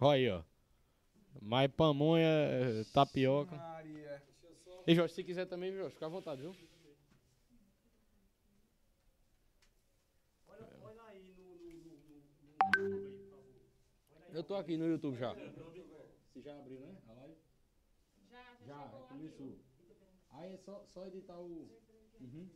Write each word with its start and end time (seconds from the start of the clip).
Olha 0.00 0.12
aí, 0.12 0.30
ó. 0.30 0.42
Mais 1.40 1.70
pamonha, 1.70 2.26
eh, 2.26 2.84
tapioca. 2.92 3.56
Maria. 3.56 4.22
E 4.86 4.94
Jorge, 4.94 5.14
se 5.14 5.24
quiser 5.24 5.46
também, 5.46 5.72
Jorge, 5.72 5.94
fica 5.94 6.06
à 6.06 6.08
vontade, 6.08 6.42
viu? 6.42 6.54
Eu 14.32 14.44
tô 14.44 14.54
aqui 14.54 14.76
no 14.76 14.86
YouTube 14.86 15.16
já. 15.16 15.32
Você 15.32 16.42
já 16.42 16.58
abriu, 16.58 16.78
né? 16.80 16.94
A 17.08 17.12
live? 17.14 17.36
Já, 18.30 18.42
já, 18.60 18.66
Já, 18.66 18.84
aqui, 18.84 19.08
começou. 19.08 19.58
Aí 20.30 20.52
é 20.52 20.56
só, 20.58 20.84
só 20.86 21.06
editar 21.06 21.38
o. 21.38 21.68
Uhum. 22.20 22.50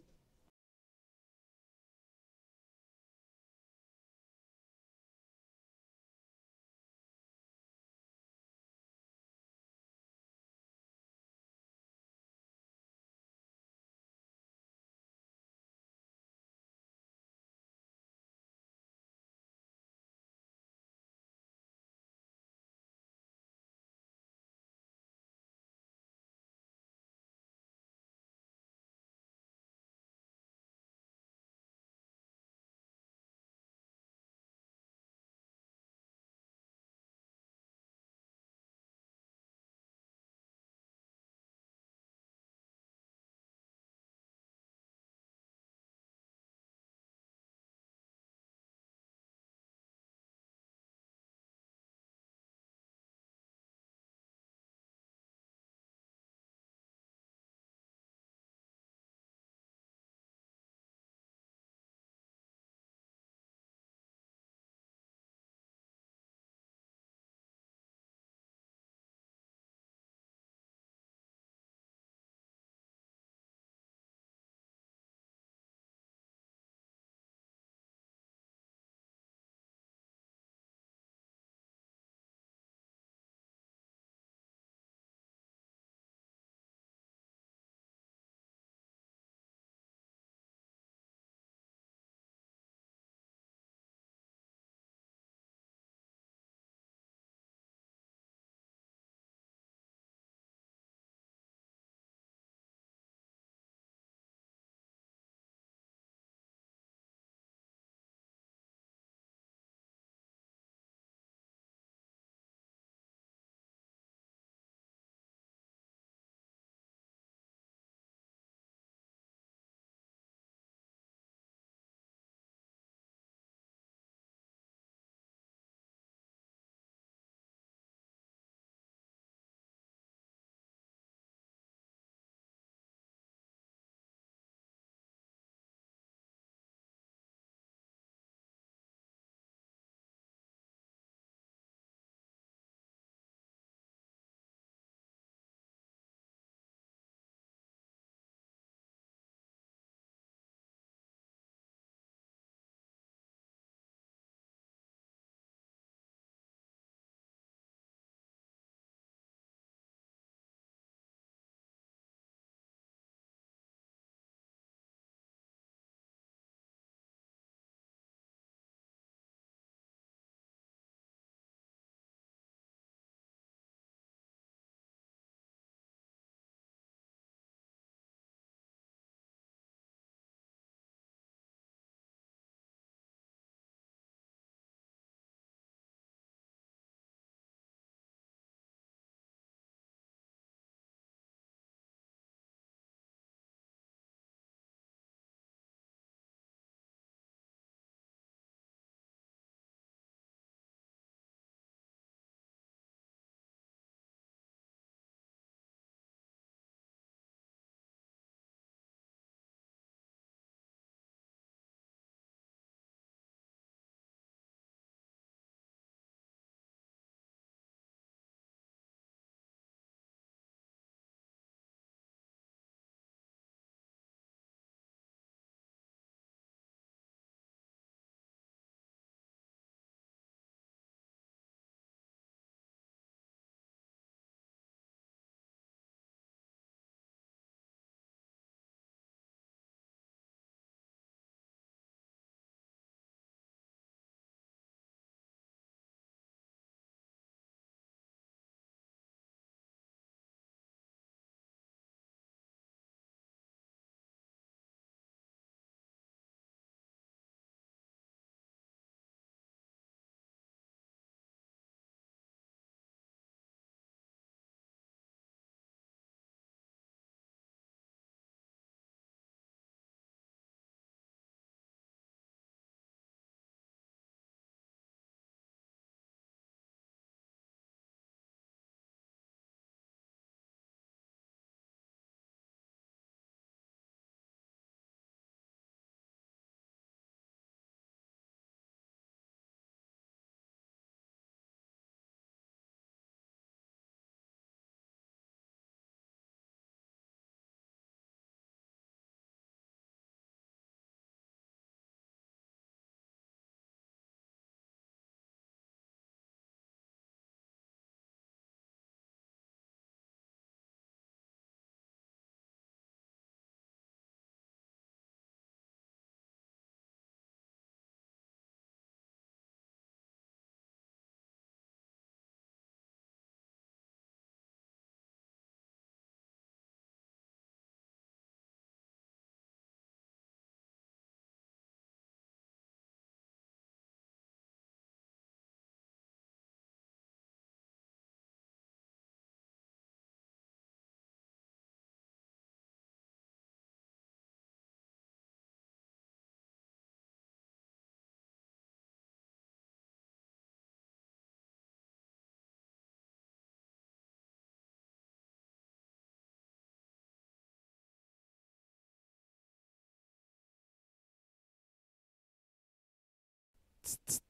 Por 363.82 364.30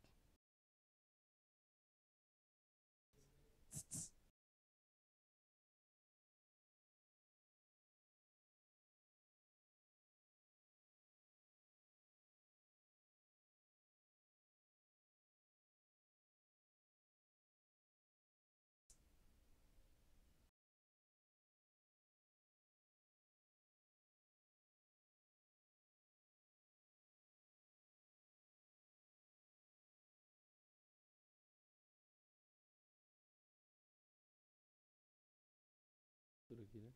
aqui, 36.70 36.78
né? 36.78 36.90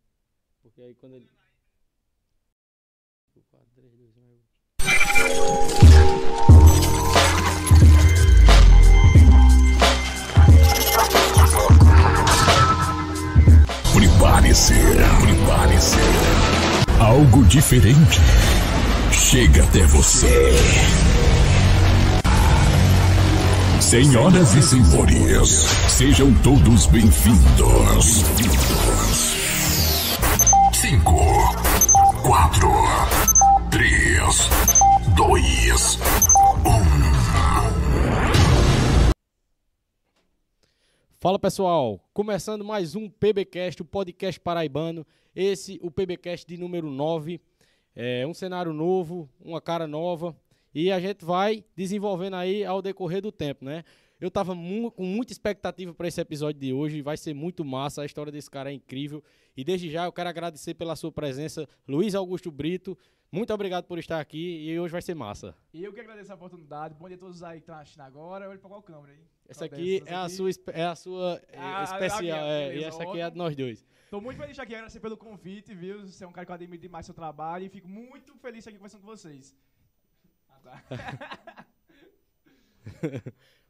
Porque 0.62 0.80
aí 0.82 0.94
quando 0.94 1.14
ele. 1.14 1.28
4, 3.50 3.66
3, 3.74 3.92
2, 3.92 4.16
1. 4.16 4.20
Prepare-se, 13.92 14.74
prepare-se. 15.20 15.96
Algo 17.00 17.44
diferente 17.44 18.20
chega 19.12 19.64
até 19.64 19.84
você. 19.86 20.52
Senhoras 23.80 24.54
e 24.54 24.62
senhores, 24.62 25.66
sejam 25.88 26.32
todos 26.42 26.86
bem-vindos. 26.86 28.24
Cinco, 30.86 31.16
quatro, 32.26 32.68
três, 33.70 34.50
dois, 35.16 35.98
Fala 41.18 41.38
pessoal, 41.38 41.98
começando 42.12 42.62
mais 42.62 42.94
um 42.94 43.08
PBcast, 43.08 43.80
o 43.80 43.84
podcast 43.86 44.38
paraibano. 44.38 45.06
Esse, 45.34 45.80
o 45.82 45.90
PBcast 45.90 46.46
de 46.46 46.58
número 46.58 46.90
9. 46.90 47.40
É 47.96 48.26
um 48.26 48.34
cenário 48.34 48.74
novo, 48.74 49.26
uma 49.40 49.62
cara 49.62 49.86
nova. 49.86 50.36
E 50.74 50.92
a 50.92 51.00
gente 51.00 51.24
vai 51.24 51.64
desenvolvendo 51.74 52.36
aí 52.36 52.62
ao 52.62 52.82
decorrer 52.82 53.22
do 53.22 53.32
tempo, 53.32 53.64
né? 53.64 53.84
Eu 54.24 54.30
tava 54.30 54.54
mu 54.54 54.90
com 54.90 55.04
muita 55.04 55.34
expectativa 55.34 55.92
para 55.92 56.08
esse 56.08 56.18
episódio 56.18 56.58
de 56.58 56.72
hoje. 56.72 57.02
Vai 57.02 57.14
ser 57.14 57.34
muito 57.34 57.62
massa. 57.62 58.00
A 58.00 58.06
história 58.06 58.32
desse 58.32 58.50
cara 58.50 58.70
é 58.70 58.72
incrível. 58.72 59.22
E 59.54 59.62
desde 59.62 59.90
já 59.90 60.06
eu 60.06 60.12
quero 60.12 60.30
agradecer 60.30 60.72
pela 60.72 60.96
sua 60.96 61.12
presença, 61.12 61.68
Luiz 61.86 62.14
Augusto 62.14 62.50
Brito. 62.50 62.96
Muito 63.30 63.52
obrigado 63.52 63.84
por 63.84 63.98
estar 63.98 64.18
aqui 64.18 64.66
e 64.66 64.80
hoje 64.80 64.92
vai 64.92 65.02
ser 65.02 65.14
massa. 65.14 65.54
E 65.74 65.84
eu 65.84 65.92
que 65.92 66.00
agradeço 66.00 66.32
a 66.32 66.36
oportunidade. 66.36 66.94
Bom 66.94 67.06
dia 67.06 67.18
a 67.18 67.20
todos 67.20 67.42
aí 67.42 67.58
que 67.58 67.64
estão 67.64 67.76
assistindo 67.76 68.00
agora. 68.00 68.48
Olha 68.48 68.58
pra 68.58 68.70
qual 68.70 68.80
câmera 68.82 69.12
aí? 69.12 69.18
Essa 69.46 69.68
Qual 69.68 69.78
aqui 69.78 70.02
é 70.06 70.14
a 70.14 70.26
sua, 70.30 70.48
espe- 70.48 70.72
é 70.72 70.84
a 70.86 70.94
sua 70.94 71.42
é, 71.52 71.58
Ah, 71.58 71.84
especial, 71.84 72.18
a 72.18 72.22
minha, 72.22 72.36
é, 72.36 72.76
e 72.78 72.84
essa 72.84 73.02
aqui 73.02 73.18
é 73.18 73.24
a 73.24 73.28
de 73.28 73.36
nós 73.36 73.54
dois. 73.54 73.84
Tô 74.10 74.22
muito 74.22 74.38
feliz 74.40 74.58
aqui, 74.58 74.74
agradecer 74.74 75.00
pelo 75.00 75.18
convite, 75.18 75.74
viu? 75.74 76.00
Você 76.06 76.24
é 76.24 76.26
um 76.26 76.32
cara 76.32 76.46
que 76.46 76.50
eu 76.50 76.54
admiro 76.54 76.80
demais 76.80 77.04
seu 77.04 77.14
trabalho 77.14 77.66
e 77.66 77.68
fico 77.68 77.86
muito 77.86 78.34
feliz 78.38 78.66
aqui 78.66 78.78
conversando 78.78 79.02
com 79.02 79.06
vocês. 79.08 79.54
Ah, 80.48 80.80
tá. 80.80 81.66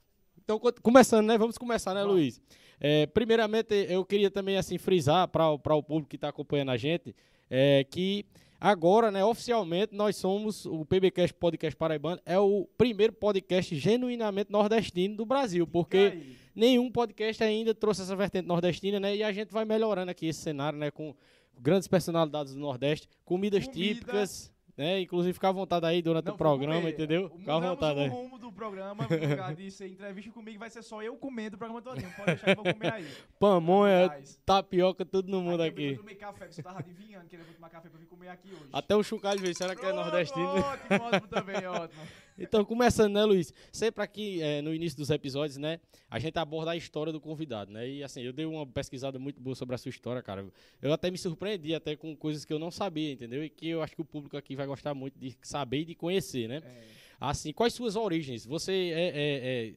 Então, 0.44 0.58
co- 0.58 0.72
começando, 0.82 1.26
né? 1.26 1.38
Vamos 1.38 1.56
começar, 1.58 1.94
né, 1.94 2.02
Luiz? 2.04 2.40
É, 2.80 3.06
primeiramente, 3.06 3.72
eu 3.88 4.04
queria 4.04 4.30
também 4.30 4.56
assim 4.56 4.76
frisar 4.78 5.26
para 5.28 5.48
o 5.52 5.82
público 5.82 6.08
que 6.10 6.16
está 6.16 6.28
acompanhando 6.28 6.70
a 6.70 6.76
gente 6.76 7.14
é, 7.50 7.84
que 7.84 8.26
agora, 8.60 9.10
né, 9.10 9.24
oficialmente, 9.24 9.94
nós 9.94 10.16
somos 10.16 10.66
o 10.66 10.84
PBcast 10.84 11.32
Podcast 11.34 11.76
Paraibano, 11.76 12.20
é 12.26 12.38
o 12.38 12.66
primeiro 12.76 13.12
podcast 13.12 13.74
genuinamente 13.76 14.50
nordestino 14.50 15.16
do 15.16 15.24
Brasil, 15.26 15.66
porque 15.66 16.18
nenhum 16.54 16.90
podcast 16.90 17.42
ainda 17.44 17.74
trouxe 17.74 18.02
essa 18.02 18.16
vertente 18.16 18.46
nordestina, 18.46 18.98
né? 19.00 19.16
E 19.16 19.22
a 19.22 19.32
gente 19.32 19.50
vai 19.52 19.64
melhorando 19.64 20.10
aqui 20.10 20.26
esse 20.26 20.40
cenário, 20.40 20.78
né? 20.78 20.90
Com 20.90 21.14
grandes 21.58 21.86
personalidades 21.88 22.54
do 22.54 22.58
Nordeste, 22.60 23.08
comidas 23.24 23.64
Comida. 23.66 23.80
típicas, 23.94 24.52
né? 24.76 25.00
Inclusive, 25.00 25.32
ficar 25.32 25.48
à 25.48 25.52
vontade 25.52 25.86
aí 25.86 26.02
durante 26.02 26.26
Não, 26.26 26.34
o 26.34 26.36
programa, 26.36 26.80
comer. 26.80 26.92
entendeu? 26.92 27.30
Fica 27.38 27.54
à 27.54 27.58
vontade 27.60 27.98
o 27.98 28.02
aí. 28.02 28.08
rumo 28.08 28.38
do 28.38 28.52
programa, 28.52 29.06
no 29.08 29.28
lugar 29.28 29.54
de 29.54 29.70
ser 29.70 29.88
entrevista 29.88 30.30
comigo, 30.30 30.58
vai 30.58 30.70
ser 30.70 30.82
só 30.82 31.02
eu 31.02 31.16
comendo 31.16 31.56
o 31.56 31.58
programa 31.58 31.82
todinho. 31.82 32.10
Pode 32.16 32.26
deixar 32.26 32.44
que 32.54 32.60
eu 32.60 32.64
vou 32.64 32.72
comer 32.74 32.92
aí. 32.92 33.08
Pamonha, 33.38 34.08
Mas, 34.08 34.40
tapioca, 34.44 35.04
tudo 35.04 35.30
no 35.30 35.40
mundo 35.40 35.62
aí 35.62 35.68
aqui. 35.70 35.92
Eu 35.92 35.98
tomei 35.98 36.14
café, 36.14 36.50
você 36.50 36.62
tava 36.62 36.78
adivinhando 36.80 37.28
que 37.28 37.36
eu 37.36 37.40
vou 37.44 37.54
tomar 37.54 37.70
café 37.70 37.88
pra 37.88 37.98
vir 37.98 38.06
comer 38.06 38.28
aqui 38.28 38.50
hoje. 38.52 38.68
Até 38.72 38.96
o 38.96 39.02
chocalho, 39.02 39.40
ver, 39.40 39.54
será 39.54 39.74
que 39.76 39.84
é 39.84 39.92
nordestino? 39.92 40.46
Ótimo, 40.46 41.04
ótimo 41.06 41.28
também, 41.28 41.66
ótimo. 41.66 42.02
Então, 42.36 42.64
começando, 42.64 43.12
né, 43.12 43.24
Luiz? 43.24 43.52
Sempre 43.72 44.02
aqui 44.02 44.42
eh, 44.42 44.60
no 44.60 44.74
início 44.74 44.98
dos 44.98 45.08
episódios, 45.10 45.56
né, 45.56 45.78
a 46.10 46.18
gente 46.18 46.36
aborda 46.38 46.72
a 46.72 46.76
história 46.76 47.12
do 47.12 47.20
convidado, 47.20 47.70
né? 47.72 47.88
E 47.88 48.02
assim, 48.02 48.22
eu 48.22 48.32
dei 48.32 48.44
uma 48.44 48.66
pesquisada 48.66 49.18
muito 49.18 49.40
boa 49.40 49.54
sobre 49.54 49.74
a 49.74 49.78
sua 49.78 49.88
história, 49.90 50.20
cara. 50.22 50.44
Eu 50.82 50.92
até 50.92 51.10
me 51.10 51.18
surpreendi 51.18 51.74
até 51.74 51.94
com 51.94 52.16
coisas 52.16 52.44
que 52.44 52.52
eu 52.52 52.58
não 52.58 52.70
sabia, 52.70 53.12
entendeu? 53.12 53.44
E 53.44 53.48
que 53.48 53.68
eu 53.68 53.82
acho 53.82 53.94
que 53.94 54.02
o 54.02 54.04
público 54.04 54.36
aqui 54.36 54.56
vai 54.56 54.66
gostar 54.66 54.94
muito 54.94 55.18
de 55.18 55.36
saber 55.42 55.80
e 55.80 55.84
de 55.84 55.94
conhecer, 55.94 56.48
né? 56.48 56.62
É. 56.64 56.84
Assim, 57.20 57.52
quais 57.52 57.72
suas 57.72 57.94
origens? 57.94 58.44
Você 58.44 58.72
é, 58.72 59.08
é- 59.08 59.74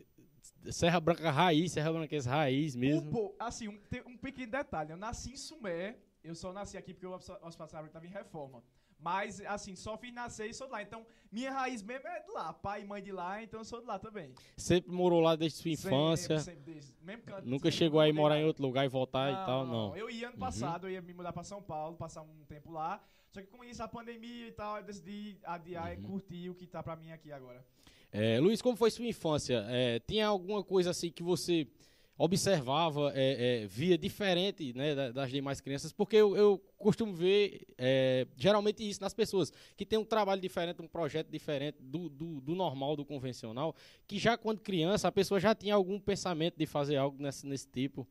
é 0.65 0.71
Serra 0.71 0.99
Branca 0.99 1.29
raiz, 1.29 1.71
Serra 1.71 1.93
Branquense 1.93 2.27
raiz 2.27 2.75
mesmo? 2.75 3.29
Um 3.29 3.31
assim, 3.39 3.67
um, 3.67 3.79
um 4.07 4.17
pequeno 4.17 4.51
detalhe. 4.51 4.91
Eu 4.91 4.97
nasci 4.97 5.31
em 5.33 5.37
Sumé. 5.37 5.95
Eu 6.23 6.35
só 6.35 6.51
nasci 6.51 6.75
aqui 6.77 6.93
porque 6.93 7.05
o 7.05 7.13
Hospital 7.13 7.67
Sábio 7.69 7.87
estava 7.87 8.05
em 8.05 8.09
reforma. 8.09 8.61
Mas, 8.99 9.39
assim, 9.41 9.75
só 9.75 9.95
fiz 9.97 10.13
nascer 10.13 10.49
e 10.49 10.53
sou 10.53 10.67
de 10.67 10.73
lá. 10.73 10.81
Então, 10.81 11.05
minha 11.31 11.51
raiz 11.51 11.81
mesmo 11.83 12.07
é 12.07 12.19
de 12.23 12.31
lá. 12.31 12.51
Pai 12.51 12.81
e 12.81 12.85
mãe 12.85 13.01
de 13.01 13.11
lá, 13.11 13.41
então 13.43 13.59
eu 13.59 13.63
sou 13.65 13.79
de 13.79 13.85
lá 13.85 13.99
também. 13.99 14.33
Sempre 14.57 14.91
morou 14.91 15.19
lá 15.19 15.35
desde 15.35 15.59
sua 15.59 15.71
infância? 15.71 16.39
Sempre, 16.39 16.55
sempre 16.63 16.73
desde- 16.73 16.93
mesmo 17.03 17.23
canto, 17.23 17.47
Nunca 17.47 17.69
chegou 17.69 17.99
aí 17.99 18.11
morar 18.11 18.35
lá. 18.35 18.41
em 18.41 18.45
outro 18.45 18.63
lugar 18.63 18.85
e 18.85 18.89
voltar 18.89 19.31
e 19.31 19.35
tal, 19.45 19.65
não. 19.65 19.95
Eu 19.95 20.09
ia 20.09 20.27
ano 20.27 20.33
Uhum. 20.33 20.39
passado, 20.39 20.87
eu 20.87 20.91
ia 20.91 21.01
me 21.01 21.13
mudar 21.13 21.31
pra 21.31 21.43
São 21.43 21.61
Paulo, 21.61 21.95
passar 21.95 22.21
um 22.23 22.43
tempo 22.47 22.71
lá. 22.71 23.01
Só 23.31 23.41
que 23.41 23.47
com 23.47 23.63
isso, 23.63 23.83
a 23.83 23.87
pandemia 23.87 24.47
e 24.47 24.51
tal, 24.51 24.77
eu 24.77 24.83
decidi 24.83 25.37
adiar 25.43 25.87
Uhum. 25.87 25.93
e 25.93 25.97
curtir 26.07 26.49
o 26.49 26.55
que 26.55 26.65
tá 26.65 26.81
pra 26.81 26.95
mim 26.95 27.11
aqui 27.11 27.31
agora. 27.31 27.63
É, 28.11 28.39
Luiz, 28.39 28.61
como 28.61 28.75
foi 28.75 28.89
sua 28.89 29.05
infância? 29.05 29.63
É, 29.67 29.99
tinha 29.99 30.25
alguma 30.27 30.63
coisa 30.63 30.89
assim 30.91 31.11
que 31.11 31.21
você 31.21 31.67
observava, 32.17 33.11
é, 33.15 33.63
é, 33.63 33.67
via 33.67 33.97
diferente 33.97 34.73
né, 34.73 34.95
da- 34.95 35.11
das 35.11 35.29
demais 35.31 35.61
crianças? 35.61 35.91
Porque 35.91 36.15
eu, 36.15 36.35
eu 36.35 36.57
costumo 36.77 37.13
ver 37.13 37.65
é, 37.77 38.25
geralmente 38.35 38.87
isso 38.87 39.01
nas 39.01 39.13
pessoas, 39.13 39.51
que 39.75 39.85
tem 39.85 39.99
um 39.99 40.05
trabalho 40.05 40.41
diferente, 40.41 40.81
um 40.81 40.87
projeto 40.87 41.29
diferente 41.29 41.77
do, 41.81 42.09
do, 42.09 42.41
do 42.41 42.55
normal, 42.55 42.95
do 42.95 43.05
convencional, 43.05 43.75
que 44.07 44.17
já 44.17 44.37
quando 44.37 44.59
criança 44.61 45.07
a 45.07 45.11
pessoa 45.11 45.39
já 45.39 45.53
tinha 45.53 45.75
algum 45.75 45.99
pensamento 45.99 46.55
de 46.57 46.65
fazer 46.65 46.95
algo 46.97 47.21
nesse, 47.21 47.45
nesse 47.45 47.67
tipo. 47.67 48.07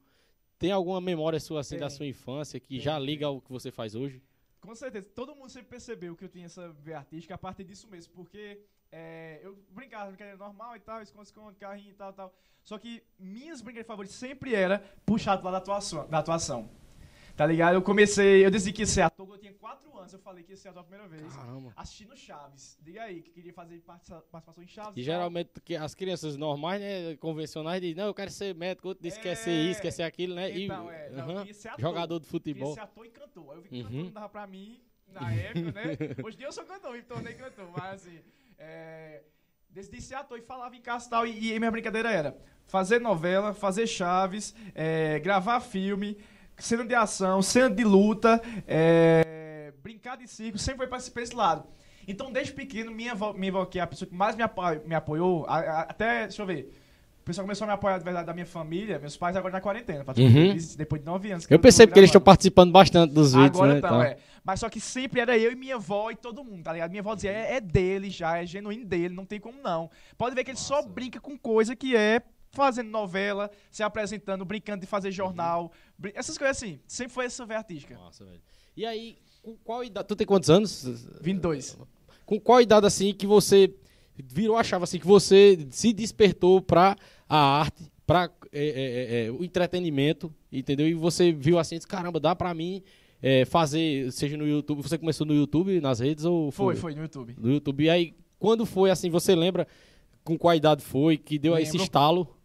Tem 0.59 0.71
alguma 0.71 1.01
memória 1.01 1.39
sua 1.39 1.61
assim 1.61 1.77
da 1.77 1.91
sua 1.91 2.07
infância 2.07 2.59
que 2.59 2.81
já 2.81 2.99
liga 2.99 3.27
ao 3.27 3.41
que 3.41 3.51
você 3.53 3.71
faz 3.71 3.95
hoje? 3.95 4.23
Com 4.61 4.75
certeza, 4.75 5.07
todo 5.15 5.35
mundo 5.37 5.51
sempre 5.51 5.69
percebeu 5.69 6.17
que 6.17 6.25
eu 6.25 6.29
tinha 6.29 6.47
essa 6.47 6.71
veia 6.73 6.99
artística 6.99 7.35
a 7.35 7.39
partir 7.39 7.63
disso 7.63 7.87
mesmo, 7.89 8.13
porque 8.15 8.59
é, 8.99 9.41
eu 9.43 9.59
brincava, 9.71 10.07
brincadeira 10.07 10.39
normal 10.39 10.75
e 10.75 10.81
tal, 10.81 11.03
esconde-esconde, 11.03 11.57
carrinho 11.59 11.91
e 11.91 11.95
tal, 11.95 12.13
tal. 12.15 12.35
Só 12.63 12.79
que 12.79 13.03
minhas 13.19 13.61
brincadeiras 13.61 13.87
favoritas 13.87 14.17
sempre 14.17 14.55
era 14.55 14.79
puxado 15.05 15.45
lá 15.45 15.51
da 15.51 15.59
atuação, 15.59 16.09
da 16.09 16.19
atuação. 16.19 16.71
Tá 17.37 17.45
ligado? 17.45 17.75
Eu 17.75 17.83
comecei, 17.83 18.45
eu 18.47 18.51
decidi 18.51 18.73
que 18.73 18.81
ia 18.83 18.87
ser 18.87 19.03
ator 19.03 19.27
quando 19.27 19.37
eu 19.37 19.41
tinha 19.43 19.53
4 19.53 19.95
anos, 19.99 20.11
eu 20.15 20.19
falei 20.19 20.43
que 20.43 20.53
ia 20.53 20.57
ser 20.57 20.69
ator 20.71 20.81
a 20.81 20.85
primeira 20.85 21.07
vez. 21.07 21.37
Caramba. 21.37 21.71
Assistindo 21.77 22.17
Chaves. 22.17 22.79
Diga 22.81 23.03
aí, 23.03 23.21
que 23.21 23.31
queria 23.31 23.53
fazer 23.53 23.79
participa- 23.83 24.23
participação 24.33 24.65
em 24.65 24.67
Chaves. 24.67 24.93
E 24.97 25.03
geralmente 25.03 25.51
que 25.63 25.77
as 25.77 25.95
crianças 25.95 26.35
normais, 26.39 26.81
né, 26.81 27.15
convencionais, 27.17 27.79
dizem, 27.83 27.95
não, 27.97 28.07
eu 28.07 28.15
quero 28.15 28.31
ser 28.31 28.55
médico, 28.55 28.89
outro 28.89 29.03
diz 29.03 29.17
que 29.19 29.23
quer 29.25 29.35
ser 29.35 29.53
isso, 29.53 29.83
quer 29.83 29.91
ser 29.91 30.05
aquilo, 30.05 30.35
né? 30.35 30.51
E- 30.51 30.65
Então, 30.65 30.91
é, 30.91 31.11
não, 31.11 31.37
queria 31.37 31.53
ser 31.55 31.69
ator. 31.69 31.81
jogador 31.83 32.19
de 32.21 32.27
Queria 32.27 32.31
futebol. 32.41 32.73
ser 32.75 32.81
ator 32.81 33.05
e 33.05 33.11
cantor. 33.11 33.51
Aí 33.53 33.57
eu 33.59 33.63
vi 33.63 33.69
que 33.69 33.77
Uhum. 33.77 33.83
cantor 33.85 34.05
não 34.05 34.13
dava 34.13 34.29
pra 34.31 34.47
mim 34.47 34.81
na 35.09 35.33
época, 35.35 35.73
né? 35.73 35.85
Hoje 36.25 36.37
em 36.37 36.39
dia 36.39 36.47
eu 36.49 36.53
sou 36.53 36.65
cantor, 36.65 36.93
me 36.95 37.03
tornei 37.03 37.35
cantor. 37.35 37.69
Mas 37.77 37.95
assim, 38.07 38.19
é, 38.59 39.23
decidi 39.69 40.01
ser 40.01 40.15
ator 40.15 40.39
e 40.39 40.43
falava 40.43 40.75
em 40.77 40.81
casa 40.81 41.07
e 41.07 41.11
tal. 41.11 41.27
E, 41.27 41.53
e 41.53 41.59
minha 41.59 41.71
brincadeira 41.71 42.11
era 42.11 42.37
fazer 42.67 43.01
novela, 43.01 43.55
fazer 43.55 43.87
chaves, 43.87 44.55
é, 44.75 45.19
gravar 45.21 45.61
filme, 45.61 46.19
cena 46.59 46.85
de 46.85 46.95
ação, 46.95 47.41
cena 47.43 47.71
de 47.71 47.85
luta, 47.85 48.41
é, 48.67 49.73
brincar 49.83 50.17
de 50.17 50.27
circo, 50.27 50.59
sempre 50.59 50.79
foi 50.79 50.87
pra 50.89 50.99
esse, 50.99 51.11
pra 51.11 51.23
esse 51.23 51.35
lado. 51.35 51.69
Então, 52.09 52.33
desde 52.33 52.53
pequeno, 52.53 52.91
minha 52.93 53.13
avó, 53.13 53.33
minha 53.33 53.51
avó, 53.51 53.65
que 53.67 53.79
é 53.79 53.83
a 53.83 53.87
pessoa 53.87 54.09
que 54.09 54.15
mais 54.15 54.37
me, 54.37 54.43
apo- 54.43 54.63
me 54.85 54.95
apoiou, 54.95 55.45
a- 55.47 55.59
a- 55.59 55.81
até, 55.83 56.23
deixa 56.23 56.43
eu 56.43 56.47
ver, 56.47 56.73
pessoal 57.27 57.45
começou 57.45 57.65
a 57.65 57.69
me 57.69 57.75
apoiar 57.75 57.99
de 57.99 58.05
verdade 58.05 58.25
da 58.27 58.33
minha 58.33 58.47
família. 58.47 58.99
Meus 58.99 59.17
pais 59.17 59.35
agora 59.37 59.53
na 59.53 59.61
quarentena. 59.61 60.05
Uhum. 60.17 60.55
ver, 60.57 60.77
Depois 60.77 61.01
de 61.03 61.07
nove 61.07 61.31
anos. 61.33 61.47
Eu 61.51 61.59
percebo 61.59 61.93
que 61.93 61.99
eles 61.99 62.09
estão 62.09 62.21
participando 62.21 62.71
bastante 62.73 63.13
dos 63.13 63.33
vídeos, 63.35 63.51
Agora 63.57 63.73
né? 63.73 63.79
então, 63.79 64.03
é. 64.03 64.17
Mas 64.45 64.61
só 64.61 64.69
que 64.71 64.81
sempre 64.81 65.21
era 65.21 65.37
eu 65.37 65.51
e 65.51 65.57
minha 65.57 65.75
avó 65.75 66.11
e 66.11 66.17
todo 66.17 66.45
mundo, 66.45 66.63
tá 66.63 66.73
ligado? 66.73 66.91
Minha 66.91 67.01
avó 67.03 67.15
dizia, 67.17 67.33
é, 67.33 67.57
é 67.57 67.61
dele 67.61 68.09
já, 68.11 68.39
é 68.39 68.47
genuíno 68.47 68.85
dele, 68.87 69.13
não 69.13 69.27
tem 69.27 69.41
como 69.41 69.61
não. 69.61 69.91
Pode 70.17 70.35
ver 70.37 70.45
que 70.45 70.53
ele 70.53 70.59
só 70.59 70.83
brinca 70.83 71.19
com 71.21 71.37
coisa 71.37 71.75
que 71.75 71.97
é 71.97 72.23
fazendo 72.53 72.89
novela, 72.91 73.51
se 73.73 73.83
apresentando, 73.83 74.45
brincando 74.45 74.81
de 74.81 74.87
fazer 74.87 75.11
jornal. 75.11 75.73
brin- 75.99 76.13
Essas 76.15 76.39
coisas 76.39 76.57
assim. 76.57 76.79
Sempre 76.87 77.13
foi 77.13 77.25
essa 77.27 77.45
veia 77.45 77.59
artística. 77.59 77.99
Massa, 77.99 78.25
velho. 78.25 78.41
E 78.77 78.87
aí, 78.87 79.19
com 79.43 79.57
qual 79.65 79.83
idade? 79.83 80.07
Tu 80.07 80.15
tem 80.15 80.27
quantos 80.27 80.49
anos? 80.49 80.85
22. 81.21 81.77
Com 82.25 82.39
qual 82.41 82.61
idade, 82.61 82.87
assim, 82.87 83.13
que 83.13 83.27
você 83.27 83.75
virou 84.17 84.57
a 84.57 84.65
chave, 84.65 84.85
assim, 84.85 84.99
que 84.99 85.07
você 85.07 85.67
se 85.71 85.93
despertou 85.93 86.63
pra 86.63 86.97
a 87.29 87.39
arte, 87.39 87.91
pra 88.07 88.31
é, 88.53 88.67
é, 88.67 89.25
é, 89.25 89.27
é, 89.27 89.31
o 89.31 89.45
entretenimento, 89.45 90.33
entendeu? 90.51 90.87
E 90.87 90.95
você 90.95 91.33
viu 91.33 91.59
assim, 91.59 91.77
disse, 91.77 91.87
caramba, 91.87 92.21
dá 92.21 92.35
pra 92.35 92.55
mim 92.55 92.83
é, 93.23 93.45
fazer, 93.45 94.11
seja 94.13 94.37
no 94.37 94.47
YouTube, 94.47 94.83
você 94.83 94.97
começou 94.97 95.27
no 95.27 95.35
YouTube, 95.35 95.81
nas 95.81 96.01
redes, 96.01 96.25
ou 96.25 96.51
Foi, 96.51 96.77
foi 96.77 96.95
no 96.95 97.03
YouTube. 97.03 97.35
No 97.39 97.51
YouTube. 97.51 97.85
E 97.85 97.91
aí, 97.91 98.15
quando 98.39 98.65
foi, 98.65 98.91
assim, 98.91 99.11
você 99.11 99.35
lembra 99.35 99.67
com 100.23 100.39
qual 100.39 100.55
idade 100.55 100.83
foi, 100.83 101.17
que 101.17 101.39
deu 101.39 101.57
esse 101.59 101.73
Lembro. 101.73 101.85
estalo? 101.85 102.37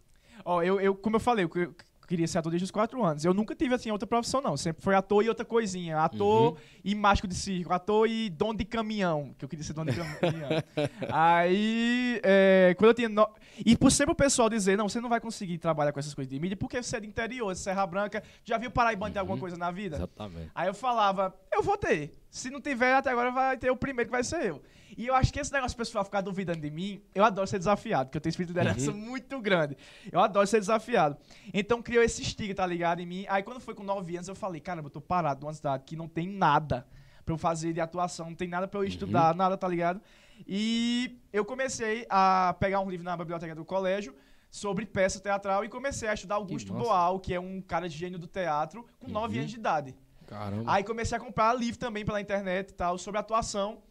Ó, 0.43 0.63
eu, 0.63 0.79
eu, 0.79 0.95
como 0.95 1.17
eu 1.17 1.19
falei, 1.19 1.45
eu 1.45 1.75
queria 2.11 2.27
ser 2.27 2.39
ator 2.39 2.49
desde 2.51 2.65
os 2.65 2.71
4 2.71 3.03
anos. 3.03 3.23
Eu 3.23 3.33
nunca 3.33 3.55
tive, 3.55 3.73
assim, 3.73 3.89
outra 3.89 4.05
profissão, 4.05 4.41
não. 4.41 4.57
Sempre 4.57 4.83
foi 4.83 4.93
ator 4.93 5.23
e 5.23 5.29
outra 5.29 5.45
coisinha. 5.45 5.97
Ator 5.99 6.51
Uhum. 6.51 6.57
e 6.83 6.93
mágico 6.93 7.25
de 7.27 7.33
circo. 7.35 7.71
Ator 7.73 8.07
e 8.09 8.29
dono 8.29 8.57
de 8.57 8.65
caminhão, 8.65 9.33
que 9.37 9.45
eu 9.45 9.49
queria 9.49 9.63
ser 9.63 9.71
dono 9.73 9.91
de 9.91 9.97
caminhão. 9.97 10.49
Aí, 11.09 12.19
é, 12.23 12.75
quando 12.77 12.89
eu 12.89 12.93
tinha... 12.93 13.09
No... 13.09 13.27
E 13.65 13.75
por 13.77 13.91
sempre 13.91 14.11
o 14.11 14.15
pessoal 14.15 14.49
dizer, 14.49 14.77
não, 14.77 14.89
você 14.89 14.99
não 14.99 15.09
vai 15.09 15.19
conseguir 15.21 15.57
trabalhar 15.57 15.91
com 15.91 15.99
essas 15.99 16.13
coisas 16.13 16.31
de 16.31 16.39
mídia, 16.39 16.57
porque 16.57 16.81
você 16.81 16.97
é 16.97 16.99
do 16.99 17.05
interior, 17.05 17.55
Serra 17.55 17.85
Branca. 17.87 18.21
Já 18.43 18.57
viu 18.57 18.69
Paraibano 18.71 19.13
ter 19.13 19.19
alguma 19.19 19.35
Uhum. 19.35 19.39
coisa 19.41 19.55
na 19.57 19.71
vida? 19.71 19.95
Exatamente. 19.95 20.51
Aí 20.53 20.67
eu 20.67 20.73
falava, 20.73 21.33
eu 21.53 21.63
vou 21.63 21.77
ter. 21.77 22.11
Se 22.31 22.49
não 22.49 22.61
tiver, 22.61 22.95
até 22.95 23.11
agora 23.11 23.29
vai 23.29 23.57
ter 23.57 23.69
o 23.69 23.75
primeiro 23.75 24.09
que 24.09 24.11
vai 24.11 24.23
ser 24.23 24.45
eu. 24.45 24.63
E 24.97 25.05
eu 25.05 25.13
acho 25.13 25.33
que 25.33 25.39
esse 25.39 25.51
negócio 25.51 25.77
pessoal 25.77 26.03
ficar 26.05 26.21
duvidando 26.21 26.61
de 26.61 26.71
mim, 26.71 27.01
eu 27.13 27.25
adoro 27.25 27.45
ser 27.45 27.57
desafiado, 27.57 28.05
porque 28.05 28.17
eu 28.17 28.21
tenho 28.21 28.31
espírito 28.31 28.53
de 28.53 28.59
liderança 28.59 28.91
muito 28.91 29.39
grande. 29.41 29.77
Eu 30.09 30.19
adoro 30.21 30.47
ser 30.47 30.59
desafiado. 30.59 31.17
Então 31.53 31.81
criou 31.81 32.01
esse 32.01 32.21
estigma, 32.21 32.55
tá 32.55 32.65
ligado, 32.65 33.01
em 33.01 33.05
mim. 33.05 33.25
Aí 33.27 33.43
quando 33.43 33.59
foi 33.59 33.75
com 33.75 33.83
9 33.83 34.15
anos, 34.15 34.29
eu 34.29 34.35
falei, 34.35 34.61
caramba, 34.61 34.87
eu 34.87 34.91
tô 34.91 35.01
parado 35.01 35.41
numa 35.41 35.53
cidade 35.53 35.83
que 35.85 35.95
não 35.95 36.07
tem 36.07 36.27
nada 36.27 36.87
pra 37.25 37.33
eu 37.33 37.37
fazer 37.37 37.73
de 37.73 37.81
atuação, 37.81 38.27
não 38.27 38.35
tem 38.35 38.47
nada 38.47 38.65
pra 38.67 38.79
eu 38.79 38.85
estudar, 38.85 39.35
nada, 39.35 39.57
tá 39.57 39.67
ligado? 39.67 40.01
E 40.47 41.19
eu 41.33 41.43
comecei 41.43 42.05
a 42.09 42.55
pegar 42.59 42.79
um 42.79 42.89
livro 42.89 43.03
na 43.03 43.15
biblioteca 43.15 43.53
do 43.53 43.65
colégio 43.65 44.15
sobre 44.49 44.85
peça 44.85 45.19
teatral 45.19 45.63
e 45.63 45.69
comecei 45.69 46.07
a 46.07 46.13
estudar 46.13 46.35
Augusto 46.35 46.73
massa. 46.73 46.85
Boal, 46.85 47.19
que 47.19 47.33
é 47.33 47.39
um 47.39 47.61
cara 47.61 47.87
de 47.87 47.97
gênio 47.97 48.17
do 48.17 48.27
teatro, 48.27 48.85
com 48.99 49.09
9 49.09 49.37
anos 49.37 49.51
de 49.51 49.57
idade. 49.57 49.95
Caramba. 50.31 50.71
Aí 50.71 50.81
comecei 50.81 51.17
a 51.17 51.19
comprar 51.19 51.53
livro 51.53 51.77
também 51.77 52.05
pela 52.05 52.21
internet 52.21 52.69
e 52.69 52.73
tal, 52.73 52.97
sobre 52.97 53.19
atuação. 53.19 53.83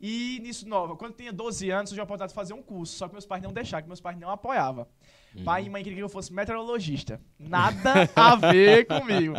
E 0.00 0.40
nisso, 0.42 0.68
nova, 0.68 0.96
quando 0.96 1.12
eu 1.12 1.16
tinha 1.16 1.32
12 1.32 1.70
anos, 1.70 1.92
eu 1.92 1.96
já 1.96 2.02
oportunidade 2.02 2.30
de 2.30 2.34
fazer 2.34 2.52
um 2.52 2.60
curso, 2.60 2.96
só 2.96 3.06
que 3.06 3.14
meus 3.14 3.24
pais 3.24 3.40
não 3.40 3.52
deixaram, 3.52 3.84
que 3.84 3.88
meus 3.88 4.00
pais 4.00 4.18
não 4.18 4.28
apoiavam. 4.28 4.88
Pai 5.42 5.64
e 5.64 5.70
mãe 5.70 5.82
queriam 5.82 5.98
que 5.98 6.04
eu 6.04 6.08
fosse 6.08 6.32
meteorologista. 6.32 7.20
Nada 7.38 8.08
a 8.14 8.36
ver 8.36 8.86
comigo. 8.88 9.34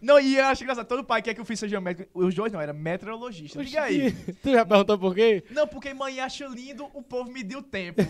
Não, 0.00 0.18
e 0.18 0.36
eu 0.36 0.46
acho 0.46 0.62
engraçado, 0.62 0.86
todo 0.86 1.04
pai 1.04 1.22
quer 1.22 1.34
que 1.34 1.40
eu 1.40 1.44
fiz 1.44 1.60
seja 1.60 1.80
médico. 1.80 2.08
Os 2.12 2.34
dois 2.34 2.52
não, 2.52 2.60
era 2.60 2.72
meteorologista. 2.72 3.64
Diga 3.64 3.82
aí. 3.82 4.12
Tu 4.42 4.52
já 4.52 4.64
perguntou 4.64 4.98
por 4.98 5.14
quê? 5.14 5.44
Não, 5.50 5.66
porque 5.66 5.94
mãe 5.94 6.18
acha 6.20 6.46
lindo, 6.46 6.88
o 6.92 7.02
povo 7.02 7.30
me 7.30 7.42
deu 7.44 7.62
tempo. 7.62 8.02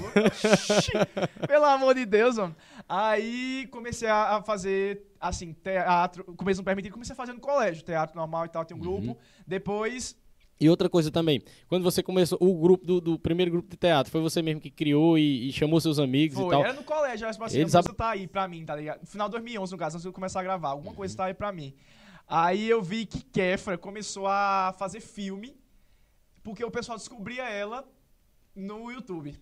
Pelo 1.46 1.64
amor 1.64 1.94
de 1.94 2.06
Deus, 2.06 2.36
mano. 2.36 2.56
Aí 2.88 3.68
comecei 3.70 4.08
a 4.08 4.42
fazer, 4.42 5.02
assim, 5.20 5.52
teatro. 5.52 6.24
Começo 6.36 6.60
não 6.60 6.64
permitido, 6.64 6.92
comecei 6.92 7.12
a 7.12 7.16
fazer 7.16 7.32
no 7.32 7.40
colégio, 7.40 7.84
teatro 7.84 8.16
normal 8.16 8.46
e 8.46 8.48
tal, 8.48 8.64
tem 8.64 8.76
um 8.76 8.80
grupo. 8.80 9.18
Depois 9.46 10.16
E 10.60 10.68
outra 10.68 10.88
coisa 10.88 11.10
também, 11.10 11.40
quando 11.68 11.84
você 11.84 12.02
começou 12.02 12.36
o 12.40 12.54
grupo 12.60 12.84
do, 12.84 13.00
do 13.00 13.18
primeiro 13.18 13.50
grupo 13.50 13.68
de 13.68 13.76
teatro, 13.76 14.10
foi 14.10 14.20
você 14.20 14.42
mesmo 14.42 14.60
que 14.60 14.70
criou 14.70 15.16
e, 15.16 15.48
e 15.48 15.52
chamou 15.52 15.80
seus 15.80 15.98
amigos 16.00 16.36
e 16.36 16.40
Foi, 16.40 16.50
tal? 16.50 16.64
era 16.64 16.72
no 16.72 16.82
colégio, 16.82 17.30
tipo 17.30 17.44
assim, 17.44 17.60
Eles 17.60 17.74
a 17.74 17.78
música 17.78 17.94
tá 17.94 18.10
aí 18.10 18.26
pra 18.26 18.48
mim, 18.48 18.64
tá 18.64 18.74
ligado? 18.74 19.00
No 19.00 19.06
final 19.06 19.28
de 19.28 19.32
2011, 19.32 19.72
no 19.72 19.78
caso, 19.78 19.96
antes 19.96 20.02
de 20.02 20.08
eu 20.08 20.12
começar 20.12 20.40
a 20.40 20.42
gravar, 20.42 20.70
alguma 20.70 20.92
coisa 20.94 21.16
tá 21.16 21.26
aí 21.26 21.34
pra 21.34 21.52
mim. 21.52 21.74
Aí 22.26 22.68
eu 22.68 22.82
vi 22.82 23.06
que 23.06 23.22
Kefra 23.24 23.78
começou 23.78 24.26
a 24.26 24.74
fazer 24.78 25.00
filme, 25.00 25.56
porque 26.42 26.64
o 26.64 26.70
pessoal 26.70 26.98
descobria 26.98 27.48
ela 27.48 27.88
no 28.54 28.90
YouTube. 28.90 29.38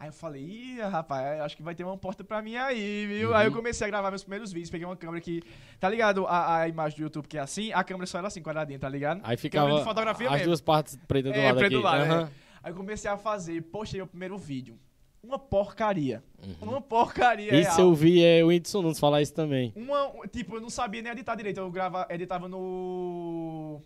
Aí 0.00 0.08
eu 0.08 0.12
falei, 0.14 0.42
ih, 0.42 0.80
rapaz, 0.80 1.42
acho 1.42 1.54
que 1.54 1.62
vai 1.62 1.74
ter 1.74 1.84
uma 1.84 1.94
porta 1.96 2.24
pra 2.24 2.40
mim 2.40 2.56
aí, 2.56 3.04
viu? 3.06 3.34
Aí 3.34 3.46
eu 3.46 3.52
comecei 3.52 3.86
a 3.86 3.90
gravar 3.90 4.08
meus 4.10 4.22
primeiros 4.24 4.50
vídeos, 4.50 4.70
peguei 4.70 4.86
uma 4.86 4.96
câmera 4.96 5.20
que, 5.20 5.42
tá 5.78 5.90
ligado? 5.90 6.26
A, 6.26 6.60
a 6.60 6.68
imagem 6.68 6.96
do 6.98 7.02
YouTube 7.02 7.26
que 7.28 7.36
é 7.36 7.40
assim, 7.42 7.70
a 7.74 7.84
câmera 7.84 8.06
só 8.06 8.16
era 8.16 8.28
assim, 8.28 8.40
quadradinha, 8.42 8.78
tá 8.78 8.88
ligado? 8.88 9.20
Aí 9.22 9.36
ficava 9.36 9.70
de 9.76 9.84
fotografia 9.84 10.26
as 10.26 10.32
mesmo. 10.32 10.46
duas 10.46 10.60
partes 10.62 10.98
pretas 11.06 11.32
do 11.34 11.38
É, 11.38 11.44
lado 11.48 11.58
preto 11.58 11.66
aqui. 11.66 11.76
do 11.76 11.82
lado, 11.82 12.02
é. 12.04 12.30
Aí 12.62 12.72
eu 12.72 12.74
comecei 12.74 13.10
a 13.10 13.18
fazer, 13.18 13.60
postei 13.64 14.00
o 14.00 14.06
primeiro 14.06 14.38
vídeo. 14.38 14.78
Uma 15.22 15.38
porcaria. 15.38 16.24
Uhum. 16.42 16.70
Uma 16.70 16.80
porcaria 16.80 17.54
Isso 17.54 17.76
real. 17.76 17.88
eu 17.88 17.94
vi 17.94 18.24
é, 18.24 18.42
o 18.42 18.46
Whindersson 18.46 18.80
Nunes 18.80 18.98
falar 18.98 19.20
isso 19.20 19.34
também. 19.34 19.70
Uma, 19.76 20.06
um- 20.08 20.26
tipo, 20.26 20.56
eu 20.56 20.62
não 20.62 20.70
sabia 20.70 21.02
nem 21.02 21.12
editar 21.12 21.34
direito. 21.34 21.60
Eu 21.60 21.70
grava, 21.70 22.06
editava 22.08 22.48
no. 22.48 23.82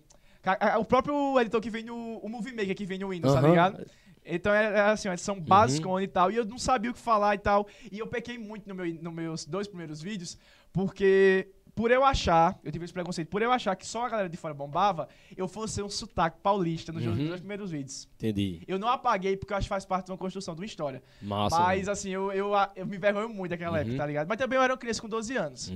O 0.79 0.85
próprio 0.85 1.41
editor 1.41 1.61
que 1.61 1.71
vem 1.71 1.83
no. 1.85 2.19
O 2.19 2.29
Movie 2.29 2.53
Maker 2.55 2.77
que 2.77 2.87
vem 2.87 3.01
no 3.01 3.09
Windows, 3.09 3.35
tá. 3.35 3.41
Uhum. 3.41 3.49
ligado? 3.51 3.85
Então 4.25 4.53
era, 4.55 4.69
era 4.79 4.93
assim, 4.93 5.09
uma 5.09 5.15
edição 5.15 5.39
basicona 5.41 6.03
e 6.03 6.09
tal. 6.09 6.31
E 6.31 6.37
eu 6.37 6.45
não 6.45 6.59
sabia 6.59 6.91
o 6.91 6.95
que 6.95 7.01
falar 7.01 7.35
e 7.35 7.39
tal. 7.39 7.67
E 7.93 7.99
eu 7.99 8.07
pequei 8.07 8.39
muito 8.39 8.69
no 8.69 8.75
meu, 8.75 8.87
nos 8.95 9.13
meus 9.13 9.45
dois 9.45 9.67
primeiros 9.69 10.01
vídeos, 10.03 10.39
porque. 10.73 11.49
Por 11.77 11.91
eu 11.91 12.05
achar, 12.05 12.57
eu 12.63 12.71
tive 12.71 12.85
esse 12.85 12.95
preconceito, 12.95 13.27
por 13.27 13.43
eu 13.43 13.51
achar 13.51 13.75
que 13.75 13.85
só 13.85 14.07
a 14.07 14.09
galera 14.09 14.29
de 14.29 14.37
fora 14.37 14.55
bombava, 14.55 15.09
eu 15.37 15.49
fosse 15.49 15.83
um 15.83 15.91
sotaque 15.91 16.39
paulista 16.41 16.93
nos 16.93 17.03
meus 17.03 17.19
Uhum. 17.19 17.27
dois 17.27 17.41
primeiros 17.41 17.73
vídeos. 17.73 18.09
Entendi. 18.15 18.63
Eu 18.69 18.79
não 18.79 18.87
apaguei 18.87 19.37
porque 19.37 19.53
eu 19.53 19.57
acho 19.57 19.65
que 19.65 19.71
faz 19.71 19.85
parte 19.85 20.07
de 20.07 20.13
uma 20.13 20.17
construção 20.17 20.55
de 20.55 20.61
uma 20.61 20.67
história. 20.67 21.03
Massa. 21.21 21.59
Mas, 21.59 21.89
assim, 21.89 22.11
eu, 22.11 22.31
eu, 22.31 22.53
eu 22.77 22.87
me 22.87 22.97
envergonho 22.97 23.29
muito 23.29 23.51
daquela 23.51 23.73
Uhum. 23.73 23.83
época, 23.83 23.97
tá 23.97 24.07
ligado? 24.07 24.29
Mas 24.29 24.39
também 24.39 24.57
eu 24.57 24.63
era 24.63 24.73
uma 24.73 24.79
criança 24.79 25.03
com 25.03 25.09
12 25.09 25.37
anos. 25.37 25.73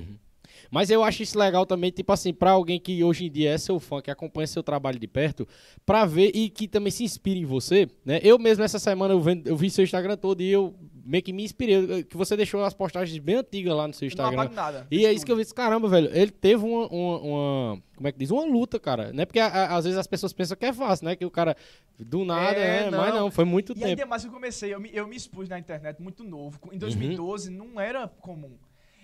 Mas 0.70 0.90
eu 0.90 1.02
acho 1.02 1.22
isso 1.22 1.38
legal 1.38 1.64
também, 1.66 1.90
tipo 1.90 2.12
assim, 2.12 2.32
pra 2.32 2.50
alguém 2.52 2.78
que 2.80 3.02
hoje 3.04 3.26
em 3.26 3.30
dia 3.30 3.50
é 3.50 3.58
seu 3.58 3.78
fã, 3.80 4.00
que 4.00 4.10
acompanha 4.10 4.46
seu 4.46 4.62
trabalho 4.62 4.98
de 4.98 5.06
perto, 5.06 5.46
pra 5.84 6.04
ver 6.04 6.30
e 6.34 6.48
que 6.50 6.66
também 6.68 6.90
se 6.90 7.04
inspire 7.04 7.40
em 7.40 7.44
você, 7.44 7.88
né? 8.04 8.20
Eu 8.22 8.38
mesmo 8.38 8.62
essa 8.64 8.78
semana 8.78 9.14
eu, 9.14 9.20
vendo- 9.20 9.46
eu 9.46 9.56
vi 9.56 9.70
seu 9.70 9.84
Instagram 9.84 10.16
todo 10.16 10.40
e 10.42 10.50
eu 10.50 10.74
meio 11.04 11.22
que 11.22 11.32
me 11.32 11.42
inspirei, 11.42 12.04
que 12.04 12.16
você 12.18 12.36
deixou 12.36 12.62
as 12.62 12.74
postagens 12.74 13.18
bem 13.18 13.36
antigas 13.36 13.74
lá 13.74 13.88
no 13.88 13.94
seu 13.94 14.06
Eu 14.06 14.10
não 14.16 14.24
Instagram. 14.24 14.42
apago 14.42 14.54
nada. 14.54 14.86
E 14.90 15.06
é 15.06 15.12
isso 15.12 15.24
que 15.24 15.32
eu 15.32 15.36
vi, 15.36 15.44
caramba, 15.54 15.88
velho, 15.88 16.10
ele 16.12 16.30
teve 16.30 16.62
uma, 16.64 16.86
uma, 16.88 17.18
uma- 17.20 17.82
como 17.96 18.08
é 18.08 18.12
que 18.12 18.18
diz, 18.18 18.30
uma 18.30 18.44
luta, 18.44 18.78
cara, 18.78 19.10
né? 19.12 19.24
Porque 19.24 19.40
a- 19.40 19.46
a- 19.46 19.76
às 19.76 19.84
vezes 19.84 19.98
as 19.98 20.06
pessoas 20.06 20.32
pensam 20.34 20.54
que 20.56 20.66
é 20.66 20.72
fácil, 20.72 21.06
né? 21.06 21.16
Que 21.16 21.24
o 21.24 21.30
cara, 21.30 21.56
do 21.98 22.24
nada, 22.26 22.58
É, 22.58 22.90
né? 22.90 22.96
Mas 22.96 23.14
não. 23.14 23.20
não, 23.22 23.30
foi 23.30 23.44
muito 23.46 23.72
E 23.72 23.76
tempo. 23.76 23.86
ainda 23.86 24.06
mais 24.06 24.22
que 24.22 24.28
eu 24.28 24.32
comecei, 24.32 24.74
eu 24.74 24.78
me, 24.80 24.90
eu 24.92 25.06
me 25.08 25.16
expus 25.16 25.48
na 25.48 25.58
internet 25.58 26.00
muito 26.00 26.22
novo. 26.22 26.58
Uhum. 26.66 26.74
Em 26.74 26.78
2012 26.78 27.50
não 27.50 27.80
era 27.80 28.06
comum. 28.06 28.52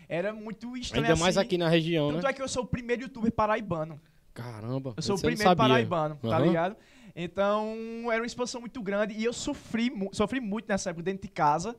Era 0.09 0.33
muito 0.33 0.77
estranho 0.77 1.05
Ainda 1.07 1.17
mais 1.17 1.37
assim. 1.37 1.47
aqui 1.47 1.59
na 1.59 1.69
região, 1.69 2.09
Tanto 2.13 2.25
né? 2.25 2.31
é 2.31 2.33
que 2.33 2.43
eu 2.43 2.49
sou 2.49 2.63
o 2.65 2.67
primeiro 2.67 3.03
youtuber 3.03 3.33
paraibano. 3.33 4.01
Caramba, 4.33 4.95
Eu 4.97 5.03
sou 5.03 5.17
o 5.17 5.21
primeiro 5.21 5.55
paraibano, 5.57 6.17
tá 6.17 6.37
Aham. 6.37 6.47
ligado? 6.47 6.77
Então, 7.15 7.75
era 8.11 8.21
uma 8.21 8.27
expansão 8.27 8.61
muito 8.61 8.83
grande 8.83 9.15
e 9.15 9.25
eu 9.25 9.33
sofri, 9.33 9.91
sofri 10.13 10.41
muito 10.41 10.67
nessa 10.69 10.91
época 10.91 11.05
dentro 11.05 11.23
de 11.23 11.29
casa. 11.29 11.77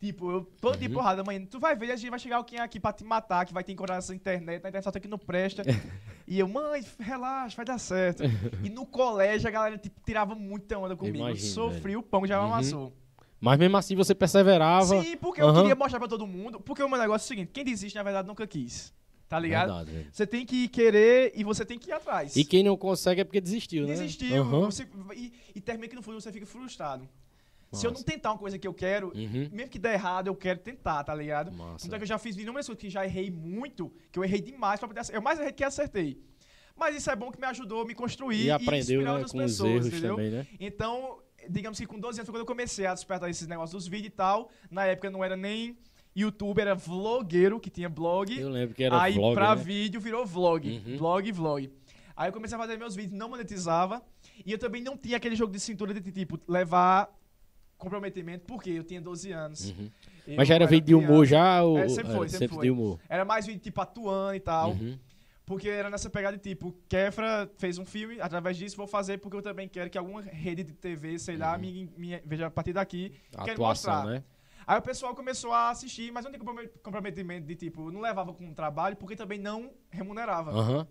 Tipo, 0.00 0.30
eu 0.30 0.44
todo 0.60 0.74
Uhum. 0.74 0.78
dia 0.80 0.90
porrada, 0.90 1.24
mãe, 1.24 1.44
tu 1.44 1.58
vai 1.58 1.74
ver, 1.76 1.90
a 1.90 1.96
gente 1.96 2.08
vai 2.08 2.18
chegar 2.18 2.36
alguém 2.36 2.60
aqui 2.60 2.78
pra 2.80 2.92
te 2.92 3.04
matar, 3.04 3.44
que 3.44 3.52
vai 3.52 3.64
te 3.64 3.72
encontrar 3.72 3.96
nessa 3.96 4.14
internet, 4.14 4.54
a 4.54 4.68
internet 4.68 4.84
só 4.84 4.90
tá 4.92 4.98
aqui 4.98 5.08
não 5.08 5.18
presta. 5.18 5.62
e 6.26 6.38
eu, 6.38 6.46
mãe, 6.48 6.82
relaxa, 7.00 7.56
vai 7.56 7.64
dar 7.66 7.78
certo. 7.78 8.22
e 8.62 8.70
no 8.70 8.86
colégio 8.86 9.48
a 9.48 9.50
galera 9.50 9.76
tipo, 9.76 10.00
tirava 10.06 10.34
muita 10.34 10.78
onda 10.78 10.96
comigo. 10.96 11.16
imagino, 11.16 11.52
sofri 11.52 11.96
o 11.96 12.02
pão 12.02 12.22
que 12.22 12.28
já 12.28 12.40
Uhum. 12.40 12.46
amassou. 12.46 12.92
Mas 13.40 13.58
mesmo 13.58 13.76
assim 13.76 13.94
você 13.94 14.14
perseverava. 14.14 15.00
Sim, 15.02 15.16
porque 15.16 15.40
eu 15.40 15.46
Aham. 15.48 15.60
queria 15.60 15.74
mostrar 15.76 15.98
pra 15.98 16.08
todo 16.08 16.26
mundo. 16.26 16.60
Porque 16.60 16.82
o 16.82 16.88
meu 16.88 16.98
negócio 16.98 17.24
é 17.24 17.26
o 17.26 17.28
seguinte: 17.28 17.50
quem 17.52 17.64
desiste, 17.64 17.96
na 17.96 18.02
verdade, 18.02 18.26
nunca 18.26 18.46
quis. 18.46 18.92
Tá 19.28 19.38
ligado? 19.38 19.74
Verdade. 19.84 20.08
Você 20.10 20.26
tem 20.26 20.46
que 20.46 20.68
querer 20.68 21.32
e 21.34 21.44
você 21.44 21.62
tem 21.64 21.78
que 21.78 21.90
ir 21.90 21.92
atrás. 21.92 22.34
E 22.34 22.44
quem 22.44 22.62
não 22.62 22.76
consegue 22.76 23.20
é 23.20 23.24
porque 23.24 23.40
desistiu, 23.40 23.82
né? 23.86 23.92
Desistiu. 23.92 24.42
Aham. 24.42 24.60
você- 24.70 24.88
e, 25.14 25.32
e 25.54 25.60
termina 25.60 25.86
que 25.86 25.94
no 25.94 26.02
fundo 26.02 26.18
você 26.20 26.32
fica 26.32 26.46
frustrado. 26.46 27.06
Se 27.70 27.84
eu 27.86 27.90
não 27.90 27.98
Massa. 27.98 28.04
tentar 28.06 28.30
uma 28.32 28.38
coisa 28.38 28.58
que 28.58 28.66
eu 28.66 28.72
quero, 28.72 29.08
Uhum. 29.14 29.50
mesmo 29.52 29.68
que 29.70 29.78
der 29.78 29.92
errado, 29.92 30.28
eu 30.28 30.34
quero 30.34 30.58
tentar, 30.60 31.04
tá 31.04 31.14
ligado? 31.14 31.52
Massa. 31.52 31.86
Então 31.86 31.96
é 31.96 31.98
que 31.98 32.04
eu 32.04 32.08
já 32.08 32.16
fiz 32.16 32.34
inúmeras 32.38 32.66
coisas 32.66 32.80
que 32.80 32.88
já 32.88 33.04
errei 33.04 33.30
muito, 33.30 33.92
que 34.10 34.18
eu 34.18 34.24
errei 34.24 34.40
demais 34.40 34.80
pra 34.80 34.88
poder 34.88 35.00
acertar. 35.00 35.20
Eu 35.20 35.22
mais 35.22 35.38
errei 35.38 35.52
que 35.52 35.62
acertei. 35.62 36.18
Mas 36.74 36.96
isso 36.96 37.10
é 37.10 37.14
bom 37.16 37.30
que 37.30 37.38
me 37.38 37.46
ajudou 37.46 37.82
a 37.82 37.84
me 37.84 37.94
construir 37.94 38.46
E 38.46 38.50
aprendeu, 38.50 38.78
inspirar 38.78 39.02
né, 39.04 39.10
outras 39.12 39.32
com 39.32 39.38
os 39.38 39.44
pessoas, 39.44 39.70
erros 39.72 39.86
entendeu? 39.88 40.16
também, 40.16 40.30
né? 40.30 40.46
Então, 40.58 41.18
digamos 41.48 41.78
que 41.78 41.86
com 41.86 41.98
12 41.98 42.18
anos 42.20 42.26
foi 42.26 42.34
quando 42.34 42.40
eu 42.42 42.46
comecei 42.46 42.86
a 42.86 42.94
despertar 42.94 43.28
esses 43.30 43.46
negócios 43.46 43.72
dos 43.72 43.88
vídeos 43.88 44.08
e 44.12 44.16
tal. 44.16 44.50
Na 44.70 44.84
época 44.86 45.10
não 45.10 45.24
era 45.24 45.36
nem 45.36 45.76
youtuber, 46.16 46.62
era 46.62 46.74
vlogueiro, 46.74 47.60
que 47.60 47.70
tinha 47.70 47.88
blog. 47.88 48.38
Eu 48.38 48.48
lembro 48.48 48.74
que 48.74 48.82
era 48.84 49.00
Aí 49.00 49.14
vlog, 49.14 49.34
pra 49.34 49.54
né? 49.54 49.62
vídeo 49.62 50.00
virou 50.00 50.26
vlog. 50.26 50.68
Uhum. 50.86 50.96
Vlog, 50.96 51.32
vlog. 51.32 51.70
Aí 52.16 52.28
eu 52.28 52.32
comecei 52.32 52.56
a 52.56 52.60
fazer 52.60 52.76
meus 52.76 52.96
vídeos, 52.96 53.16
não 53.16 53.28
monetizava. 53.28 54.02
E 54.44 54.50
eu 54.50 54.58
também 54.58 54.82
não 54.82 54.96
tinha 54.96 55.16
aquele 55.16 55.36
jogo 55.36 55.52
de 55.52 55.60
cintura 55.60 55.94
de 55.94 56.10
tipo, 56.10 56.38
levar 56.48 57.08
comprometimento, 57.76 58.44
porque 58.44 58.70
eu 58.70 58.82
tinha 58.82 59.00
12 59.00 59.30
anos. 59.30 59.70
Uhum. 59.70 59.88
Mas 60.36 60.48
já 60.48 60.56
era 60.56 60.66
vídeo 60.66 60.86
de 60.86 60.94
humor 60.94 61.24
já? 61.24 61.62
Ou, 61.62 61.78
É, 61.78 61.88
sempre 61.88 62.12
foi, 62.12 62.26
era 62.26 62.28
sempre 62.28 62.54
foi. 62.56 62.64
de 62.66 62.70
humor. 62.70 62.98
Era 63.08 63.24
mais 63.24 63.46
vídeo 63.46 63.60
tipo 63.60 63.80
atuando 63.80 64.34
e 64.34 64.40
tal. 64.40 64.70
Uhum. 64.72 64.98
Porque 65.48 65.66
era 65.68 65.88
nessa 65.88 66.10
pegada 66.10 66.36
de 66.36 66.42
tipo, 66.42 66.72
Kefra 66.90 67.50
fez 67.56 67.78
um 67.78 67.84
filme, 67.84 68.20
através 68.20 68.54
disso 68.58 68.76
vou 68.76 68.86
fazer 68.86 69.16
porque 69.16 69.34
eu 69.38 69.40
também 69.42 69.66
quero 69.66 69.88
que 69.88 69.96
alguma 69.96 70.20
rede 70.20 70.62
de 70.62 70.74
TV, 70.74 71.18
sei 71.18 71.38
lá, 71.38 71.56
me, 71.56 71.90
me 71.96 72.20
veja 72.24 72.46
a 72.48 72.50
partir 72.50 72.74
daqui. 72.74 73.14
A 73.34 73.44
Quero 73.44 73.52
atuação, 73.54 73.94
mostrar. 73.94 74.10
né? 74.12 74.22
Aí 74.66 74.78
o 74.78 74.82
pessoal 74.82 75.14
começou 75.14 75.50
a 75.50 75.70
assistir, 75.70 76.12
mas 76.12 76.22
não 76.26 76.32
comprome- 76.32 76.68
comprometimento 76.82 77.46
de 77.46 77.54
tipo, 77.56 77.90
não 77.90 78.02
levava 78.02 78.34
com 78.34 78.46
o 78.50 78.54
trabalho 78.54 78.94
porque 78.96 79.16
também 79.16 79.38
não 79.38 79.72
remunerava. 79.90 80.50
Aham. 80.50 80.86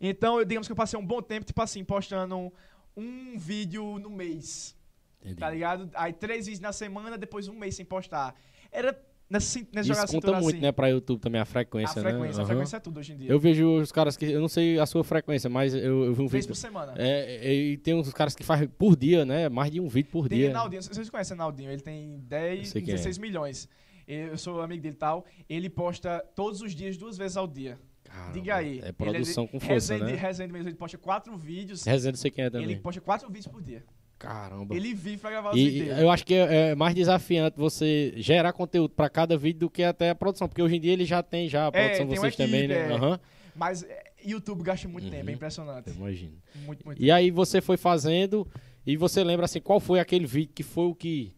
Então, 0.00 0.38
eu, 0.38 0.44
digamos 0.46 0.66
que 0.66 0.72
eu 0.72 0.76
passei 0.76 0.98
um 0.98 1.04
bom 1.04 1.20
tempo, 1.20 1.44
tipo 1.44 1.60
assim, 1.60 1.84
postando 1.84 2.50
um 2.96 3.36
vídeo 3.38 3.98
no 3.98 4.08
mês, 4.08 4.74
Entendi. 5.20 5.36
tá 5.36 5.50
ligado? 5.50 5.90
Aí 5.94 6.12
três 6.14 6.46
vídeos 6.46 6.60
na 6.60 6.72
semana, 6.72 7.18
depois 7.18 7.46
um 7.48 7.54
mês 7.58 7.74
sem 7.76 7.84
postar. 7.84 8.34
Era 8.72 8.94
nessa, 9.30 9.60
nessa 9.60 9.80
Isso 9.80 9.88
jogada 9.88 10.12
conta 10.12 10.32
muito, 10.40 10.56
assim. 10.56 10.60
né, 10.60 10.72
pra 10.72 10.88
YouTube 10.88 11.20
também, 11.20 11.38
a 11.40 11.42
A 11.42 11.46
frequência, 11.46 12.02
né? 12.02 12.10
frequência, 12.10 12.38
a 12.38 12.42
Aham. 12.42 12.46
frequência 12.46 12.76
é 12.76 12.80
tudo 12.80 12.98
hoje 13.00 13.12
em 13.12 13.16
dia. 13.16 13.30
Eu 13.30 13.38
vejo 13.40 13.80
os 13.80 13.92
caras 13.92 14.16
que. 14.16 14.26
Eu 14.26 14.40
não 14.40 14.48
sei 14.48 14.78
a 14.78 14.86
sua 14.86 15.02
frequência, 15.04 15.48
mas 15.48 15.72
eu, 15.74 16.04
eu 16.04 16.14
vi 16.14 16.22
um 16.22 16.26
Vez 16.28 16.44
vídeo. 16.44 16.48
por 16.48 16.56
semana. 16.56 16.92
É, 16.96 17.46
é, 17.48 17.54
e 17.54 17.76
tem 17.78 17.94
uns 17.94 18.12
caras 18.12 18.34
que 18.34 18.42
fazem 18.42 18.68
por 18.68 18.96
dia, 18.96 19.24
né? 19.24 19.48
Mais 19.48 19.70
de 19.70 19.80
um 19.80 19.88
vídeo 19.88 20.10
por 20.10 20.28
Tem 20.28 20.38
dia. 20.38 20.48
Rinaldinho, 20.48 20.82
vocês 20.82 21.08
conhecem 21.08 21.34
o 21.34 21.38
Rinaldinho, 21.38 21.70
ele 21.70 21.80
tem 21.82 22.18
10, 22.26 22.68
sei 22.68 22.82
quem 22.82 22.90
é. 22.92 22.96
16 22.96 23.18
milhões. 23.18 23.68
Eu 24.08 24.36
sou 24.36 24.60
amigo 24.60 24.82
dele 24.82 24.94
e 24.94 24.98
tal. 24.98 25.24
Ele 25.48 25.70
posta 25.70 26.18
todos 26.34 26.60
os 26.60 26.74
dias, 26.74 26.96
duas 26.96 27.16
vezes 27.16 27.36
ao 27.36 27.46
dia. 27.46 27.78
Caramba, 28.02 28.32
Diga 28.32 28.56
aí. 28.56 28.80
É 28.82 28.90
produção 28.90 29.44
Ele 29.44 29.52
com 29.52 29.60
força, 29.60 29.94
Resende, 29.94 30.12
né? 30.12 30.18
Resende 30.18 30.52
mesmo, 30.52 30.68
ele 30.68 30.76
posta 30.76 30.98
quatro 30.98 31.36
vídeos. 31.36 31.84
Resende 31.84 32.18
sei 32.18 32.28
quem 32.28 32.44
é 32.44 32.50
também. 32.50 32.66
Ele 32.68 32.80
posta 32.80 33.00
quatro 33.00 33.28
vídeos 33.28 33.46
por 33.46 33.62
dia. 33.62 33.84
Caramba. 34.20 34.76
Ele 34.76 34.92
vive 34.92 35.16
pra 35.16 35.30
gravar 35.30 35.50
os 35.52 35.56
E 35.56 35.68
vídeos. 35.70 35.98
eu 35.98 36.10
acho 36.10 36.26
que 36.26 36.34
é, 36.34 36.68
é 36.70 36.74
mais 36.74 36.94
desafiante 36.94 37.56
você 37.56 38.12
gerar 38.18 38.52
conteúdo 38.52 38.94
pra 38.94 39.08
cada 39.08 39.34
vídeo 39.36 39.60
do 39.60 39.70
que 39.70 39.82
até 39.82 40.10
a 40.10 40.14
produção, 40.14 40.46
porque 40.46 40.60
hoje 40.62 40.76
em 40.76 40.80
dia 40.80 40.92
ele 40.92 41.06
já 41.06 41.22
tem 41.22 41.48
já 41.48 41.66
a 41.66 41.72
produção 41.72 41.92
É, 42.04 42.06
tem 42.06 42.06
uma 42.06 42.16
vocês 42.16 42.36
também, 42.36 42.68
né? 42.68 42.74
é. 42.90 42.92
Aham. 42.92 43.18
Mas 43.56 43.82
é, 43.82 44.12
YouTube 44.24 44.62
gasta 44.62 44.86
muito 44.86 45.04
tempo, 45.10 45.22
é 45.22 45.30
Uhum. 45.30 45.34
impressionante. 45.36 45.90
Imagino. 45.90 46.34
Muito, 46.66 46.84
muito. 46.84 47.02
E 47.02 47.10
aí 47.10 47.30
você 47.30 47.62
foi 47.62 47.78
fazendo 47.78 48.46
e 48.86 48.94
você 48.94 49.24
lembra 49.24 49.46
assim, 49.46 49.60
qual 49.60 49.80
foi 49.80 49.98
aquele 50.00 50.26
vídeo 50.26 50.52
que 50.54 50.62
foi 50.62 50.84
o 50.84 50.94
que 50.94 51.34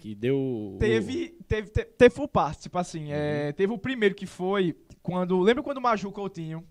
que 0.00 0.14
deu 0.14 0.36
o- 0.36 0.76
Teve, 0.80 1.28
teve, 1.48 1.70
teve, 1.70 1.86
teve 1.92 2.14
full 2.14 2.28
parte, 2.28 2.62
tipo 2.62 2.76
assim, 2.78 3.10
é, 3.12 3.46
Uhum. 3.46 3.52
teve 3.54 3.72
o 3.72 3.78
primeiro 3.78 4.14
que 4.14 4.26
foi 4.26 4.76
quando, 5.02 5.40
lembra 5.40 5.62
quando 5.62 5.78
o 5.78 5.80
Maju 5.80 6.10
Coutinho, 6.10 6.62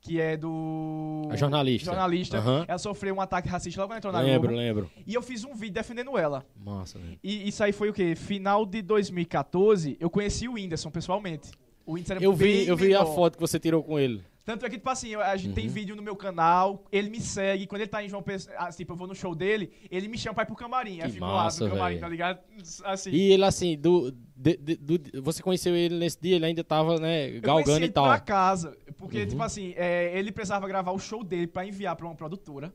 que 0.00 0.20
é 0.20 0.36
do... 0.36 1.28
A 1.30 1.36
jornalista. 1.36 1.86
Jornalista, 1.86 2.38
Aham. 2.38 2.64
ela 2.68 2.78
sofreu 2.78 3.14
um 3.14 3.20
ataque 3.20 3.48
racista 3.48 3.80
logo 3.80 3.90
quando 3.92 3.98
entrou 3.98 4.12
na 4.12 4.20
Lembro, 4.20 4.48
Globo. 4.48 4.56
lembro. 4.62 4.90
E 5.06 5.12
eu 5.14 5.22
fiz 5.22 5.44
um 5.44 5.54
vídeo 5.54 5.74
defendendo 5.74 6.16
ela. 6.16 6.46
Massa, 6.56 6.98
velho. 6.98 7.18
E 7.22 7.48
isso 7.48 7.62
aí 7.62 7.72
foi 7.72 7.88
o 7.90 7.92
quê? 7.92 8.14
Final 8.14 8.64
de 8.64 8.80
2014, 8.82 9.96
eu 10.00 10.08
conheci 10.08 10.48
o 10.48 10.52
Whindersson 10.54 10.90
pessoalmente. 10.90 11.50
O 11.84 11.92
Whindersson 11.94 12.14
era 12.14 12.24
Eu 12.24 12.32
vi, 12.32 12.66
eu 12.66 12.76
vi 12.76 12.94
a 12.94 13.04
foto 13.04 13.34
que 13.36 13.40
você 13.40 13.58
tirou 13.58 13.82
com 13.82 13.98
ele. 13.98 14.22
Tanto 14.44 14.64
é 14.64 14.70
que, 14.70 14.78
tipo 14.78 14.88
assim, 14.88 15.08
eu- 15.10 15.20
a 15.20 15.36
gente 15.36 15.52
tem 15.54 15.66
Uhum. 15.66 15.72
vídeo 15.72 15.94
no 15.94 16.00
meu 16.02 16.16
canal, 16.16 16.82
ele 16.90 17.10
me 17.10 17.20
segue, 17.20 17.66
quando 17.66 17.82
ele 17.82 17.90
tá 17.90 18.02
em 18.02 18.08
João 18.08 18.22
Pessoa, 18.22 18.56
assim, 18.56 18.78
tipo, 18.78 18.94
eu 18.94 18.96
vou 18.96 19.06
no 19.06 19.14
show 19.14 19.34
dele, 19.34 19.70
ele 19.90 20.08
me 20.08 20.16
chama 20.16 20.32
pra 20.36 20.44
ir 20.44 20.46
pro 20.46 20.56
camarim. 20.56 21.00
aí 21.02 21.08
eu 21.08 21.12
fico 21.12 21.26
massa, 21.26 21.64
lá 21.64 21.68
no 21.68 21.74
camarim, 21.76 21.94
velho. 21.96 22.00
tá 22.00 22.08
ligado? 22.08 22.38
Assim. 22.84 23.10
E 23.10 23.32
ele 23.32 23.44
assim, 23.44 23.76
do, 23.76 24.10
de- 24.34 24.56
de- 24.56 24.76
do- 24.76 25.22
você 25.22 25.42
conheceu 25.42 25.76
ele 25.76 25.96
nesse 25.98 26.18
dia, 26.18 26.36
ele 26.36 26.46
ainda 26.46 26.64
tava, 26.64 26.98
né, 26.98 27.24
Eu 27.26 27.28
conheci 27.28 27.40
galgando 27.42 27.76
ele 27.78 27.84
e 27.86 27.90
tal. 27.90 28.06
pra 28.06 28.20
casa, 28.20 28.74
porque, 28.98 29.22
Uhum. 29.22 29.26
tipo 29.26 29.42
assim, 29.42 29.72
é, 29.76 30.18
ele 30.18 30.32
precisava 30.32 30.68
gravar 30.68 30.92
o 30.92 30.98
show 30.98 31.24
dele 31.24 31.46
pra 31.46 31.64
enviar 31.64 31.96
pra 31.96 32.06
uma 32.06 32.14
produtora, 32.16 32.74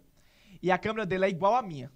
e 0.62 0.71
a 0.71 0.77
câmera 0.77 1.05
dele 1.05 1.25
é 1.25 1.29
igual 1.29 1.55
à 1.55 1.62
minha. 1.62 1.91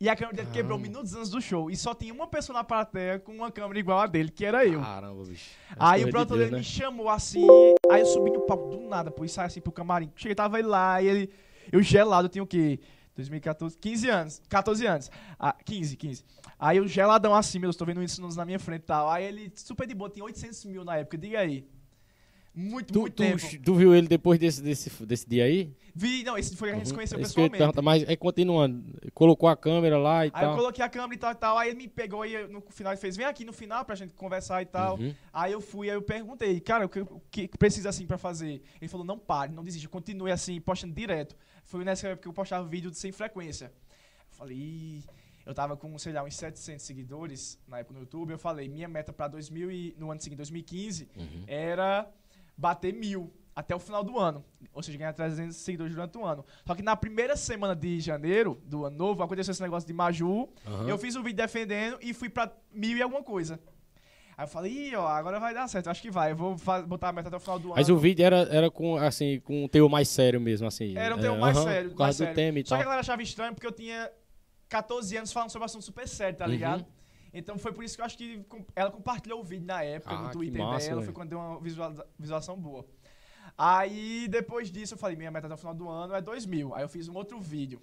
E 0.00 0.08
a 0.08 0.16
câmera 0.16 0.36
dele 0.36 0.48
quebrou 0.50 0.78
Caramba. 0.78 0.88
minutos 0.88 1.14
antes 1.14 1.30
do 1.30 1.40
show, 1.40 1.70
e 1.70 1.76
só 1.76 1.94
tinha 1.94 2.12
uma 2.12 2.26
pessoa 2.26 2.58
na 2.58 2.64
plateia 2.64 3.20
com 3.20 3.32
uma 3.32 3.52
câmera 3.52 3.78
igual 3.78 4.00
a 4.00 4.06
dele, 4.06 4.30
que 4.30 4.44
era 4.44 4.66
eu. 4.66 4.80
Caramba, 4.80 5.24
bicho. 5.24 5.50
Aí 5.78 6.02
o 6.02 6.06
de 6.06 6.10
produtor 6.10 6.38
dele 6.38 6.50
né? 6.52 6.58
me 6.58 6.64
chamou 6.64 7.08
assim, 7.08 7.74
aí 7.88 8.02
eu 8.02 8.06
subi 8.06 8.32
no 8.32 8.40
palco 8.40 8.64
do 8.66 8.80
nada, 8.80 9.10
pô, 9.12 9.24
e 9.24 9.28
saí 9.28 9.46
assim 9.46 9.60
pro 9.60 9.72
camarim. 9.72 10.10
Cheguei, 10.16 10.34
tava 10.34 10.58
ele 10.58 10.68
lá, 10.68 11.00
e 11.02 11.06
ele, 11.06 11.30
eu 11.70 11.82
gelado, 11.82 12.26
eu 12.26 12.30
tinha 12.30 12.42
o 12.42 12.46
quê? 12.46 12.80
2014, 13.14 13.76
15 13.78 14.08
anos, 14.08 14.42
14 14.48 14.86
anos, 14.86 15.10
ah, 15.38 15.54
15, 15.64 15.96
15. 15.96 16.24
Aí 16.58 16.78
eu 16.78 16.88
geladão 16.88 17.34
assim, 17.34 17.58
meu 17.58 17.68
Deus, 17.68 17.76
tô 17.76 17.84
vendo 17.84 18.02
isso 18.02 18.20
na 18.34 18.44
minha 18.44 18.58
frente 18.58 18.82
e 18.82 18.86
tal. 18.86 19.08
Aí 19.10 19.24
ele, 19.24 19.52
super 19.54 19.86
de 19.86 19.94
boa, 19.94 20.08
tinha 20.10 20.24
800 20.24 20.64
mil 20.64 20.84
na 20.84 20.96
época, 20.96 21.18
diga 21.18 21.40
aí. 21.40 21.68
Muito, 22.54 22.92
Tu, 22.92 23.00
muito 23.00 23.14
tu, 23.14 23.22
tempo. 23.22 23.62
tu 23.64 23.74
viu 23.74 23.94
ele 23.94 24.06
depois 24.06 24.38
desse, 24.38 24.60
desse, 24.62 24.90
desse 25.06 25.26
dia 25.28 25.44
aí? 25.44 25.74
Vi, 25.94 26.22
não, 26.22 26.36
esse 26.36 26.54
foi 26.54 26.68
que 26.68 26.74
a 26.74 26.78
gente 26.78 26.88
se 26.88 26.94
conheceu 26.94 27.18
Uhum. 27.18 27.24
Isso 27.24 27.34
que 27.34 27.40
eu 27.40 27.44
ia 27.44 27.48
te 27.48 27.52
pessoalmente. 27.52 27.74
perguntar, 27.74 27.82
mas 27.82 28.02
é 28.08 28.16
continuando. 28.16 28.84
Colocou 29.14 29.48
a 29.48 29.56
câmera 29.56 29.96
lá 29.98 30.26
e 30.26 30.30
Aí 30.34 30.42
eu 30.44 30.48
tal. 30.48 30.56
coloquei 30.56 30.84
a 30.84 30.88
câmera 30.88 31.14
e 31.14 31.18
tal 31.18 31.32
e 31.32 31.34
tal, 31.34 31.58
aí 31.58 31.68
ele 31.70 31.78
me 31.78 31.88
pegou 31.88 32.26
e 32.26 32.34
eu- 32.34 32.48
no 32.48 32.60
final 32.70 32.92
ele 32.92 33.00
fez, 33.00 33.16
vem 33.16 33.24
aqui 33.26 33.44
no 33.44 33.52
final 33.54 33.84
pra 33.86 33.94
gente 33.94 34.12
conversar 34.14 34.60
e 34.62 34.66
tal. 34.66 34.98
Uhum. 34.98 35.14
Aí 35.32 35.52
eu 35.52 35.60
fui, 35.62 35.88
aí 35.88 35.96
eu 35.96 36.02
perguntei, 36.02 36.60
cara, 36.60 36.84
o 36.84 36.88
que, 36.90 37.00
o 37.00 37.22
que 37.30 37.48
precisa 37.58 37.88
assim 37.88 38.06
pra 38.06 38.18
fazer? 38.18 38.62
Ele 38.80 38.88
falou, 38.88 39.06
não 39.06 39.18
pare, 39.18 39.52
não 39.52 39.64
desista, 39.64 39.88
continue 39.88 40.30
assim, 40.30 40.60
postando 40.60 40.92
direto. 40.94 41.34
Foi 41.64 41.82
nessa 41.84 42.08
época 42.08 42.22
que 42.22 42.28
eu 42.28 42.32
postava 42.34 42.66
vídeo 42.68 42.92
sem 42.92 43.12
frequência. 43.12 43.66
Eu 44.30 44.36
falei, 44.36 45.02
eu 45.46 45.54
tava 45.54 45.76
com, 45.76 45.98
sei 45.98 46.12
lá, 46.12 46.22
uns 46.22 46.34
700 46.36 46.84
seguidores 46.84 47.58
na 47.66 47.78
época 47.78 47.94
no 47.94 48.00
YouTube, 48.00 48.30
eu 48.32 48.38
falei, 48.38 48.68
minha 48.68 48.88
meta 48.88 49.12
pra 49.12 49.26
2000 49.28 49.70
e, 49.70 49.94
no 49.98 50.10
ano 50.10 50.20
seguinte, 50.20 50.36
2015, 50.38 51.08
Uhum. 51.16 51.44
era 51.46 52.08
bater 52.56 52.92
mil 52.92 53.32
até 53.54 53.74
o 53.74 53.78
final 53.78 54.02
do 54.02 54.18
ano. 54.18 54.44
Ou 54.72 54.82
seja, 54.82 54.96
ganhar 54.96 55.12
300 55.12 55.54
seguidores 55.56 55.92
durante 55.94 56.16
o 56.16 56.24
ano. 56.24 56.44
Só 56.66 56.74
que 56.74 56.82
na 56.82 56.96
primeira 56.96 57.36
semana 57.36 57.76
de 57.76 58.00
janeiro 58.00 58.60
do 58.64 58.86
ano 58.86 58.96
novo, 58.96 59.22
aconteceu 59.22 59.52
esse 59.52 59.60
negócio 59.62 59.86
de 59.86 59.92
Maju, 59.92 60.48
Aham. 60.66 60.88
eu 60.88 60.96
fiz 60.96 61.14
um 61.16 61.22
vídeo 61.22 61.36
defendendo 61.36 61.98
e 62.00 62.14
fui 62.14 62.28
pra 62.30 62.50
mil 62.72 62.96
e 62.96 63.02
alguma 63.02 63.22
coisa. 63.22 63.60
Aí 64.34 64.44
eu 64.44 64.48
falei, 64.48 64.72
Ih, 64.88 64.96
ó, 64.96 65.06
agora 65.06 65.38
vai 65.38 65.52
dar 65.52 65.68
certo, 65.68 65.90
acho 65.90 66.00
que 66.00 66.10
vai. 66.10 66.32
Eu 66.32 66.36
vou 66.36 66.56
botar 66.86 67.10
a 67.10 67.12
meta 67.12 67.28
até 67.28 67.36
o 67.36 67.40
final 67.40 67.58
do 67.58 67.68
Mas 67.68 67.88
ano. 67.90 67.98
o 67.98 68.00
vídeo 68.00 68.24
era, 68.24 68.38
era 68.50 68.70
com, 68.70 68.96
assim, 68.96 69.38
com 69.40 69.64
um 69.64 69.68
teor 69.68 69.90
mais 69.90 70.08
sério 70.08 70.40
mesmo, 70.40 70.66
assim. 70.66 70.96
Era 70.96 71.14
um 71.14 71.18
É, 71.18 71.20
tema 71.20 71.36
mais 71.36 71.56
aham, 71.58 71.66
sério. 71.66 71.90
Por 71.90 71.96
causa 71.98 72.04
mais 72.06 72.16
do 72.16 72.18
sério. 72.20 72.34
tema 72.34 72.58
e 72.58 72.62
Só 72.66 72.68
que 72.68 72.74
a 72.74 72.76
tal. 72.78 72.84
galera 72.86 73.00
achava 73.00 73.22
estranho 73.22 73.52
porque 73.54 73.66
eu 73.66 73.72
tinha 73.72 74.10
14 74.70 75.14
anos 75.18 75.30
falando 75.30 75.50
sobre 75.50 75.64
um 75.64 75.66
assunto 75.66 75.84
super 75.84 76.08
sério, 76.08 76.38
tá 76.38 76.46
Uhum. 76.46 76.52
Então 77.32 77.56
foi 77.58 77.72
por 77.72 77.82
isso 77.82 77.96
que 77.96 78.00
eu 78.02 78.04
acho 78.04 78.16
que 78.18 78.44
ela 78.76 78.90
compartilhou 78.90 79.40
o 79.40 79.44
vídeo 79.44 79.66
na 79.66 79.82
época, 79.82 80.14
Ah, 80.14 80.22
no 80.24 80.30
Twitter 80.30 80.60
massa, 80.62 80.86
dela, 80.88 81.00
velho. 81.00 81.06
foi 81.06 81.14
quando 81.14 81.28
deu 81.30 81.38
uma 81.38 81.58
visualiza- 81.60 82.06
visualização 82.18 82.56
boa. 82.58 82.84
Aí 83.56 84.28
depois 84.28 84.70
disso 84.70 84.94
eu 84.94 84.98
falei, 84.98 85.16
minha 85.16 85.30
meta 85.30 85.46
até 85.46 85.54
o 85.54 85.58
final 85.58 85.74
do 85.74 85.88
ano 85.88 86.14
é 86.14 86.20
2 86.20 86.44
mil. 86.46 86.74
Aí 86.74 86.82
eu 86.82 86.88
fiz 86.88 87.08
um 87.08 87.14
outro 87.14 87.40
vídeo 87.40 87.80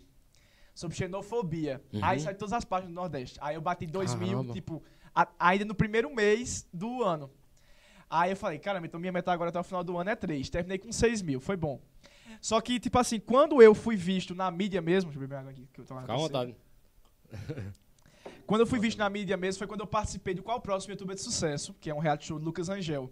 sobre 0.75 0.95
xenofobia. 0.95 1.81
Uhum. 1.93 1.99
Aí 2.03 2.19
saiu 2.19 2.38
todas 2.38 2.53
as 2.53 2.63
páginas 2.65 2.91
do 2.93 2.95
Nordeste. 2.95 3.38
Aí 3.41 3.55
eu 3.55 3.62
bati 3.62 3.85
2 3.85 4.13
mil, 4.15 4.45
tipo, 4.53 4.83
a- 5.15 5.27
ainda 5.39 5.65
no 5.65 5.75
primeiro 5.75 6.13
mês 6.13 6.67
do 6.73 7.03
ano. 7.03 7.29
Aí 8.09 8.31
eu 8.31 8.38
falei, 8.38 8.57
caramba, 8.59 8.88
então 8.88 8.99
minha 8.99 9.12
meta 9.12 9.31
agora 9.31 9.49
até 9.49 9.59
o 9.59 9.63
final 9.63 9.83
do 9.83 9.97
ano 9.97 10.09
é 10.09 10.15
3. 10.15 10.49
Terminei 10.49 10.77
com 10.79 10.91
6 10.91 11.21
mil, 11.21 11.39
foi 11.39 11.55
bom. 11.57 11.79
Só 12.41 12.59
que, 12.62 12.79
tipo 12.79 12.97
assim, 12.97 13.19
quando 13.19 13.62
eu 13.62 13.75
fui 13.75 13.95
visto 13.95 14.33
na 14.33 14.49
mídia 14.49 14.81
mesmo. 14.81 15.09
Deixa 15.12 15.17
eu 15.23 15.27
beber 15.27 15.39
água 15.39 15.51
aqui, 15.51 15.67
que 15.73 15.81
eu 15.81 15.85
tô 15.85 15.99
Fica 15.99 16.13
à 16.13 16.15
vontade. 16.17 16.55
Quando 18.49 18.62
eu 18.62 18.65
fui 18.65 18.79
visto 18.79 18.97
na 18.97 19.07
mídia 19.12 19.38
mesmo 19.38 19.59
foi 19.59 19.67
quando 19.67 19.81
eu 19.81 19.85
participei 19.88 20.33
do 20.33 20.41
Qual 20.41 20.59
Próximo 20.59 20.91
YouTuber 20.93 21.15
de 21.15 21.21
Sucesso, 21.21 21.71
que 21.79 21.88
é 21.88 21.93
um 21.93 21.99
reality 21.99 22.25
show 22.25 22.39
do 22.39 22.45
Lucas 22.45 22.67
Angel. 22.67 23.07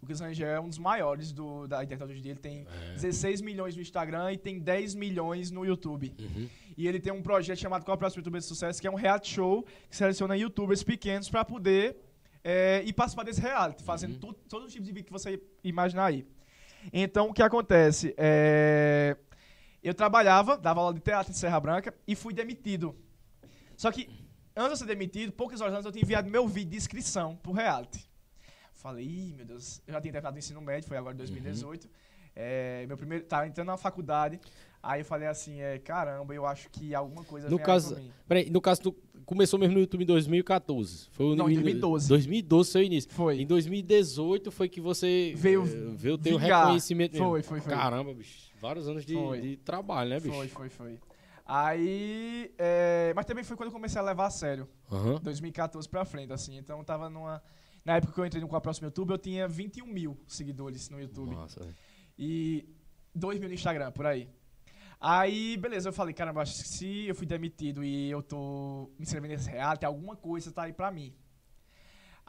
Lucas 0.00 0.22
Angel 0.22 0.48
é 0.48 0.58
um 0.58 0.66
dos 0.66 0.78
maiores 0.78 1.30
do, 1.30 1.66
da 1.66 1.84
internet 1.84 2.08
hoje 2.10 2.20
em 2.20 2.22
dia. 2.22 2.32
Ele 2.32 2.40
tem 2.40 2.66
É. 2.92 2.94
16 2.94 3.42
milhões 3.42 3.76
no 3.76 3.82
Instagram 3.82 4.32
e 4.32 4.38
tem 4.38 4.58
10 4.58 4.94
milhões 4.94 5.50
no 5.50 5.62
YouTube. 5.62 6.14
Uhum. 6.18 6.48
E 6.74 6.88
ele 6.88 6.98
tem 6.98 7.12
um 7.12 7.20
projeto 7.20 7.58
chamado 7.58 7.84
Qual 7.84 7.98
Próximo 7.98 8.20
YouTuber 8.20 8.40
de 8.40 8.46
Sucesso, 8.46 8.80
que 8.80 8.86
é 8.86 8.90
um 8.90 8.94
reality 8.94 9.28
show 9.34 9.62
que 9.90 9.94
seleciona 9.94 10.34
youtubers 10.38 10.82
pequenos 10.82 11.28
para 11.28 11.44
poder 11.44 11.94
é, 12.42 12.82
ir 12.86 12.94
participar 12.94 13.24
desse 13.24 13.42
reality, 13.42 13.82
fazendo 13.84 14.14
Uhum. 14.24 14.32
todo 14.48 14.64
o 14.64 14.68
tipo 14.68 14.82
de 14.86 14.92
vídeo 14.92 15.04
que 15.04 15.12
você 15.12 15.38
imaginar 15.62 16.06
aí. 16.06 16.26
Então, 16.90 17.28
o 17.28 17.34
que 17.34 17.42
acontece? 17.42 18.14
É, 18.16 19.18
eu 19.82 19.92
trabalhava, 19.92 20.56
dava 20.56 20.80
aula 20.80 20.94
de 20.94 21.00
teatro 21.00 21.30
em 21.30 21.34
Serra 21.34 21.60
Branca 21.60 21.92
e 22.06 22.14
fui 22.14 22.32
demitido. 22.32 22.96
Só 23.76 23.92
que, 23.92 24.08
antes 24.58 24.78
de 24.78 24.84
eu 24.84 24.88
ser 24.88 24.94
demitido, 24.96 25.32
poucas 25.32 25.60
horas 25.60 25.74
antes 25.74 25.86
eu 25.86 25.92
tinha 25.92 26.02
enviado 26.02 26.28
meu 26.30 26.46
vídeo 26.48 26.70
de 26.70 26.76
inscrição 26.76 27.36
pro 27.36 27.52
reality. 27.52 28.06
Falei, 28.72 29.04
Ih, 29.04 29.34
meu 29.36 29.44
Deus, 29.46 29.82
eu 29.86 29.92
já 29.94 30.00
tinha 30.00 30.12
terminado 30.12 30.36
o 30.36 30.38
ensino 30.38 30.60
médio, 30.60 30.88
foi 30.88 30.96
agora 30.96 31.14
em 31.14 31.18
2018. 31.18 31.88
É, 32.34 32.84
meu 32.86 32.96
primeiro, 32.96 33.24
tava 33.24 33.46
entrando 33.48 33.66
na 33.66 33.76
faculdade. 33.76 34.40
Aí 34.80 35.00
eu 35.00 35.04
falei 35.04 35.26
assim, 35.26 35.60
é, 35.60 35.78
caramba, 35.78 36.32
eu 36.32 36.46
acho 36.46 36.70
que 36.70 36.94
alguma 36.94 37.24
coisa 37.24 37.50
No 37.50 37.58
caso- 37.58 37.96
por 37.96 38.00
mim. 38.02 38.12
Peraí, 38.28 38.48
no 38.48 38.60
caso, 38.60 38.80
tu 38.82 38.96
começou 39.26 39.58
mesmo 39.58 39.74
no 39.74 39.80
YouTube 39.80 40.02
em 40.04 40.06
2014. 40.06 41.08
Foi 41.10 41.26
o 41.26 41.30
Não, 41.34 41.50
em 41.50 41.54
2012. 41.54 42.08
2012 42.08 42.70
seu 42.70 42.82
início. 42.82 43.10
Foi. 43.10 43.40
Em 43.40 43.46
2018 43.46 44.52
foi 44.52 44.68
que 44.68 44.80
você 44.80 45.32
Veio 45.36 45.64
eh, 45.64 45.94
veio 45.96 46.16
ter 46.16 46.32
o 46.32 46.36
reconhecimento 46.36 47.12
mesmo. 47.14 47.26
Foi, 47.28 47.42
foi, 47.42 47.60
foi. 47.60 47.72
Caramba, 47.72 48.14
bicho. 48.14 48.52
Vários 48.60 48.88
anos 48.88 49.04
de, 49.04 49.14
Foi. 49.14 49.40
de 49.40 49.56
trabalho, 49.56 50.10
né, 50.10 50.20
bicho? 50.20 50.34
Foi, 50.34 50.48
foi, 50.48 50.68
foi. 50.68 50.98
Aí, 51.50 52.54
é, 52.58 53.14
mas 53.16 53.24
também 53.24 53.42
foi 53.42 53.56
quando 53.56 53.68
eu 53.68 53.72
comecei 53.72 53.98
a 53.98 54.04
levar 54.04 54.26
a 54.26 54.30
sério. 54.30 54.68
Aham. 54.92 55.18
2014 55.22 55.88
pra 55.88 56.04
frente, 56.04 56.30
assim. 56.30 56.58
Então 56.58 56.78
eu 56.78 56.84
tava 56.84 57.08
numa. 57.08 57.42
Na 57.82 57.96
época 57.96 58.12
que 58.12 58.20
eu 58.20 58.26
entrei 58.26 58.42
no 58.42 58.48
Qual 58.48 58.60
Próximo 58.60 58.88
YouTube, 58.88 59.12
eu 59.12 59.18
tinha 59.18 59.48
21 59.48 59.86
mil 59.86 60.20
seguidores 60.26 60.90
no 60.90 61.00
YouTube. 61.00 61.34
Velho. 61.34 61.74
E 62.18 62.68
2 63.14 63.38
mil 63.38 63.48
no 63.48 63.54
Instagram, 63.54 63.90
por 63.92 64.04
aí. 64.04 64.28
Aí, 65.00 65.56
beleza, 65.56 65.88
eu 65.88 65.92
falei, 65.92 66.12
caramba, 66.12 66.44
se 66.44 67.06
eu 67.06 67.14
fui 67.14 67.26
demitido 67.26 67.82
e 67.82 68.10
eu 68.10 68.22
tô 68.22 68.90
me 68.98 69.04
inscrevendo 69.04 69.32
nesse 69.32 69.48
reality, 69.48 69.86
alguma 69.86 70.16
coisa 70.16 70.52
tá 70.52 70.64
aí 70.64 70.72
pra 70.74 70.90
mim. 70.90 71.14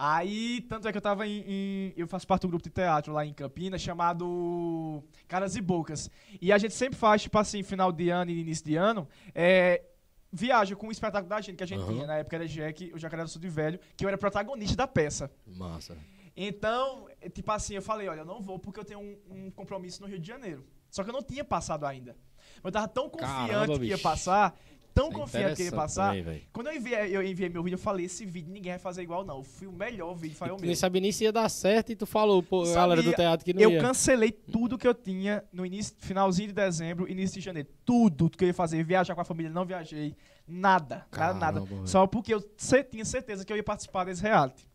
Aí, 0.01 0.61
tanto 0.69 0.87
é 0.87 0.93
que 0.93 0.97
eu 0.97 1.01
tava 1.01 1.27
em, 1.27 1.43
em- 1.45 1.93
Eu 1.97 2.07
faço 2.07 2.25
parte 2.25 2.43
do 2.43 2.47
grupo 2.47 2.63
de 2.63 2.69
teatro 2.69 3.11
lá 3.11 3.25
em 3.25 3.33
Campinas, 3.33 3.81
chamado 3.81 5.03
Caras 5.27 5.57
e 5.57 5.61
Bocas. 5.61 6.09
E 6.41 6.53
a 6.53 6.57
gente 6.57 6.73
sempre 6.73 6.97
faz, 6.97 7.21
tipo 7.23 7.37
assim, 7.37 7.61
final 7.63 7.91
de 7.91 8.09
ano 8.09 8.31
e 8.31 8.39
início 8.39 8.63
de 8.65 8.77
ano, 8.77 9.05
é, 9.35 9.83
viaja 10.31 10.73
com 10.75 10.87
o 10.87 10.91
espetáculo 10.91 11.29
da 11.29 11.41
gente, 11.41 11.57
que 11.57 11.63
a 11.63 11.67
gente 11.67 11.81
Aham. 11.81 11.91
tinha. 11.93 12.07
Na 12.07 12.15
época 12.15 12.37
era 12.37 12.47
Jack, 12.47 12.91
o 12.93 12.97
Jacaré 12.97 13.23
do 13.23 13.29
Sul 13.29 13.41
de 13.41 13.49
Velho, 13.49 13.77
que 13.97 14.05
eu 14.05 14.07
era 14.07 14.17
protagonista 14.17 14.77
da 14.77 14.87
peça. 14.87 15.29
Massa. 15.45 15.97
Então, 16.35 17.09
é, 17.19 17.27
tipo 17.29 17.51
assim, 17.51 17.75
eu 17.75 17.81
falei, 17.81 18.07
olha, 18.07 18.21
eu 18.21 18.25
não 18.25 18.39
vou 18.41 18.57
porque 18.57 18.79
eu 18.79 18.85
tenho 18.85 19.01
um, 19.01 19.17
um 19.29 19.51
compromisso 19.51 20.01
no 20.01 20.07
Rio 20.07 20.19
de 20.19 20.27
Janeiro. 20.27 20.65
Só 20.89 21.03
que 21.03 21.09
eu 21.09 21.13
não 21.13 21.21
tinha 21.21 21.43
passado 21.43 21.85
ainda. 21.85 22.15
Mas 22.63 22.65
eu 22.65 22.71
tava 22.71 22.87
tão 22.87 23.09
confiante 23.09 23.49
Caramba, 23.49 23.77
que 23.79 23.85
ia 23.85 23.95
bicho. 23.95 24.01
passar, 24.03 24.57
tão 24.99 25.09
é 25.09 25.13
confiante 25.13 25.55
que 25.57 25.63
ia 25.63 25.71
passar. 25.71 26.15
também, 26.15 26.43
quando 26.53 26.67
eu 26.67 26.75
enviei, 26.75 27.15
eu 27.15 27.23
enviei 27.23 27.49
meu 27.49 27.63
vídeo, 27.63 27.75
eu 27.75 27.79
falei, 27.79 28.05
esse 28.05 28.25
vídeo 28.25 28.51
ninguém 28.51 28.73
vai 28.73 28.79
fazer 28.79 29.01
igual, 29.01 29.25
não. 29.25 29.43
Foi 29.43 29.67
o 29.67 29.71
melhor 29.71 30.13
vídeo, 30.13 30.35
foi 30.35 30.49
o 30.49 30.55
meu. 30.57 30.65
nem 30.65 30.75
sabia 30.75 31.01
nem 31.01 31.11
se 31.11 31.23
ia 31.23 31.31
dar 31.31 31.47
certo 31.49 31.91
e 31.91 31.95
tu 31.95 32.05
falou, 32.05 32.41
pô, 32.43 32.65
Sabia. 32.65 32.81
galera 32.81 33.03
do 33.03 33.13
teatro 33.13 33.45
que 33.45 33.53
não 33.53 33.61
Eu 33.61 33.71
ia. 33.71 33.81
cancelei 33.81 34.31
tudo 34.31 34.77
que 34.77 34.87
eu 34.87 34.93
tinha 34.93 35.43
no 35.51 35.65
início, 35.65 35.95
finalzinho 35.99 36.47
de 36.49 36.53
dezembro, 36.53 37.09
início 37.09 37.35
de 37.39 37.45
janeiro. 37.45 37.69
Tudo 37.85 38.29
que 38.29 38.43
eu 38.43 38.47
ia 38.47 38.53
fazer, 38.53 38.83
viajar 38.83 39.15
com 39.15 39.21
a 39.21 39.25
família, 39.25 39.51
não 39.51 39.65
viajei. 39.65 40.15
Nada, 40.47 41.05
nada, 41.15 41.33
nada. 41.33 41.53
Caramba, 41.59 41.61
velho. 41.65 41.87
Só 41.87 42.07
porque 42.07 42.33
eu 42.33 42.41
tinha 42.89 43.05
certeza 43.05 43.45
que 43.45 43.51
eu 43.53 43.57
ia 43.57 43.63
participar 43.63 44.03
desse 44.05 44.21
reality. 44.21 44.67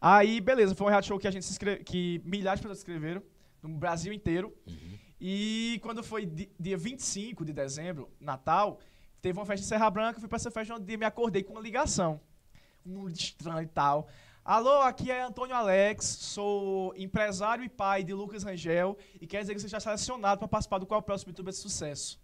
Aí, 0.00 0.40
beleza, 0.40 0.74
foi 0.74 0.86
um 0.86 0.90
reality 0.90 1.08
show 1.08 1.18
que 1.18 1.26
a 1.26 1.30
gente 1.30 1.44
se 1.44 1.52
inscreve, 1.52 1.82
que 1.84 2.20
milhares 2.24 2.60
de 2.60 2.62
pessoas 2.62 2.78
se 2.78 2.82
inscreveram, 2.84 3.22
no 3.62 3.68
Brasil 3.70 4.12
inteiro. 4.12 4.54
Uhum. 4.66 4.98
E 5.20 5.78
quando 5.82 6.02
foi 6.02 6.24
di- 6.24 6.50
dia 6.58 6.76
25 6.78 7.44
de 7.44 7.52
dezembro, 7.52 8.08
Natal, 8.20 8.78
teve 9.20 9.38
uma 9.38 9.46
festa 9.46 9.64
em 9.64 9.68
Serra 9.68 9.90
Branca, 9.90 10.18
fui 10.18 10.28
pra 10.28 10.36
essa 10.36 10.50
festa 10.50 10.74
onde 10.74 10.96
me 10.96 11.04
acordei 11.04 11.42
com 11.42 11.52
uma 11.52 11.60
ligação. 11.60 12.20
Um 12.84 12.92
número 12.92 13.14
estranho 13.14 13.62
e 13.62 13.66
tal. 13.66 14.08
Alô, 14.44 14.80
aqui 14.80 15.10
é 15.10 15.22
Antônio 15.22 15.54
Alex, 15.54 16.04
sou 16.04 16.94
empresário 16.96 17.62
e 17.62 17.68
pai 17.68 18.02
de 18.02 18.14
Lucas 18.14 18.42
Rangel 18.42 18.96
e 19.20 19.26
quer 19.26 19.42
dizer 19.42 19.54
que 19.54 19.60
você 19.60 19.66
está 19.66 19.78
selecionado 19.78 20.38
para 20.38 20.48
participar 20.48 20.78
do 20.78 20.86
qual 20.86 21.02
próximo 21.02 21.30
youtuber 21.30 21.52
de 21.52 21.58
sucesso. 21.58 22.18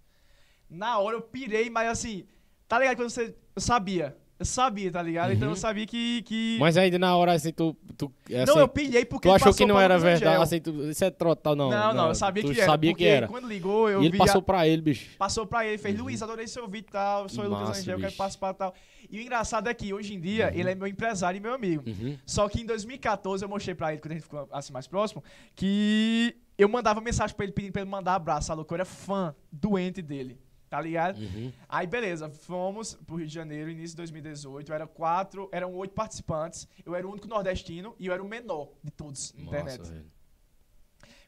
Na 0.69 0.99
hora 0.99 1.17
eu 1.17 1.23
pirei, 1.23 1.69
mas 1.69 1.89
assim, 1.89 2.27
tá 2.67 2.79
ligado 2.79 2.97
quando 2.97 3.11
você. 3.11 3.37
Eu 3.55 3.63
sabia. 3.63 4.17
Eu 4.39 4.45
sabia, 4.45 4.91
tá 4.93 5.01
ligado? 5.03 5.33
Então 5.33 5.49
Uhum. 5.49 5.53
eu 5.55 5.57
sabia 5.57 5.87
que. 5.87 6.21
que... 6.23 6.59
Mas 6.61 6.77
ainda 6.77 6.99
na 6.99 7.17
hora, 7.17 7.33
assim, 7.33 7.51
tu... 7.53 7.75
tu 7.97 8.13
assim, 8.27 8.45
não, 8.45 8.59
eu 8.59 8.69
pilhei 8.69 9.03
porque 9.05 9.27
Tu 9.29 9.33
achou 9.35 9.55
que 9.55 9.65
não 9.65 9.81
era 9.81 9.99
verdade, 9.99 10.43
assim, 10.43 10.61
tu, 10.61 10.91
isso 10.91 11.03
é 11.05 11.11
trotal, 11.11 11.57
não. 11.57 11.71
Não, 11.71 11.95
não, 11.95 12.09
eu 12.09 12.15
sabia 12.15 12.43
que 12.43 12.51
era. 12.51 12.67
sabia 12.67 12.95
que 12.95 13.07
era. 13.07 13.29
quando 13.29 13.49
ligou, 13.49 13.89
eu 13.89 14.03
E 14.03 14.05
ele 14.07 14.13
vi. 14.13 14.19
passou 14.19 14.41
a- 14.41 14.43
pra 14.43 14.69
ele, 14.69 14.83
bicho. 14.83 15.17
Passou 15.17 15.47
pra 15.47 15.65
ele, 15.67 15.79
fez, 15.79 15.99
Luiz, 15.99 16.23
adorei 16.23 16.47
seu 16.47 16.69
vídeo 16.69 16.89
e 16.89 16.93
tal, 16.93 17.23
eu 17.23 17.29
sou 17.31 17.45
o 17.45 17.49
Lucas 17.49 17.63
Uhum. 17.63 17.69
Massa, 17.69 17.81
Angel, 17.81 17.99
quero 17.99 18.13
participar 18.13 18.51
e 18.51 18.55
tal. 18.55 18.75
E 19.11 19.19
o 19.19 19.23
engraçado 19.23 19.69
é 19.71 19.75
que, 19.75 19.95
hoje 19.95 20.13
em 20.15 20.21
dia, 20.21 20.53
ele 20.55 20.69
é 20.71 20.75
meu 20.75 20.87
empresário 20.87 21.39
e 21.39 21.41
meu 21.41 21.55
amigo. 21.55 21.85
Uhum. 21.87 22.19
Só 22.27 22.47
que 22.47 22.61
em 22.61 22.67
2014 22.67 23.43
eu 23.43 23.49
mostrei 23.49 23.75
pra 23.75 23.93
ele, 23.93 24.03
quando 24.03 24.13
a 24.13 24.15
gente 24.17 24.25
ficou 24.25 24.47
assim 24.53 24.71
mais 24.73 24.87
próximo, 24.87 25.25
que 25.55 26.37
eu 26.59 26.69
mandava 26.69 27.01
mensagem 27.01 27.35
pra 27.35 27.45
ele 27.45 27.53
pedindo 27.53 27.73
pra 27.73 27.83
ele 27.83 27.91
mandar 27.91 28.15
abraço, 28.15 28.53
a 28.53 28.65
que 28.65 28.71
eu 28.73 28.75
era 28.75 28.85
fã 28.85 29.35
doente 29.51 30.03
dele. 30.03 30.39
Tá 30.69 30.81
ligado? 30.81 31.19
Uhum. 31.19 31.53
Aí, 31.69 31.87
beleza, 31.87 32.29
fomos 32.29 32.95
pro 33.07 33.17
Rio 33.17 33.27
de 33.27 33.33
Janeiro, 33.35 33.71
início 33.71 33.91
de 33.91 33.97
2018. 33.97 34.73
Era 34.73 34.87
quatro, 34.87 35.49
eram 35.53 35.75
oito 35.75 35.95
participantes. 35.95 36.67
Eu 36.85 36.95
era 36.95 37.07
o 37.07 37.11
único 37.11 37.29
nordestino 37.29 37.95
e 37.99 38.07
eu 38.07 38.13
era 38.13 38.23
o 38.23 38.29
menor 38.29 38.71
de 38.83 38.91
todos 38.91 39.33
na 39.35 39.45
internet. 39.45 39.83
Velho. 39.89 40.17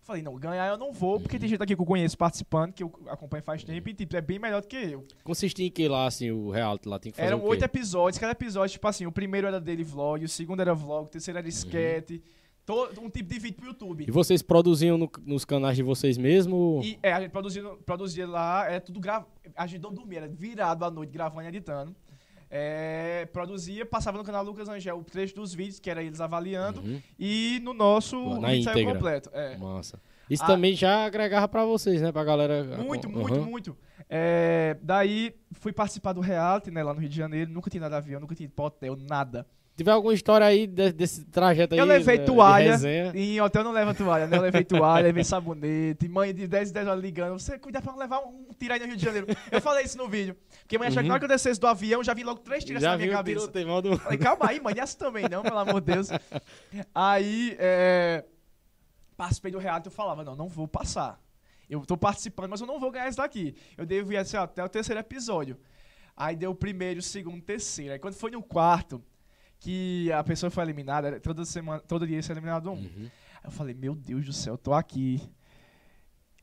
Falei, 0.09 0.23
não, 0.23 0.35
ganhar 0.37 0.67
eu 0.69 0.79
não 0.79 0.91
vou, 0.91 1.21
porque 1.21 1.39
tem 1.39 1.47
gente 1.47 1.63
aqui 1.63 1.77
que 1.77 1.83
eu 1.83 1.85
conheço 1.85 2.17
participando, 2.17 2.73
que 2.73 2.83
eu 2.83 2.91
acompanho 3.09 3.43
faz 3.43 3.63
tempo, 3.63 3.91
e 3.91 3.93
tipo, 3.93 4.17
é 4.17 4.23
bem 4.23 4.39
melhor 4.39 4.63
do 4.63 4.67
que 4.67 4.75
eu. 4.75 5.07
Consistia 5.23 5.67
em 5.67 5.71
que 5.71 5.87
lá, 5.87 6.07
assim, 6.07 6.31
o 6.31 6.51
reality 6.51 6.89
lá? 6.89 6.99
Tem 6.99 7.13
que 7.13 7.19
fazer 7.19 7.29
Eram 7.29 7.45
oito 7.45 7.63
episódios, 7.63 8.19
cada 8.19 8.33
episódio, 8.33 8.73
tipo 8.73 8.89
assim, 8.89 9.05
o 9.05 9.13
primeiro 9.13 9.47
era 9.47 9.61
dele 9.61 9.85
vlog, 9.85 10.25
o 10.25 10.29
segundo 10.29 10.61
era 10.61 10.73
vlog, 10.73 11.09
o 11.09 11.11
terceiro 11.11 11.39
era 11.39 11.47
sketch, 11.49 12.23
todo, 12.69 13.01
um 13.01 13.09
tipo 13.09 13.31
de 13.33 13.39
vídeo 13.39 13.57
pro 13.57 13.67
YouTube. 13.67 14.05
E 14.07 14.11
vocês 14.11 14.43
produziam 14.43 14.99
no- 14.99 15.11
nos 15.25 15.43
canais 15.47 15.75
de 15.75 15.83
vocês 15.83 16.19
mesmo? 16.19 16.83
E 16.85 16.99
é, 17.03 17.13
a 17.15 17.21
gente 17.23 17.31
produzia, 17.31 17.63
produzia 17.87 18.29
lá, 18.29 18.67
era 18.71 18.79
tudo 18.81 19.01
gravado. 19.01 19.27
A 19.57 19.67
gente 19.67 19.81
não 19.83 19.91
dormia, 19.93 20.19
era 20.19 20.29
virado 20.29 20.85
à 20.85 20.91
noite, 20.91 21.11
gravando 21.11 21.45
e 21.45 21.49
editando. 21.49 21.97
É, 22.51 23.27
produzia, 23.33 23.85
passava 23.87 24.19
no 24.19 24.25
canal 24.25 24.45
Lucas 24.45 24.69
Angel 24.69 24.99
o 24.99 25.03
trecho 25.05 25.35
dos 25.35 25.55
vídeos, 25.55 25.81
que 25.81 25.89
era 25.91 26.03
eles 26.03 26.21
avaliando, 26.21 26.81
Uhum. 26.81 27.01
e 27.19 27.59
no 27.63 27.73
nosso 27.75 28.39
Na 28.39 28.49
vídeo 28.49 28.65
saiu 28.65 28.75
íntegra. 28.77 28.95
completo. 28.95 29.31
É. 29.33 29.57
Massa. 29.57 30.01
Isso 30.29 30.43
Ah. 30.45 30.47
também 30.47 30.75
já 30.75 31.05
agregava 31.07 31.49
pra 31.49 31.65
vocês, 31.65 32.03
né? 32.03 32.13
Pra 32.13 32.23
galera. 32.25 32.65
Muito, 32.79 33.07
Aham. 33.09 33.17
muito, 33.17 33.51
muito. 33.51 33.77
É, 34.11 34.77
daí 34.83 35.35
fui 35.53 35.73
participar 35.73 36.13
do 36.13 36.21
reality, 36.21 36.71
né, 36.71 36.83
lá 36.83 36.93
no 36.95 37.01
Rio 37.01 37.09
de 37.09 37.17
Janeiro. 37.17 37.51
Nunca 37.51 37.71
tinha 37.71 37.81
nada 37.81 37.97
avião, 37.99 38.21
nunca 38.21 38.35
tinha 38.35 38.45
ido 38.47 38.55
pra 38.55 38.67
hotel, 38.67 38.97
nada. 39.09 39.47
Tiver 39.79 39.93
alguma 39.93 40.13
história 40.13 40.45
aí 40.45 40.67
de- 40.67 40.91
desse 40.91 41.25
trajeto 41.27 41.73
aí? 41.73 41.79
Eu 41.79 41.85
levei 41.87 42.19
né, 42.19 42.25
toalha. 42.25 42.77
em 43.15 43.41
hotel 43.41 43.63
não 43.63 43.71
leva 43.71 43.95
toalha, 43.95 44.27
né? 44.27 44.37
Eu 44.37 44.43
levei 44.43 44.65
toalha, 44.65 45.05
levei 45.05 45.23
sabonete, 45.23 46.09
mãe 46.09 46.35
de 46.35 46.49
10 46.49 46.71
e 46.71 46.73
10 46.73 46.89
horas 46.89 47.01
ligando. 47.01 47.39
Você 47.39 47.57
cuida 47.61 47.81
pra 47.81 47.93
não 47.93 47.99
levar 48.01 48.19
um 48.19 48.49
tiro 48.59 48.75
aí 48.75 48.81
no 48.81 48.87
Rio 48.87 48.97
de 48.97 49.05
Janeiro. 49.05 49.29
Eu 49.53 49.61
falei 49.61 49.85
isso 49.85 49.97
no 49.97 50.09
vídeo. 50.09 50.37
Porque 50.63 50.77
mãe 50.77 50.89
achou 50.89 51.01
que 51.01 51.07
na 51.09 51.15
hora 51.15 51.21
que 51.21 51.27
eu 51.27 51.29
descesse 51.29 51.61
do 51.61 51.69
avião, 51.69 52.03
já 52.03 52.13
vi 52.13 52.25
logo 52.25 52.41
três 52.41 52.65
tiros 52.65 52.83
Já 52.83 52.91
na 52.91 52.97
minha 52.99 53.13
cabeça. 53.13 53.49
manda 53.65 53.89
um- 53.91 53.97
Falei, 53.97 54.19
calma 54.19 54.49
aí, 54.49 54.61
mãe, 54.61 54.75
essa 54.77 54.99
também 54.99 55.29
não, 55.31 55.45
pelo 55.45 55.59
amor 55.59 55.81
de 55.81 55.93
Deus. 55.95 56.09
Aí, 56.93 57.55
é, 57.59 58.25
participei 59.17 59.53
do 59.53 59.59
reality, 59.59 59.87
eu 59.87 59.93
falava, 59.93 60.25
não, 60.25 60.35
não 60.35 60.49
vou 60.49 60.67
passar. 60.67 61.21
Eu 61.71 61.85
tô 61.87 61.97
participando, 61.97 62.51
mas 62.51 62.61
eu 62.61 62.67
não 62.67 62.81
vou 62.81 62.91
ganhar 62.91 63.09
isso 63.09 63.19
daqui. 63.19 63.55
Eu 63.77 63.87
devo 63.87 64.13
ir 64.13 64.17
assim, 64.17 64.37
até 64.37 64.65
o 64.65 64.69
terceiro 64.69 64.99
episódio. 65.01 65.57
Aí 66.17 66.35
deu 66.35 66.51
o 66.51 66.55
primeiro, 66.55 66.99
o 66.99 67.03
segundo, 67.03 67.39
o 67.39 67.43
terceiro. 67.43 67.93
Aí 67.93 67.99
quando 68.01 68.15
foi 68.15 68.31
no 68.33 68.43
quarto, 68.43 69.01
que 69.61 70.11
a 70.13 70.23
pessoa 70.23 70.51
foi 70.51 70.63
eliminada, 70.65 71.21
toda 71.21 71.45
semana, 71.45 71.81
todo 71.81 72.07
dia 72.07 72.17
ia 72.17 72.23
ser 72.23 72.33
eliminado 72.33 72.71
um. 72.71 72.75
Uhum. 72.75 73.11
Eu 73.45 73.51
falei, 73.51 73.75
meu 73.75 73.95
Deus 73.95 74.25
do 74.25 74.33
céu, 74.33 74.55
eu 74.55 74.59
tô 74.59 74.73
aqui. 74.73 75.23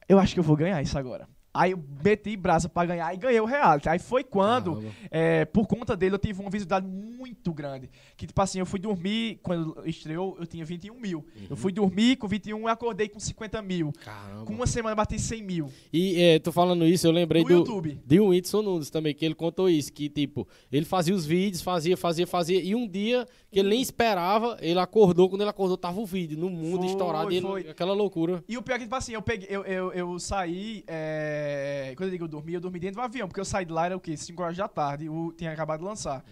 Eu 0.08 0.20
acho 0.20 0.34
que 0.34 0.40
eu 0.40 0.44
vou 0.44 0.56
ganhar 0.56 0.82
isso 0.82 0.98
agora. 0.98 1.28
Aí 1.56 1.72
eu 1.72 1.82
meti 2.04 2.36
brasa 2.36 2.68
pra 2.68 2.86
ganhar 2.86 3.14
e 3.14 3.18
ganhei 3.18 3.40
o 3.40 3.46
reality. 3.46 3.88
Aí 3.88 3.98
foi 3.98 4.26
quando, 4.26 4.84
é, 5.10 5.46
por 5.46 5.66
conta 5.66 5.96
dele, 5.96 6.16
eu 6.16 6.20
tive 6.20 6.42
uma 6.42 6.50
visibilidade 6.50 6.86
muito 6.86 7.54
grande. 7.54 7.90
Que, 8.18 8.28
tipo 8.28 8.42
assim, 8.42 8.60
eu 8.60 8.66
fui 8.66 8.78
dormir, 8.78 9.40
quando 9.42 9.82
estreou, 9.86 10.36
eu 10.38 10.46
tinha 10.46 10.66
21 10.66 11.00
mil. 11.00 11.26
Eu 11.50 11.56
fui 11.56 11.72
dormir 11.72 12.18
com 12.18 12.28
21 12.28 12.68
e 12.68 12.72
acordei 12.72 13.08
com 13.08 13.22
50 13.22 13.62
mil. 13.62 13.94
Caramba. 14.04 14.44
Com 14.44 14.54
uma 14.54 14.68
semana 14.68 14.92
eu 14.92 14.98
bati 14.98 15.18
100 15.18 15.44
mil. 15.44 15.70
E 15.94 16.22
é, 16.22 16.40
tô 16.40 16.52
falando 16.52 16.86
isso, 16.86 17.08
eu 17.08 17.12
lembrei 17.12 17.42
No 17.44 17.48
do. 17.48 17.54
YouTube. 17.56 18.02
De 18.06 18.20
um 18.20 18.28
Whindersson 18.28 18.62
Nunes 18.62 18.90
também, 18.90 19.16
que 19.16 19.24
ele 19.24 19.36
contou 19.36 19.70
isso, 19.70 19.94
que 19.94 20.10
tipo, 20.10 20.46
ele 20.70 20.86
fazia 20.86 21.16
os 21.16 21.26
vídeos, 21.26 21.62
fazia, 21.62 21.96
fazia, 21.96 22.28
fazia, 22.28 22.62
e 22.62 22.76
um 22.76 22.86
dia 22.86 23.26
que 23.56 23.60
ele 23.62 23.70
nem 23.70 23.82
esperava, 23.82 24.58
ele 24.60 24.78
acordou, 24.80 25.30
quando 25.30 25.40
ele 25.40 25.50
acordou 25.50 25.78
tava 25.78 25.98
o 25.98 26.06
vídeo 26.06 26.38
no 26.38 26.50
mundo 26.50 26.80
Foi, 26.82 26.88
estourado, 26.88 27.32
e 27.32 27.38
ele- 27.38 27.70
aquela 27.70 27.94
loucura. 27.94 28.44
E 28.50 28.58
o 28.58 28.62
pior 28.62 28.76
é 28.76 28.78
que, 28.80 28.84
tipo 28.84 28.96
assim, 28.96 29.14
eu, 29.14 29.22
peguei, 29.22 29.48
eu, 29.50 29.64
eu, 29.64 29.94
eu 29.94 30.20
saí. 30.20 30.84
é, 30.88 31.94
quando 31.96 32.08
eu 32.08 32.12
digo 32.12 32.26
eu 32.26 32.28
dormi, 32.28 32.54
eu 32.54 32.60
dormi 32.60 32.80
dentro 32.80 32.98
do 32.98 33.02
avião, 33.02 33.28
porque 33.30 33.40
eu 33.40 33.46
saí 33.46 33.64
de 33.64 33.72
lá, 33.72 33.86
era 33.86 33.96
o 33.96 34.00
quê? 34.00 34.18
5 34.18 34.44
horas 34.44 34.58
da 34.58 34.68
tarde, 34.68 35.08
o, 35.08 35.32
tinha 35.32 35.54
acabado 35.54 35.80
de 35.80 35.86
lançar. 35.86 36.24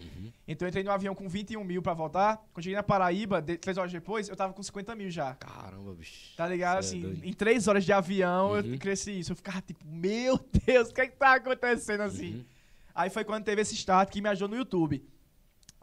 Então 0.46 0.66
eu 0.66 0.70
entrei 0.70 0.84
no 0.84 0.92
avião 0.92 1.16
com 1.16 1.30
21 1.30 1.64
mil 1.64 1.82
pra 1.82 1.94
voltar. 1.94 2.44
Quando 2.54 2.64
cheguei 2.66 2.76
na 2.76 2.84
Paraíba, 2.84 3.42
3 3.42 3.78
horas 3.78 3.92
depois, 3.94 4.28
eu 4.28 4.36
tava 4.36 4.52
com 4.52 4.62
50 4.62 4.94
mil 4.94 5.10
já. 5.10 5.34
Caramba, 5.36 5.94
bicho. 5.94 6.36
Tá 6.36 6.46
ligado? 6.46 6.76
É 6.76 6.80
Assim, 6.80 7.00
doido. 7.00 7.22
em 7.24 7.32
3 7.32 7.68
horas 7.70 7.86
de 7.86 7.94
avião 7.94 8.50
Uhum. 8.52 8.58
eu 8.58 8.78
cresci 8.78 9.18
isso. 9.20 9.32
Eu 9.32 9.36
ficava 9.38 9.62
tipo, 9.62 9.86
meu 9.88 10.38
Deus, 10.66 10.90
o 10.90 10.94
que 10.94 11.00
é 11.00 11.08
que 11.08 11.16
tá 11.16 11.36
acontecendo 11.36 12.02
assim? 12.02 12.34
Uhum. 12.36 12.44
Aí 12.94 13.10
foi 13.10 13.24
quando 13.24 13.46
teve 13.46 13.62
esse 13.62 13.74
start 13.76 14.10
que 14.12 14.22
me 14.22 14.28
ajudou 14.30 14.50
no 14.50 14.56
YouTube. 14.58 15.02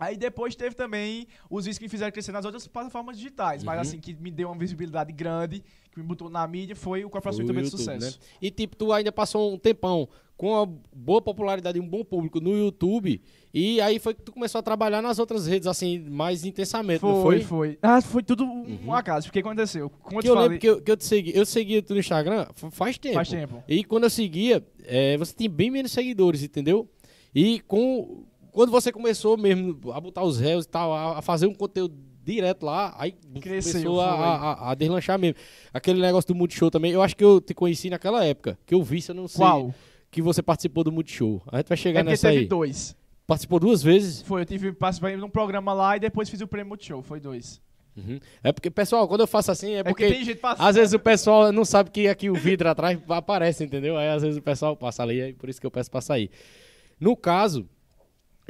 Aí 0.01 0.17
depois 0.17 0.57
teve 0.57 0.75
também 0.75 1.27
os 1.51 1.65
vídeos 1.67 1.79
que 1.79 1.85
me 1.85 1.89
fizeram 1.89 2.11
crescer 2.11 2.33
nas 2.33 2.45
outras 2.45 2.67
plataformas 2.67 3.17
digitais. 3.17 3.63
Mas 3.63 3.75
Uhum. 3.77 3.81
assim, 3.83 4.01
que 4.01 4.15
me 4.15 4.31
deu 4.31 4.49
uma 4.49 4.59
visibilidade 4.59 5.13
grande, 5.13 5.63
que 5.93 6.01
me 6.01 6.05
botou 6.07 6.29
na 6.31 6.47
mídia, 6.49 6.75
foi 6.75 7.05
o 7.05 7.11
Qual 7.11 7.19
é 7.19 7.21
o 7.21 7.23
Próximo 7.23 7.47
Foi 7.47 7.55
o 7.55 7.59
YouTube 7.59 7.69
de 7.71 7.77
YouTube, 7.77 7.95
Sucesso. 8.01 8.19
né? 8.19 8.25
E 8.41 8.51
tipo, 8.51 8.75
tu 8.77 8.93
ainda 8.93 9.13
passou 9.13 9.53
um 9.53 9.59
tempão 9.59 10.09
com 10.37 10.53
uma 10.53 10.65
boa 10.91 11.21
popularidade 11.21 11.77
e 11.77 11.81
um 11.83 11.87
bom 11.87 12.03
público 12.03 12.41
no 12.41 12.57
YouTube, 12.57 13.21
e 13.53 13.79
aí 13.83 13.99
foi 13.99 14.15
que 14.15 14.23
tu 14.23 14.33
começou 14.33 14.59
a 14.59 14.63
trabalhar 14.63 15.03
nas 15.03 15.19
outras 15.19 15.47
redes, 15.47 15.67
assim, 15.69 15.99
mais 15.99 16.47
intensamente, 16.47 17.03
não 17.05 17.15
Foi, 17.21 17.41
foi? 17.41 17.41
foi. 17.43 17.79
Ah, 17.83 18.01
foi 18.01 18.23
tudo 18.23 18.45
um 18.45 18.87
um 18.87 18.95
acaso. 18.95 19.27
Porque 19.27 19.41
aconteceu. 19.41 19.91
Como 19.91 20.17
eu 20.17 20.23
Que 20.23 20.29
te 20.29 20.29
eu 20.31 20.35
falei, 20.35 20.49
lembro 20.49 20.61
que 20.61 20.67
eu, 20.71 20.81
que 20.81 20.91
eu 20.91 20.97
te 20.97 21.05
segui, 21.05 21.33
eu 21.37 21.45
seguia 21.45 21.83
tu 21.83 21.93
no 21.93 22.01
Instagram 22.01 22.47
fa- 22.55 22.71
faz 22.71 22.97
tempo. 22.97 23.17
faz 23.17 23.29
tempo. 23.29 23.63
E 23.69 23.85
quando 23.85 24.05
eu 24.05 24.11
seguia, 24.11 24.67
é, 24.85 25.19
você 25.19 25.35
tinha 25.35 25.51
bem 25.51 25.71
menos 25.71 25.93
seguidores, 25.93 26.43
entendeu? 26.43 26.89
E 27.35 27.61
com 27.61 28.25
quando 28.51 28.71
você 28.71 28.91
começou 28.93 29.37
mesmo 29.37 29.79
a 29.93 30.01
botar 30.01 30.23
os 30.23 30.39
réus 30.41 30.65
e 30.65 30.69
tal, 30.69 30.93
a, 30.93 31.19
a 31.19 31.23
fazer 31.23 31.47
um 31.47 31.55
conteúdo 31.55 31.95
direto 32.23 32.65
lá, 32.67 32.95
aí 32.99 33.13
Cresceu, 33.41 33.73
começou 33.83 34.01
a, 34.01 34.11
a, 34.11 34.71
a- 34.71 34.75
deslanchar 34.75 35.19
mesmo. 35.19 35.37
Aquele 35.73 36.01
negócio 36.01 36.29
do 36.29 36.35
Multishow 36.35 36.71
também, 36.71 36.93
eu 36.93 37.03
acho 37.03 37.17
que 37.17 37.25
eu 37.25 37.41
te 37.41 37.55
conheci 37.55 37.89
naquela 37.91 38.25
época, 38.25 38.59
que 38.67 38.75
eu 38.75 38.83
vi, 38.83 39.01
se 39.01 39.11
eu 39.11 39.15
não 39.15 39.27
sei, 39.27 39.39
Qual? 39.39 39.75
que 40.11 40.21
você 40.21 40.43
participou 40.43 40.85
do 40.85 40.93
Multishow. 40.93 41.41
A 41.51 41.57
gente 41.59 41.69
vai 41.69 41.77
chegar 41.79 42.01
É 42.01 42.03
nessa 42.03 42.29
teve 42.29 42.41
aí. 42.43 42.47
dois. 42.47 42.95
Participou 43.27 43.59
duas 43.61 43.83
vezes? 43.83 44.23
Foi, 44.23 44.43
eu 44.43 44.45
tive 44.47 44.73
participei 44.73 45.17
num 45.17 45.31
programa 45.31 45.73
lá 45.73 45.97
e 45.97 46.01
depois 46.01 46.29
fiz 46.29 46.41
o 46.41 46.47
prêmio 46.49 46.69
Multishow. 46.71 47.01
Foi 47.03 47.21
dois. 47.21 47.61
Uhum. 47.97 48.19
É 48.43 48.53
porque, 48.53 48.71
pessoal, 48.71 49.07
quando 49.09 49.21
eu 49.23 49.27
faço 49.27 49.51
assim, 49.51 49.73
é 49.75 49.79
É 49.79 49.83
porque 49.85 50.05
porque. 50.05 50.17
tem 50.17 50.25
gente 50.25 50.39
passando. 50.39 50.67
Às 50.67 50.77
vezes 50.77 50.93
o 50.95 50.99
pessoal 50.99 51.51
não 51.53 51.65
sabe 51.65 51.91
que 51.91 52.07
aqui 52.09 52.29
o 52.31 52.35
vidro 52.35 52.69
atrás 52.69 52.99
aparece, 53.09 53.65
entendeu? 53.65 53.97
Aí 53.97 54.09
às 54.09 54.23
vezes 54.23 54.37
o 54.39 54.43
pessoal 54.43 54.77
passa 54.77 55.03
ali, 55.03 55.21
aí 55.23 55.33
por 55.33 55.49
isso 55.49 55.61
que 55.61 55.67
eu 55.67 55.71
peço 55.71 55.91
pra 55.91 56.01
sair. 56.01 56.31
No 56.99 57.17
caso, 57.17 57.69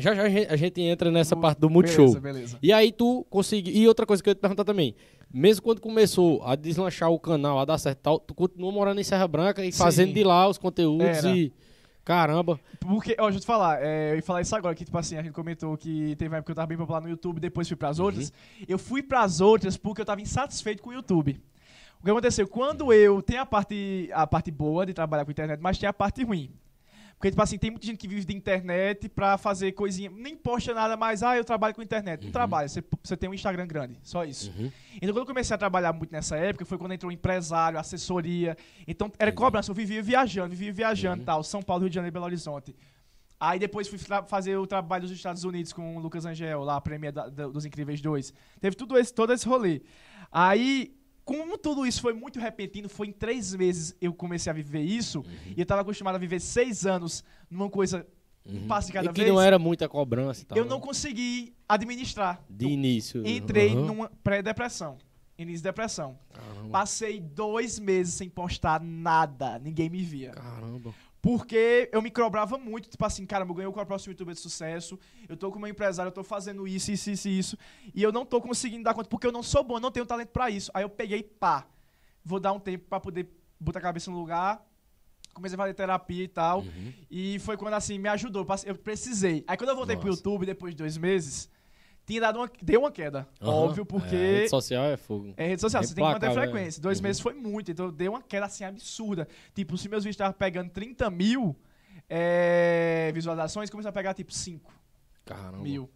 já 0.01 0.15
já 0.15 0.23
a 0.23 0.57
gente, 0.57 0.81
a 0.81 0.85
entra 0.85 1.11
nessa 1.11 1.37
parte 1.37 1.59
do 1.59 1.71
Multishow. 1.71 2.07
Beleza, 2.07 2.21
beleza. 2.21 2.59
E 2.63 2.73
aí 2.73 2.91
tu 2.93 3.27
conseguiu. 3.31 3.75
E 3.75 3.87
outra 3.87 4.07
coisa 4.07 4.23
que 4.23 4.29
eu 4.29 4.33
ia 4.33 4.35
te 4.35 4.41
perguntar 4.41 4.65
também. 4.65 4.95
Mesmo 5.33 5.63
quando 5.63 5.81
começou 5.81 6.43
a 6.45 6.57
deslanchar 6.57 7.11
o 7.11 7.19
canal, 7.19 7.59
a 7.59 7.65
dar 7.65 7.79
certo 7.79 7.99
e 7.99 8.03
tal, 8.03 8.19
tu 8.19 8.35
continuou 8.35 8.73
morando 8.73 9.01
em 9.01 9.05
Serra 9.05 9.29
Branca 9.29 9.65
e 9.65 9.71
Sim. 9.71 9.79
fazendo 9.79 10.13
de 10.13 10.25
lá 10.25 10.49
os 10.49 10.59
conteúdos 10.59 11.07
Era. 11.07 11.37
e. 11.37 11.53
Caramba. 12.05 12.59
Porque, 12.81 13.15
ó, 13.19 13.25
deixa 13.25 13.37
eu 13.37 13.41
te 13.41 13.47
falar, 13.47 13.81
é, 13.81 14.13
eu 14.13 14.17
ia 14.17 14.23
falar 14.23 14.41
isso 14.41 14.57
agora, 14.57 14.75
que 14.75 14.85
tipo 14.85 14.97
assim, 14.99 15.17
a 15.17 15.23
gente 15.23 15.33
comentou 15.33 15.77
que 15.77 16.17
teve 16.17 16.29
uma 16.29 16.39
época 16.39 16.47
que 16.47 16.53
eu 16.53 16.57
tava 16.57 16.67
bem 16.67 16.79
popular 16.79 17.01
no 17.01 17.09
YouTube, 17.09 17.39
depois 17.39 17.69
fui 17.69 17.77
pras 17.77 17.99
outras. 18.01 18.33
Eu 18.67 18.79
fui 18.79 19.03
pras 19.03 19.41
outras 19.41 19.77
porque 19.77 20.01
eu 20.01 20.05
tava 20.05 20.21
insatisfeito 20.21 20.83
com 20.83 20.91
o 20.91 20.93
YouTube. 20.93 21.41
O 22.01 22.05
que 22.05 22.11
aconteceu? 22.11 22.49
Quando 22.49 22.93
eu. 22.93 23.21
Tem 23.21 23.37
a 23.37 23.45
parte, 23.45 24.09
a 24.13 24.27
parte 24.27 24.51
boa 24.51 24.87
de 24.87 24.95
trabalhar 24.95 25.25
com 25.25 25.31
internet, 25.31 25.61
mas 25.61 25.79
tem 25.79 25.89
a 25.89 25.93
parte 25.93 26.25
ruim. 26.25 26.51
Porque, 27.21 27.33
tipo 27.33 27.43
assim, 27.43 27.59
tem 27.59 27.71
muita 27.71 27.85
gente 27.85 27.99
que 27.99 28.09
vive 28.09 28.25
de 28.25 28.35
internet 28.35 29.07
pra 29.11 29.37
fazer 29.37 29.73
coisinha. 29.73 30.09
Nem 30.09 30.35
posta 30.35 30.73
nada 30.73 30.97
mais, 30.97 31.23
ah, 31.23 31.37
eu 31.37 31.45
trabalho 31.45 31.75
com 31.75 31.83
internet. 31.83 32.25
Não 32.25 32.33
trabalha, 32.33 32.67
você, 32.67 32.83
você 33.03 33.15
tem 33.15 33.29
um 33.29 33.35
Instagram 33.35 33.67
grande, 33.67 33.99
só 34.03 34.25
isso. 34.25 34.51
Uhum. 34.57 34.73
Então, 34.97 35.11
quando 35.13 35.19
eu 35.19 35.27
comecei 35.27 35.55
a 35.55 35.59
trabalhar 35.59 35.93
muito 35.93 36.11
nessa 36.11 36.39
época, 36.39 36.65
foi 36.65 36.79
quando 36.79 36.93
entrou 36.93 37.13
empresário, 37.13 37.79
assessoria. 37.79 38.57
Então, 38.89 39.13
era 39.19 39.31
cobrança. 39.31 39.71
Eu 39.71 39.75
vivia 39.75 40.03
viajando, 40.03 40.49
vivia 40.49 40.73
viajando 40.73 41.23
tal. 41.23 41.45
São 41.45 41.61
Paulo, 41.61 41.83
Rio 41.83 41.91
de 41.91 41.95
Janeiro, 41.97 42.15
Belo 42.15 42.25
Horizonte. 42.25 42.75
Aí 43.39 43.59
depois 43.59 43.87
fui 43.87 43.99
fazer 44.27 44.57
o 44.57 44.67
trabalho 44.67 45.03
dos 45.03 45.11
Estados 45.13 45.45
Unidos 45.45 45.75
com 45.75 45.97
o 45.99 46.01
Lucas 46.01 46.25
Angel, 46.25 46.63
lá, 46.65 46.77
a 46.77 46.81
prêmio 46.81 47.13
da- 47.13 47.29
da- 47.29 47.49
dos 47.49 47.67
Incríveis 47.67 48.01
2. 48.01 48.33
Teve 48.63 48.75
tudo 48.77 48.97
esse, 48.99 49.13
todo 49.13 49.31
esse 49.33 49.47
rolê. 49.47 49.83
Aí, 50.33 50.95
como 51.31 51.57
tudo 51.57 51.87
isso 51.87 52.03
foi 52.03 52.13
muito 52.13 52.41
repentino, 52.41 52.89
foi 52.89 53.07
em 53.07 53.13
três 53.13 53.55
meses 53.55 53.95
eu 54.01 54.13
comecei 54.13 54.51
a 54.51 54.53
viver 54.53 54.81
isso. 54.81 55.25
E 55.57 55.61
eu 55.61 55.65
tava 55.65 55.83
acostumado 55.83 56.17
a 56.17 56.19
viver 56.19 56.41
seis 56.41 56.85
anos 56.85 57.23
numa 57.49 57.71
coisa, 57.71 58.05
um 58.45 58.67
passo 58.67 58.89
de 58.89 58.95
cada 58.95 59.11
e 59.11 59.13
que 59.13 59.21
vez. 59.21 59.33
não 59.33 59.41
era 59.41 59.57
muita 59.57 59.89
cobrança 59.89 60.43
e 60.43 60.45
tal. 60.45 60.59
eu 60.59 60.65
né? 60.65 60.71
não 60.71 60.81
consegui 60.81 61.55
administrar. 61.69 62.43
De 62.51 62.67
início. 62.67 63.25
Entrei 63.25 63.71
Aham. 63.71 63.87
numa 63.87 64.11
pré-depressão. 64.25 64.99
Início 65.39 65.59
de 65.59 65.69
depressão. 65.69 66.19
Caramba. 66.33 66.69
Passei 66.71 67.21
dois 67.21 67.79
meses 67.79 68.15
sem 68.15 68.29
postar 68.29 68.83
nada. 68.83 69.57
Ninguém 69.61 69.89
me 69.89 70.03
via. 70.03 70.33
Caramba. 70.33 70.93
Porque 71.23 71.89
eu 71.93 72.01
me 72.01 72.11
cobrava 72.11 72.57
muito. 72.57 72.89
Tipo 72.89 73.05
assim, 73.05 73.27
caramba, 73.27 73.51
eu 73.51 73.57
ganhei 73.57 73.69
o 73.69 73.87
próximo 73.87 74.13
youtuber 74.13 74.35
de 74.35 74.41
sucesso. 74.41 74.99
Eu 75.29 75.37
tô 75.37 75.51
com 75.51 75.59
meu 75.59 75.69
empresário, 75.69 76.09
eu 76.09 76.15
tô 76.15 76.25
fazendo 76.25 76.67
isso, 76.67 76.91
isso, 76.91 77.11
isso, 77.11 77.29
isso. 77.29 77.59
E 77.95 78.03
eu 78.03 78.11
não 78.11 78.25
tô 78.25 78.41
conseguindo 78.41 78.85
dar 78.85 78.95
conta. 78.95 79.09
Porque 79.09 79.27
eu 79.27 79.33
não 79.33 79.43
sou 79.43 79.63
bom, 79.63 79.77
eu 79.77 79.81
não 79.81 79.91
tenho 79.91 80.07
talento 80.07 80.31
pra 80.31 80.51
isso. 80.51 80.71
Aí 80.73 80.83
eu 80.83 80.89
peguei, 80.89 81.23
pá. 81.23 81.67
Vou 82.25 82.41
dar 82.41 82.53
um 82.53 82.61
tempo 82.61 82.87
pra 82.89 83.01
poder 83.01 83.29
botar 83.59 83.79
a 83.81 83.83
cabeça 83.83 84.11
no 84.11 84.19
lugar. 84.19 84.67
Comecei 85.35 85.55
a 85.55 85.59
fazer 85.59 85.75
terapia 85.75 86.25
e 86.25 86.29
tal. 86.29 86.61
Uhum. 86.61 86.93
E 87.11 87.39
foi 87.41 87.57
quando, 87.57 87.75
assim, 87.75 87.99
me 87.99 88.09
ajudou. 88.09 88.47
Eu 88.65 88.75
precisei. 88.77 89.45
Aí 89.47 89.57
quando 89.57 89.71
eu 89.71 89.77
voltei 89.77 89.97
pro 89.97 90.07
Nossa. 90.07 90.19
YouTube, 90.19 90.47
depois 90.47 90.75
de 90.75 90.79
dois 90.79 90.97
meses, 90.97 91.51
tinha 92.11 92.21
dado 92.21 92.39
uma, 92.39 92.51
deu 92.63 92.81
uma 92.81 92.91
queda. 92.93 93.27
Aham. 93.41 93.51
Óbvio, 93.53 93.87
porque... 93.87 94.15
É, 94.17 94.37
rede 94.39 94.51
social 94.51 94.85
é 94.85 94.97
fogo. 94.97 95.33
É 95.37 95.47
rede 95.49 95.61
social, 95.61 95.83
você 95.83 95.95
tem 95.95 96.05
que 96.05 96.11
manter 96.13 96.27
a 96.27 96.31
Implacável, 96.31 96.53
frequência. 96.53 96.81
é. 96.81 96.83
Dois 96.83 96.99
Uhum. 96.99 97.03
meses 97.05 97.21
foi 97.23 97.35
muito, 97.35 97.71
então 97.71 97.91
deu 97.93 98.13
uma 98.13 98.23
queda 98.23 98.47
assim 98.47 98.65
absurda. 98.65 99.27
Tipo, 99.55 99.77
se 99.79 99.89
meus 99.89 100.05
vídeos 100.05 100.15
estavam 100.15 100.33
pegando 100.33 100.71
30 100.71 101.09
mil 101.11 101.57
é, 102.09 103.11
visualizações, 103.15 103.71
começou 103.71 103.89
a 103.91 103.93
pegar 103.93 104.15
tipo 104.15 104.33
5 104.33 104.73
Caramba. 105.25 105.59
mil. 105.59 105.89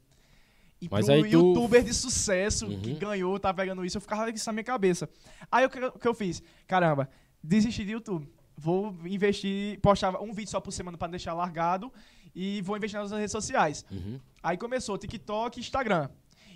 E 0.80 0.88
Mas 0.90 1.06
pro 1.06 1.14
aí 1.14 1.22
tu- 1.22 1.26
youtuber 1.28 1.82
de 1.82 1.94
sucesso 1.94 2.66
que 2.66 2.90
Uhum. 2.92 2.98
ganhou, 2.98 3.38
tá 3.40 3.52
pegando 3.52 3.84
isso, 3.84 3.96
eu 3.96 4.00
ficava 4.00 4.28
isso 4.30 4.46
na 4.48 4.52
minha 4.52 4.64
cabeça. 4.64 5.08
Aí 5.50 5.64
o 5.64 5.70
que, 5.70 5.78
o 5.84 5.92
que 5.98 6.06
eu 6.08 6.14
fiz? 6.14 6.42
Caramba, 6.66 7.08
desisti 7.42 7.84
de 7.84 7.92
YouTube. 7.92 8.28
Vou 8.56 8.94
investir, 9.04 9.80
postava 9.80 10.22
um 10.22 10.32
vídeo 10.32 10.50
só 10.50 10.60
por 10.60 10.70
semana 10.72 10.96
pra 10.96 11.08
não 11.08 11.12
deixar 11.12 11.34
largado 11.34 11.92
e 12.34 12.60
vou 12.62 12.76
investir 12.76 12.98
nas 12.98 13.10
redes 13.12 13.32
sociais. 13.32 13.84
Uhum. 13.90 14.18
Aí 14.42 14.56
começou 14.56 14.98
TikTok 14.98 15.58
e 15.58 15.60
Instagram. 15.60 16.08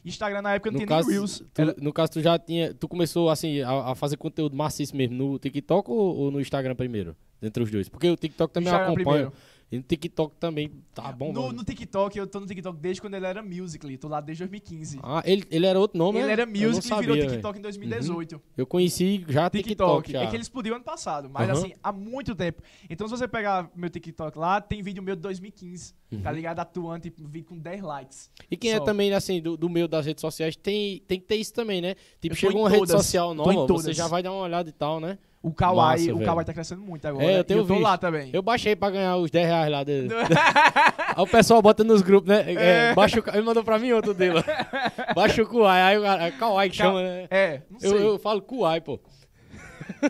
Instagram 0.04 0.42
na 0.42 0.54
época 0.54 0.70
não 0.70 0.78
No 0.80 0.86
tinha 0.86 0.96
caso, 0.96 1.08
nem 1.08 1.16
Reels. 1.18 1.42
tu, 1.52 1.62
no 1.82 1.92
caso, 1.92 2.12
tu 2.12 2.20
já 2.20 2.38
tinha. 2.38 2.72
Tu 2.72 2.88
começou 2.88 3.28
assim 3.30 3.60
a, 3.62 3.90
a 3.90 3.94
fazer 3.94 4.16
conteúdo 4.16 4.56
maciço 4.56 4.96
mesmo 4.96 5.16
no 5.16 5.38
TikTok 5.38 5.90
ou, 5.90 6.16
ou 6.16 6.30
no 6.30 6.40
Instagram 6.40 6.74
primeiro? 6.74 7.16
Entre 7.42 7.62
os 7.62 7.70
dois. 7.70 7.88
Porque 7.88 8.08
o 8.08 8.16
TikTok 8.16 8.52
também 8.52 8.68
eu 8.72 8.74
Instagram 8.76 8.92
acompanho. 8.94 9.30
primeiro. 9.30 9.32
E 9.70 9.76
no 9.76 9.83
TikTok 9.83 10.35
também 10.37 10.72
tá 10.94 11.12
bom. 11.12 11.31
No, 11.31 11.52
no 11.52 11.62
TikTok, 11.62 12.16
eu 12.18 12.26
tô 12.26 12.40
no 12.40 12.46
TikTok 12.46 12.78
desde 12.78 13.02
quando 13.02 13.14
ele 13.14 13.26
era 13.26 13.42
Musical.ly, 13.42 13.98
tô 13.98 14.09
lá 14.09 14.18
desde 14.18 14.44
2015. 14.44 14.98
Ah, 15.02 15.22
ele, 15.26 15.44
ele 15.50 15.66
era 15.66 15.78
outro 15.78 15.98
nome, 15.98 16.18
ele 16.18 16.26
né? 16.26 16.33
era 16.33 16.46
Musical.ly 16.46 17.04
e 17.04 17.14
virou. 17.14 17.31
TikTok 17.31 17.59
em 17.59 17.62
2018. 17.62 18.40
Eu 18.57 18.66
conheci 18.66 19.24
já 19.28 19.50
TikTok. 19.50 19.68
TikTok. 19.68 20.12
já. 20.12 20.22
É 20.22 20.26
que 20.26 20.37
ele 20.37 20.42
explodiu 20.42 20.74
ano 20.74 20.85
passado, 20.85 21.28
mas 21.28 21.50
Aham. 21.50 21.59
assim, 21.59 21.72
há 21.83 21.92
muito 21.92 22.35
tempo. 22.35 22.62
Então 22.88 23.07
se 23.07 23.14
você 23.14 23.28
pegar 23.28 23.70
meu 23.76 23.90
TikTok 23.90 24.38
lá, 24.38 24.59
tem 24.59 24.83
vídeo 24.83 25.02
meu 25.02 25.14
de 25.14 25.20
2015, 25.20 25.94
tá 26.22 26.33
ligado? 26.33 26.61
Atuando, 26.61 27.02
tipo, 27.02 27.22
vídeo 27.28 27.48
com 27.48 27.59
10 27.59 27.83
likes. 27.83 28.31
E 28.50 28.57
quem 28.57 28.72
é 28.72 28.78
Só. 28.78 28.85
também, 28.85 29.12
assim, 29.12 29.42
do, 29.42 29.54
do 29.54 29.68
meio 29.68 29.87
das 29.87 30.07
redes 30.07 30.22
sociais, 30.22 30.57
tem, 30.57 31.00
tem 31.07 31.20
que 31.20 31.26
ter 31.26 31.37
isso 31.37 31.52
também, 31.52 31.83
né? 31.83 31.94
Tipo, 32.20 32.35
chega 32.35 32.57
uma 32.57 32.70
rede 32.70 32.87
todas. 32.87 33.04
social 33.04 33.35
Tô 33.35 33.52
em 33.52 33.54
nova, 33.54 33.74
você 33.74 33.92
já 33.92 34.09
vai 34.09 34.22
dar 34.22 34.33
uma 34.33 34.40
olhada 34.40 34.70
e 34.70 34.72
tal, 34.72 34.98
né? 34.98 35.18
O 35.40 35.53
Kawaii, 35.53 36.12
o. 36.12 36.24
Kawaii 36.24 36.44
tá 36.44 36.53
crescendo 36.53 36.83
muito 36.83 37.07
agora. 37.07 37.24
É, 37.24 37.37
eu 37.37 37.40
e 37.40 37.44
tenho 37.44 37.61
eu 37.61 37.66
tô 37.66 37.74
visto. 37.74 37.85
lá 37.85 37.96
também. 37.96 38.29
Eu 38.33 38.42
baixei 38.42 38.74
pra 38.74 38.90
ganhar 38.90 39.16
os 39.16 39.31
10 39.31 39.46
reais 39.46 39.70
lá. 39.70 39.85
De... 39.85 40.09
aí 41.14 41.22
o 41.22 41.27
pessoal 41.27 41.62
bota 41.62 41.85
nos 41.85 42.03
grupos, 42.03 42.29
né? 42.29 42.44
É, 42.53 42.94
baixa 42.94 43.20
o... 43.20 43.22
Ka- 43.22 43.33
Ele 43.37 43.42
mandou 43.46 43.62
pra 43.62 43.79
mim 43.79 43.92
outro 43.92 44.12
dele. 44.12 44.42
Baixa 45.14 45.42
o 45.42 45.46
Kuai. 45.46 45.81
Aí 45.83 45.98
o 45.98 46.05
é 46.05 46.31
Kawaii 46.33 46.70
que 46.70 46.77
chama, 46.77 47.01
né? 47.03 47.29
É, 47.31 47.62
não 47.70 47.79
sei. 47.79 47.90
Eu, 47.92 47.98
eu 47.98 48.18
falo 48.18 48.42
Kuai, 48.42 48.81
pô. 48.81 48.98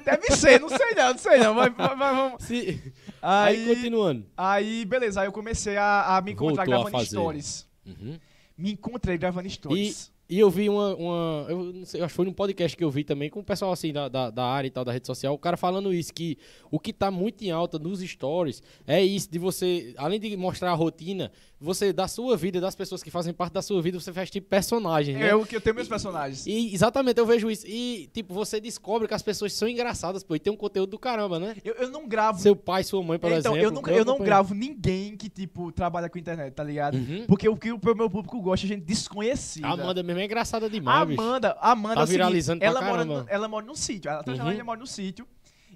Deve 0.05 0.31
ser, 0.37 0.61
não 0.61 0.69
sei 0.69 0.95
não, 0.97 1.11
não 1.12 1.19
sei 1.19 1.38
não. 1.38 1.55
Mas, 1.55 1.73
mas- 1.77 1.97
mas 1.99 2.17
vamos. 2.17 2.43
Se... 2.45 2.93
Aí, 3.21 3.57
Aí, 3.57 3.67
continuando. 3.75 4.27
aí, 4.37 4.85
beleza, 4.85 5.21
aí 5.21 5.27
eu 5.27 5.33
comecei 5.33 5.77
a, 5.77 6.17
a 6.17 6.21
me 6.23 6.33
encontrar 6.33 6.64
Voltou 6.64 6.85
gravando 6.85 7.05
stories. 7.07 7.67
Uhum. 7.87 8.19
Me 8.57 8.73
encontrei 8.73 9.19
gravando 9.19 9.49
stories. 9.51 10.11
E 10.29 10.38
eu 10.38 10.51
vi 10.51 10.69
uma. 10.69 10.95
uma 10.95 11.47
eu 11.49 11.73
não 11.73 11.87
sei, 11.87 12.03
acho 12.03 12.12
que 12.12 12.17
foi 12.17 12.27
num 12.27 12.35
podcast 12.35 12.77
que 12.77 12.85
eu 12.85 12.91
vi 12.91 13.03
também 13.03 13.31
com 13.31 13.41
o 13.41 13.45
pessoal 13.45 13.73
assim 13.73 13.93
da, 13.93 14.09
da, 14.09 14.31
da 14.31 14.45
área 14.45 14.69
e 14.69 14.71
tal, 14.71 14.85
da 14.85 14.93
rede 14.93 15.07
social, 15.07 15.33
o 15.33 15.38
cara 15.38 15.57
falando 15.57 15.93
isso, 15.93 16.12
que 16.12 16.37
o 16.71 16.79
que 16.79 16.93
tá 16.93 17.11
muito 17.11 17.43
em 17.43 17.51
alta 17.51 17.79
nos 17.79 18.01
stories 18.01 18.62
é 18.87 19.03
isso, 19.03 19.31
de 19.31 19.38
você, 19.38 19.95
além 19.97 20.21
de 20.21 20.37
mostrar 20.37 20.73
a 20.73 20.75
rotina, 20.75 21.33
você, 21.61 21.93
da 21.93 22.07
sua 22.07 22.37
vida, 22.37 22.61
das 22.61 22.77
pessoas 22.77 23.03
que 23.03 23.11
fazem 23.11 23.33
parte 23.33 23.55
da 23.55 23.62
sua 23.62 23.83
vida, 23.83 23.99
você 23.99 24.12
faz 24.12 24.31
tipo 24.31 24.47
personagens, 24.49 25.19
né? 25.19 25.29
É 25.29 25.35
o 25.35 25.45
que 25.45 25.57
eu 25.57 25.61
tenho 25.61 25.75
meus 25.75 25.88
personagens. 25.88 26.47
E 26.47 26.73
exatamente, 26.73 27.19
eu 27.19 27.27
vejo 27.27 27.51
isso. 27.51 27.67
E, 27.67 28.09
tipo, 28.12 28.33
você 28.33 28.61
descobre 28.61 29.09
que 29.09 29.14
as 29.14 29.23
pessoas 29.23 29.53
são 29.53 29.69
engraçadas, 29.69 30.23
pô, 30.23 30.37
e 30.37 30.38
tem 30.38 30.53
um 30.53 30.57
conteúdo 30.57 30.91
do 30.91 30.99
caramba, 30.99 31.38
né? 31.38 31.57
Eu, 31.64 31.75
eu 31.75 31.91
não 31.91 32.07
gravo. 32.07 32.38
Seu 32.38 32.55
pai, 32.55 32.85
sua 32.85 33.03
mãe, 33.03 33.19
por 33.19 33.33
então, 33.33 33.57
exemplo. 33.57 33.59
eu, 33.59 33.71
não, 33.71 33.83
eu 33.91 34.05
não 34.05 34.19
gravo 34.19 34.55
ninguém 34.55 35.17
que, 35.17 35.29
tipo, 35.29 35.73
trabalha 35.73 36.09
com 36.09 36.19
internet, 36.19 36.53
tá 36.53 36.62
ligado? 36.62 36.97
Uhum. 36.97 37.25
Porque 37.27 37.49
o 37.49 37.57
que 37.57 37.73
o 37.73 37.81
meu 37.97 38.11
público 38.11 38.41
gosta 38.41 38.67
é 38.67 38.69
gente 38.69 38.85
desconhecida. 38.85 39.67
A 39.67 39.73
Amanda 39.73 40.03
mesmo 40.03 40.17
é 40.20 40.24
engraçada 40.24 40.68
demais, 40.68 41.09
bicho. 41.09 41.20
Amanda, 41.20 41.57
Amanda 41.61 41.94
Tá 41.96 42.00
é 42.00 42.04
o 42.04 42.07
seguinte, 42.07 42.18
viralizando 42.18 42.59
pra 42.61 42.68
ela 42.68 42.81
mora, 42.81 42.92
caramba. 42.92 43.22
no, 43.22 43.26
ela 43.28 43.48
mora 43.48 43.66
num 43.66 43.74
sítio. 43.74 44.11
Ela, 44.11 44.24
Uhum. 44.26 44.50
ela 44.50 44.64
mora 44.64 44.78
num 44.81 44.87
sítio. 44.87 45.26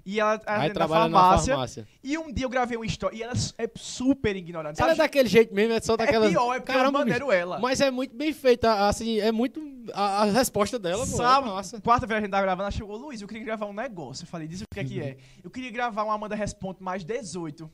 E 0.05 0.19
ela 0.19 0.31
Aí 0.33 0.39
atende 0.45 0.67
na 0.67 0.73
trabalha 0.73 1.01
farmácia, 1.03 1.47
na 1.53 1.55
farmácia. 1.59 1.87
E 2.03 2.17
um 2.17 2.29
dia 2.29 2.43
eu 2.43 2.49
gravei 2.49 2.75
uma 2.75 2.85
história. 2.85 3.15
E 3.15 3.23
ela 3.23 3.31
é 3.57 3.69
super 3.77 4.35
ignorante. 4.35 4.81
Ela 4.81 4.91
é 4.91 4.95
sabe? 4.95 5.07
daquele 5.07 5.29
jeito 5.29 5.53
mesmo, 5.55 5.73
é 5.75 5.79
só 5.79 5.93
É 5.93 5.97
daquela. 5.97 6.27
pior, 6.27 6.53
é 6.53 6.59
porque 6.59 6.73
Caramba, 6.73 6.99
maneiro 6.99 7.27
bicho. 7.27 7.31
ela. 7.37 7.57
Mas 7.59 7.79
é 7.79 7.89
muito 7.89 8.13
bem 8.13 8.33
feita, 8.33 8.85
assim, 8.89 9.19
é 9.21 9.31
muito. 9.31 9.61
A, 9.93 10.23
a 10.23 10.25
resposta 10.25 10.77
dela, 10.77 11.05
pô, 11.07 11.13
é 11.13 11.15
Sábado, 11.15 11.81
quarta-feira 11.81 12.17
a 12.17 12.21
gente 12.21 12.31
tava 12.31 12.43
gravando, 12.43 12.63
ela 12.63 12.71
chegou, 12.71 12.97
Luiz, 12.97 13.21
eu 13.21 13.27
queria 13.29 13.45
gravar 13.45 13.65
um 13.65 13.73
negócio. 13.73 14.23
Eu 14.23 14.27
falei, 14.27 14.45
diz 14.45 14.59
o 14.61 14.65
que 14.73 14.79
é 14.79 14.83
que 14.83 14.99
é. 15.01 15.15
Eu 15.41 15.49
queria 15.49 15.71
gravar 15.71 16.03
uma 16.03 16.15
Amanda 16.15 16.35
Responde 16.35 16.83
mais 16.83 17.05
18. 17.05 17.71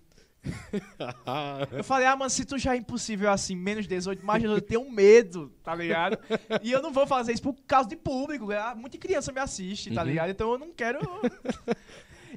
Eu 1.71 1.83
falei, 1.83 2.07
ah, 2.07 2.15
mano, 2.15 2.29
se 2.29 2.45
tu 2.45 2.57
já 2.57 2.73
é 2.73 2.77
impossível 2.77 3.29
assim, 3.29 3.55
menos 3.55 3.85
18, 3.87 4.25
mais 4.25 4.41
18, 4.41 4.57
eu 4.63 4.67
tenho 4.67 4.91
medo, 4.91 5.51
tá 5.63 5.75
ligado? 5.75 6.17
E 6.63 6.71
eu 6.71 6.81
não 6.81 6.91
vou 6.91 7.05
fazer 7.05 7.33
isso 7.33 7.41
por 7.43 7.55
causa 7.67 7.89
de 7.89 7.95
público. 7.95 8.51
ah, 8.51 8.73
Muita 8.75 8.97
criança 8.97 9.31
me 9.31 9.39
assiste, 9.39 9.91
tá 9.93 10.01
Uhum. 10.01 10.07
ligado? 10.07 10.29
Então 10.29 10.51
eu 10.51 10.57
não 10.57 10.71
quero. 10.71 10.99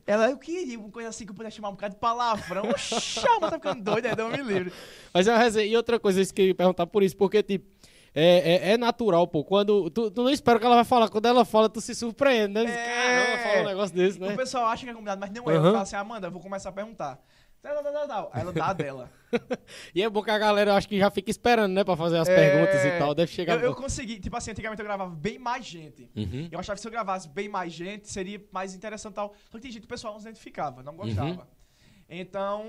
Ela, 0.07 0.31
eu 0.31 0.39
queria 0.39 0.79
uma 0.79 0.89
coisa 0.91 1.11
assim 1.11 1.25
que 1.25 1.31
eu 1.31 1.35
pudesse 1.37 1.57
chamar 1.57 1.69
um 1.69 1.73
bocado 1.73 1.95
de 1.95 2.01
palavrão. 2.01 2.65
Mano, 2.65 3.41
tá 3.41 3.51
ficando 3.53 3.83
doido, 3.85 4.07
é, 4.07 4.17
Deus 4.17 4.33
me 4.33 4.43
livre. 4.43 4.73
Mas 5.13 5.29
é 5.29 5.33
uma 5.33 5.39
resenha. 5.39 5.67
E 5.67 5.77
outra 5.77 6.01
coisa, 6.01 6.21
isso 6.21 6.35
que 6.35 6.43
eu 6.43 6.47
ia 6.47 6.55
perguntar 6.55 6.87
por 6.87 7.03
isso, 7.03 7.17
porque, 7.17 7.43
tipo, 7.43 7.67
é, 8.15 8.71
é, 8.71 8.73
é 8.73 8.77
natural, 8.79 9.29
pô. 9.29 9.45
Quando. 9.45 9.89
Tu, 9.91 10.11
tu 10.11 10.23
não 10.25 10.31
espera 10.31 10.59
que 10.59 10.67
ela 10.67 10.75
vai 10.77 10.85
falar. 10.85 11.09
Quando 11.09 11.27
ela 11.27 11.45
fala, 11.45 11.69
tu 11.69 11.81
se 11.81 11.95
surpreende, 11.95 12.53
né? 12.55 12.65
É. 12.65 12.85
Caramba, 12.85 13.39
fala 13.43 13.61
um 13.61 13.67
negócio 13.67 13.95
desse, 13.97 14.19
né? 14.19 14.33
O 14.33 14.37
pessoal 14.37 14.67
acha 14.67 14.85
que 14.85 14.91
é 14.91 14.95
combinado, 14.95 15.21
mas 15.21 15.31
não 15.31 15.49
é. 15.49 15.55
Eu 15.55 15.61
Aham. 15.61 15.71
falo 15.73 15.83
assim, 15.83 15.97
Amanda, 15.97 16.27
eu 16.27 16.31
vou 16.33 16.41
começar 16.41 16.71
a 16.71 16.73
perguntar. 16.73 17.23
Tal, 17.63 17.81
tal, 17.83 18.09
tal. 18.09 18.31
Aí 18.33 18.41
ela 18.43 18.53
dá 18.53 18.67
a 18.67 18.73
dela. 18.73 19.11
E 19.95 20.03
é 20.03 20.11
bom 20.11 20.23
que 20.23 20.31
a 20.31 20.37
galera, 20.39 20.73
eu 20.73 20.75
acho 20.75 20.87
que 20.87 20.99
já 20.99 21.11
fica 21.11 21.31
esperando, 21.31 21.73
né? 21.73 21.83
Pra 21.85 21.97
fazer 21.97 22.19
as 22.19 22.29
É, 22.29 22.35
perguntas 22.35 22.85
e 22.85 22.99
tal. 22.99 23.15
Deve 23.15 23.33
chegar. 23.33 23.55
Eu, 23.55 23.61
eu 23.61 23.75
consegui, 23.75 24.21
tipo 24.21 24.37
assim, 24.37 24.51
antigamente 24.51 24.81
eu 24.81 24.85
gravava 24.87 25.15
bem 25.15 25.39
mais 25.39 25.65
gente. 25.65 26.11
Uhum. 26.15 26.49
Eu 26.51 26.59
achava 26.59 26.75
que 26.75 26.83
se 26.83 26.89
eu 26.89 26.93
gravasse 26.93 27.29
bem 27.31 27.49
mais 27.49 27.73
gente, 27.73 28.11
seria 28.11 28.45
mais 28.53 28.75
interessante 28.75 29.13
e 29.13 29.15
tal. 29.15 29.35
Só 29.51 29.57
que 29.57 29.63
tem 29.63 29.71
gente 29.71 29.81
que 29.81 29.87
o 29.87 29.89
pessoal 29.89 30.13
não 30.13 30.21
se 30.21 30.27
identificava, 30.27 30.83
não 30.83 30.95
gostava. 30.97 31.31
Uhum. 31.31 31.47
Então, 32.11 32.63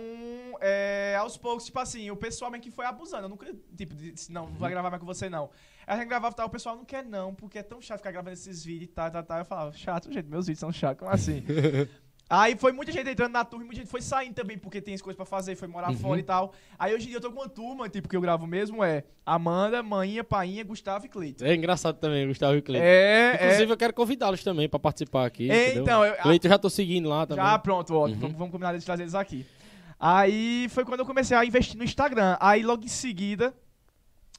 é, 0.61 1.17
aos 1.19 1.35
poucos, 1.35 1.65
tipo 1.65 1.77
assim, 1.79 2.09
o 2.09 2.15
pessoal 2.15 2.49
meio 2.49 2.63
que 2.63 2.71
foi 2.71 2.85
abusando. 2.85 3.23
Eu 3.25 3.29
nunca, 3.29 3.45
tipo, 3.75 3.93
disse, 3.93 4.31
não, 4.31 4.47
não 4.47 4.55
vai 4.57 4.71
gravar 4.71 4.89
mais 4.89 5.01
com 5.01 5.05
você, 5.05 5.29
não. 5.29 5.49
Aí 5.85 5.95
a 5.95 5.97
gente 5.97 6.07
gravava 6.07 6.33
e 6.33 6.37
tal, 6.37 6.47
o 6.47 6.49
pessoal 6.49 6.77
não 6.77 6.85
quer 6.85 7.03
não, 7.03 7.35
porque 7.35 7.59
é 7.59 7.63
tão 7.63 7.81
chato 7.81 7.97
ficar 7.97 8.11
gravando 8.11 8.33
esses 8.35 8.63
vídeos 8.63 8.91
e 8.91 8.93
tal, 8.93 9.11
tal, 9.11 9.23
tal. 9.23 9.39
Eu 9.39 9.45
falava, 9.45 9.73
chato, 9.73 10.09
gente, 10.13 10.29
meus 10.29 10.45
vídeos 10.47 10.61
são 10.61 10.71
chatos, 10.71 10.99
como 10.99 11.11
assim? 11.11 11.43
Aí 12.35 12.55
foi 12.57 12.71
muita 12.71 12.91
gente 12.91 13.07
entrando 13.07 13.31
na 13.33 13.45
turma, 13.45 13.65
muita 13.65 13.81
gente 13.81 13.89
foi 13.91 14.01
saindo 14.01 14.33
também, 14.33 14.57
porque 14.57 14.81
tem 14.81 14.95
as 14.95 15.01
coisas 15.01 15.15
pra 15.15 15.25
fazer, 15.25 15.55
foi 15.55 15.67
morar 15.67 15.93
fora 15.93 16.19
e 16.19 16.23
tal. 16.23 16.51
Aí 16.79 16.93
hoje 16.95 17.05
em 17.05 17.07
dia 17.09 17.17
eu 17.17 17.21
tô 17.21 17.31
com 17.31 17.39
uma 17.41 17.47
turma, 17.49 17.87
tipo, 17.87 18.09
que 18.09 18.15
eu 18.17 18.21
gravo 18.21 18.47
mesmo, 18.47 18.83
é 18.83 19.03
Amanda, 19.23 19.83
Maninha, 19.83 20.23
Painha, 20.23 20.63
Gustavo 20.63 21.05
e 21.05 21.09
Cleiton. 21.09 21.45
É 21.45 21.53
engraçado 21.53 21.97
também, 21.99 22.27
Gustavo 22.27 22.55
e 22.57 22.61
Cleiton. 22.63 22.85
É, 22.87 23.35
Inclusive, 23.35 23.71
eu 23.71 23.77
quero 23.77 23.93
convidá-los 23.93 24.43
também 24.43 24.67
pra 24.67 24.79
participar 24.79 25.25
aqui. 25.27 25.51
É, 25.51 25.65
entendeu? 25.65 25.83
então, 25.83 26.03
eu- 26.05 26.15
Cleiton 26.15 26.47
eu 26.47 26.51
já 26.51 26.57
tô 26.57 26.69
seguindo 26.71 27.07
lá 27.07 27.27
também. 27.27 27.43
Já, 27.45 27.59
pronto, 27.59 27.93
ótimo. 27.93 28.21
Vamos, 28.21 28.35
vamos 28.37 28.51
combinar 28.51 28.75
de 28.77 28.83
trazer 28.83 29.03
eles 29.03 29.13
aqui. 29.13 29.45
Aí 29.99 30.67
foi 30.69 30.83
quando 30.85 31.01
eu 31.01 31.05
comecei 31.05 31.37
a 31.37 31.45
investir 31.45 31.77
no 31.77 31.83
Instagram. 31.83 32.35
Aí 32.39 32.63
logo 32.63 32.83
em 32.83 32.87
seguida 32.87 33.53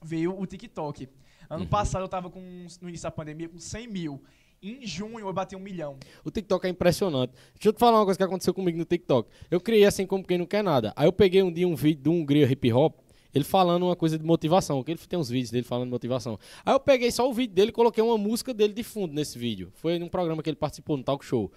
veio 0.03 0.39
o 0.39 0.45
TikTok. 0.47 1.09
Ano 1.49 1.67
passado 1.67 2.03
eu 2.03 2.09
tava 2.09 2.29
com, 2.31 2.41
no 2.81 2.89
início 2.89 3.05
da 3.05 3.11
pandemia, 3.11 3.49
com 3.49 3.59
100 3.59 3.87
mil. 3.87 4.23
Em 4.65 4.87
junho 4.87 5.19
eu 5.19 5.31
bati 5.31 5.55
um 5.55 5.59
milhão. 5.59 5.99
O 6.25 6.31
TikTok 6.31 6.67
é 6.67 6.71
impressionante. 6.71 7.35
Deixa 7.53 7.69
eu 7.69 7.73
te 7.75 7.79
falar 7.79 7.99
uma 7.99 8.05
coisa 8.07 8.17
que 8.17 8.25
aconteceu 8.25 8.55
comigo 8.55 8.79
no 8.79 8.87
TikTok. 8.87 9.29
Eu 9.51 9.61
criei 9.61 9.85
assim 9.85 10.07
como 10.07 10.25
quem 10.25 10.39
não 10.39 10.47
quer 10.47 10.65
nada. 10.65 10.91
Aí 10.97 11.07
eu 11.07 11.13
peguei 11.13 11.43
um 11.43 11.53
dia 11.53 11.69
um 11.69 11.75
vídeo 11.75 12.03
de 12.03 12.09
um 12.09 12.23
Hungria 12.23 12.51
hip 12.51 12.73
hop, 12.73 12.97
ele 13.35 13.45
falando 13.45 13.83
uma 13.83 13.95
coisa 13.95 14.19
de 14.19 14.25
motivação, 14.25 14.83
que 14.83 14.93
ele 14.93 14.99
tem 15.07 15.19
uns 15.19 15.29
vídeos 15.29 15.51
dele 15.51 15.65
falando 15.65 15.89
de 15.89 15.91
motivação. 15.91 16.39
Aí 16.65 16.73
eu 16.73 16.81
peguei 16.81 17.11
só 17.11 17.29
o 17.29 17.35
vídeo 17.35 17.55
dele 17.55 17.69
e 17.69 17.73
coloquei 17.73 18.03
uma 18.03 18.17
música 18.17 18.55
dele 18.55 18.73
de 18.73 18.83
fundo 18.83 19.13
nesse 19.13 19.39
vídeo. 19.39 19.71
Foi 19.75 19.99
num 19.99 20.09
programa 20.09 20.43
que 20.43 20.49
ele 20.49 20.57
participou, 20.57 20.97
no 20.97 21.05
talk 21.05 21.23
show. 21.23 21.53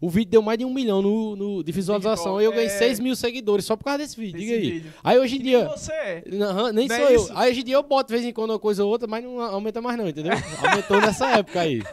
O 0.00 0.08
vídeo 0.08 0.30
deu 0.30 0.42
mais 0.42 0.58
de 0.58 0.64
um 0.64 0.72
milhão 0.72 1.02
no, 1.02 1.34
no- 1.34 1.64
de 1.64 1.72
visualização. 1.72 2.40
E 2.40 2.44
eu 2.44 2.52
ganhei 2.52 2.66
é. 2.66 2.78
6 2.78 3.00
mil 3.00 3.16
seguidores 3.16 3.64
só 3.64 3.76
por 3.76 3.84
causa 3.84 3.98
desse 3.98 4.16
vídeo. 4.18 4.38
Diga 4.38 4.52
aí. 4.52 4.70
vídeo. 4.70 4.92
Aí 5.02 5.18
hoje 5.18 5.36
em 5.36 5.40
dia. 5.42 5.58
nem 5.64 5.68
você 5.68 5.92
é. 5.92 6.24
Aham, 6.40 6.72
nem 6.72 6.86
Não 6.88 6.96
sou 6.96 7.06
é 7.08 7.16
eu. 7.16 7.28
Aí 7.34 7.50
hoje 7.50 7.60
em 7.60 7.64
dia 7.64 7.74
eu 7.74 7.82
boto 7.82 8.08
de 8.08 8.14
vez 8.14 8.24
em 8.28 8.32
quando 8.32 8.50
uma 8.50 8.58
coisa 8.58 8.84
ou 8.84 8.90
outra, 8.90 9.08
mas 9.08 9.24
não 9.24 9.40
aumenta 9.40 9.80
mais 9.82 9.98
não, 9.98 10.08
entendeu? 10.08 10.32
Aumentou 10.62 11.00
nessa 11.00 11.30
época 11.38 11.60
aí. 11.60 11.82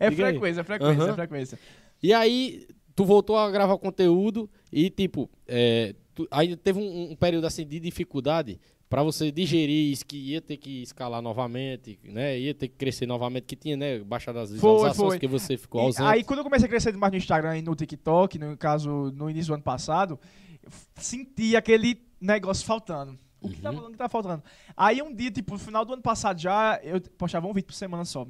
É 0.00 0.10
Diga 0.10 0.26
aí. 0.26 0.32
frequência, 0.32 0.60
é 0.60 0.64
frequência, 0.64 1.02
é 1.02 1.12
frequência. 1.14 1.58
E 2.02 2.12
aí, 2.12 2.66
tu 2.94 3.04
voltou 3.04 3.36
a 3.36 3.50
gravar 3.50 3.76
conteúdo 3.78 4.48
e, 4.72 4.90
tipo, 4.90 5.30
é, 5.46 5.94
tu- 6.14 6.26
aí 6.30 6.56
teve 6.56 6.78
um, 6.78 7.12
um 7.12 7.16
período 7.16 7.46
assim 7.46 7.64
de 7.66 7.78
dificuldade 7.78 8.58
pra 8.88 9.02
você 9.02 9.30
digerir 9.32 9.92
isso 9.92 10.04
que 10.06 10.16
ia 10.16 10.40
ter 10.40 10.56
que 10.56 10.82
escalar 10.82 11.20
novamente, 11.20 11.98
né? 12.04 12.38
Ia 12.38 12.54
ter 12.54 12.68
que 12.68 12.76
crescer 12.76 13.06
novamente, 13.06 13.44
que 13.44 13.56
tinha, 13.56 13.76
né? 13.76 13.98
Baixado 13.98 14.38
as 14.38 14.50
visualizações 14.52 14.96
foi. 15.12 15.18
que 15.18 15.26
você 15.26 15.56
ficou 15.56 15.80
E 15.80 15.84
ausente. 15.86 16.02
aí, 16.08 16.22
quando 16.24 16.38
eu 16.40 16.44
comecei 16.44 16.66
a 16.66 16.68
crescer 16.68 16.96
mais 16.96 17.12
no 17.12 17.18
Instagram 17.18 17.58
e 17.58 17.62
no 17.62 17.74
TikTok, 17.74 18.38
no 18.38 18.56
caso, 18.56 19.12
no 19.14 19.28
início 19.28 19.48
do 19.48 19.54
ano 19.54 19.62
passado, 19.62 20.18
senti 20.96 21.56
aquele 21.56 22.00
negócio 22.20 22.64
faltando. 22.64 23.18
O 23.40 23.48
que 23.48 23.60
tá 23.60 23.70
Uhum. 23.70 23.76
falando 23.76 23.92
que 23.92 23.98
tá 23.98 24.08
faltando? 24.08 24.42
Aí 24.76 25.02
um 25.02 25.14
dia, 25.14 25.30
tipo, 25.30 25.52
no 25.52 25.58
final 25.58 25.84
do 25.84 25.92
ano 25.92 26.02
passado 26.02 26.40
já, 26.40 26.80
eu 26.82 27.00
postava 27.18 27.46
um 27.46 27.52
vídeo 27.52 27.66
por 27.66 27.74
semana 27.74 28.04
só. 28.04 28.26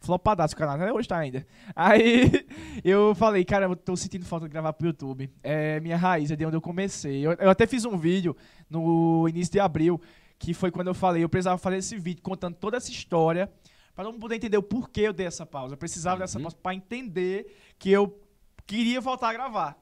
Flopadaço 0.00 0.54
o 0.54 0.56
canal, 0.56 0.76
até 0.76 0.92
hoje 0.92 1.08
tá 1.08 1.18
ainda. 1.18 1.44
Aí 1.74 2.30
eu 2.84 3.14
falei, 3.14 3.44
cara, 3.44 3.66
eu 3.66 3.74
tô 3.76 3.96
sentindo 3.96 4.24
falta 4.24 4.46
de 4.46 4.52
gravar 4.52 4.72
pro 4.72 4.86
YouTube. 4.86 5.30
É 5.42 5.80
minha 5.80 5.96
raiz, 5.96 6.30
é 6.30 6.36
de 6.36 6.46
onde 6.46 6.56
eu 6.56 6.60
comecei. 6.60 7.26
Eu, 7.26 7.32
eu 7.32 7.50
até 7.50 7.66
fiz 7.66 7.84
um 7.84 7.96
vídeo 7.98 8.36
no 8.70 9.28
início 9.28 9.52
de 9.52 9.60
abril, 9.60 10.00
que 10.38 10.54
foi 10.54 10.70
quando 10.70 10.86
eu 10.88 10.94
falei, 10.94 11.24
eu 11.24 11.28
precisava 11.28 11.58
fazer 11.58 11.78
esse 11.78 11.98
vídeo 11.98 12.22
contando 12.22 12.54
toda 12.54 12.76
essa 12.76 12.90
história, 12.90 13.50
pra 13.94 14.04
todo 14.04 14.12
mundo 14.12 14.20
poder 14.22 14.36
entender 14.36 14.56
o 14.56 14.62
porquê 14.62 15.00
eu 15.02 15.12
dei 15.12 15.26
essa 15.26 15.44
pausa. 15.44 15.74
Eu 15.74 15.78
precisava 15.78 16.20
dessa 16.20 16.38
pausa 16.38 16.56
pra 16.62 16.72
entender 16.74 17.46
que 17.78 17.90
eu 17.90 18.20
queria 18.66 19.00
voltar 19.00 19.30
a 19.30 19.32
gravar. 19.32 19.76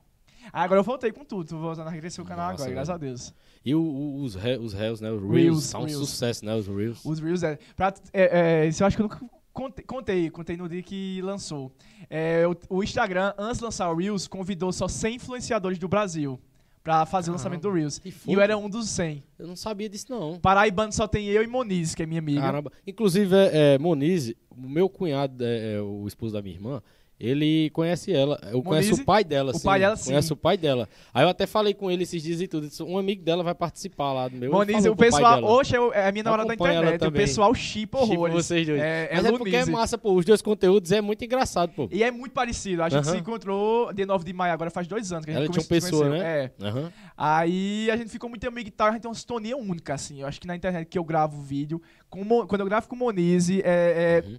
Agora 0.53 0.79
eu 0.81 0.85
voltei 0.85 1.11
com 1.13 1.25
tudo, 1.25 1.49
tô 1.49 1.59
voltando 1.59 1.89
a 1.89 1.93
crescer 1.93 2.23
o 2.23 2.25
canal 2.25 2.53
Nossa, 2.53 2.63
agora, 2.63 2.75
graças 2.75 2.95
a. 2.95 2.97
Deus. 2.97 3.35
E 3.65 3.75
o- 3.75 3.81
o- 3.83 4.23
os, 4.23 4.37
re- 4.37 4.57
os 4.59 4.73
Reels, 4.73 5.01
né? 5.01 5.11
Os 5.11 5.21
Reels, 5.21 5.35
Reels, 5.35 5.71
tá 5.73 5.79
um 5.81 5.85
Reels. 5.85 6.09
sucesso, 6.09 6.45
né? 6.45 6.55
Os 6.55 6.69
Reels. 6.69 7.05
Os 7.05 7.19
Reels, 7.19 7.43
é. 7.43 7.59
Pra, 7.75 7.93
é, 8.13 8.63
é, 8.63 8.67
isso 8.69 8.81
eu 8.83 8.87
acho 8.87 8.97
que 8.97 9.03
eu 9.03 9.09
nunca 9.09 9.19
contei, 9.57 9.85
contei, 9.85 10.31
contei 10.31 10.57
no 10.57 10.69
dia 10.69 10.83
que 10.83 11.21
lançou. 11.23 11.73
É, 12.11 12.47
o, 12.47 12.77
o 12.77 12.85
Instagram, 12.85 13.33
antes 13.39 13.59
de 13.59 13.65
lançar 13.65 13.91
o 13.91 13.97
Reels, 13.97 14.29
convidou 14.29 14.71
só 14.71 14.87
100 14.87 15.15
influenciadores 15.15 15.79
do 15.79 15.89
Brasil 15.89 16.39
pra 16.83 17.07
fazer 17.07 17.31
o 17.31 17.33
lançamento 17.33 17.63
do 17.63 17.73
Reels. 17.73 18.01
E 18.05 18.11
foi? 18.13 18.35
eu 18.35 18.41
era 18.41 18.57
um 18.57 18.69
dos 18.69 18.89
100. 18.91 19.23
Eu 19.39 19.47
não 19.47 19.57
sabia 19.57 19.89
disso, 19.89 20.07
não. 20.11 20.39
Paraibano 20.39 20.93
só 20.93 21.09
tem 21.09 21.27
eu 21.27 21.43
e 21.43 21.47
Moniz, 21.47 21.95
que 21.95 22.03
é 22.03 22.07
minha 22.07 22.21
amiga. 22.21 22.43
Caramba. 22.43 22.71
Inclusive, 22.87 23.35
é, 23.35 23.75
é, 23.75 23.79
Moniz, 23.79 24.35
o 24.51 24.69
meu 24.69 24.89
cunhado, 24.89 25.43
é, 25.43 25.75
é, 25.75 25.81
o 25.81 26.07
esposo 26.07 26.35
da 26.35 26.43
minha 26.43 26.55
irmã, 26.55 26.83
ele 27.19 27.71
conhece 27.71 28.13
ela. 28.13 28.39
Eu 28.53 28.63
conheço 28.63 28.91
Moniz? 28.91 29.03
o 29.03 29.05
pai 29.07 29.25
dela, 29.25 29.51
O 29.53 29.59
sim. 29.59 29.65
pai 29.65 29.81
dela, 29.81 29.97
sim. 29.97 30.11
Conheço 30.11 30.35
o 30.35 30.37
pai 30.37 30.57
dela. 30.57 30.89
Aí 31.15 31.25
eu 31.25 31.29
até 31.29 31.47
falei 31.47 31.73
com 31.73 31.91
ele 31.91 32.03
esses 32.03 32.23
dias 32.23 32.41
e 32.41 32.47
tudo. 32.47 32.69
disse, 32.69 32.83
Um 32.83 32.99
amigo 32.99 33.23
dela 33.23 33.43
vai 33.43 33.55
participar 33.55 34.13
lá 34.13 34.29
do 34.29 34.37
meu. 34.37 34.49
Ele 34.51 34.53
Moniz, 34.53 34.77
falou 34.77 34.93
o 34.93 34.97
pessoal. 34.97 35.45
Hoje 35.45 35.75
é 35.95 36.09
a 36.09 36.13
minha 36.13 36.25
namorada 36.25 36.49
da 36.49 36.55
internet. 36.55 37.05
O 37.07 37.13
pessoal 37.13 37.55
chipa 37.55 37.99
horrores. 37.99 38.35
vocês 38.35 38.67
dois. 38.67 38.81
É, 38.81 39.09
é 39.11 39.17
Mas 39.17 39.25
é 39.25 39.33
porque 39.33 39.57
é 39.57 39.65
massa, 39.67 39.97
pô. 39.97 40.13
Os 40.15 40.25
dois 40.25 40.43
conteúdos 40.43 40.93
é 40.93 41.01
muito 41.01 41.25
engraçado, 41.25 41.73
pô. 41.73 41.89
E 41.91 42.03
é 42.03 42.11
muito 42.11 42.33
parecido. 42.33 42.83
A 42.83 42.89
gente 42.91 43.05
Aham. 43.07 43.13
se 43.13 43.19
encontrou 43.19 43.93
dia 43.95 44.05
9 44.07 44.25
de 44.25 44.33
maio, 44.33 44.53
agora 44.53 44.71
faz 44.71 44.87
dois 44.87 45.11
anos 45.13 45.25
que 45.25 45.31
a 45.31 45.35
gente 45.35 45.45
Ela 45.45 45.53
tinha 45.53 45.63
uma 45.63 45.69
come- 45.69 45.81
se 45.81 45.87
pessoa, 45.91 46.09
né? 46.11 46.19
É. 46.61 46.67
Aham. 46.67 46.93
Aí 47.17 47.91
a 47.91 47.97
gente 47.97 48.11
ficou 48.11 48.29
muito 48.29 48.47
amigo 48.47 48.69
e 48.69 48.71
tal, 48.71 48.89
a 48.89 48.93
gente 48.93 49.01
tem 49.03 49.09
uma 49.09 49.15
sintonia 49.15 49.57
única, 49.57 49.95
assim. 49.95 50.21
Eu 50.21 50.27
acho 50.29 50.39
que 50.41 50.47
na 50.47 50.55
internet 50.55 50.87
que 50.87 50.99
eu 50.99 51.05
gravo 51.05 51.41
vídeo, 51.41 51.81
com 52.11 52.23
quando 52.47 52.61
eu 52.61 52.67
gravo 52.67 52.87
com 52.89 52.95
Monize, 52.95 53.63
é, 53.65 54.23
é 54.23 54.29
Uhum. 54.29 54.39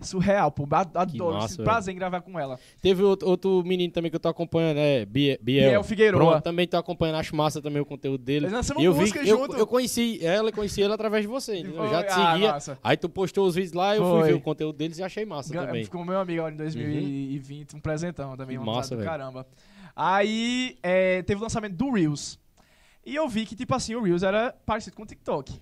Surreal, 0.00 0.50
pô. 0.52 0.66
Ad- 0.70 0.90
Adoro, 0.94 1.34
massa, 1.34 1.46
esse 1.46 1.56
velho. 1.56 1.64
prazer 1.64 1.94
em 1.94 1.98
gravar 1.98 2.20
com 2.20 2.38
ela. 2.38 2.58
Teve 2.80 3.02
outro, 3.02 3.28
outro 3.28 3.62
menino 3.64 3.92
também 3.92 4.10
que 4.10 4.16
eu 4.16 4.20
tô 4.20 4.28
acompanhando, 4.28 4.76
né? 4.76 5.04
Biel. 5.04 5.38
Biel. 5.40 5.82
Pronto, 6.12 6.42
também 6.42 6.66
tô 6.66 6.76
acompanhando, 6.76 7.16
acho 7.16 7.34
massa 7.34 7.60
também 7.60 7.80
o 7.82 7.84
conteúdo 7.86 8.22
dele. 8.22 8.46
Nós 8.46 8.52
lançamos 8.52 8.82
eu 8.82 8.92
vi, 8.92 9.00
música 9.00 9.20
eu, 9.20 9.38
junto. 9.38 9.56
eu 9.56 9.66
conheci 9.66 10.18
ela 10.24 10.48
e 10.50 10.52
conheci 10.52 10.80
ele 10.80 10.92
através 10.92 11.22
de 11.22 11.28
você. 11.28 11.58
entendeu? 11.58 11.84
Eu 11.84 11.90
já 11.90 12.02
te 12.04 12.12
Ah, 12.12 12.32
seguia. 12.32 12.52
massa. 12.52 12.78
Aí 12.82 12.96
tu 12.96 13.08
postou 13.08 13.46
os 13.46 13.54
vídeos 13.54 13.72
lá, 13.72 13.96
eu 13.96 14.02
fui 14.02 14.20
Foi. 14.20 14.28
ver 14.28 14.34
o 14.34 14.40
conteúdo 14.40 14.76
deles 14.76 14.98
e 14.98 15.02
achei 15.02 15.24
massa 15.24 15.52
Ga- 15.52 15.66
também. 15.66 15.84
Ficou 15.84 16.04
meu 16.04 16.18
amigo 16.18 16.40
agora 16.40 16.54
em 16.54 16.58
2020, 16.58 17.74
um 17.76 17.80
presentão 17.80 18.36
também, 18.36 18.58
Que 18.58 18.64
massa, 18.64 18.94
do 18.94 18.98
velho. 18.98 19.10
caramba. 19.10 19.46
Aí 19.94 20.76
é, 20.82 21.22
teve 21.22 21.40
o 21.40 21.42
lançamento 21.42 21.74
do 21.74 21.90
Reels. 21.90 22.38
E 23.08 23.14
eu 23.16 23.28
vi 23.28 23.46
que, 23.46 23.56
tipo 23.56 23.74
assim, 23.74 23.94
o 23.94 24.02
Reels 24.02 24.22
era 24.22 24.52
parecido 24.66 24.94
com 24.96 25.02
o 25.02 25.06
TikTok. 25.06 25.60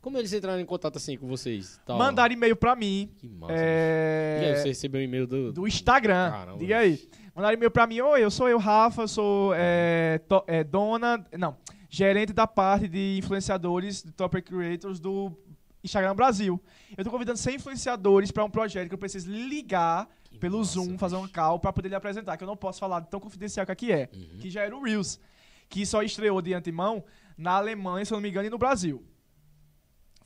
Como 0.00 0.16
eles 0.18 0.32
entraram 0.32 0.60
em 0.60 0.64
contato 0.64 0.96
assim 0.96 1.16
com 1.16 1.26
vocês? 1.26 1.80
Tal? 1.84 1.98
Mandaram 1.98 2.32
e-mail 2.32 2.54
pra 2.56 2.76
mim. 2.76 3.10
Que 3.16 3.28
massa. 3.28 3.52
é, 3.56 4.40
E 4.42 4.46
aí 4.46 4.56
você 4.56 4.68
recebeu 4.68 5.00
um 5.00 5.04
e-mail 5.04 5.26
do... 5.26 5.52
do 5.52 5.66
Instagram. 5.66 6.30
Caramba. 6.30 6.58
Diga 6.58 6.78
aí. 6.78 7.08
Mandaram 7.34 7.54
e-mail 7.54 7.70
pra 7.70 7.86
mim, 7.86 8.00
oi, 8.00 8.22
eu 8.22 8.30
sou 8.30 8.48
eu, 8.48 8.58
Rafa, 8.58 9.02
eu 9.02 9.08
sou 9.08 9.52
é, 9.56 10.18
to- 10.28 10.44
é, 10.46 10.62
dona, 10.62 11.26
não, 11.36 11.56
gerente 11.90 12.32
da 12.32 12.46
parte 12.46 12.86
de 12.86 13.16
influenciadores, 13.18 14.02
de 14.04 14.12
Top 14.12 14.40
Creators 14.40 15.00
do 15.00 15.32
Instagram 15.82 16.14
Brasil. 16.14 16.62
Eu 16.96 17.02
tô 17.04 17.10
convidando 17.10 17.36
100 17.38 17.56
influenciadores 17.56 18.30
pra 18.30 18.44
um 18.44 18.50
projeto 18.50 18.86
que 18.88 18.94
eu 18.94 18.98
preciso 18.98 19.28
ligar 19.32 20.08
Que 20.30 20.38
pelo 20.38 20.58
massa, 20.58 20.74
Zoom, 20.74 20.96
fazer 20.96 21.16
uma 21.16 21.28
call 21.28 21.58
pra 21.58 21.72
poder 21.72 21.88
lhe 21.88 21.94
apresentar, 21.96 22.36
que 22.36 22.44
eu 22.44 22.48
não 22.48 22.56
posso 22.56 22.78
falar 22.78 23.00
de 23.00 23.10
tão 23.10 23.18
confidencial 23.18 23.66
que 23.66 23.72
aqui 23.72 23.90
é, 23.92 24.08
Uhum. 24.14 24.38
que 24.38 24.48
já 24.48 24.62
era 24.62 24.74
o 24.76 24.80
Reels, 24.82 25.18
que 25.68 25.84
só 25.86 26.02
estreou 26.02 26.40
de 26.42 26.54
antemão 26.54 27.04
na 27.36 27.52
Alemanha, 27.52 28.04
se 28.04 28.12
eu 28.12 28.16
não 28.16 28.22
me 28.22 28.28
engano, 28.28 28.46
e 28.46 28.50
no 28.50 28.58
Brasil. 28.58 29.04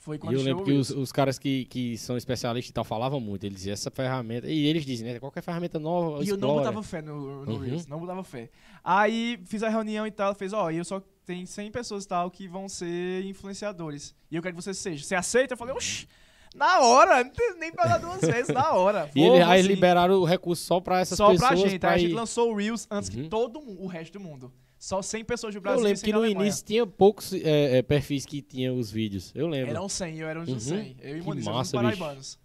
Foi 0.01 0.17
E 0.17 0.19
quando 0.19 0.35
eu 0.35 0.39
estreou 0.39 0.59
lembro 0.59 0.73
que 0.73 0.79
os, 0.79 0.91
os 0.91 1.11
caras 1.11 1.39
que, 1.39 1.65
que 1.67 1.99
são 1.99 2.17
especialistas 2.17 2.71
e 2.71 2.73
tal 2.73 2.85
falavam 2.85 3.19
muito. 3.21 3.45
Eles 3.45 3.57
diziam 3.59 3.73
essa 3.73 3.91
ferramenta. 3.91 4.47
E 4.49 4.67
eles 4.67 4.85
dizem, 4.87 5.07
né? 5.13 5.19
Qualquer 5.19 5.43
ferramenta 5.43 5.79
nova. 5.79 6.23
E 6.25 6.29
eu 6.29 6.37
não 6.37 6.49
explora. 6.51 6.59
botava 6.61 6.83
fé 6.83 7.03
no, 7.03 7.45
no 7.45 7.53
Uhum. 7.53 7.59
Reels, 7.59 7.87
não 7.87 7.99
botava 7.99 8.23
fé. 8.23 8.49
Aí 8.85 9.41
fiz 9.47 9.63
a 9.63 9.69
reunião 9.69 10.07
e 10.07 10.11
tal, 10.11 10.35
fez, 10.35 10.53
ó, 10.53 10.71
eu 10.71 10.85
só 10.85 11.03
tem 11.27 11.45
100 11.45 11.71
pessoas 11.73 12.05
e 12.05 12.09
tal 12.09 12.31
que 12.31 12.47
vão 12.47 12.69
ser 12.69 13.25
influenciadores. 13.25 14.15
E 14.31 14.37
eu 14.37 14.43
quero 14.43 14.55
que 14.57 14.63
você 14.63 14.73
seja. 14.73 15.03
Você 15.05 15.15
aceita? 15.17 15.55
Eu 15.55 15.59
falei, 15.59 15.75
oxi, 15.75 16.07
na 16.55 16.79
hora, 16.81 17.31
nem 17.59 17.73
pra 17.73 17.85
dar 17.87 17.99
duas 17.99 18.21
vezes, 18.23 18.55
na 18.55 18.71
hora. 18.73 19.11
E 19.15 19.21
ele, 19.21 19.43
aí 19.43 19.61
assim, 19.61 19.69
liberaram 19.69 20.15
o 20.15 20.25
recurso 20.25 20.65
só 20.65 20.81
pra 20.81 21.01
essas 21.01 21.17
Só 21.19 21.31
pessoas. 21.33 21.49
pra 21.49 21.57
gente. 21.57 21.79
pra 21.81 21.91
Aí 21.91 21.97
a 21.97 21.99
gente 21.99 22.13
ir- 22.13 22.15
lançou 22.15 22.53
o 22.53 22.57
Reels 22.57 22.87
antes 22.91 23.11
Uhum. 23.11 23.25
que 23.25 23.29
todo 23.29 23.61
mundo, 23.61 23.83
o 23.83 23.87
resto 23.89 24.13
do 24.13 24.21
mundo. 24.21 24.53
Só 24.79 25.03
100 25.03 25.25
pessoas 25.25 25.53
do 25.55 25.59
Eu 25.59 25.63
Brasil 25.63 25.81
e 25.81 25.85
lembro 25.85 25.99
100 25.99 26.05
que 26.07 26.13
no 26.13 26.19
Alemanha. 26.21 26.47
início 26.47 26.65
tinha 26.65 26.87
poucos 26.87 27.33
é, 27.33 27.79
é, 27.79 27.83
perfis 27.83 28.25
que 28.25 28.41
tinham 28.41 28.77
os 28.79 28.91
vídeos. 28.91 29.33
Eu 29.35 29.49
lembro. 29.49 29.71
Eram 29.71 29.89
100, 29.89 30.19
eu 30.19 30.29
era 30.29 30.39
um 30.39 30.45
Uhum. 30.45 30.55
dos 30.55 30.63
100. 30.63 30.97
Eu 31.01 31.17
e 31.17 31.21
éramos 31.21 31.45
massa, 31.45 31.77
paraibanos. 31.77 32.39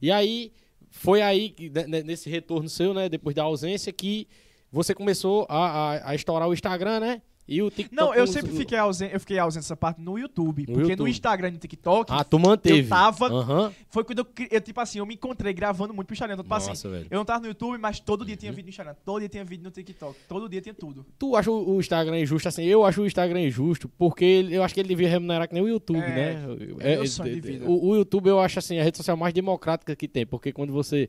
E 0.00 0.10
aí, 0.10 0.52
foi 0.90 1.20
aí, 1.20 1.54
ne- 1.58 1.86
ne- 1.86 2.02
nesse 2.02 2.30
retorno 2.30 2.68
seu, 2.68 2.94
né? 2.94 3.08
Depois 3.08 3.36
da 3.36 3.42
ausência, 3.42 3.92
que 3.92 4.26
você 4.72 4.94
começou 4.94 5.46
a, 5.50 5.66
a, 5.96 6.10
a 6.10 6.14
estourar 6.14 6.48
o 6.48 6.54
Instagram, 6.54 7.00
né? 7.00 7.22
E 7.50 7.60
o 7.62 7.70
TikTok. 7.70 7.94
Não, 7.94 8.14
eu 8.14 8.26
sempre 8.26 8.52
fiquei 8.52 8.78
ausente, 8.78 9.12
eu 9.12 9.18
fiquei 9.20 9.38
ausente 9.38 9.64
dessa 9.64 9.76
parte 9.76 10.00
no 10.00 10.16
YouTube. 10.18 10.62
No 10.62 10.66
porque 10.74 10.80
YouTube. 10.92 10.98
no 11.00 11.08
Instagram 11.08 11.48
e 11.48 11.50
no 11.52 11.58
TikTok, 11.58 12.12
Ah, 12.12 12.22
tu 12.22 12.38
manteve. 12.38 12.80
eu 12.82 12.88
tava 12.88 13.26
Aham. 13.26 13.72
Foi 13.90 14.04
quando 14.04 14.20
eu, 14.20 14.26
eu, 14.50 14.60
tipo 14.60 14.80
assim, 14.80 15.00
eu 15.00 15.06
me 15.06 15.14
encontrei 15.14 15.52
gravando 15.52 15.92
muito 15.92 16.06
pro 16.06 16.14
Instagram. 16.14 16.34
Então, 16.34 16.44
tipo 16.44 16.54
assim, 16.54 16.68
Nossa, 16.68 16.88
velho. 16.88 17.06
eu 17.10 17.18
não 17.18 17.24
tava 17.24 17.40
no 17.40 17.46
YouTube, 17.48 17.76
mas 17.78 17.98
todo 17.98 18.24
dia 18.24 18.34
Uhum. 18.34 18.38
tinha 18.38 18.52
vídeo 18.52 18.66
no 18.66 18.70
Instagram, 18.70 18.94
todo 19.04 19.18
dia 19.18 19.28
tinha 19.28 19.44
vídeo 19.44 19.64
no 19.64 19.70
TikTok, 19.70 20.16
todo 20.28 20.48
dia 20.48 20.60
tinha 20.60 20.74
tudo. 20.74 21.04
Tu 21.18 21.34
acha 21.36 21.50
o 21.50 21.80
Instagram 21.80 22.20
injusto 22.20 22.48
assim? 22.48 22.64
Eu 22.64 22.84
acho 22.84 23.02
o 23.02 23.06
Instagram 23.06 23.40
injusto 23.40 23.88
porque 23.88 24.46
eu 24.50 24.62
acho 24.62 24.72
que 24.72 24.80
ele 24.80 24.88
devia 24.88 25.08
remunerar 25.08 25.48
que 25.48 25.54
nem 25.54 25.62
o 25.62 25.68
YouTube, 25.68 25.98
É, 25.98 26.34
né? 26.34 26.56
é 26.78 27.04
sonho 27.06 27.34
de 27.34 27.40
vida. 27.40 27.66
O, 27.68 27.88
o 27.88 27.96
YouTube 27.96 28.28
eu 28.28 28.38
acho 28.38 28.58
assim 28.60 28.78
a 28.78 28.84
rede 28.84 28.96
social 28.96 29.16
mais 29.16 29.34
democrática 29.34 29.96
que 29.96 30.06
tem, 30.06 30.24
porque 30.24 30.52
quando 30.52 30.72
você 30.72 31.08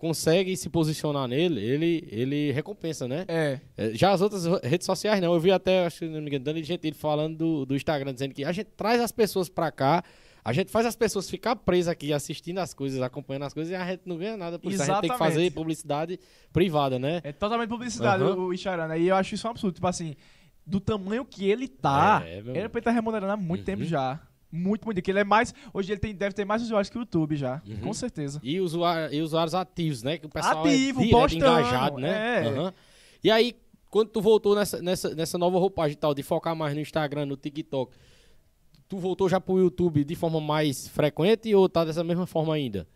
consegue 0.00 0.56
se 0.56 0.68
posicionar 0.70 1.28
nele, 1.28 1.60
ele, 1.60 2.08
ele 2.10 2.52
recompensa, 2.52 3.06
né? 3.06 3.24
É. 3.28 3.60
É, 3.76 3.90
Já 3.94 4.12
as 4.12 4.20
outras 4.22 4.44
redes 4.64 4.86
sociais 4.86 5.20
não. 5.20 5.34
Eu 5.34 5.38
vi 5.40 5.50
até, 5.52 5.84
acho 5.86 5.98
que 6.00 6.06
não 6.08 6.20
me 6.22 6.26
engano, 6.28 6.44
Dani 6.44 6.64
Gentili 6.64 6.96
falando 6.96 7.36
do, 7.36 7.66
do 7.66 7.76
Instagram, 7.76 8.14
dizendo 8.14 8.32
que 8.34 8.44
a 8.44 8.50
gente 8.52 8.68
traz 8.76 9.00
as 9.00 9.12
pessoas 9.12 9.48
pra 9.50 9.70
cá, 9.70 10.02
a 10.42 10.52
gente 10.54 10.70
faz 10.72 10.86
as 10.86 10.96
pessoas 10.96 11.28
ficar 11.28 11.54
presas 11.54 11.88
aqui, 11.88 12.12
assistindo 12.14 12.58
as 12.58 12.72
coisas, 12.72 13.00
acompanhando 13.02 13.44
as 13.44 13.52
coisas, 13.52 13.70
e 13.70 13.74
a 13.76 13.86
gente 13.86 14.02
não 14.06 14.16
ganha 14.16 14.36
nada 14.38 14.58
por 14.58 14.72
isso. 14.72 14.82
A 14.82 14.86
gente 14.86 15.00
tem 15.02 15.10
que 15.10 15.18
fazer 15.18 15.50
publicidade 15.52 16.18
privada, 16.50 16.98
né? 16.98 17.20
É 17.22 17.30
totalmente 17.30 17.68
publicidade 17.68 18.22
Aham. 18.22 18.36
o 18.36 18.52
Instagram. 18.54 18.96
E 18.96 19.08
eu 19.08 19.16
acho 19.16 19.34
isso 19.34 19.46
um 19.46 19.50
absurdo. 19.50 19.74
Tipo 19.74 19.86
assim, 19.86 20.16
do 20.66 20.80
tamanho 20.80 21.24
que 21.26 21.48
ele 21.50 21.68
tá, 21.68 22.22
É, 22.26 22.40
meu 22.40 22.56
ele 22.56 22.68
pra 22.70 22.78
ele 22.78 22.84
tá 22.84 22.90
remunerando 22.90 23.32
há 23.32 23.36
muito 23.36 23.60
Uhum. 23.60 23.64
tempo 23.66 23.84
já. 23.84 24.18
Muito, 24.52 24.84
muito. 24.84 25.00
Que 25.00 25.10
ele 25.10 25.20
é 25.20 25.24
mais. 25.24 25.54
Hoje 25.72 25.92
ele 25.92 26.00
tem, 26.00 26.14
deve 26.14 26.34
ter 26.34 26.44
mais 26.44 26.62
usuários 26.62 26.90
que 26.90 26.98
o 26.98 27.00
YouTube 27.00 27.36
já. 27.36 27.62
Uhum. 27.66 27.78
Com 27.78 27.92
certeza. 27.92 28.40
E, 28.42 28.60
usuário, 28.60 29.14
e 29.14 29.22
usuários 29.22 29.54
ativos, 29.54 30.02
né? 30.02 30.18
Que 30.18 30.26
o 30.26 30.28
pessoal 30.28 30.64
Ativo, 30.64 31.00
é 31.00 31.04
direto, 31.04 31.20
postando, 31.20 31.60
engajado, 31.60 31.98
né? 31.98 32.44
é. 32.44 32.48
Aham. 32.48 32.74
E 33.22 33.30
aí, 33.30 33.54
quando 33.90 34.08
tu 34.08 34.20
voltou 34.20 34.54
nessa, 34.54 34.80
nessa, 34.80 35.14
nessa 35.14 35.38
nova 35.38 35.58
roupagem 35.58 35.92
e 35.92 35.96
tal, 35.96 36.14
de 36.14 36.22
focar 36.22 36.56
mais 36.56 36.74
no 36.74 36.80
Instagram, 36.80 37.26
no 37.26 37.36
TikTok, 37.36 37.92
tu 38.88 38.98
voltou 38.98 39.28
já 39.28 39.40
pro 39.40 39.58
YouTube 39.58 40.04
de 40.04 40.14
forma 40.14 40.40
mais 40.40 40.88
frequente 40.88 41.54
ou 41.54 41.68
tá 41.68 41.84
dessa 41.84 42.02
mesma 42.02 42.26
forma 42.26 42.54
ainda? 42.54 42.86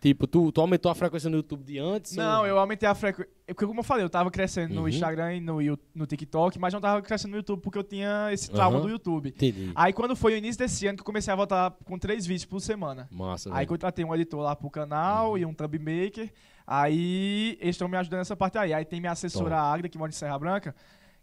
Tipo, 0.00 0.26
tu, 0.26 0.52
tu 0.52 0.60
aumentou 0.60 0.90
a 0.90 0.94
frequência 0.94 1.28
no 1.30 1.36
YouTube 1.38 1.64
de 1.64 1.78
antes? 1.78 2.14
Não, 2.16 2.40
ou... 2.42 2.46
eu 2.46 2.58
aumentei 2.58 2.88
a 2.88 2.94
frequência. 2.94 3.32
Porque, 3.46 3.66
como 3.66 3.80
eu 3.80 3.84
falei, 3.84 4.04
eu 4.04 4.10
tava 4.10 4.30
crescendo 4.30 4.74
Uhum. 4.74 4.82
no 4.82 4.88
Instagram 4.88 5.36
e 5.36 5.40
no, 5.40 5.58
no 5.94 6.06
TikTok, 6.06 6.58
mas 6.58 6.74
não 6.74 6.80
tava 6.80 7.00
crescendo 7.00 7.30
no 7.32 7.36
YouTube 7.38 7.60
porque 7.62 7.78
eu 7.78 7.82
tinha 7.84 8.28
esse 8.32 8.50
trauma 8.50 8.76
Aham. 8.76 8.86
do 8.86 8.90
YouTube. 8.92 9.30
Entendi. 9.30 9.72
Aí 9.74 9.92
quando 9.92 10.14
foi 10.14 10.34
o 10.34 10.36
início 10.36 10.58
desse 10.58 10.86
ano 10.86 10.96
que 10.96 11.00
eu 11.00 11.04
comecei 11.06 11.32
a 11.32 11.36
voltar 11.36 11.70
com 11.84 11.98
três 11.98 12.26
vídeos 12.26 12.44
por 12.44 12.60
semana. 12.60 13.08
Massa, 13.10 13.48
Aí 13.50 13.56
velho. 13.56 13.68
contratei 13.68 14.04
um 14.04 14.14
editor 14.14 14.40
lá 14.40 14.54
pro 14.54 14.68
canal 14.70 15.30
Uhum. 15.32 15.38
e 15.38 15.46
um 15.46 15.54
thumb 15.54 15.78
maker. 15.78 16.30
Aí 16.66 17.56
eles 17.60 17.74
estão 17.76 17.88
me 17.88 17.96
ajudando 17.96 18.18
nessa 18.18 18.36
parte 18.36 18.58
aí. 18.58 18.74
Aí 18.74 18.84
tem 18.84 19.00
minha 19.00 19.12
assessora 19.12 19.56
Agda, 19.58 19.88
que 19.88 19.96
mora 19.96 20.10
em 20.10 20.12
Serra 20.14 20.38
Branca, 20.38 20.74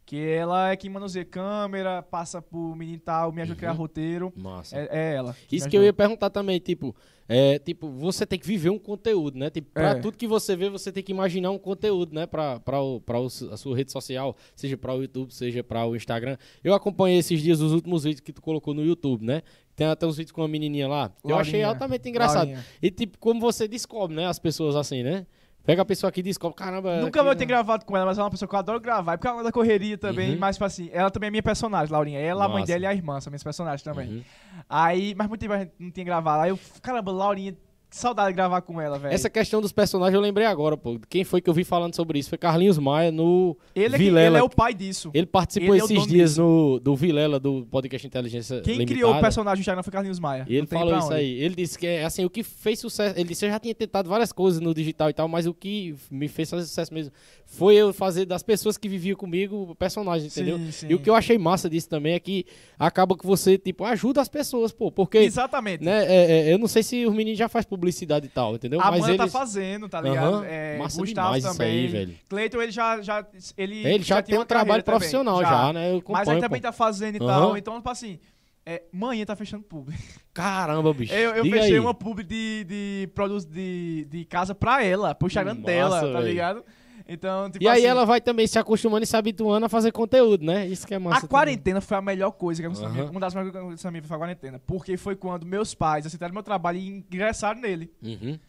que 0.05 0.17
ela 0.19 0.71
é 0.71 0.75
quem 0.75 0.89
manuseia 0.89 1.23
câmera, 1.25 2.01
passa 2.03 2.41
pro 2.41 2.75
menino 2.75 2.99
tal, 2.99 3.31
me 3.31 3.41
ajuda 3.41 3.53
a 3.53 3.57
criar 3.57 3.71
Uhum. 3.71 3.77
roteiro. 3.77 4.33
Massa. 4.35 4.77
É, 4.77 4.89
é 4.91 5.15
ela. 5.15 5.35
Isso 5.51 5.65
me 5.65 5.71
que 5.71 5.77
eu 5.77 5.83
ia 5.83 5.93
perguntar 5.93 6.29
também, 6.29 6.59
tipo, 6.59 6.93
é, 7.27 7.57
tipo, 7.57 7.87
você 7.89 8.25
tem 8.25 8.37
que 8.37 8.45
viver 8.45 8.69
um 8.69 8.77
conteúdo, 8.77 9.37
né? 9.39 9.49
Tipo, 9.49 9.71
pra 9.71 9.91
É. 9.91 9.95
tudo 9.95 10.17
que 10.17 10.27
você 10.27 10.55
vê, 10.57 10.69
você 10.69 10.91
tem 10.91 11.01
que 11.01 11.11
imaginar 11.13 11.51
um 11.51 11.57
conteúdo, 11.57 12.13
né? 12.13 12.25
Pra, 12.25 12.59
pra, 12.59 12.81
o, 12.81 12.99
pra 12.99 13.19
o- 13.19 13.27
a 13.27 13.55
sua 13.57 13.77
rede 13.77 13.93
social, 13.93 14.35
seja 14.55 14.75
pra 14.77 14.93
o 14.93 15.01
YouTube, 15.01 15.33
seja 15.33 15.63
pra 15.63 15.85
o 15.85 15.95
Instagram. 15.95 16.37
Eu 16.63 16.73
acompanhei 16.73 17.17
esses 17.19 17.41
dias 17.41 17.61
os 17.61 17.71
últimos 17.71 18.03
vídeos 18.03 18.19
que 18.19 18.33
tu 18.33 18.41
colocou 18.41 18.73
no 18.73 18.83
YouTube, 18.83 19.23
né? 19.25 19.41
Tem 19.75 19.87
até 19.87 20.05
uns 20.05 20.17
vídeos 20.17 20.33
com 20.33 20.41
uma 20.41 20.47
menininha 20.49 20.87
lá. 20.87 21.11
Eu 21.23 21.35
achei 21.37 21.61
Laurinha. 21.61 21.67
altamente 21.67 22.09
engraçado. 22.09 22.39
Laurinha. 22.49 22.65
E 22.81 22.91
tipo, 22.91 23.17
como 23.17 23.39
você 23.39 23.67
descobre, 23.69 24.15
né? 24.15 24.27
As 24.27 24.37
pessoas 24.37 24.75
assim, 24.75 25.01
né? 25.01 25.25
Pega 25.65 25.81
a 25.81 25.85
pessoa 25.85 26.09
aqui 26.09 26.19
e 26.19 26.23
descobre, 26.23 26.57
caramba... 26.57 26.99
Nunca 26.99 27.19
eu 27.19 27.23
tenho 27.35 27.39
né? 27.39 27.45
gravado 27.45 27.85
com 27.85 27.95
ela, 27.95 28.05
mas 28.05 28.17
ela 28.17 28.25
é 28.25 28.27
uma 28.27 28.31
pessoa 28.31 28.49
que 28.49 28.53
eu 28.53 28.59
adoro 28.59 28.81
gravar. 28.81 29.13
É 29.13 29.17
porque 29.17 29.27
ela 29.27 29.39
é 29.39 29.43
da 29.43 29.51
correria 29.51 29.97
também, 29.97 30.33
Uhum. 30.33 30.39
mas 30.39 30.57
tipo 30.57 30.65
assim, 30.65 30.89
ela 30.91 31.09
também 31.09 31.27
é 31.27 31.31
minha 31.31 31.43
personagem, 31.43 31.89
Laurinha. 31.91 32.19
Ela, 32.19 32.45
a 32.45 32.47
mãe 32.49 32.65
dela 32.65 32.83
e 32.83 32.85
a 32.85 32.93
irmã 32.93 33.21
são 33.21 33.31
minhas 33.31 33.43
personagens 33.43 33.81
também. 33.81 34.09
Uhum. 34.09 34.23
Aí, 34.69 35.15
mas 35.15 35.27
muito 35.29 35.39
tempo 35.39 35.53
a 35.53 35.59
gente 35.59 35.71
não 35.79 35.89
tinha 35.89 36.05
gravado. 36.05 36.43
Aí 36.43 36.49
eu, 36.49 36.59
caramba, 36.81 37.11
Laurinha, 37.13 37.55
que 37.93 37.99
saudade 37.99 38.29
de 38.29 38.35
gravar 38.35 38.61
com 38.61 38.81
ela, 38.81 38.97
velho. 38.97 39.13
Essa 39.13 39.29
questão 39.29 39.61
dos 39.61 39.71
personagens 39.71 40.15
eu 40.15 40.21
lembrei 40.21 40.45
agora, 40.47 40.75
pô. 40.75 40.99
Quem 41.07 41.23
foi 41.23 41.39
que 41.41 41.49
eu 41.49 41.53
vi 41.53 41.63
falando 41.63 41.95
sobre 41.95 42.17
isso? 42.17 42.29
Foi 42.29 42.37
Carlinhos 42.37 42.77
Maia 42.79 43.11
no 43.11 43.55
Ele 43.75 43.93
é, 43.95 43.97
Vilela. 43.97 44.27
ele 44.27 44.37
é 44.37 44.43
o 44.43 44.49
pai 44.49 44.73
disso. 44.73 45.11
Ele 45.13 45.25
participou 45.27 45.75
Ele 45.75 45.81
é 45.81 45.83
o 45.83 45.85
esses 45.85 46.07
dias 46.07 46.29
disso. 46.31 46.41
no, 46.41 46.79
do 46.79 46.95
Vilela, 46.95 47.39
do 47.39 47.67
podcast 47.69 48.05
Inteligência 48.07 48.61
Quem 48.61 48.73
Limitada. 48.73 48.95
criou 48.99 49.13
o 49.15 49.21
personagem 49.21 49.57
do 49.57 49.61
Instagram 49.61 49.83
foi 49.83 49.93
Carlinhos 49.93 50.19
Maia. 50.19 50.45
E 50.49 50.53
ele 50.55 50.61
Não 50.61 50.79
falou 50.79 50.97
isso 50.97 51.07
onde. 51.07 51.15
aí. 51.15 51.39
Ele 51.39 51.55
disse 51.55 51.77
que, 51.77 51.85
é, 51.85 52.03
assim, 52.03 52.25
o 52.25 52.29
que 52.29 52.41
fez 52.41 52.79
sucesso... 52.79 53.17
Ele 53.17 53.29
disse, 53.29 53.45
eu 53.45 53.49
já 53.51 53.59
tinha 53.59 53.75
tentado 53.75 54.09
várias 54.09 54.31
coisas 54.31 54.59
no 54.59 54.73
digital 54.73 55.09
e 55.11 55.13
tal, 55.13 55.27
mas 55.27 55.45
o 55.45 55.53
que 55.53 55.95
me 56.09 56.27
fez 56.27 56.49
fazer 56.49 56.65
sucesso 56.65 56.91
mesmo 56.93 57.13
foi 57.45 57.75
eu 57.75 57.93
fazer 57.93 58.25
das 58.25 58.41
pessoas 58.41 58.75
que 58.75 58.89
viviam 58.89 59.15
comigo 59.15 59.75
personagens, 59.75 60.35
entendeu? 60.35 60.57
Sim, 60.57 60.71
sim. 60.71 60.87
E 60.89 60.95
o 60.95 60.99
que 60.99 61.09
eu 61.09 61.13
achei 61.13 61.37
massa 61.37 61.69
disso 61.69 61.87
também 61.87 62.13
é 62.15 62.19
que 62.19 62.45
acaba 62.79 63.15
que 63.15 63.25
você, 63.25 63.55
tipo, 63.57 63.83
ajuda 63.85 64.19
as 64.19 64.27
pessoas, 64.27 64.71
pô. 64.71 64.91
Porque, 64.91 65.19
Exatamente. 65.19 65.83
né, 65.83 66.03
é- 66.07 66.49
é, 66.49 66.53
eu 66.53 66.57
não 66.57 66.67
sei 66.67 66.81
se 66.81 67.05
os 67.05 67.13
meninos 67.13 67.37
já 67.37 67.47
fazem 67.47 67.69
publicidade 67.69 67.82
e 67.89 68.29
tal, 68.29 68.55
entendeu? 68.55 68.79
A 68.81 68.91
mas 68.91 69.03
Amanda 69.03 69.23
eles... 69.23 69.31
tá 69.31 69.39
fazendo, 69.39 69.89
tá 69.89 70.01
ligado? 70.01 70.35
Aham. 70.35 70.45
É, 70.45 70.77
Massa 70.77 70.99
Gustavo 70.99 71.41
também. 71.41 71.67
aí, 71.67 71.87
velho. 71.87 72.15
Cleiton, 72.29 72.61
ele 72.61 72.71
já. 72.71 73.01
já 73.01 73.25
ele, 73.57 73.85
Ele 73.85 74.03
já, 74.03 74.21
tinha 74.21 74.37
tem 74.37 74.39
um 74.39 74.45
trabalho 74.45 74.83
também, 74.83 74.99
profissional 74.99 75.41
já, 75.41 75.73
né? 75.73 75.93
Eu 75.93 76.03
Mas 76.09 76.27
ele 76.27 76.41
também 76.41 76.61
tá 76.61 76.71
fazendo 76.71 77.15
e 77.15 77.19
Aham. 77.19 77.27
tal. 77.27 77.57
Então, 77.57 77.75
tipo 77.75 77.89
assim, 77.89 78.19
é, 78.65 78.83
manhã 78.91 79.25
tá 79.25 79.35
fechando 79.35 79.63
público. 79.63 80.01
Caramba, 80.33 80.93
bicho. 80.93 81.13
Eu, 81.13 81.31
eu 81.31 81.43
fechei 81.43 81.73
aí. 81.73 81.79
uma 81.79 81.93
publi 81.93 82.23
de, 82.23 82.63
de 82.63 83.09
produtos 83.13 83.45
de, 83.45 84.07
de 84.09 84.25
casa 84.25 84.55
pra 84.55 84.83
ela, 84.83 85.13
pro 85.13 85.27
Instagram 85.27 85.55
Massa, 85.55 85.65
dela, 85.65 86.13
tá 86.13 86.19
ligado? 86.21 86.63
Então, 87.07 87.49
tipo 87.49 87.63
E 87.63 87.67
aí 87.67 87.79
assim, 87.79 87.87
ela 87.87 88.05
vai 88.05 88.21
também 88.21 88.47
se 88.47 88.57
acostumando 88.57 89.03
e 89.03 89.07
se 89.07 89.15
habituando 89.15 89.65
a 89.65 89.69
fazer 89.69 89.91
conteúdo, 89.91 90.45
né? 90.45 90.65
Isso 90.67 90.87
que 90.87 90.93
é 90.93 90.99
massa. 90.99 91.25
A 91.25 91.29
quarentena 91.29 91.81
foi 91.81 91.97
a 91.97 92.01
melhor 92.01 92.31
coisa 92.31 92.61
que 92.61 92.65
aconteceu 92.65 92.87
Aham. 92.89 93.11
Uma 93.11 93.19
das 93.19 93.33
melhores 93.33 93.51
coisas 93.51 93.51
que 93.51 93.57
aconteceu 93.57 93.87
na 93.87 93.91
minha 93.91 94.01
vida 94.01 94.07
foi 94.07 94.15
a 94.15 94.19
quarentena. 94.19 94.61
Porque 94.65 94.95
foi 94.97 95.15
quando 95.15 95.45
meus 95.45 95.73
pais 95.75 96.05
aceitaram 96.05 96.33
meu 96.33 96.43
trabalho 96.43 96.77
e 96.77 96.87
ingressaram 96.87 97.59
nele. 97.59 97.87
também. 98.01 98.19
Uhum. 98.21 98.39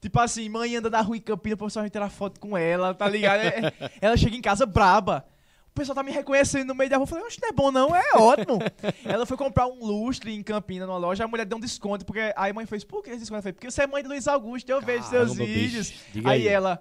Tipo 0.00 0.20
assim, 0.20 0.48
mãe 0.48 0.76
anda 0.76 0.88
na 0.90 1.00
rua 1.00 1.16
em 1.16 1.20
Campinas, 1.20 1.58
o 1.58 1.64
pessoal 1.64 1.82
vai 1.82 1.90
tirar 1.90 2.08
foto 2.10 2.38
com 2.38 2.56
ela, 2.56 2.94
tá 2.94 3.08
ligado? 3.08 3.40
É- 3.40 3.72
ela 4.00 4.16
chega 4.16 4.36
em 4.36 4.42
casa 4.42 4.64
braba. 4.66 5.26
O 5.70 5.74
pessoal 5.76 5.96
tá 5.96 6.02
me 6.02 6.10
reconhecendo 6.12 6.68
no 6.68 6.74
meio 6.74 6.88
da 6.88 6.96
rua. 6.96 7.02
Eu 7.02 7.06
falei, 7.08 7.24
oxe, 7.24 7.38
não 7.42 7.48
é 7.48 7.52
bom 7.52 7.70
não, 7.72 7.94
é 7.94 8.12
ótimo. 8.14 8.58
ela 9.04 9.26
foi 9.26 9.36
comprar 9.36 9.66
um 9.66 9.84
lustre 9.84 10.32
em 10.32 10.42
Campinas, 10.42 10.86
numa 10.86 10.96
loja, 10.98 11.24
a 11.24 11.28
mulher 11.28 11.44
deu 11.44 11.58
um 11.58 11.60
desconto, 11.60 12.04
porque 12.06 12.32
aí 12.36 12.50
a 12.50 12.54
mãe 12.54 12.64
fez, 12.66 12.84
por 12.84 13.02
que 13.02 13.10
esse 13.10 13.20
desconto? 13.20 13.38
Eu 13.38 13.42
falei, 13.42 13.52
porque 13.54 13.70
você 13.70 13.82
é 13.82 13.86
mãe 13.86 14.02
do 14.02 14.08
Luiz 14.08 14.28
Augusto, 14.28 14.70
eu 14.70 14.80
vejo 14.80 15.02
seus 15.04 15.32
Caramba, 15.32 15.44
bicho. 15.44 15.54
vídeos. 15.54 15.94
Aí, 16.24 16.42
aí. 16.42 16.48
ela, 16.48 16.80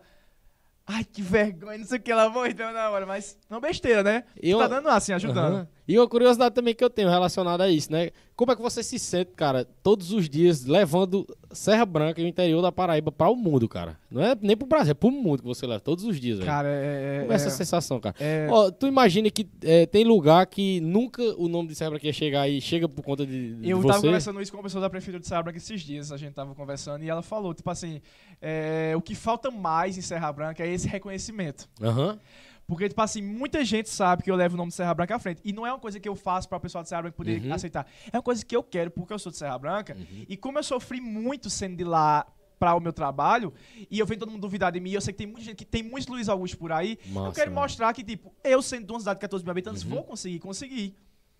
ai, 0.88 1.04
que 1.04 1.22
vergonha, 1.22 1.78
não 1.78 1.86
sei 1.86 1.98
o 1.98 2.02
que, 2.02 2.12
ela 2.12 2.30
morreu 2.30 2.72
na 2.74 2.90
hora, 2.90 3.06
mas 3.06 3.38
não 3.50 3.60
besteira, 3.60 4.04
né? 4.04 4.24
Eu- 4.42 4.60
Tá 4.60 4.68
dando 4.68 4.90
assim, 4.90 5.14
ajudando. 5.14 5.54
Aham. 5.56 5.68
E 5.88 5.98
uma 6.00 6.08
curiosidade 6.08 6.56
também 6.56 6.74
que 6.74 6.84
eu 6.84 6.90
tenho 6.90 7.10
relacionada 7.10 7.64
a 7.64 7.70
isso, 7.70 7.92
né? 7.92 8.10
Como 8.36 8.52
é 8.52 8.56
que 8.56 8.62
você 8.62 8.84
se 8.84 9.00
sente, 9.00 9.32
cara, 9.36 9.66
todos 9.82 10.12
os 10.12 10.28
dias 10.28 10.66
levando 10.66 11.26
Serra 11.52 11.86
Branca 11.86 12.20
e 12.20 12.26
o 12.26 12.28
interior 12.28 12.62
da 12.62 12.72
Paraíba 12.72 13.12
para 13.12 13.30
o 13.30 13.36
mundo, 13.36 13.70
cara? 13.70 13.98
Não 14.12 14.22
é 14.22 14.36
nem 14.42 14.58
pro 14.58 14.68
Brasil, 14.68 14.92
é 14.92 14.94
pro 14.94 15.10
mundo 15.10 15.42
que 15.42 15.48
você 15.48 15.66
leva 15.66 15.80
todos 15.80 16.04
os 16.04 16.20
dias, 16.20 16.40
velho. 16.40 16.50
Cara, 16.50 16.68
é... 16.68 17.20
Como 17.22 17.32
é 17.32 17.36
essa 17.36 17.50
sensação, 17.50 18.00
cara? 18.00 18.16
é- 18.20 18.48
Ó, 18.50 18.72
tu 18.72 18.88
imagina 18.88 19.30
que 19.30 19.48
é, 19.62 19.86
tem 19.86 20.04
lugar 20.04 20.46
que 20.48 20.82
nunca 20.82 21.22
o 21.38 21.48
nome 21.48 21.70
de 21.70 21.76
Serra 21.76 21.92
Branca 21.92 22.08
ia 22.08 22.14
chegar 22.14 22.50
e 22.50 22.60
chega 22.60 22.90
por 22.90 23.04
conta 23.04 23.26
de, 23.26 23.56
de 23.56 23.70
Eu 23.70 23.80
você? 23.80 23.88
tava 23.88 24.02
conversando 24.02 24.42
isso 24.42 24.52
com 24.52 24.58
uma 24.58 24.64
pessoa 24.64 24.82
da 24.82 24.90
Prefeitura 24.90 25.20
de 25.22 25.28
Serra 25.28 25.44
Branca 25.44 25.58
esses 25.58 25.82
dias, 25.82 26.12
a 26.12 26.18
gente 26.18 26.34
tava 26.34 26.54
conversando, 26.56 27.04
e 27.04 27.10
ela 27.10 27.22
falou, 27.22 27.54
tipo 27.54 27.70
assim, 27.70 28.02
é, 28.42 28.94
o 28.98 29.02
que 29.02 29.16
falta 29.16 29.50
mais 29.50 29.98
em 29.98 30.02
Serra 30.02 30.34
Branca 30.34 30.64
é 30.64 30.74
esse 30.74 30.88
reconhecimento. 30.88 31.70
Aham. 31.82 32.20
Porque, 32.68 32.89
tipo 32.89 33.01
assim, 33.01 33.22
muita 33.22 33.63
gente 33.63 33.89
sabe 33.89 34.24
que 34.24 34.32
eu 34.32 34.36
levo 34.36 34.55
o 34.55 34.57
nome 34.57 34.70
de 34.70 34.76
Serra 34.76 34.93
Branca 34.93 35.16
à 35.16 35.20
frente. 35.20 35.39
E 35.45 35.53
não 35.53 35.66
é 35.68 35.72
uma 35.72 35.80
coisa 35.80 35.99
que 35.99 36.09
eu 36.09 36.16
faço 36.16 36.49
pra 36.49 36.59
pessoal 36.59 36.84
de 36.84 36.89
Serra 36.89 37.03
Branca 37.03 37.16
poder 37.18 37.41
Uhum. 37.43 37.53
aceitar. 37.53 37.86
É 38.11 38.18
uma 38.18 38.24
coisa 38.24 38.43
que 38.43 38.55
eu 38.55 38.63
quero, 38.63 38.89
porque 38.89 39.13
eu 39.13 39.20
sou 39.20 39.32
de 39.32 39.38
Serra 39.38 39.57
Branca. 39.59 39.95
E 40.28 40.36
como 40.36 40.57
eu 40.57 40.63
sofri 40.63 40.99
muito 40.99 41.49
sendo 41.49 41.78
de 41.78 41.84
lá 41.84 42.26
para 42.57 42.74
o 42.74 42.80
meu 42.80 42.93
trabalho, 42.93 43.53
e 43.91 43.99
eu 43.99 44.05
vejo 44.05 44.20
todo 44.20 44.32
mundo 44.32 44.41
duvidar 44.41 44.72
de 44.72 44.80
mim, 44.80 44.91
eu 44.91 45.01
sei 45.01 45.13
que 45.13 45.18
tem 45.18 45.28
muita 45.28 45.41
gente 45.43 45.57
que 45.57 45.66
tem 45.66 45.84
muitos 45.84 46.07
Luiz 46.07 46.28
Augusto 46.30 46.57
por 46.57 46.72
aí, 46.72 46.97
eu 47.05 47.11
Massa, 47.11 47.36
quero 47.36 47.51
mano. 47.51 47.61
mostrar 47.61 47.93
que, 47.93 48.03
tipo, 48.03 48.34
eu 48.43 48.61
sendo 48.61 48.86
de 48.88 48.93
uma 48.93 48.99
cidade 48.99 49.18
de 49.18 49.22
14 49.22 49.43
mil 49.43 49.51
habitantes, 49.51 49.84
Uhum. 49.84 49.89
vou 49.89 50.03
conseguir, 50.03 50.39
conseguir. 50.39 50.95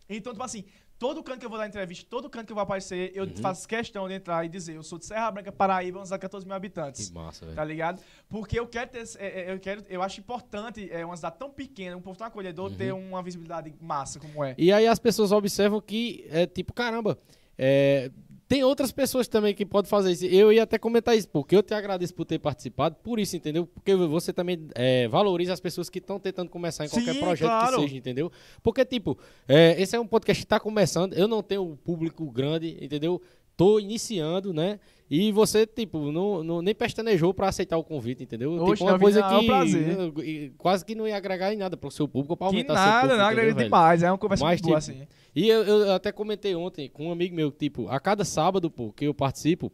Então, 0.08 0.34
tipo 0.34 0.44
assim, 0.44 0.64
todo 0.98 1.22
canto 1.24 1.40
que 1.40 1.46
eu 1.46 1.50
vou 1.50 1.60
dar 1.60 1.68
entrevista, 1.68 2.06
todo 2.10 2.30
canto 2.30 2.46
que 2.48 2.52
eu 2.52 2.56
vou 2.56 2.64
aparecer, 2.64 3.12
eu 3.14 3.26
Uhum. 3.26 3.36
faço 3.38 3.68
questão 3.68 4.08
de 4.08 4.14
entrar 4.14 4.46
e 4.46 4.50
dizer, 4.50 4.76
eu 4.76 4.84
sou 4.84 4.98
de 4.98 5.06
Serra 5.06 5.30
Branca, 5.32 5.52
Paraíba, 5.52 6.00
uma 6.00 6.06
cidade 6.06 6.20
de 6.20 6.22
14 6.22 6.46
mil 6.46 6.56
habitantes. 6.56 7.10
Que 7.10 7.14
massa, 7.16 7.46
velho. 7.46 7.56
Tá 7.56 7.64
ligado? 7.64 8.02
Porque 8.30 8.58
eu 8.60 8.66
quero 8.68 8.90
ter. 8.90 9.04
é, 9.18 9.42
é, 9.42 9.54
Eu, 9.54 9.60
quero, 9.60 9.84
eu 9.90 10.02
acho 10.02 10.20
importante 10.20 10.90
é, 10.92 11.06
uma 11.06 11.16
cidade 11.16 11.38
tão 11.38 11.50
pequena, 11.50 11.98
um 11.98 12.02
povo 12.02 12.18
tão 12.18 12.26
acolhedor, 12.28 12.72
ter 12.76 12.94
uma 12.94 13.22
visibilidade 13.22 13.74
massa 13.82 14.20
como 14.20 14.44
é. 14.44 14.56
E 14.58 14.72
aí 14.72 14.88
as 14.88 15.00
pessoas 15.00 15.32
observam 15.32 15.82
que 15.82 16.26
é 16.30 16.46
tipo, 16.48 16.74
caramba, 16.74 17.18
é, 17.58 18.10
tem 18.48 18.64
outras 18.64 18.92
pessoas 18.92 19.28
também 19.28 19.54
que 19.56 19.66
podem 19.66 19.90
fazer 19.90 20.12
isso. 20.12 20.26
Eu 20.26 20.54
ia 20.54 20.64
até 20.64 20.78
comentar 20.78 21.18
isso, 21.18 21.28
porque 21.30 21.56
eu 21.56 21.64
te 21.64 21.74
agradeço 21.74 22.14
por 22.14 22.26
ter 22.26 22.38
participado, 22.38 22.96
por 23.04 23.20
isso, 23.20 23.36
entendeu? 23.36 23.66
Porque 23.66 23.96
você 23.96 24.32
também 24.32 24.68
é, 24.76 25.08
valoriza 25.08 25.52
as 25.54 25.60
pessoas 25.60 25.90
que 25.90 25.98
estão 26.00 26.20
tentando 26.20 26.50
começar 26.50 26.86
em 26.86 26.90
qualquer 26.90 27.14
Sim, 27.14 27.20
projeto 27.20 27.48
claro. 27.48 27.76
que 27.78 27.82
seja, 27.84 27.98
entendeu? 27.98 28.32
Porque, 28.62 28.86
tipo, 28.86 29.18
é, 29.48 29.82
esse 29.82 29.96
é 29.96 30.00
um 30.00 30.06
podcast 30.08 30.42
que 30.42 30.46
está 30.46 30.60
começando, 30.60 31.14
eu 31.14 31.28
não 31.28 31.42
tenho 31.42 31.64
um 31.64 31.76
público 31.76 32.30
grande, 32.30 32.78
entendeu? 32.80 33.22
Tô 33.58 33.80
iniciando, 33.80 34.54
né? 34.54 34.80
E 35.10 35.32
você, 35.32 35.66
tipo, 35.66 36.12
não, 36.12 36.44
não- 36.44 36.62
nem 36.62 36.76
pestanejou 36.76 37.34
pra 37.34 37.48
aceitar 37.48 37.78
o 37.78 37.84
convite, 37.84 38.24
entendeu? 38.24 38.52
Oxe, 38.56 38.74
tipo, 38.74 38.84
uma 38.84 38.92
não, 38.94 39.00
coisa 39.00 39.20
é 39.22 39.26
um 39.28 39.40
que 39.40 39.46
prazer. 39.46 39.98
eh, 40.26 40.52
quase 40.58 40.84
que 40.84 40.94
não 40.94 41.08
ia 41.08 41.16
agregar 41.16 41.54
em 41.54 41.58
nada 41.58 41.78
pro 41.78 41.90
seu 41.90 42.08
público, 42.08 42.36
pra 42.36 42.48
Que 42.50 42.54
aumentar 42.56 42.74
seu 42.76 42.84
nada, 42.86 43.00
público, 43.02 43.18
não, 43.18 43.26
entendeu, 43.28 43.42
agrega 43.44 43.64
demais. 43.64 44.04
É 44.04 44.12
uma 44.12 44.18
conversa 44.18 44.44
Mas, 44.44 44.62
muito 44.62 44.68
boa, 44.70 44.82
tipo, 44.82 44.92
assim. 44.98 45.08
E 45.36 45.50
eu, 45.50 45.64
eu 45.64 45.92
até 45.94 46.12
comentei 46.12 46.56
ontem 46.56 46.88
com 46.90 47.08
um 47.08 47.12
amigo 47.12 47.36
meu, 47.36 47.52
tipo, 47.52 47.88
a 47.90 48.00
cada 48.00 48.24
sábado, 48.24 48.72
pô, 48.72 48.92
que 48.94 49.06
eu 49.06 49.14
participo, 49.14 49.72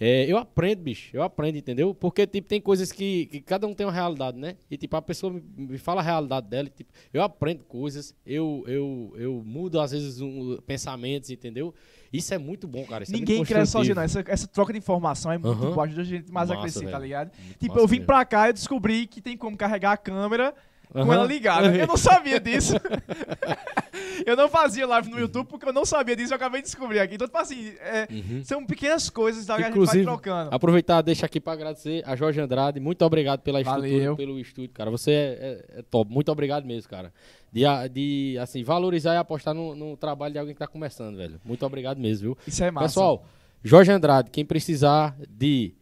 é, 0.00 0.30
eu 0.30 0.38
aprendo, 0.38 0.80
bicho. 0.82 1.10
Eu 1.16 1.22
aprendo, 1.22 1.56
entendeu? 1.58 1.92
Porque, 1.92 2.24
tipo, 2.26 2.46
tem 2.46 2.60
coisas 2.60 2.92
que, 2.92 3.26
que 3.26 3.40
cada 3.40 3.66
um 3.66 3.74
tem 3.74 3.84
uma 3.86 3.92
realidade, 3.92 4.38
né? 4.38 4.54
E, 4.70 4.76
tipo, 4.76 4.94
a 4.96 5.02
pessoa 5.02 5.32
me, 5.32 5.42
me 5.56 5.78
fala 5.78 6.00
a 6.00 6.04
realidade 6.04 6.46
dela, 6.46 6.68
e, 6.68 6.70
tipo, 6.70 6.92
eu 7.12 7.20
aprendo 7.22 7.64
coisas, 7.64 8.14
eu, 8.24 8.62
eu, 8.68 9.12
eu 9.16 9.42
mudo, 9.44 9.80
às 9.80 9.90
vezes, 9.90 10.20
um, 10.20 10.56
pensamentos, 10.66 11.30
entendeu? 11.30 11.74
Isso 12.12 12.32
é 12.32 12.38
muito 12.38 12.68
bom, 12.68 12.84
cara. 12.84 13.02
Isso 13.02 13.12
Ninguém 13.12 13.42
é 13.42 13.44
cresce 13.44 13.72
sozinho, 13.72 13.96
não. 13.96 14.02
Essa, 14.02 14.22
essa 14.28 14.46
troca 14.46 14.72
de 14.72 14.78
informação 14.78 15.32
é 15.32 15.38
muito 15.38 15.56
boa, 15.58 15.84
ajuda 15.84 16.02
a 16.02 16.04
gente 16.04 16.30
mais 16.30 16.48
a 16.50 16.54
Massa, 16.54 16.62
crescer, 16.62 16.84
tá 16.84 16.90
velho. 16.92 17.02
ligado? 17.02 17.32
Muito 17.36 17.58
Tipo, 17.58 17.78
eu 17.78 17.86
vim 17.88 17.96
mesmo. 17.96 18.06
pra 18.06 18.24
cá 18.24 18.50
e 18.50 18.52
descobri 18.52 19.06
que 19.06 19.20
tem 19.20 19.36
como 19.36 19.56
carregar 19.56 19.92
a 19.92 19.96
câmera 19.96 20.54
com 20.92 21.12
ela 21.12 21.24
ligada. 21.24 21.74
Eu 21.76 21.86
não 21.86 21.96
sabia 21.98 22.38
disso. 22.40 22.74
eu 24.26 24.36
não 24.36 24.48
fazia 24.48 24.86
live 24.86 25.10
no 25.10 25.18
YouTube 25.18 25.46
porque 25.46 25.68
eu 25.68 25.72
não 25.72 25.84
sabia 25.84 26.14
disso, 26.16 26.32
eu 26.32 26.36
acabei 26.36 26.60
de 26.60 26.66
descobrir 26.66 26.98
aqui. 27.00 27.14
Então, 27.14 27.26
tipo 27.26 27.38
assim, 27.38 27.72
é, 27.80 28.06
Uhum. 28.10 28.42
são 28.44 28.64
pequenas 28.64 29.08
coisas 29.10 29.44
tá, 29.46 29.56
que 29.56 29.62
a 29.64 29.70
gente 29.70 29.84
vai 29.86 30.02
trocando. 30.02 30.54
Aproveitar, 30.54 31.02
deixa 31.02 31.26
aqui 31.26 31.40
pra 31.40 31.52
agradecer 31.52 32.02
a 32.06 32.14
Jorge 32.16 32.40
Andrade. 32.40 32.80
Muito 32.80 33.02
obrigado 33.04 33.40
pela 33.40 33.60
estrutura, 33.60 33.88
Valeu. 33.90 34.16
pelo 34.16 34.38
estúdio, 34.38 34.70
cara. 34.72 34.90
Você 34.90 35.10
é, 35.12 35.64
é- 35.74 35.78
é 35.80 35.82
top. 35.82 36.12
Muito 36.12 36.30
obrigado 36.30 36.64
mesmo, 36.64 36.88
cara. 36.90 37.12
De, 37.52 37.62
de 37.92 38.38
assim, 38.40 38.62
valorizar 38.62 39.14
e 39.14 39.16
apostar 39.16 39.54
no, 39.54 39.74
no 39.74 39.96
trabalho 39.96 40.32
de 40.32 40.38
alguém 40.38 40.54
que 40.54 40.58
tá 40.58 40.66
começando, 40.66 41.16
velho. 41.16 41.40
Muito 41.44 41.64
obrigado 41.64 41.98
mesmo, 41.98 42.22
viu? 42.34 42.38
Isso 42.46 42.62
é 42.62 42.70
massa. 42.70 42.86
Pessoal, 42.88 43.24
Jorge 43.64 43.90
Andrade, 43.90 44.30
quem 44.30 44.44
precisar 44.44 45.16
de 45.28 45.72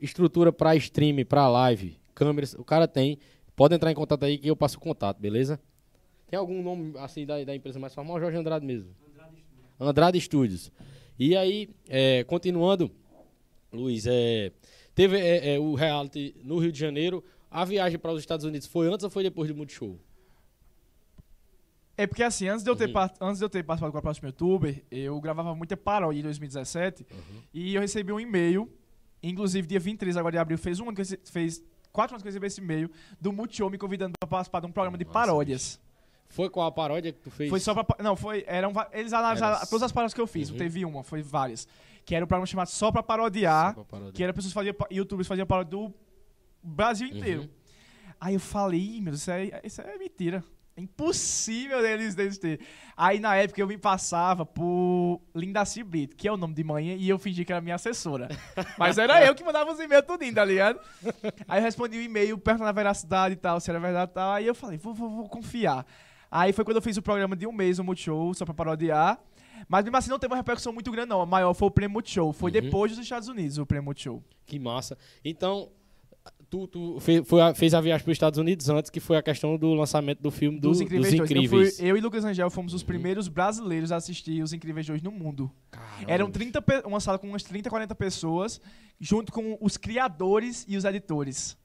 estrutura 0.00 0.52
pra 0.52 0.76
stream, 0.76 1.24
pra 1.24 1.48
live, 1.48 1.98
câmeras, 2.14 2.54
o 2.54 2.64
cara 2.64 2.86
tem. 2.86 3.18
Pode 3.56 3.74
entrar 3.74 3.90
em 3.90 3.94
contato 3.94 4.22
aí 4.24 4.36
que 4.38 4.46
eu 4.48 4.54
passo 4.54 4.76
o 4.76 4.80
contato, 4.80 5.18
beleza? 5.18 5.58
Tem 6.28 6.38
algum 6.38 6.62
nome 6.62 6.92
assim 6.98 7.24
da, 7.24 7.42
da 7.42 7.54
empresa 7.56 7.78
mais 7.78 7.94
famosa? 7.94 8.20
Jorge 8.20 8.36
Andrade 8.36 8.66
mesmo. 8.66 8.90
Andrade 9.80 10.20
Studios. 10.20 10.70
E 11.18 11.34
aí, 11.36 11.70
é, 11.88 12.22
continuando, 12.24 12.90
Luiz, 13.72 14.06
é, 14.06 14.52
teve 14.94 15.16
é, 15.18 15.54
é, 15.54 15.58
o 15.58 15.74
reality 15.74 16.34
no 16.44 16.58
Rio 16.58 16.70
de 16.70 16.78
Janeiro. 16.78 17.24
A 17.50 17.64
viagem 17.64 17.98
para 17.98 18.12
os 18.12 18.20
Estados 18.20 18.44
Unidos 18.44 18.66
foi 18.66 18.88
antes 18.92 19.04
ou 19.04 19.10
foi 19.10 19.22
depois 19.22 19.48
do 19.48 19.56
Multishow? 19.56 19.98
É 21.96 22.06
porque 22.06 22.22
assim, 22.22 22.48
antes 22.48 22.62
de 22.62 22.68
eu 22.70 22.76
ter, 22.76 22.86
Uhum. 22.88 22.92
par- 22.92 23.14
antes 23.20 23.38
de 23.38 23.44
eu 23.44 23.48
ter 23.48 23.62
participado 23.64 23.92
com 23.92 23.98
a 23.98 24.02
próxima 24.02 24.28
youtuber, 24.28 24.84
eu 24.90 25.18
gravava 25.20 25.54
muita 25.54 25.76
paródia 25.78 26.20
em 26.20 26.22
2017 26.22 27.06
Uhum. 27.10 27.18
e 27.54 27.74
eu 27.74 27.80
recebi 27.80 28.12
um 28.12 28.20
e-mail, 28.20 28.70
inclusive 29.22 29.66
dia 29.66 29.80
23 29.80 30.14
agora 30.18 30.32
de 30.32 30.38
abril, 30.38 30.58
fez 30.58 30.78
um 30.78 30.88
ano 30.88 30.94
que 30.94 31.00
eu 31.00 31.06
fez 31.24 31.62
quatro 31.96 32.14
anos 32.14 32.22
que 32.22 32.28
eu 32.28 32.30
recebi 32.30 32.46
esse 32.46 32.60
e-mail 32.60 32.90
do 33.20 33.32
Multishow 33.32 33.68
me 33.70 33.78
convidando 33.78 34.12
para 34.20 34.28
participar 34.28 34.60
de 34.60 34.66
um 34.66 34.72
programa 34.72 34.96
de 34.98 35.04
Nossa, 35.04 35.14
paródias. 35.18 35.80
Foi 36.28 36.50
qual 36.50 36.66
a 36.66 36.72
paródia 36.72 37.12
que 37.12 37.20
tu 37.20 37.30
fez? 37.30 37.48
Foi 37.50 37.58
só 37.60 37.72
pra. 37.72 37.84
Não, 38.04 38.14
foi. 38.16 38.44
Eram, 38.46 38.72
eles 38.92 39.12
analisaram 39.12 39.56
Era- 39.56 39.66
todas 39.66 39.84
as 39.84 39.92
paródias 39.92 40.12
que 40.14 40.20
eu 40.20 40.26
fiz, 40.26 40.50
Uhum. 40.50 40.56
teve 40.56 40.84
uma, 40.84 41.02
foi 41.02 41.22
várias. 41.22 41.66
Que 42.04 42.14
era 42.14 42.24
um 42.24 42.28
programa 42.28 42.46
chamado 42.46 42.68
Só 42.68 42.92
pra 42.92 43.02
Parodiar, 43.02 43.68
Só 43.74 43.82
pra 43.82 43.84
paródia. 43.84 44.12
que 44.12 44.22
era 44.22 44.32
pessoas 44.34 44.52
que 44.52 44.54
faziam. 44.54 44.74
Youtubers 44.90 45.26
faziam 45.26 45.46
paródia 45.46 45.70
do 45.70 45.92
Brasil 46.62 47.08
inteiro. 47.08 47.42
Uhum. 47.42 47.48
Aí 48.20 48.34
eu 48.34 48.40
falei, 48.40 48.80
"Ih, 48.80 49.00
meu 49.00 49.12
Deus, 49.12 49.20
isso 49.22 49.30
é, 49.30 49.60
isso 49.64 49.80
é 49.80 49.98
mentira. 49.98 50.42
É 50.76 50.80
impossível 50.82 51.80
deles 51.80 52.14
ter. 52.38 52.60
Aí 52.96 53.18
na 53.18 53.34
época 53.36 53.60
eu 53.60 53.66
me 53.66 53.78
passava 53.78 54.44
por 54.44 55.20
Lindaci 55.34 55.82
Brito, 55.82 56.14
que 56.16 56.28
é 56.28 56.32
o 56.32 56.36
nome 56.36 56.54
de 56.54 56.62
manhã, 56.62 56.94
e 56.94 57.08
eu 57.08 57.18
fingi 57.18 57.44
que 57.44 57.52
era 57.52 57.60
minha 57.62 57.74
assessora. 57.76 58.28
Mas 58.78 58.98
era 58.98 59.24
eu 59.24 59.34
que 59.34 59.42
mandava 59.42 59.72
os 59.72 59.80
e-mails 59.80 60.04
tudinho, 60.06 60.34
tá 60.34 60.44
ligado? 60.44 60.78
Aí 61.48 61.60
eu 61.60 61.64
respondi 61.64 61.96
o 61.96 62.02
e-mail 62.02 62.36
perto 62.38 62.60
da 62.60 62.72
veracidade 62.72 63.32
e 63.34 63.36
tal, 63.36 63.58
se 63.60 63.70
era 63.70 63.80
verdade 63.80 64.10
e 64.10 64.14
tal. 64.14 64.32
Aí 64.32 64.46
eu 64.46 64.54
falei, 64.54 64.76
vou, 64.78 64.92
vou, 64.94 65.08
vou 65.08 65.28
confiar. 65.28 65.86
Aí 66.30 66.52
foi 66.52 66.64
quando 66.64 66.76
eu 66.76 66.82
fiz 66.82 66.96
o 66.96 67.02
programa 67.02 67.34
de 67.36 67.46
um 67.46 67.52
mês 67.52 67.78
no 67.78 67.84
Multishow, 67.84 68.34
só 68.34 68.44
pra 68.44 68.52
parodiar. 68.52 69.18
Mas 69.68 69.82
mesmo 69.84 69.96
assim 69.96 70.10
não 70.10 70.18
teve 70.18 70.32
uma 70.32 70.36
repercussão 70.36 70.72
muito 70.72 70.90
grande, 70.90 71.08
não. 71.08 71.22
A 71.22 71.26
maior 71.26 71.54
foi 71.54 71.68
o 71.68 71.70
Prêmio 71.70 71.94
Multishow. 71.94 72.32
Foi 72.32 72.50
Uhum. 72.50 72.60
depois 72.60 72.92
dos 72.92 73.00
Estados 73.00 73.28
Unidos, 73.28 73.56
o 73.56 73.64
Prêmio 73.64 73.84
Multishow. 73.86 74.22
Que 74.44 74.58
massa. 74.58 74.98
Então, 75.24 75.70
tu, 76.50 76.66
tu 76.66 77.00
fe- 77.00 77.22
foi 77.24 77.40
a- 77.40 77.54
fez 77.54 77.74
a 77.74 77.80
viagem 77.80 78.04
para 78.04 78.10
os 78.12 78.16
Estados 78.16 78.38
Unidos 78.38 78.68
antes, 78.68 78.90
que 78.90 79.00
foi 79.00 79.16
a 79.16 79.22
questão 79.22 79.56
do 79.56 79.74
lançamento 79.74 80.20
do 80.22 80.30
filme 80.30 80.58
do- 80.60 80.68
Dos 80.68 80.80
Incríveis 80.80 81.10
dos 81.10 81.18
2. 81.18 81.30
Incríveis. 81.30 81.70
Eu, 81.70 81.76
fui- 81.84 81.90
eu 81.90 81.96
e 81.96 82.00
Lucas 82.00 82.24
Angel 82.24 82.50
fomos 82.50 82.72
Uhum. 82.72 82.76
os 82.76 82.82
primeiros 82.82 83.28
brasileiros 83.28 83.92
a 83.92 83.96
assistir 83.96 84.42
Os 84.42 84.52
Incríveis 84.52 84.86
2 84.86 85.02
no 85.02 85.10
mundo. 85.10 85.50
Caramba, 85.70 86.10
Eram 86.10 86.26
bicho. 86.26 86.38
30 86.38 86.62
pe- 86.62 86.82
uma 86.86 87.00
sala 87.00 87.18
com 87.18 87.26
umas 87.28 87.42
30, 87.42 87.68
40 87.70 87.94
pessoas, 87.94 88.60
junto 89.00 89.32
com 89.32 89.56
os 89.60 89.76
criadores 89.76 90.64
e 90.68 90.76
os 90.76 90.84
editores. 90.84 91.56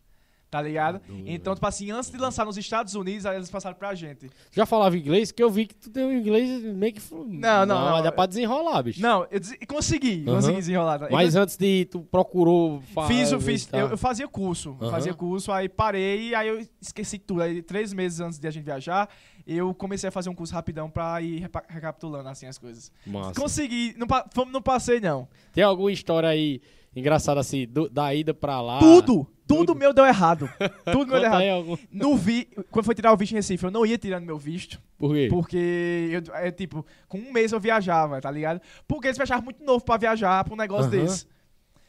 Tá 0.51 0.61
ligado? 0.61 0.99
doido, 1.07 1.23
Então, 1.27 1.55
tipo 1.55 1.65
assim, 1.65 1.91
antes 1.91 2.11
de 2.11 2.17
lançar 2.17 2.45
nos 2.45 2.57
Estados 2.57 2.93
Unidos, 2.93 3.25
aí 3.25 3.37
eles 3.37 3.49
passaram 3.49 3.73
pra 3.77 3.95
gente. 3.95 4.29
Já 4.51 4.65
falava 4.65 4.97
inglês? 4.97 5.31
Que 5.31 5.41
eu 5.41 5.49
vi 5.49 5.65
que 5.65 5.73
tu 5.73 5.89
tem 5.89 6.03
um 6.03 6.11
inglês 6.11 6.61
meio 6.75 6.91
que... 6.91 6.99
fu- 6.99 7.25
Não, 7.25 7.65
não, 7.65 7.89
não. 7.89 8.03
Dá 8.03 8.11
pra 8.11 8.25
desenrolar, 8.25 8.83
bicho. 8.83 9.01
Não, 9.01 9.25
eu 9.31 9.39
des- 9.39 9.57
consegui, 9.65 10.25
consegui 10.25 10.57
desenrolar. 10.57 10.99
tá? 10.99 11.07
Mas 11.09 11.37
antes 11.37 11.55
de 11.55 11.85
tu 11.85 12.01
procurou... 12.01 12.81
fa- 12.93 13.07
Fiz, 13.07 13.31
eu 13.31 13.39
fiz, 13.39 13.65
tá. 13.65 13.77
eu, 13.77 13.87
eu 13.91 13.97
fazia 13.97 14.27
curso, 14.27 14.75
fazia 14.91 15.13
curso, 15.13 15.53
aí 15.53 15.69
parei, 15.69 16.35
aí 16.35 16.49
eu 16.49 16.67
esqueci 16.81 17.17
tudo. 17.17 17.41
Aí 17.43 17.61
três 17.61 17.93
meses 17.93 18.19
antes 18.19 18.37
de 18.37 18.45
a 18.45 18.51
gente 18.51 18.65
viajar, 18.65 19.07
eu 19.47 19.73
comecei 19.73 20.09
a 20.09 20.11
fazer 20.11 20.29
um 20.29 20.35
curso 20.35 20.53
rapidão 20.53 20.89
pra 20.89 21.21
ir 21.21 21.49
recapitulando 21.69 22.27
assim 22.27 22.45
as 22.45 22.57
coisas. 22.57 22.91
Massa. 23.07 23.39
Consegui, 23.39 23.95
não, 23.97 24.05
não 24.51 24.61
passei 24.61 24.99
não. 24.99 25.29
Tem 25.53 25.63
alguma 25.63 25.93
história 25.93 26.27
aí 26.27 26.61
engraçada 26.95 27.39
assim, 27.39 27.65
do- 27.67 27.89
da 27.89 28.13
ida 28.13 28.33
pra 28.33 28.61
lá? 28.61 28.79
tudo, 28.79 29.27
tudo, 29.47 29.65
tudo. 29.67 29.75
meu 29.75 29.93
deu 29.93 30.05
errado. 30.05 30.49
Tudo 30.91 31.07
meu 31.11 31.19
deu 31.19 31.23
errado. 31.25 31.43
algum... 31.49 31.77
No 31.91 32.15
vi, 32.17 32.45
quando 32.69 32.85
foi 32.85 32.95
tirar 32.95 33.11
o 33.13 33.17
visto 33.17 33.31
em 33.33 33.35
Recife, 33.35 33.63
eu 33.63 33.71
não 33.71 33.85
ia 33.85 33.97
tirando 33.97 34.25
meu 34.25 34.37
visto, 34.37 34.81
Por 34.97 35.13
quê? 35.13 35.27
porque 35.29 36.09
eu, 36.27 36.35
é, 36.35 36.51
tipo, 36.51 36.85
com 37.07 37.17
um 37.17 37.31
mês 37.33 37.51
eu 37.51 37.59
viajava, 37.59 38.19
tá 38.21 38.31
ligado? 38.31 38.61
Porque 38.87 39.07
eles 39.07 39.17
me 39.17 39.23
achavam 39.23 39.43
muito 39.43 39.63
novo 39.63 39.83
pra 39.83 39.97
viajar 39.97 40.43
pra 40.43 40.53
um 40.53 40.57
negócio 40.57 40.89
desse. 40.89 41.25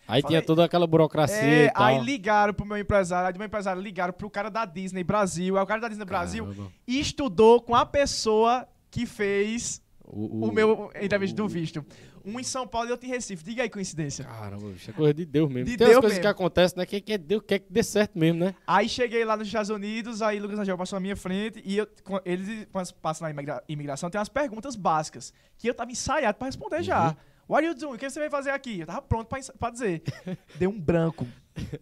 Aí 0.09 0.21
falei- 0.21 0.37
tinha 0.39 0.43
toda 0.47 0.65
aquela 0.65 0.87
burocracia 0.87 1.37
É, 1.41 1.65
e 1.67 1.71
tal. 1.71 1.85
aí 1.85 2.01
ligaram 2.05 2.53
pro 2.53 2.67
meu 2.67 2.77
empresário, 2.77 3.29
aí 3.29 3.33
do 3.33 3.39
meu 3.39 3.47
empresário 3.47 3.81
ligaram 3.81 4.13
pro 4.13 4.29
cara 4.29 4.51
da 4.51 4.65
Disney 4.65 5.05
Brasil, 5.05 5.57
aí 5.57 5.63
o 5.63 5.67
cara 5.67 5.81
da 5.81 5.89
Disney 5.89 6.05
Brasil 6.05 6.45
Caramba. 6.45 6.73
estudou 6.87 7.61
com 7.63 7.75
a 7.77 7.87
pessoa 7.87 8.67
que 8.91 9.07
fez 9.07 9.81
O, 10.05 10.49
o, 10.49 10.53
meu 10.53 10.91
entrevista 11.01 11.37
do 11.37 11.47
visto. 11.49 11.85
Um 12.25 12.39
em 12.39 12.43
São 12.45 12.67
Paulo 12.67 12.89
e 12.89 12.93
outro 12.93 13.07
em 13.07 13.11
Recife. 13.11 13.43
Diga 13.45 13.63
aí 13.63 13.69
coincidência. 13.71 14.25
Caramba, 14.25 14.69
bicho, 14.69 14.91
é 14.91 14.93
coisa 14.93 15.15
de 15.15 15.25
Deus 15.25 15.51
mesmo. 15.51 15.71
De 15.71 15.77
Tem 15.77 15.87
as 15.87 15.91
Deus 15.93 16.01
coisas 16.01 16.19
mesmo. 16.19 16.23
que 16.23 16.27
acontecem, 16.27 16.79
né? 16.79 16.87
Que, 16.87 17.01
que 17.01 17.13
é 17.15 17.19
Deus 17.19 17.43
quer 17.47 17.59
que 17.61 17.73
dê 17.73 17.83
certo 17.83 18.19
mesmo, 18.19 18.41
né? 18.41 18.55
Aí 18.67 18.89
cheguei 18.89 19.25
lá 19.25 19.37
nos 19.37 19.47
Estados 19.47 19.71
Unidos, 19.71 20.23
aí 20.23 20.39
Lucas 20.39 20.59
Angel 20.59 20.77
passou 20.79 20.97
na 20.97 21.01
minha 21.01 21.17
frente 21.17 21.63
e 21.65 21.77
eu, 21.79 21.87
eles, 22.25 22.67
quando 22.73 22.93
passam 22.95 23.27
na 23.27 23.31
imigra- 23.31 23.63
imigração, 23.69 24.11
tem 24.11 24.19
umas 24.19 24.29
perguntas 24.29 24.77
básicas 24.77 25.33
que 25.59 25.69
eu 25.69 25.75
tava 25.75 25.91
ensaiado 25.91 26.39
pra 26.39 26.47
responder 26.47 26.77
Uhum. 26.77 26.83
já. 26.83 27.17
What 27.49 27.65
are 27.65 27.67
you 27.67 27.75
doing? 27.75 27.97
O 27.97 27.99
que 27.99 28.09
você 28.09 28.21
vai 28.21 28.31
fazer 28.31 28.51
aqui? 28.51 28.81
Eu 28.81 28.87
tava 28.87 29.03
pronto 29.03 29.27
pra, 29.29 29.39
pra 29.59 29.71
dizer. 29.71 30.03
Deu 30.59 30.71
um 30.71 30.81
branco. 30.81 31.27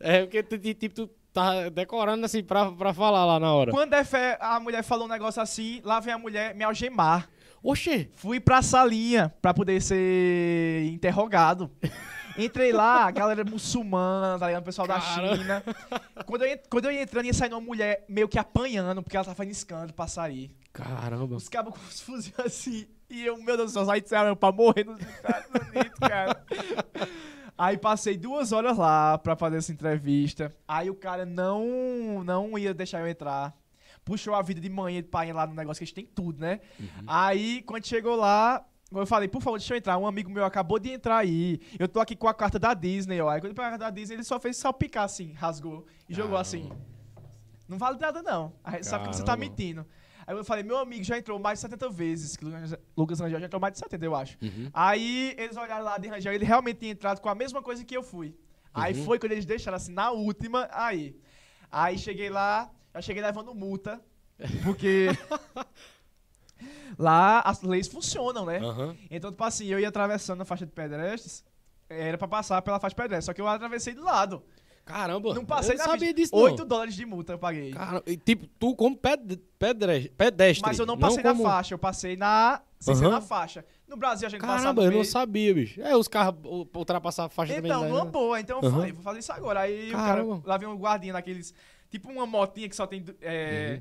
É 0.01 0.23
porque 0.27 0.75
tipo, 0.75 0.95
tu 0.95 1.07
tá 1.33 1.69
decorando 1.69 2.25
assim 2.25 2.43
pra, 2.43 2.73
pra 2.73 2.93
falar 2.93 3.25
lá 3.25 3.39
na 3.39 3.53
hora. 3.55 3.71
Quando 3.71 3.93
é 3.95 4.03
fé, 4.03 4.37
a 4.41 4.59
mulher 4.59 4.83
falou 4.83 5.05
um 5.07 5.09
negócio 5.11 5.41
assim, 5.41 5.81
lá 5.85 6.01
vem 6.01 6.13
a 6.15 6.19
mulher 6.19 6.55
me 6.57 6.65
algemar. 6.65 7.29
Oxê! 7.63 8.09
Fui 8.15 8.41
pra 8.41 8.63
salinha 8.63 9.35
pra 9.41 9.53
poder 9.53 9.81
ser 9.83 10.85
interrogado. 10.87 11.71
Entrei 12.39 12.73
lá, 12.73 13.05
a 13.07 13.11
galera 13.11 13.45
muçulmana, 13.45 14.39
tá 14.39 14.47
ligado? 14.47 14.63
O 14.63 14.65
pessoal 14.65 14.89
da 14.89 14.99
Caramba. 15.01 15.37
China. 15.37 15.63
Quando 16.25 16.45
eu, 16.45 16.59
quando 16.71 16.85
eu 16.87 16.93
ia 16.93 17.03
entrando, 17.03 17.27
ia 17.27 17.35
saindo 17.35 17.55
uma 17.57 17.61
mulher 17.61 18.05
meio 18.09 18.29
que 18.29 18.39
apanhando, 18.39 19.03
porque 19.03 19.17
ela 19.17 19.25
tava 19.25 19.35
fazendo 19.35 19.53
escândalo 19.53 19.93
pra 19.93 20.07
sair. 20.07 20.57
Caramba. 20.73 21.37
Os 21.37 21.49
cabos 21.49 21.75
com 21.75 21.81
os 21.81 22.01
fuzis 22.01 22.33
assim. 22.39 22.87
E 23.11 23.27
eu, 23.27 23.37
meu 23.37 23.57
Deus 23.57 23.73
do 23.73 23.75
céu, 23.75 23.85
sai 23.85 24.01
disseram 24.01 24.37
pra 24.37 24.53
morrer 24.53 24.85
nos 24.85 25.01
Estados 25.01 25.49
Unidos, 25.51 25.99
cara. 25.99 26.45
Aí 27.59 27.77
passei 27.77 28.17
duas 28.17 28.53
horas 28.53 28.79
lá 28.79 29.19
pra 29.19 29.37
fazer 29.37 29.59
essa 29.59 29.73
entrevista. 29.73 30.55
Aí 30.67 30.89
o 30.89 30.95
cara 30.95 31.27
não, 31.27 32.25
não 32.25 32.57
ia 32.57 32.73
deixar 32.73 33.01
eu 33.01 33.09
entrar. 33.09 33.55
Puxou 34.11 34.35
a 34.35 34.43
vida 34.43 34.61
de 34.61 34.69
manhã 34.69 34.99
e 34.99 35.03
de 35.03 35.09
pai 35.09 35.33
lá 35.33 35.47
no 35.47 35.55
negócio 35.55 35.79
que 35.79 35.85
a 35.85 35.87
gente 35.87 35.95
tem 35.95 36.05
tudo, 36.05 36.41
né? 36.41 36.59
Aí, 37.07 37.63
quando 37.63 37.87
chegou 37.87 38.17
lá, 38.17 38.67
eu 38.91 39.07
falei, 39.07 39.29
por 39.29 39.41
favor, 39.41 39.57
deixa 39.57 39.73
eu 39.73 39.79
entrar. 39.79 39.97
Um 39.99 40.05
amigo 40.07 40.29
meu 40.29 40.45
acabou 40.45 40.81
de 40.81 40.91
entrar 40.91 41.19
aí. 41.19 41.61
Eu 41.79 41.87
tô 41.87 42.01
aqui 42.01 42.17
com 42.17 42.27
a 42.27 42.35
carta 42.35 42.59
da 42.59 42.75
Disney, 42.75 43.21
ó. 43.21 43.29
Aí 43.29 43.41
quando 43.41 43.55
pegou 43.55 43.67
a 43.67 43.71
carta 43.71 43.85
da 43.85 43.91
Disney, 43.91 44.17
ele 44.17 44.25
só 44.25 44.41
fez 44.41 44.57
salpicar 44.57 45.05
assim, 45.05 45.33
rasgou 45.35 45.87
e 46.09 46.13
jogou 46.15 46.37
assim. 46.37 46.73
Não 47.69 47.79
vale 47.79 48.01
nada, 48.01 48.21
não. 48.21 48.53
Aí, 48.65 48.83
sabe 48.83 49.09
que 49.09 49.15
você 49.15 49.23
tá 49.23 49.37
mentindo. 49.37 49.87
Aí 50.27 50.37
eu 50.37 50.45
falei, 50.45 50.65
meu 50.65 50.79
amigo 50.79 51.05
já 51.05 51.17
entrou 51.17 51.39
mais 51.39 51.59
de 51.61 51.63
70 51.63 51.89
vezes. 51.89 52.37
Lucas- 52.97 53.21
Rangel 53.21 53.39
já 53.39 53.47
entrou 53.47 53.61
mais 53.61 53.75
de 53.75 53.79
70, 53.79 54.05
eu 54.05 54.17
acho. 54.17 54.37
Uhum. 54.43 54.69
Aí 54.75 55.37
eles 55.39 55.57
olharam 55.57 55.85
lá 55.85 55.99
de 55.99 56.09
Rangel, 56.09 56.33
ele 56.33 56.45
realmente 56.45 56.79
tinha 56.81 56.91
entrado 56.91 57.21
com 57.21 57.29
a 57.29 57.35
mesma 57.35 57.63
coisa 57.63 57.85
que 57.85 57.97
eu 57.97 58.03
fui. 58.03 58.37
Aí 58.75 58.93
Uhum. 58.99 59.05
foi 59.05 59.21
quando 59.21 59.33
eles 59.33 59.47
deixaram 59.47 59.77
assim, 59.77 59.93
na 59.93 60.11
última, 60.11 60.69
aí. 60.73 61.17
Aí 61.71 61.97
cheguei 61.97 62.29
lá, 62.29 62.69
já 62.95 63.01
cheguei 63.01 63.23
levando 63.23 63.55
multa, 63.55 64.01
porque 64.65 65.09
lá 66.99 67.41
as 67.41 67.63
leis 67.63 67.89
funcionam, 67.89 68.45
né? 68.45 68.59
Aham. 68.59 68.97
Então, 69.11 69.31
tipo 69.31 69.45
assim, 69.45 69.67
eu 69.67 69.79
ia 69.79 69.89
atravessando 69.89 70.41
a 70.41 70.45
faixa 70.45 70.67
de 70.67 70.73
pedestres, 70.73 71.45
era 71.89 72.19
pra 72.19 72.29
passar 72.29 72.63
pela 72.63 72.79
faixa 72.79 72.95
de 72.95 73.03
pedestre, 73.03 73.25
só 73.27 73.33
que 73.33 73.41
eu 73.41 73.49
atravessei 73.49 73.95
do 73.95 74.05
lado. 74.05 74.43
Caramba. 74.85 75.35
Não 75.35 75.45
passei 75.45 75.75
eu 75.75 75.79
não 75.79 75.85
sabia 75.85 76.13
disso, 76.13 76.35
não. 76.35 76.43
8 76.43 76.65
dólares 76.65 76.95
de 76.95 77.07
multa 77.07 77.35
eu 77.35 77.39
paguei. 77.39 77.71
Caramba, 77.71 78.03
e 78.07 78.17
tipo, 78.17 78.47
tu 78.59 78.75
como 78.75 78.97
ped 78.97 79.39
pedre 79.59 80.13
pedestre. 80.17 80.67
Mas 80.67 80.79
eu 80.79 80.87
não 80.87 80.99
passei 80.99 81.23
como... 81.23 81.45
na 81.45 81.51
faixa, 81.51 81.75
eu 81.75 81.79
passei 81.79 82.17
na. 82.17 82.61
Sem 82.81 82.95
ser 82.95 83.05
Aham. 83.05 83.13
na 83.13 83.21
faixa. 83.21 83.65
No 83.87 83.97
Brasil 83.97 84.27
a 84.27 84.31
gente 84.31 84.41
passa 84.41 84.63
Caramba, 84.63 84.83
no 84.83 84.89
eu 84.89 84.91
não 84.91 84.99
meio. 85.01 85.11
sabia, 85.11 85.53
bicho. 85.55 85.81
É, 85.83 85.95
os 85.95 86.09
carros 86.09 86.41
ultrapassar 86.75 87.27
a 87.27 87.29
faixa 87.29 87.55
também. 87.55 87.71
Então, 87.71 87.83
né? 87.83 87.89
numa 87.89 88.05
boa. 88.05 88.41
Então 88.41 88.61
eu 88.63 88.71
falei, 88.71 88.93
vou 88.93 89.03
fazer 89.03 89.19
isso 89.19 89.33
agora. 89.33 89.61
Aí 89.61 89.91
Caramba. 89.91 90.35
o 90.35 90.41
cara, 90.41 90.49
lá 90.49 90.57
vem 90.57 90.69
um 90.69 90.77
guardinha 90.77 91.13
naqueles. 91.13 91.53
Tipo 91.91 92.09
uma 92.11 92.25
motinha 92.27 92.69
que 92.69 92.77
só 92.77 92.87
tem. 92.87 93.05
É, 93.21 93.81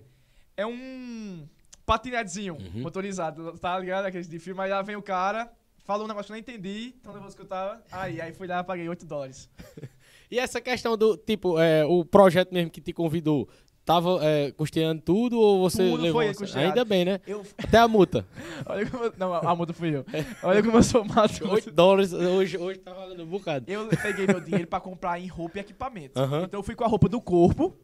é 0.58 0.66
um 0.66 1.48
patinetezinho 1.86 2.56
Uhum. 2.56 2.82
motorizado, 2.82 3.58
tá 3.60 3.78
ligado? 3.80 4.06
Aqueles 4.06 4.28
de 4.28 4.40
filme. 4.40 4.60
Aí 4.62 4.70
lá 4.70 4.82
vem 4.82 4.96
o 4.96 5.02
cara, 5.02 5.52
falou 5.86 6.06
um 6.06 6.08
negócio 6.08 6.28
que 6.28 6.32
eu 6.32 6.36
não 6.36 6.40
entendi, 6.40 6.94
tão 7.02 7.14
nervoso 7.14 7.36
que 7.36 7.42
eu 7.42 7.48
tava. 7.48 7.82
Aí, 7.92 8.20
aí 8.22 8.34
fui 8.34 8.48
lá 8.48 8.60
e 8.60 8.64
paguei 8.64 8.88
8 8.90 9.06
dólares. 9.06 9.50
E 10.32 10.38
essa 10.38 10.62
questão 10.62 10.96
do, 10.96 11.18
tipo, 11.18 11.60
é, 11.60 11.84
o 11.84 12.06
projeto 12.06 12.54
mesmo 12.54 12.70
que 12.70 12.80
te 12.80 12.94
convidou, 12.94 13.50
tava 13.84 14.20
é, 14.24 14.52
custeando 14.52 15.02
tudo 15.02 15.40
ou 15.40 15.60
você 15.68 15.90
Tudo 15.90 16.04
levou? 16.04 16.22
foi 16.22 16.36
custeado. 16.36 16.68
Ainda 16.68 16.86
bem, 16.86 17.04
né? 17.04 17.20
Eu, 17.26 17.44
Até 17.58 17.80
a 17.80 17.88
multa. 17.88 18.24
olha 18.68 18.88
como 18.88 19.06
eu, 19.06 19.14
Não, 19.18 19.34
a 19.34 19.56
multa 19.56 19.74
fui 19.74 19.90
eu. 19.96 20.06
Olha 20.44 20.62
como 20.62 20.78
eu 20.78 20.84
sou 20.84 21.04
matuto. 21.04 21.50
8 21.50 21.72
dólares 21.72 22.14
hoje, 22.14 22.60
hoje 22.60 22.78
tá 22.78 22.94
valendo 22.94 23.24
um 23.24 23.26
bocado. 23.26 23.66
Eu 23.68 23.88
peguei 23.88 24.28
meu 24.28 24.40
dinheiro 24.40 24.68
pra 24.68 24.80
comprar 24.80 25.20
em 25.20 25.26
roupa 25.26 25.58
e 25.58 25.62
equipamento. 25.62 26.20
Aham. 26.20 26.44
Então 26.44 26.60
eu 26.60 26.64
fui 26.64 26.76
com 26.76 26.84
a 26.84 26.88
roupa 26.88 27.10
do 27.10 27.20
corpo 27.20 27.76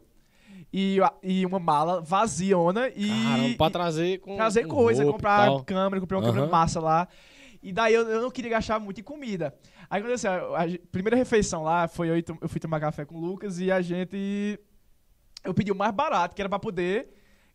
e, 0.73 0.97
e 1.23 1.45
uma 1.45 1.59
mala 1.59 2.01
vaziona 2.01 2.89
e. 2.95 3.07
Caramba, 3.07 3.57
pra 3.57 3.67
e 3.67 3.71
trazer 3.71 4.19
com 4.19 4.35
trazer 4.35 4.63
com 4.65 4.75
coisa, 4.75 5.03
e 5.03 5.05
comprar 5.11 5.63
câmera, 5.65 6.01
comprei 6.01 6.17
uma 6.19 6.25
câmera 6.25 6.43
Aham. 6.43 6.51
massa 6.51 6.79
lá. 6.79 7.07
E 7.63 7.71
daí 7.71 7.93
eu, 7.93 8.07
eu 8.07 8.21
não 8.21 8.29
queria 8.29 8.51
gastar 8.51 8.79
muito 8.79 8.99
em 9.01 9.03
comida. 9.03 9.55
Aí 9.89 9.99
aconteceu, 9.99 10.55
a, 10.55 10.63
a 10.63 10.67
primeira 10.91 11.15
refeição 11.15 11.63
lá 11.63 11.87
foi 11.87 12.09
eu, 12.09 12.17
e 12.17 12.23
eu 12.41 12.47
fui 12.49 12.59
tomar 12.59 12.79
café 12.79 13.05
com 13.05 13.15
o 13.15 13.19
Lucas 13.19 13.59
e 13.59 13.71
a 13.71 13.81
gente. 13.81 14.59
Eu 15.43 15.53
pedi 15.53 15.71
o 15.71 15.75
mais 15.75 15.91
barato, 15.93 16.35
que 16.35 16.41
era 16.41 16.49
pra 16.49 16.59
poder 16.59 17.09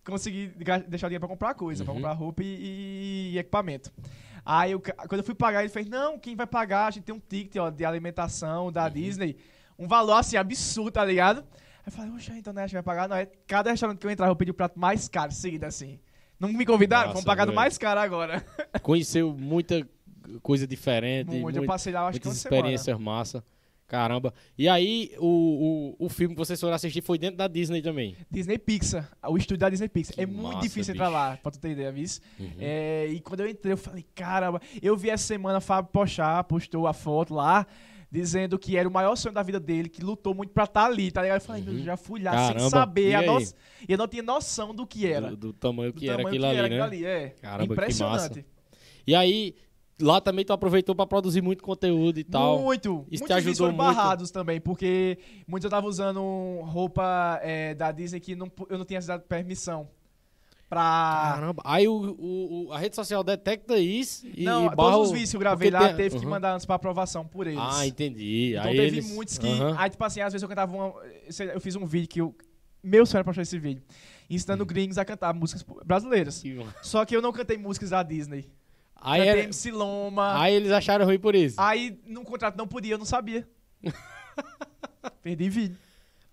conseguir 0.05 0.49
deixar 0.89 1.07
o 1.07 1.11
dinheiro 1.11 1.21
pra 1.21 1.29
comprar 1.29 1.55
coisa, 1.55 1.85
pra 1.85 1.93
Uhum. 1.93 2.01
comprar 2.01 2.13
roupa 2.15 2.43
e, 2.43 3.33
e 3.35 3.39
equipamento. 3.39 3.93
Aí 4.45 4.73
eu 4.73 4.81
quando 4.81 5.19
eu 5.19 5.25
fui 5.25 5.35
pagar, 5.35 5.61
ele 5.61 5.69
fez: 5.69 5.87
Não, 5.87 6.19
quem 6.19 6.35
vai 6.35 6.47
pagar? 6.47 6.87
A 6.87 6.91
gente 6.91 7.05
tem 7.05 7.15
um 7.15 7.21
ticket 7.21 7.57
ó, 7.57 7.69
de 7.71 7.85
alimentação 7.85 8.73
da 8.73 8.85
Uhum. 8.87 8.91
Disney. 8.91 9.37
Um 9.79 9.87
valor 9.87 10.15
assim 10.15 10.37
absurdo, 10.37 10.93
tá 10.93 11.05
ligado? 11.05 11.45
Aí 11.81 11.85
eu 11.87 11.93
falei, 11.93 12.11
oxa, 12.13 12.37
então 12.37 12.53
né, 12.53 12.63
a 12.63 12.67
gente 12.67 12.75
vai 12.75 12.83
pagar. 12.83 13.09
Não, 13.09 13.17
é 13.17 13.27
cada 13.47 13.71
restaurante 13.71 13.99
que 13.99 14.07
eu 14.07 14.11
entrar, 14.11 14.29
eu 14.29 14.37
pedi 14.37 14.51
o 14.51 14.55
prato 14.55 14.79
mais 14.79 15.09
caro 15.09 15.33
seguido, 15.33 15.65
assim. 15.67 15.99
Não 16.39 16.49
me 16.53 16.65
convidaram? 16.65 17.09
Nossa, 17.09 17.15
Vamos 17.15 17.25
pagar 17.27 17.45
do 17.45 17.53
mais 17.53 17.77
caro 17.77 18.01
agora. 18.01 18.45
Conheceu 18.83 19.35
muita 19.37 19.87
coisa 20.43 20.67
diferente, 20.67 21.27
Muito, 21.29 21.37
eu 21.39 21.43
muito- 21.63 21.67
passei 21.67 21.93
lá, 21.93 22.07
acho 22.09 22.21
que 22.21 22.27
uma 22.27 22.31
muitas 22.31 22.43
semana. 22.43 22.59
experiências 22.59 22.99
massa. 22.99 23.45
Caramba. 23.87 24.33
E 24.57 24.69
aí, 24.69 25.11
o, 25.19 25.97
o, 25.99 26.07
o 26.07 26.09
filme 26.09 26.33
que 26.33 26.39
vocês 26.39 26.61
foram 26.61 26.75
assistir 26.75 27.03
foi 27.03 27.19
dentro 27.19 27.37
da 27.39 27.49
Disney 27.49 27.83
também. 27.83 28.17
Disney 28.31 28.57
Pixar, 28.57 29.11
o 29.27 29.37
estúdio 29.37 29.59
da 29.59 29.69
Disney 29.69 29.89
Pixar. 29.89 30.15
Que 30.15 30.21
é 30.21 30.27
muito 30.27 30.43
massa, 30.55 30.61
difícil 30.61 30.95
entrar 30.95 31.07
bicho. 31.07 31.19
lá, 31.19 31.37
pra 31.43 31.51
tu 31.51 31.59
ter 31.59 31.71
ideia, 31.73 31.91
viu? 31.91 32.07
Uhum. 32.39 32.51
É, 32.61 33.09
e 33.09 33.21
quando 33.21 33.41
eu 33.41 33.49
entrei, 33.49 33.73
eu 33.73 33.77
falei, 33.77 34.07
caramba, 34.15 34.61
eu 34.81 34.97
vi 34.97 35.11
essa 35.11 35.25
semana 35.25 35.61
Fábio 35.61 35.91
Pochá 35.91 36.43
postou 36.45 36.87
a 36.87 36.93
foto 36.93 37.35
lá, 37.35 37.67
dizendo 38.11 38.59
que 38.59 38.77
era 38.77 38.89
o 38.89 38.93
maior 38.93 39.15
sonho 39.17 39.35
da 39.35 39.43
vida 39.43 39.61
dele, 39.61 39.89
que 39.89 40.03
lutou 40.03 40.35
muito 40.35 40.53
pra 40.53 40.65
estar 40.65 40.87
ali, 40.87 41.13
tá 41.13 41.23
ligado? 41.23 41.39
Eu 41.41 41.47
falei, 41.47 41.63
Uhum. 41.63 41.79
eu 41.79 41.85
já 41.85 41.97
fui 41.97 42.21
lá 42.21 42.33
Caramba, 42.33 42.61
sem 42.61 42.71
saber, 42.71 43.11
e 43.11 43.15
a 43.15 43.23
e 43.23 43.93
eu 43.93 43.99
não 43.99 44.09
tinha 44.09 44.23
noção 44.23 44.75
do 44.75 44.87
que 44.87 45.07
era. 45.07 45.31
Do, 45.31 45.37
do 45.37 45.53
tamanho 45.53 45.93
do 45.93 45.99
que 45.99 46.09
era 46.09 46.17
tamanho 46.17 46.29
aquilo 46.29 46.45
que 46.45 46.57
era 46.57 46.67
ali, 46.67 46.75
né? 46.77 46.83
aquilo 46.83 46.85
ali, 46.85 47.05
é. 47.07 47.29
Caramba, 47.41 47.73
Impressionante. 47.73 48.45
E 49.07 49.15
aí, 49.15 49.55
lá 50.01 50.21
também 50.21 50.45
tu 50.45 50.53
aproveitou 50.53 50.95
pra 50.95 51.07
produzir 51.07 51.41
muito 51.41 51.63
conteúdo 51.63 52.19
e 52.19 52.25
tal. 52.25 52.59
Muito. 52.61 53.07
Isso 53.11 53.25
te 53.25 53.33
ajudou 53.33 53.55
foram 53.69 53.73
muito? 53.77 53.95
barrados 53.95 54.31
também, 54.31 54.61
porque 54.61 55.19
muitos 55.47 55.65
eu 55.65 55.71
tava 55.71 55.87
usando 55.87 56.21
roupa 56.65 57.39
é, 57.43 57.75
da 57.75 57.93
Disney 57.93 58.19
que 58.21 58.35
não, 58.35 58.51
eu 58.69 58.79
não 58.79 58.85
tinha 58.85 59.01
dado 59.01 59.23
permissão. 59.23 59.89
Pra. 60.71 61.33
Caramba. 61.35 61.63
Aí 61.67 61.89
o, 61.89 62.17
o- 62.69 62.73
a 62.73 62.79
rede 62.79 62.95
social 62.95 63.25
detecta 63.25 63.77
isso 63.77 64.25
e 64.25 64.45
não, 64.45 64.67
e 64.67 64.69
barra 64.77 64.93
todos 64.93 65.11
os 65.11 65.31
que 65.31 65.37
eu 65.37 65.41
gravei 65.41 65.69
porque 65.69 65.83
lá 65.83 65.89
tem- 65.89 65.97
teve 65.97 66.19
que 66.21 66.25
Uhum. 66.25 66.31
mandar 66.31 66.55
antes 66.55 66.65
pra 66.65 66.77
aprovação 66.77 67.27
por 67.27 67.49
eles. 67.49 67.59
Ah, 67.61 67.85
entendi. 67.85 68.53
Então 68.53 68.71
aí 68.71 68.77
teve 68.77 68.87
eles... 68.99 69.11
muitos 69.13 69.37
que. 69.37 69.49
Aham. 69.49 69.75
Aí, 69.77 69.91
tipo 69.91 70.05
assim, 70.05 70.21
às 70.21 70.33
vezes 70.33 70.43
eu 70.45 70.49
cantava 70.49 70.73
uma. 70.73 70.95
Eu 71.53 71.61
fiz 71.61 71.75
um 71.75 71.85
vídeo 71.85 72.09
que 72.09 72.21
eu. 72.21 72.33
Meu 72.85 73.05
sonho 73.05 73.19
era 73.19 73.25
postar 73.25 73.43
esse 73.43 73.59
vídeo. 73.59 73.83
Ensinando 74.31 74.65
gringos 74.65 74.97
a 74.97 75.05
cantar 75.05 75.35
músicas 75.35 75.67
brasileiras. 75.85 76.41
Que- 76.41 76.65
Só 76.83 77.05
que 77.05 77.17
eu 77.17 77.21
não 77.21 77.33
cantei 77.33 77.59
músicas 77.59 77.91
da 77.91 78.01
Disney. 78.05 78.47
Aí, 78.95 79.19
cantei 79.19 79.29
era- 79.33 79.43
MC 79.43 79.73
Loma. 79.73 80.41
aí 80.41 80.55
eles 80.55 80.71
acharam 80.71 81.05
ruim 81.05 81.19
por 81.19 81.35
isso. 81.35 81.57
Aí 81.61 81.99
no 82.07 82.23
contrato 82.23 82.57
não 82.57 82.69
podia, 82.69 82.95
eu 82.95 82.99
não 82.99 83.05
sabia. 83.05 83.45
Perdi 85.23 85.49
vídeo. 85.49 85.77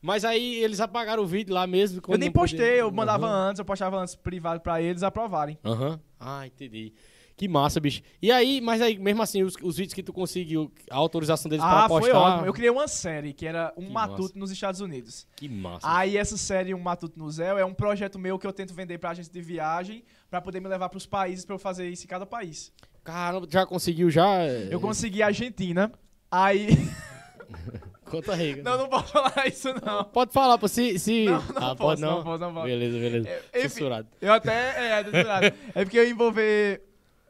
Mas 0.01 0.23
aí 0.23 0.55
eles 0.63 0.79
apagaram 0.79 1.23
o 1.23 1.27
vídeo 1.27 1.53
lá 1.53 1.65
mesmo. 1.67 2.01
Eu 2.07 2.17
nem 2.17 2.31
podia. 2.31 2.57
postei, 2.57 2.81
eu 2.81 2.91
mandava 2.91 3.25
Aham. 3.27 3.49
antes, 3.49 3.59
eu 3.59 3.65
postava 3.65 3.97
antes 3.97 4.15
privado 4.15 4.61
pra 4.61 4.81
eles 4.81 5.03
aprovarem. 5.03 5.57
Aham. 5.65 5.99
Ah, 6.19 6.45
entendi. 6.45 6.93
Que 7.35 7.47
massa, 7.47 7.79
bicho. 7.79 8.01
E 8.19 8.31
aí, 8.31 8.59
mas 8.59 8.81
aí, 8.81 8.97
mesmo 8.97 9.21
assim, 9.21 9.43
os, 9.43 9.53
os 9.61 9.77
vídeos 9.77 9.93
que 9.93 10.01
tu 10.01 10.11
conseguiu, 10.11 10.71
a 10.89 10.95
autorização 10.95 11.47
deles 11.49 11.63
pra 11.63 11.85
Ah, 11.85 11.87
postar... 11.87 12.11
foi 12.11 12.19
ótimo. 12.19 12.45
Eu 12.47 12.53
criei 12.53 12.69
uma 12.71 12.87
série 12.87 13.31
que 13.31 13.45
era 13.45 13.71
Um 13.77 13.85
Que 13.85 13.91
Matuto 13.91 14.21
massa. 14.23 14.39
nos 14.39 14.49
Estados 14.49 14.81
Unidos. 14.81 15.27
Que 15.35 15.47
massa. 15.47 15.87
Aí 15.87 16.17
essa 16.17 16.35
série 16.35 16.73
Um 16.73 16.79
Matuto 16.79 17.19
no 17.19 17.29
Zéu 17.29 17.59
é 17.59 17.63
um 17.63 17.75
projeto 17.75 18.17
meu 18.17 18.39
que 18.39 18.47
eu 18.47 18.53
tento 18.53 18.73
vender 18.73 18.97
pra 18.97 19.11
agência 19.11 19.31
de 19.31 19.39
viagem 19.41 20.03
pra 20.31 20.41
poder 20.41 20.59
me 20.59 20.67
levar 20.67 20.89
pros 20.89 21.05
países 21.05 21.45
pra 21.45 21.53
eu 21.53 21.59
fazer 21.59 21.87
isso 21.87 22.05
em 22.05 22.07
cada 22.07 22.25
país. 22.25 22.71
Caramba, 23.03 23.47
já 23.47 23.67
conseguiu 23.67 24.09
já? 24.09 24.43
Eu 24.71 24.79
consegui 24.79 25.21
a 25.21 25.27
Argentina. 25.27 25.91
Aí. 26.31 26.69
Conta 28.09 28.33
aí. 28.33 28.61
não, 28.61 28.77
não 28.77 28.87
posso 28.89 29.11
falar 29.11 29.47
isso, 29.47 29.69
não. 29.85 30.03
Pode 30.05 30.31
falar, 30.33 30.57
pô, 30.57 30.67
se... 30.67 30.97
se... 30.99 31.25
Não, 31.25 31.33
não 31.33 31.39
ah, 31.57 31.75
posso, 31.75 31.77
pode 31.77 32.01
não 32.01 32.11
não? 32.17 32.23
posso, 32.23 32.43
não 32.43 32.53
posso. 32.53 32.65
Beleza, 32.67 32.97
beleza. 32.99 33.29
É, 33.29 33.41
enfim, 33.59 33.69
Censurado. 33.69 34.07
Eu 34.21 34.33
até. 34.33 34.99
É, 34.99 35.03
censurado. 35.03 35.45
é 35.75 35.83
porque 35.83 35.99
eu 35.99 36.03
ia 36.03 36.09
envolver 36.09 36.81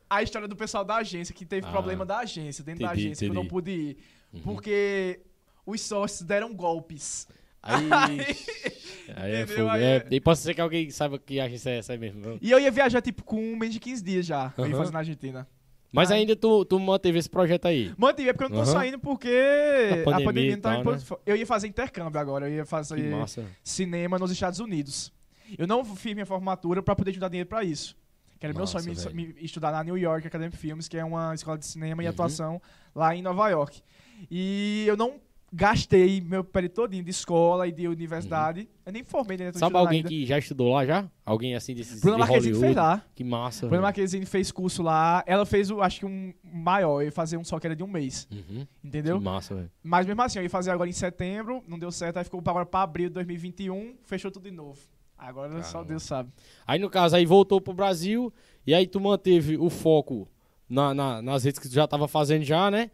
a 0.09 0.23
história 0.23 0.47
do 0.47 0.55
pessoal 0.55 0.85
da 0.85 0.95
agência, 0.97 1.33
que 1.35 1.45
teve 1.45 1.67
Ah. 1.67 1.71
problema 1.71 2.05
da 2.05 2.19
agência, 2.19 2.63
dentro 2.63 2.81
da 2.81 2.87
Entendi, 2.93 3.07
agência, 3.07 3.25
que 3.25 3.31
eu 3.31 3.33
não 3.35 3.41
entendi. 3.41 3.53
pude 3.53 3.71
ir. 3.71 3.97
Uhum. 4.33 4.41
Porque 4.41 5.19
os 5.65 5.81
sócios 5.81 6.21
deram 6.21 6.53
golpes. 6.53 7.27
Aí... 7.61 7.85
aí 9.15 9.31
é 9.33 9.47
fogo. 9.47 9.69
Aí 9.69 9.83
É, 9.83 9.95
é- 9.97 10.07
E 10.11 10.21
pode 10.21 10.39
ser 10.39 10.53
que 10.53 10.61
alguém 10.61 10.89
saiba 10.89 11.17
que 11.19 11.39
agência 11.39 11.71
é 11.71 11.77
essa 11.79 11.97
mesmo. 11.97 12.37
E 12.41 12.51
eu 12.51 12.59
ia 12.59 12.71
viajar, 12.71 13.01
tipo, 13.01 13.23
com 13.23 13.41
menos 13.55 13.73
de 13.73 13.79
15 13.79 14.03
dias 14.03 14.25
já. 14.25 14.53
Eu 14.57 14.67
ia 14.67 14.75
fazer 14.77 14.91
na 14.93 14.99
Argentina. 14.99 15.47
Mas 15.91 16.11
Ai. 16.11 16.19
ainda 16.19 16.35
tu, 16.35 16.65
tu 16.65 16.79
manteve 16.79 17.17
esse 17.17 17.29
projeto 17.29 17.65
aí. 17.65 17.93
Mantive, 17.97 18.29
é 18.29 18.33
porque 18.33 18.45
eu 18.45 18.49
não 18.49 18.57
tô 18.57 18.63
Aham. 18.63 18.71
saindo 18.79 18.99
porque 18.99 19.29
A 19.29 20.03
pandemia 20.03 20.25
pandemia, 20.25 20.51
e 20.51 20.55
não 20.55 20.61
tá 20.61 20.83
tal, 20.83 20.93
né? 20.93 20.99
Eu 21.25 21.35
ia 21.35 21.45
fazer 21.45 21.67
intercâmbio 21.67 22.19
agora, 22.19 22.47
eu 22.49 22.53
ia 22.55 22.63
Que 22.63 22.69
fazer 22.69 23.09
massa. 23.15 23.45
cinema 23.63 24.19
nos 24.19 24.29
Estados 24.31 24.59
Unidos. 24.59 25.13
Eu 25.57 25.65
não 25.65 25.83
fiz 25.85 26.13
minha 26.13 26.25
formatura 26.25 26.83
pra 26.83 26.95
poder 26.95 27.13
juntar 27.13 27.29
dinheiro 27.29 27.47
pra 27.47 27.63
isso. 27.63 27.95
Que 28.39 28.45
era 28.45 28.53
meu 28.53 28.61
Massa, 28.63 28.79
sonho, 28.79 28.93
me, 28.93 29.01
velho. 29.01 29.15
me 29.15 29.35
estudar 29.45 29.71
na 29.71 29.83
New 29.83 29.97
York 29.97 30.27
Academy 30.27 30.51
Films, 30.51 30.87
que 30.87 30.97
é 30.97 31.03
uma 31.03 31.33
escola 31.33 31.57
de 31.57 31.65
cinema 31.65 32.03
e 32.03 32.05
Uhum. 32.05 32.11
atuação 32.11 32.61
lá 32.93 33.15
em 33.15 33.21
Nova 33.21 33.49
York. 33.49 33.81
E 34.29 34.83
eu 34.87 34.95
não 34.97 35.19
gastei 35.51 36.19
meu 36.21 36.43
período 36.43 36.73
todinho 36.73 37.03
de 37.03 37.09
escola 37.11 37.67
e 37.67 37.71
de 37.71 37.87
universidade. 37.87 38.67
Eu 38.85 38.91
nem 38.91 39.03
formei 39.03 39.37
dentro 39.37 39.55
Uhum. 39.55 39.59
Sabe 39.59 39.69
estudando 39.69 39.85
alguém 39.85 39.97
ainda. 39.99 40.09
que 40.09 40.25
já 40.25 40.37
estudou 40.37 40.73
lá 40.73 40.85
já? 40.85 41.09
Alguém 41.25 41.55
assim 41.55 41.73
desses 41.73 42.01
Bruna 42.01 42.15
de 42.15 42.19
Marquezine 42.21 42.53
Hollywood? 42.53 42.65
fez 42.65 42.75
lá. 42.75 43.05
Que 43.15 43.23
massa. 43.23 43.59
Bruna 43.61 43.71
velho. 43.71 43.81
Marquezine 43.83 44.25
fez 44.25 44.51
curso 44.51 44.83
lá. 44.83 45.23
Ela 45.25 45.45
fez, 45.45 45.71
acho 45.71 45.99
que 45.99 46.05
um 46.05 46.33
maior. 46.43 47.01
Eu 47.01 47.05
ia 47.05 47.11
fazer 47.11 47.37
um 47.37 47.43
só 47.43 47.59
que 47.59 47.67
era 47.67 47.75
de 47.75 47.83
um 47.83 47.87
mês. 47.87 48.27
Uhum. 48.31 48.67
Entendeu? 48.83 49.17
Que 49.17 49.23
massa, 49.23 49.55
velho. 49.55 49.71
Mas 49.83 50.05
mesmo 50.05 50.21
assim, 50.21 50.39
eu 50.39 50.43
ia 50.43 50.49
fazer 50.49 50.71
agora 50.71 50.89
em 50.89 50.93
setembro, 50.93 51.63
não 51.67 51.79
deu 51.79 51.91
certo, 51.91 52.17
aí 52.17 52.23
ficou 52.23 52.41
agora 52.45 52.65
pra 52.65 52.81
abril 52.81 53.07
de 53.09 53.13
2021, 53.15 53.95
fechou 54.03 54.29
tudo 54.31 54.43
de 54.49 54.51
novo. 54.55 54.79
Agora 55.17 55.63
só 55.63 55.71
Caramba. 55.73 55.89
Deus 55.89 56.03
sabe. 56.03 56.29
Aí 56.65 56.77
no 56.77 56.89
caso, 56.89 57.15
aí 57.15 57.25
voltou 57.25 57.59
pro 57.59 57.73
Brasil 57.73 58.31
e 58.65 58.73
aí 58.73 58.85
tu 58.85 58.99
manteve 58.99 59.57
o 59.57 59.67
foco 59.69 60.27
na, 60.69 60.93
na- 60.93 61.21
nas 61.23 61.43
redes 61.43 61.57
que 61.59 61.67
tu 61.67 61.73
já 61.73 61.87
tava 61.87 62.07
fazendo 62.07 62.43
já, 62.43 62.69
né? 62.69 62.91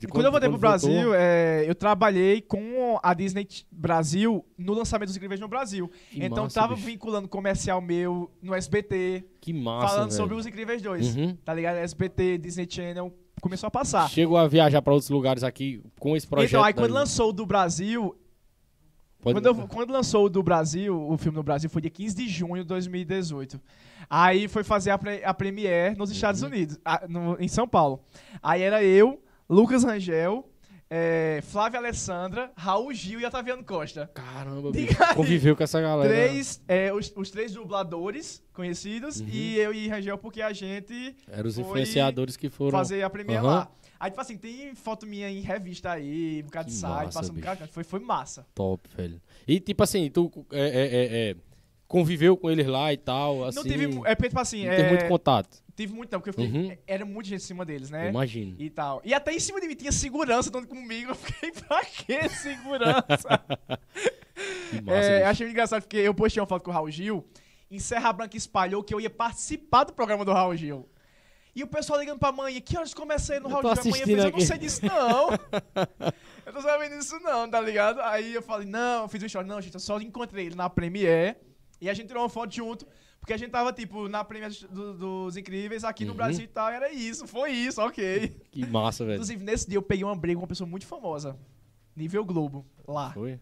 De 0.00 0.06
Quando, 0.06 0.26
eu 0.26 0.30
voltei 0.30 0.48
pro 0.48 0.58
Brasil, 0.58 0.90
voltou. 0.92 1.14
é, 1.14 1.64
eu 1.68 1.74
trabalhei 1.74 2.40
com 2.40 2.98
a 3.02 3.14
Disney 3.14 3.46
Brasil 3.70 4.44
no 4.56 4.72
lançamento 4.72 5.08
dos 5.08 5.16
Incríveis 5.16 5.40
no 5.40 5.48
Brasil. 5.48 5.90
Que 6.10 6.24
então 6.24 6.44
massa, 6.44 6.60
tava 6.60 6.74
bicho. 6.74 6.86
vinculando 6.86 7.28
comercial 7.28 7.80
meu 7.80 8.30
no 8.42 8.54
SBT, 8.54 9.24
Que 9.40 9.52
massa, 9.52 9.88
falando 9.94 10.10
velho. 10.10 10.16
sobre 10.16 10.34
os 10.36 10.46
Incríveis 10.46 10.80
2. 10.82 11.16
Uhum. 11.16 11.36
Tá 11.44 11.52
ligado? 11.54 11.76
SBT, 11.76 12.38
Disney 12.38 12.66
Channel, 12.70 13.12
começou 13.40 13.66
a 13.66 13.70
passar. 13.70 14.08
Chegou 14.10 14.36
a 14.36 14.46
viajar 14.46 14.82
pra 14.82 14.92
outros 14.92 15.10
lugares 15.10 15.42
aqui 15.42 15.82
com 15.98 16.16
esse 16.16 16.26
projeto. 16.26 16.50
então, 16.50 16.64
aí 16.64 16.72
quando 16.72 16.92
lançou 16.92 17.30
o 17.30 17.32
do 17.32 17.44
Brasil, 17.46 18.14
Pode- 19.20 19.34
Quando, 19.40 19.46
eu- 19.46 19.66
quando 19.68 19.90
lançou 19.90 20.26
o 20.26 20.28
do 20.28 20.44
Brasil, 20.44 20.96
o 21.10 21.18
filme 21.18 21.36
no 21.36 21.42
Brasil 21.42 21.68
foi 21.68 21.82
dia 21.82 21.90
15 21.90 22.14
de 22.14 22.28
junho 22.28 22.62
de 22.62 22.68
2018. 22.68 23.60
Aí 24.08 24.46
foi 24.46 24.62
fazer 24.62 24.90
a, 24.92 24.96
pre- 24.98 25.24
a 25.24 25.34
premiere 25.34 25.96
nos 25.96 26.08
Estados 26.12 26.40
Uhum. 26.42 26.48
Unidos, 26.48 26.78
a- 26.84 27.04
no- 27.08 27.36
em 27.40 27.48
São 27.48 27.66
Paulo. 27.66 28.00
Aí 28.40 28.62
era 28.62 28.82
eu, 28.84 29.20
Lucas 29.48 29.82
Rangel, 29.84 30.48
é, 30.90 31.40
Flávia 31.42 31.78
Alessandra, 31.80 32.50
Raul 32.56 32.92
Gil 32.92 33.20
e 33.20 33.24
Otaviano 33.26 33.62
Costa. 33.64 34.10
Caramba, 34.14 34.70
bicho. 34.70 34.94
Conviveu 35.14 35.56
com 35.56 35.62
essa 35.62 35.80
galera. 35.80 36.08
Três, 36.08 36.62
é, 36.68 36.92
os, 36.92 37.12
os 37.16 37.30
três 37.30 37.52
dubladores 37.52 38.42
conhecidos 38.52 39.20
Uhum. 39.20 39.28
e 39.30 39.56
eu 39.58 39.72
e 39.72 39.88
Rangel 39.88 40.18
porque 40.18 40.42
a 40.42 40.52
gente 40.52 41.14
Eram 41.30 41.48
os 41.48 41.54
foi 41.54 41.64
influenciadores 41.64 42.36
que 42.36 42.48
foram. 42.48 42.70
fazer 42.72 43.02
a 43.02 43.10
premiere 43.10 43.38
Aham. 43.44 43.46
lá. 43.54 43.70
Aí, 44.00 44.10
tipo 44.10 44.20
assim, 44.20 44.36
tem 44.36 44.74
foto 44.76 45.06
minha 45.06 45.28
em 45.28 45.40
revista 45.40 45.90
aí, 45.90 46.40
um 46.42 46.46
bocado 46.46 46.68
de 46.68 46.74
site, 46.74 47.12
passando 47.14 47.32
um 47.32 47.40
bocado. 47.40 47.66
Foi, 47.68 47.82
foi 47.82 47.98
massa. 48.00 48.46
Top, 48.54 48.88
velho. 48.96 49.20
E 49.46 49.58
tipo 49.58 49.82
assim, 49.82 50.08
tu 50.08 50.30
é, 50.52 50.60
é, 50.60 50.68
é, 50.70 51.30
é, 51.30 51.36
conviveu 51.88 52.36
com 52.36 52.48
eles 52.48 52.66
lá 52.66 52.92
e 52.92 52.96
tal, 52.96 53.44
assim. 53.44 53.56
não 53.56 53.64
tive. 53.64 53.88
mu- 53.88 54.06
É 54.06 54.14
porque, 54.14 54.28
tipo 54.28 54.40
assim. 54.40 54.64
não 54.66 54.72
é, 54.72 54.76
teve 54.76 54.88
muito 54.90 55.08
contato. 55.08 55.58
Tive 55.78 55.94
muito 55.94 56.10
não, 56.10 56.18
porque 56.18 56.30
eu 56.30 56.34
fiquei, 56.34 56.60
Uhum. 56.70 56.76
era 56.88 57.06
muita 57.06 57.28
gente 57.28 57.40
em 57.40 57.46
cima 57.46 57.64
deles, 57.64 57.88
né? 57.88 58.08
Imagino. 58.08 58.56
E 58.58 58.68
tal. 58.68 59.00
E 59.04 59.14
até 59.14 59.32
em 59.32 59.38
cima 59.38 59.60
de 59.60 59.68
mim 59.68 59.76
tinha 59.76 59.92
segurança 59.92 60.50
dando 60.50 60.66
comigo. 60.66 61.12
Eu 61.12 61.14
fiquei, 61.14 61.52
pra 61.52 61.84
que 61.84 62.28
segurança? 62.30 63.40
Que 64.70 64.80
massa, 64.80 65.08
é, 65.08 65.24
achei 65.24 65.48
engraçado 65.48 65.82
porque 65.82 65.96
eu 65.96 66.14
postei 66.14 66.40
uma 66.40 66.46
foto 66.46 66.62
com 66.64 66.70
o 66.70 66.74
Raul 66.74 66.90
Gil. 66.90 67.24
Em 67.70 67.78
Serra 67.78 68.12
Branca 68.12 68.36
espalhou 68.36 68.82
que 68.84 68.92
eu 68.92 69.00
ia 69.00 69.10
participar 69.10 69.84
do 69.84 69.92
programa 69.92 70.24
do 70.24 70.32
Raul 70.32 70.54
Gil. 70.56 70.88
E 71.54 71.62
o 71.62 71.66
pessoal 71.66 71.98
ligando 71.98 72.18
pra 72.18 72.30
mãe, 72.32 72.60
que 72.60 72.76
horas 72.76 72.92
comecei 72.94 73.38
no 73.40 73.46
Eu 73.46 73.50
round 73.50 73.62
tô 73.62 73.68
a 73.68 73.84
mãe 73.84 73.92
fez, 74.04 74.24
eu 74.24 74.30
não 74.30 74.40
sei 74.40 74.58
disso 74.58 74.84
não. 74.84 75.30
eu 76.46 76.52
tô 76.52 76.60
sabendo 76.60 76.98
disso 76.98 77.18
não, 77.20 77.48
tá 77.50 77.60
ligado? 77.60 78.00
Aí 78.00 78.34
eu 78.34 78.42
falei, 78.42 78.66
não, 78.66 79.02
eu 79.02 79.08
fiz 79.08 79.22
um 79.22 79.26
story, 79.26 79.48
não, 79.48 79.60
gente, 79.60 79.74
eu 79.74 79.80
só 79.80 80.00
encontrei 80.00 80.46
ele 80.46 80.54
na 80.54 80.68
Premiere 80.70 81.36
e 81.80 81.88
a 81.90 81.94
gente 81.94 82.06
tirou 82.08 82.22
uma 82.22 82.28
foto 82.28 82.54
junto, 82.54 82.86
porque 83.28 83.34
a 83.34 83.36
gente 83.36 83.50
tava, 83.50 83.70
tipo, 83.74 84.08
na 84.08 84.24
Premiere 84.24 84.54
do- 84.70 84.94
dos 84.94 85.36
Incríveis 85.36 85.84
aqui 85.84 86.06
no 86.06 86.12
Uhum. 86.12 86.16
Brasil 86.16 86.44
e 86.44 86.48
tal, 86.48 86.70
e 86.70 86.74
era 86.74 86.90
isso, 86.90 87.26
foi 87.26 87.50
isso, 87.50 87.78
ok. 87.82 88.34
Que 88.50 88.64
massa, 88.64 89.04
velho. 89.04 89.16
Inclusive, 89.16 89.44
nesse 89.44 89.68
dia 89.68 89.76
eu 89.76 89.82
peguei 89.82 90.02
uma 90.02 90.16
briga 90.16 90.36
com 90.36 90.42
uma 90.44 90.48
pessoa 90.48 90.66
muito 90.66 90.86
famosa, 90.86 91.36
nível 91.94 92.24
Globo, 92.24 92.64
lá. 92.86 93.10
Foi? 93.12 93.38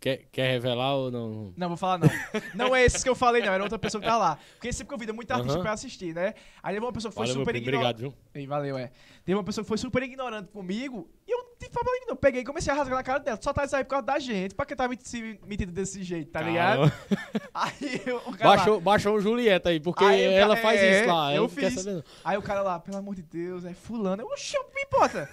Quer, 0.00 0.26
quer 0.32 0.50
revelar 0.50 0.94
ou 0.96 1.10
não? 1.10 1.52
Não, 1.56 1.68
vou 1.68 1.76
falar 1.76 1.98
não. 1.98 2.08
Não 2.54 2.74
é 2.74 2.84
esses 2.84 3.02
que 3.04 3.08
eu 3.08 3.14
falei, 3.14 3.40
não. 3.42 3.52
Era 3.52 3.62
outra 3.62 3.78
pessoa 3.78 4.00
que 4.00 4.06
tá 4.08 4.16
lá. 4.16 4.36
Porque 4.54 4.72
sempre 4.72 4.92
convida 4.92 5.12
muita 5.12 5.34
artista 5.34 5.54
Aham. 5.54 5.62
pra 5.62 5.72
assistir, 5.72 6.12
né? 6.12 6.34
Aí 6.60 6.74
levou 6.74 6.88
uma 6.88 6.92
pessoa 6.92 7.10
que 7.10 7.14
foi 7.16 7.26
Valeu, 7.26 7.40
super 7.40 7.54
ignorante. 7.54 7.84
Obrigado, 7.84 7.98
viu? 8.00 8.14
Ei, 8.34 8.46
valeu, 8.48 8.76
é. 8.76 8.90
Teve 9.24 9.36
uma 9.38 9.44
pessoa 9.44 9.62
que 9.64 9.68
foi 9.68 9.78
super 9.78 10.02
ignorante 10.02 10.50
comigo 10.50 11.08
e 11.26 11.30
eu 11.32 11.35
problema 11.70 11.98
nenhum. 12.00 12.10
Eu 12.10 12.16
peguei 12.16 12.40
e 12.42 12.44
comecei 12.44 12.72
a 12.72 12.76
rasgar 12.76 12.96
na 12.96 13.02
cara 13.02 13.18
dela. 13.20 13.38
Só 13.40 13.52
tá 13.52 13.64
isso 13.64 13.74
aí 13.76 13.84
por 13.84 13.90
causa 13.90 14.06
da 14.06 14.18
gente. 14.18 14.54
Pra 14.54 14.64
que 14.66 14.74
tá 14.76 14.86
me 14.88 14.96
se 15.00 15.38
metido 15.46 15.72
desse 15.72 16.02
jeito, 16.02 16.30
tá 16.30 16.40
ligado? 16.42 16.90
Aí 17.54 18.02
eu- 18.06 18.18
o 18.18 18.32
cara. 18.36 18.50
lá- 18.50 18.56
Baixou, 18.56 18.80
baixou 18.80 19.14
o 19.16 19.20
Julieta 19.20 19.70
aí, 19.70 19.80
porque 19.80 20.04
Aí 20.04 20.26
o 20.28 20.30
ela 20.32 20.56
faz 20.56 20.80
é, 20.80 21.00
isso 21.00 21.08
lá. 21.10 21.34
eu 21.34 21.48
fiz. 21.48 21.86
Aí 22.24 22.36
o 22.36 22.42
cara 22.42 22.60
lá, 22.62 22.78
pelo 22.78 22.96
amor 22.98 23.14
de 23.14 23.22
Deus, 23.22 23.64
é 23.64 23.72
fulano. 23.72 24.22
Eu, 24.22 24.26
oxe, 24.28 24.54
me 24.74 24.82
importa. 24.82 25.28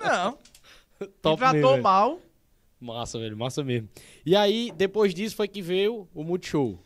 não 0.00 0.08
não. 0.08 0.38
Me 1.00 1.06
Top 1.20 1.36
tratou 1.38 1.52
mesmo, 1.54 1.70
velho. 1.70 1.82
mal. 1.82 2.20
Massa, 2.80 3.18
velho, 3.18 3.36
massa 3.36 3.62
mesmo. 3.64 3.88
E 4.26 4.34
aí, 4.36 4.72
depois 4.76 5.14
disso 5.14 5.36
foi 5.36 5.48
que 5.48 5.62
veio 5.62 6.08
o 6.14 6.24
Multishow. 6.24 6.78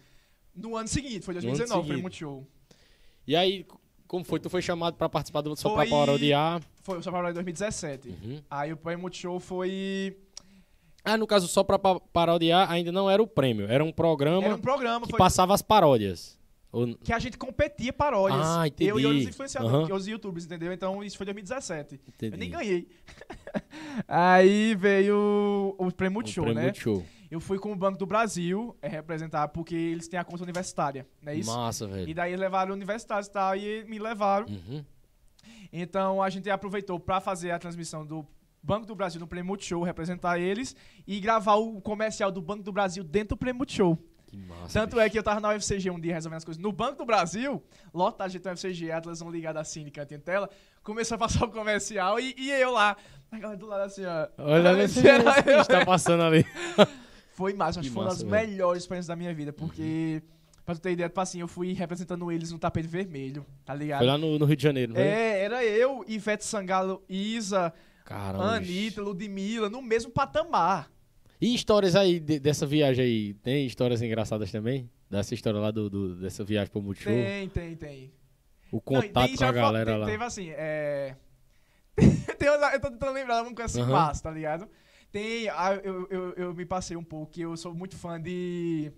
No 0.54 0.76
ano 0.76 0.88
seguinte, 0.88 1.20
foi 1.20 1.34
No 1.34 1.40
ano 1.40 1.48
2019, 1.48 1.68
foi 1.80 1.86
seguinte. 1.88 2.02
muito 2.02 2.16
show. 2.16 2.46
E 3.26 3.34
aí, 3.36 3.66
como 4.06 4.24
foi? 4.24 4.38
Tu 4.40 4.48
foi 4.48 4.62
chamado 4.62 4.94
pra 4.96 5.08
participar 5.08 5.40
do 5.42 5.54
Só 5.56 5.74
Foi- 5.74 5.86
pra 5.86 5.96
parodiar? 5.98 6.62
Foi 6.86 6.98
o 6.98 7.02
São 7.02 7.12
Paulo 7.12 7.28
em 7.28 7.32
2017. 7.34 8.08
Uhum. 8.08 8.40
Aí 8.48 8.72
o 8.72 8.76
Prêmio 8.76 9.00
Multishow 9.02 9.40
foi. 9.40 10.16
Ah, 11.04 11.16
no 11.16 11.26
caso, 11.26 11.48
Só 11.48 11.64
pra 11.64 11.78
pa- 11.80 11.98
parodiar 12.12 12.70
ainda 12.70 12.92
não 12.92 13.10
era 13.10 13.20
o 13.20 13.26
prêmio, 13.26 13.66
era 13.68 13.82
um 13.82 13.90
programa 13.92 14.44
Era 14.44 14.54
um 14.54 14.58
programa 14.60 15.04
que 15.04 15.10
foi, 15.10 15.18
passava 15.18 15.52
as 15.52 15.62
paródias. 15.62 16.38
Ou- 16.72 16.96
que 16.98 17.12
a 17.12 17.18
gente 17.18 17.36
competia 17.38 17.92
paródias. 17.92 18.40
Ah, 18.44 18.66
entendi. 18.68 18.88
Eu 18.90 19.00
e 19.00 19.06
outros 19.06 19.24
influenciadores, 19.26 19.86
que 19.88 19.92
os 19.92 20.06
youtubers, 20.06 20.44
entendeu? 20.44 20.72
Então 20.72 21.02
isso 21.02 21.16
foi 21.16 21.24
2017. 21.26 22.00
Entendi. 22.08 22.34
Eu 22.34 22.38
nem 22.38 22.50
ganhei. 22.50 22.88
Aí 24.06 24.74
veio 24.76 25.74
o 25.78 25.90
Prêmio 25.92 26.12
O 26.12 26.14
Multishow, 26.14 26.44
prêmio 26.44 26.60
né? 26.60 26.66
Multishow. 26.68 27.04
Eu 27.30 27.40
fui 27.40 27.58
com 27.58 27.72
o 27.72 27.76
Banco 27.76 27.98
do 27.98 28.06
Brasil 28.06 28.76
é, 28.80 28.86
representar, 28.88 29.48
porque 29.48 29.74
eles 29.74 30.06
têm 30.06 30.18
a 30.18 30.24
conta 30.24 30.44
universitária, 30.44 31.06
não 31.20 31.32
é 31.32 31.36
isso? 31.36 31.50
Massa, 31.50 31.84
E 31.86 31.88
velho. 31.88 32.14
daí 32.14 32.30
eles 32.30 32.40
levaram 32.40 32.72
universitários 32.72 33.26
e 33.26 33.30
tal, 33.32 33.56
e 33.56 33.84
me 33.88 33.98
levaram. 33.98 34.46
Uhum. 34.48 34.84
Então 35.72 36.22
a 36.22 36.28
gente 36.30 36.48
aproveitou 36.50 36.98
pra 36.98 37.20
fazer 37.20 37.50
a 37.50 37.58
transmissão 37.58 38.04
do 38.06 38.26
Banco 38.62 38.86
do 38.86 38.94
Brasil 38.94 39.20
no 39.20 39.26
Prêmio 39.26 39.46
Multishow, 39.46 39.82
representar 39.82 40.38
eles, 40.38 40.74
e 41.06 41.20
gravar 41.20 41.54
o 41.54 41.80
comercial 41.80 42.32
do 42.32 42.42
Banco 42.42 42.62
do 42.64 42.72
Brasil 42.72 43.04
dentro 43.04 43.30
do 43.30 43.36
Prêmio 43.36 43.58
Multishow. 43.58 43.96
Que 44.26 44.36
massa. 44.36 44.80
Tanto 44.80 44.98
é 44.98 45.08
que 45.08 45.16
eu 45.16 45.22
tava 45.22 45.38
na 45.38 45.50
UFCG 45.50 45.88
um 45.88 46.00
dia 46.00 46.12
resolvendo 46.14 46.38
as 46.38 46.44
coisas. 46.44 46.60
No 46.60 46.72
Banco 46.72 46.96
do 46.98 47.04
Brasil, 47.06 47.62
lotado 47.94 48.26
de 48.28 48.32
gente 48.34 48.44
na 48.44 48.52
UFCG, 48.54 48.90
a 48.90 49.00
televisão 49.00 49.30
ligada 49.30 49.60
assim, 49.60 49.84
de 49.84 49.90
canto 49.92 50.12
em 50.14 50.18
tela, 50.18 50.50
começou 50.82 51.14
a 51.14 51.18
passar 51.18 51.44
o 51.44 51.48
comercial 51.50 52.18
e, 52.18 52.34
e 52.36 52.50
eu 52.50 52.72
lá, 52.72 52.96
a 53.30 53.38
galera 53.38 53.56
do 53.56 53.66
lado 53.66 53.82
assim, 53.82 54.04
ó. 54.04 54.26
Olha, 54.38 54.70
olha 54.70 54.82
esse 54.82 55.06
Era 55.06 55.30
esse 55.30 55.48
eu. 55.48 55.58
bicho 55.58 55.68
tá 55.68 55.86
passando 55.86 56.24
ali. 56.24 56.44
Foi 57.34 57.52
massa, 57.52 57.78
acho 57.78 57.88
Que 57.88 57.88
que 57.90 57.94
foi 57.94 58.02
uma 58.02 58.08
das 58.10 58.22
velho. 58.22 58.48
melhores 58.48 58.82
experiências 58.82 59.06
da 59.08 59.14
minha 59.14 59.32
vida, 59.34 59.52
porque, 59.52 60.22
pra 60.66 60.74
tu 60.74 60.80
ter 60.82 60.90
ideia, 60.90 61.08
tipo 61.08 61.20
assim, 61.20 61.40
eu 61.40 61.48
fui 61.48 61.72
representando 61.72 62.30
eles 62.30 62.50
no 62.52 62.58
tapete 62.58 62.88
vermelho, 62.88 63.46
tá 63.64 63.72
ligado? 63.74 63.98
Foi 64.00 64.06
lá 64.06 64.18
no, 64.18 64.38
no 64.38 64.44
Rio 64.44 64.56
de 64.56 64.62
Janeiro, 64.62 64.92
não 64.92 65.00
foi? 65.00 65.06
É, 65.08 65.44
era 65.44 65.64
eu, 65.64 66.04
Ivete 66.06 66.44
Sangalo, 66.44 67.02
Isa, 67.08 67.72
Caramba. 68.04 68.56
Anitta, 68.56 69.00
Ludmilla, 69.00 69.70
no 69.70 69.80
mesmo 69.80 70.10
patamar. 70.10 70.90
E 71.40 71.54
histórias 71.54 71.94
aí 71.96 72.18
de- 72.20 72.38
dessa 72.40 72.66
viagem 72.66 73.04
aí? 73.04 73.34
Tem 73.34 73.64
histórias 73.66 74.02
engraçadas 74.02 74.50
também? 74.50 74.90
Dessa 75.08 75.34
história 75.34 75.60
lá 75.60 75.70
do, 75.70 75.88
do- 75.88 76.16
dessa 76.16 76.42
viagem 76.42 76.70
pro 76.72 76.82
Multishow? 76.82 77.12
Tem, 77.12 77.48
tem, 77.48 77.76
tem. 77.76 78.12
O 78.72 78.76
Não, 78.76 78.80
contato 78.80 79.28
tem 79.28 79.36
com 79.36 79.44
a 79.44 79.52
galera 79.52 79.90
tem- 79.92 80.00
lá. 80.00 80.06
Teve 80.06 80.24
assim, 80.24 80.48
é. 80.50 81.14
tem, 82.38 82.48
eu 82.48 82.80
tô 82.80 82.90
tentando 82.90 83.12
lembrar 83.12 83.42
uma 83.42 83.54
coisa 83.54 83.80
assim 83.80 83.90
massa, 83.90 84.22
tá 84.24 84.30
ligado? 84.30 84.68
Tem. 85.12 85.48
ah, 85.50 85.78
eu, 85.84 86.06
eu, 86.10 86.32
eu 86.34 86.54
me 86.54 86.66
passei 86.66 86.96
um 86.96 87.04
pouco, 87.04 87.38
eu 87.40 87.56
sou 87.56 87.72
muito 87.74 87.96
fã 87.96 88.20
de. 88.20 88.90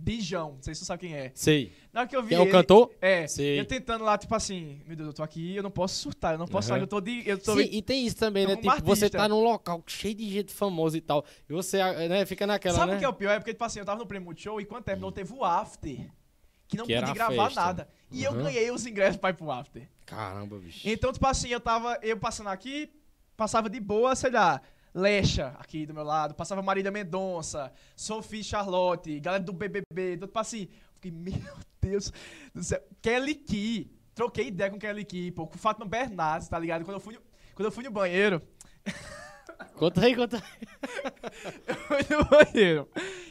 Dijão, 0.00 0.52
não 0.54 0.62
sei 0.62 0.74
se 0.74 0.80
tu 0.82 0.84
sabe 0.86 1.00
quem 1.00 1.14
é. 1.16 1.32
Sei. 1.34 1.72
Na 1.92 2.00
hora 2.00 2.08
que 2.08 2.14
eu 2.16 2.22
vi. 2.22 2.28
Quem 2.28 2.38
é 2.38 2.40
o 2.40 2.44
ele- 2.44 2.52
cantor? 2.52 2.94
É, 3.00 3.26
Sei. 3.26 3.58
eu 3.58 3.64
tentando 3.64 4.04
lá, 4.04 4.16
tipo 4.16 4.32
assim, 4.34 4.80
meu 4.86 4.96
Deus, 4.96 5.08
eu 5.08 5.12
tô 5.12 5.22
aqui, 5.24 5.56
eu 5.56 5.62
não 5.62 5.70
posso 5.72 5.96
surtar, 5.96 6.34
eu 6.34 6.38
não 6.38 6.46
posso 6.46 6.68
falar 6.68 6.78
que 6.78 6.84
eu 6.84 6.88
tô 6.88 7.00
de. 7.00 7.28
Eu 7.28 7.36
tô 7.36 7.56
Sim, 7.56 7.68
e 7.72 7.82
tem 7.82 8.06
isso 8.06 8.16
também, 8.16 8.46
né? 8.46 8.54
Tipo, 8.56 8.70
você 8.84 9.06
artista. 9.06 9.18
tá 9.18 9.28
num 9.28 9.42
local 9.42 9.82
cheio 9.88 10.14
de 10.14 10.30
gente 10.30 10.52
famosa 10.54 10.96
e 10.96 11.00
tal. 11.00 11.24
E 11.48 11.52
você, 11.52 11.78
né, 12.08 12.24
fica 12.26 12.46
naquela, 12.46 12.76
Sabe 12.78 12.92
né? 12.92 12.96
o 12.96 12.98
que 13.00 13.04
é 13.04 13.08
o 13.08 13.12
pior? 13.12 13.32
É 13.32 13.38
porque, 13.40 13.52
tipo 13.52 13.64
assim, 13.64 13.80
eu 13.80 13.84
tava 13.84 13.98
no 13.98 14.06
prêmio 14.06 14.26
Multishow 14.26 14.60
e 14.60 14.64
quando 14.64 14.84
terminou, 14.84 15.10
teve 15.10 15.32
o 15.32 15.44
after. 15.44 16.08
Que 16.68 16.76
não 16.76 16.86
Que 16.86 16.94
pude 17.00 17.12
gravar 17.12 17.44
festa. 17.46 17.60
nada. 17.60 17.88
E 18.12 18.22
eu 18.22 18.32
Uhum. 18.32 18.42
ganhei 18.44 18.70
os 18.70 18.86
ingressos 18.86 19.16
pra 19.16 19.30
ir 19.30 19.34
pro 19.34 19.50
after. 19.50 19.88
Caramba, 20.06 20.58
bicho. 20.58 20.86
Então, 20.88 21.12
tipo 21.12 21.26
assim, 21.26 21.48
eu 21.48 21.58
tava. 21.60 21.98
Eu 22.02 22.16
passando 22.18 22.48
aqui, 22.48 22.90
passava 23.36 23.68
de 23.68 23.80
boa, 23.80 24.14
sei 24.14 24.30
lá. 24.30 24.60
Lecha 24.94 25.54
aqui 25.58 25.86
do 25.86 25.94
meu 25.94 26.02
lado, 26.04 26.34
passava 26.34 26.62
Marília 26.62 26.90
Mendonça, 26.90 27.72
Sophie 27.94 28.42
Charlotte, 28.42 29.20
galera 29.20 29.42
do 29.42 29.52
BBB, 29.52 30.14
então, 30.14 30.26
tipo 30.28 30.38
assim, 30.38 30.68
fiquei, 30.94 31.10
meu 31.10 31.54
Deus 31.80 32.12
do 32.54 32.62
céu, 32.64 32.80
Kelly 33.02 33.34
Key, 33.34 33.90
troquei 34.14 34.48
ideia 34.48 34.70
com 34.70 34.78
Kelly 34.78 35.04
Key, 35.04 35.30
pô, 35.32 35.46
com 35.46 35.58
Fátima 35.58 35.86
Bernardes, 35.86 36.48
tá 36.48 36.58
ligado? 36.58 36.84
Quando 36.84 36.94
eu 36.96 37.00
fui 37.00 37.14
no, 37.14 37.20
quando 37.54 37.66
eu 37.66 37.72
fui 37.72 37.84
no 37.84 37.90
banheiro, 37.90 38.42
Conta 39.74 40.04
aí, 40.04 40.14
conta 40.14 40.36
aí. 40.36 40.68
eu 41.66 41.74
fui 41.74 42.16
no 42.16 42.24
banheiro, 42.24 42.88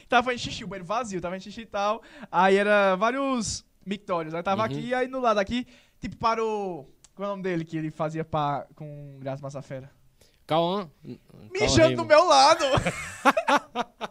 tava 0.08 0.24
fazendo 0.26 0.40
xixi, 0.40 0.64
o 0.64 0.68
banheiro 0.68 0.86
vazio, 0.86 1.20
tava 1.22 1.36
fazendo 1.36 1.44
xixi 1.44 1.62
e 1.62 1.66
tal, 1.66 2.02
aí 2.32 2.56
era 2.56 2.96
vários 2.96 3.66
mictórios, 3.86 4.34
aí 4.34 4.44
tava 4.44 4.62
Uhum. 4.62 4.66
aqui, 4.66 4.94
aí 4.94 5.08
no 5.08 5.20
lado 5.20 5.40
aqui, 5.40 5.66
tipo, 6.00 6.16
parou, 6.18 6.94
qual 7.16 7.26
é 7.26 7.28
o 7.28 7.32
nome 7.32 7.44
dele 7.44 7.66
que 7.66 7.78
ele 7.78 7.92
fazia 7.92 8.24
pá, 8.24 8.66
com 8.76 9.18
Graça 9.20 9.42
Massafera? 9.42 9.90
Cauã. 10.48 10.90
mijando 11.52 11.98
do 11.98 12.06
meu 12.06 12.24
lado. 12.26 12.64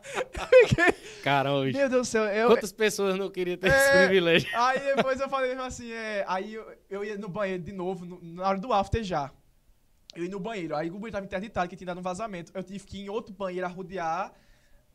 Fiquei- 0.68 0.92
Caramba, 1.22 1.64
bicho. 1.64 1.78
Meu 1.78 1.88
Deus 1.88 2.06
do 2.06 2.10
céu. 2.10 2.24
Eu, 2.24 2.48
Quantas 2.50 2.72
pessoas 2.72 3.16
não 3.18 3.30
queriam 3.30 3.56
ter 3.56 3.70
É. 3.70 3.76
esse 3.76 3.90
privilégio? 4.06 4.48
Aí 4.54 4.94
depois 4.94 5.18
eu 5.18 5.28
falei 5.28 5.52
assim, 5.54 5.90
é, 5.90 6.24
aí 6.28 6.54
eu, 6.54 6.76
eu 6.90 7.04
ia 7.04 7.16
no 7.18 7.28
banheiro 7.28 7.62
de 7.62 7.72
novo, 7.72 8.04
no- 8.04 8.20
na 8.22 8.46
hora 8.48 8.58
do 8.58 8.72
after 8.72 9.02
já. 9.02 9.30
Eu 10.14 10.24
ia 10.24 10.30
no 10.30 10.38
banheiro, 10.40 10.76
aí 10.76 10.88
o 10.88 10.92
banheiro 10.94 11.12
tava 11.12 11.24
interditado, 11.26 11.68
que 11.68 11.76
tinha 11.76 11.86
dado 11.86 11.98
um 11.98 12.02
vazamento. 12.02 12.52
Eu 12.54 12.62
tive 12.62 12.84
que 12.86 12.98
ir 12.98 13.04
em 13.06 13.08
outro 13.08 13.34
banheiro 13.34 13.66
arrodear 13.66 14.32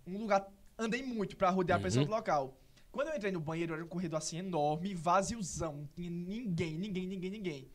um 0.07 0.17
lugar. 0.17 0.47
Andei 0.77 1.03
muito 1.03 1.35
pra 1.35 1.49
arrodear 1.49 1.79
a 1.79 1.81
pessoa 1.81 2.03
Uhum. 2.03 2.09
do 2.09 2.15
local. 2.15 2.57
Quando 2.91 3.07
eu 3.09 3.15
entrei 3.15 3.31
no 3.31 3.39
banheiro, 3.39 3.73
era 3.73 3.83
um 3.83 3.87
corredor 3.87 4.17
assim 4.17 4.37
enorme, 4.37 4.93
vaziozão. 4.93 5.73
Não 5.77 5.85
tinha 5.95 6.09
ninguém, 6.09 6.77
ninguém, 6.77 7.07
ninguém, 7.07 7.29
ninguém. 7.31 7.71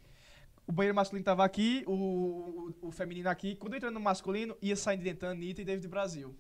O 0.67 0.73
banheiro 0.73 0.95
masculino 0.97 1.25
tava 1.25 1.45
aqui, 1.45 1.85
o, 1.87 1.93
o, 2.83 2.89
o 2.89 2.91
feminino 2.91 3.29
aqui. 3.29 3.55
Quando 3.57 3.75
eu 3.75 3.77
entrei 3.77 3.93
no 3.93 4.01
masculino, 4.01 4.57
ia 4.61 4.75
saindo 4.75 5.03
dentro 5.05 5.29
Anitta 5.29 5.63
e 5.63 5.65
David 5.65 5.87
Brasil. 5.89 6.35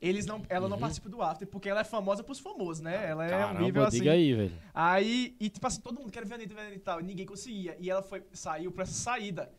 Eles 0.00 0.26
não, 0.26 0.42
ela 0.48 0.68
não 0.68 0.76
Uhum. 0.76 0.80
participa 0.80 1.08
do 1.08 1.22
after, 1.22 1.46
porque 1.48 1.68
ela 1.68 1.80
é 1.80 1.84
famosa 1.84 2.22
pros 2.22 2.40
famosos, 2.40 2.82
né? 2.82 3.08
Ela 3.08 3.24
é 3.24 3.28
um 3.36 3.40
Caramba, 3.40 3.60
nível 3.60 3.84
assim. 3.84 3.98
diga 3.98 4.12
aí, 4.12 4.34
velho. 4.34 4.52
Aí, 4.74 5.36
e 5.40 5.48
tipo 5.48 5.66
assim, 5.66 5.80
todo 5.80 5.98
mundo 6.00 6.10
quer 6.10 6.26
ver 6.26 6.34
a 6.34 6.36
Anitta, 6.36 6.54
ver 6.54 6.60
a 6.60 6.64
Anitta 6.64 6.76
e 6.80 6.82
tal. 6.82 7.00
E 7.00 7.04
ninguém 7.04 7.24
conseguia. 7.24 7.76
E 7.78 7.88
ela 7.88 8.02
foi, 8.02 8.22
saiu 8.32 8.70
pra 8.72 8.82
essa 8.82 8.92
saída. 8.92 9.50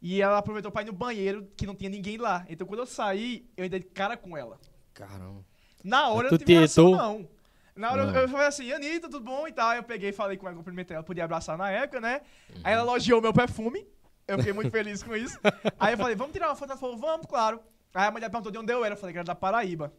E 0.00 0.20
ela 0.20 0.38
aproveitou 0.38 0.72
pra 0.72 0.82
ir 0.82 0.86
no 0.86 0.92
banheiro, 0.92 1.46
que 1.56 1.66
não 1.66 1.74
tinha 1.74 1.90
ninguém 1.90 2.16
lá. 2.16 2.44
Então 2.48 2.66
quando 2.66 2.80
eu 2.80 2.86
saí, 2.86 3.46
eu 3.56 3.64
ainda 3.64 3.78
de 3.78 3.86
cara 3.86 4.16
com 4.16 4.36
ela. 4.36 4.58
Caramba. 4.94 5.44
Na 5.84 6.08
hora 6.08 6.28
eu 6.28 6.30
não 6.32 6.38
tive 6.38 6.60
tentou? 6.66 6.96
não. 6.96 7.28
Na 7.76 7.90
hora 7.92 8.02
eu- 8.02 8.06
Não. 8.12 8.20
eu 8.20 8.28
falei 8.28 8.46
assim, 8.46 8.70
Anitta, 8.72 9.08
tudo 9.08 9.24
bom 9.24 9.48
e 9.48 9.52
tal. 9.52 9.70
Aí 9.70 9.78
eu 9.78 9.82
peguei 9.82 10.10
e 10.10 10.12
falei 10.12 10.36
com 10.36 10.46
ela, 10.46 10.56
cumprimentei 10.56 10.94
ela, 10.94 11.02
podia 11.04 11.24
abraçar 11.24 11.58
na 11.58 11.70
época, 11.70 12.00
né? 12.00 12.20
Aí 12.62 12.72
Uhum. 12.74 12.80
ela 12.80 12.82
elogiou 12.82 13.20
meu 13.20 13.32
perfume. 13.32 13.86
Eu 14.28 14.38
fiquei 14.38 14.52
muito 14.52 14.70
feliz 14.70 15.02
com 15.02 15.14
isso. 15.14 15.38
Aí 15.78 15.92
eu 15.94 15.98
falei, 15.98 16.14
vamos 16.16 16.32
tirar 16.32 16.48
uma 16.48 16.56
foto? 16.56 16.70
Ela 16.70 16.78
falou, 16.80 16.96
vamos, 16.96 17.26
claro. 17.26 17.60
Aí 17.94 18.06
a 18.06 18.10
mulher 18.10 18.30
perguntou 18.30 18.50
de 18.52 18.58
onde 18.58 18.72
eu 18.72 18.84
era. 18.84 18.94
Eu 18.94 18.98
falei 18.98 19.12
que 19.12 19.18
era 19.18 19.26
da 19.26 19.34
Paraíba. 19.34 19.92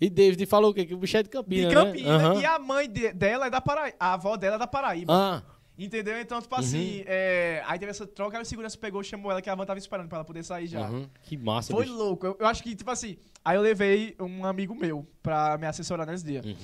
E 0.00 0.08
David 0.10 0.44
falou 0.46 0.70
o 0.70 0.74
quê? 0.74 0.84
Que 0.84 0.94
o 0.94 0.98
bicho 0.98 1.16
é 1.16 1.22
de 1.22 1.28
De 1.28 1.32
Campina, 1.32 1.72
Campina. 1.72 2.18
né? 2.18 2.24
Aham. 2.24 2.40
E 2.40 2.44
a 2.44 2.58
mãe 2.58 2.88
de- 2.90 3.12
dela 3.12 3.46
é 3.46 3.50
da 3.50 3.60
Paraíba. 3.60 3.96
A 4.00 4.14
avó 4.14 4.36
dela 4.36 4.56
é 4.56 4.58
da 4.58 4.66
Paraíba. 4.66 5.12
Ah, 5.14 5.42
Entendeu? 5.78 6.20
Então, 6.20 6.36
Uhum. 6.36 6.42
tipo 6.42 6.54
assim, 6.56 7.02
é, 7.06 7.62
aí 7.66 7.78
teve 7.78 7.88
essa 7.90 8.06
troca, 8.06 8.36
aí 8.36 8.42
o 8.42 8.44
segurança 8.44 8.76
pegou, 8.76 9.02
chamou 9.02 9.30
ela, 9.30 9.40
que 9.40 9.48
a 9.48 9.54
van 9.54 9.64
tava 9.64 9.78
esperando 9.78 10.08
pra 10.10 10.18
ela 10.18 10.24
poder 10.26 10.42
sair 10.44 10.66
já. 10.66 10.82
uhum. 10.86 11.08
que 11.22 11.38
massa, 11.38 11.72
Foi 11.72 11.84
bicho. 11.84 11.96
louco. 11.96 12.26
Eu, 12.26 12.36
eu 12.38 12.46
acho 12.46 12.62
que, 12.62 12.74
tipo 12.76 12.90
assim, 12.90 13.16
aí 13.42 13.56
eu 13.56 13.62
levei 13.62 14.14
um 14.20 14.44
amigo 14.44 14.74
meu 14.74 15.06
pra 15.22 15.56
me 15.56 15.66
assessorar 15.66 16.06
nesse 16.06 16.22
dia, 16.24 16.42
Uhum. 16.44 16.54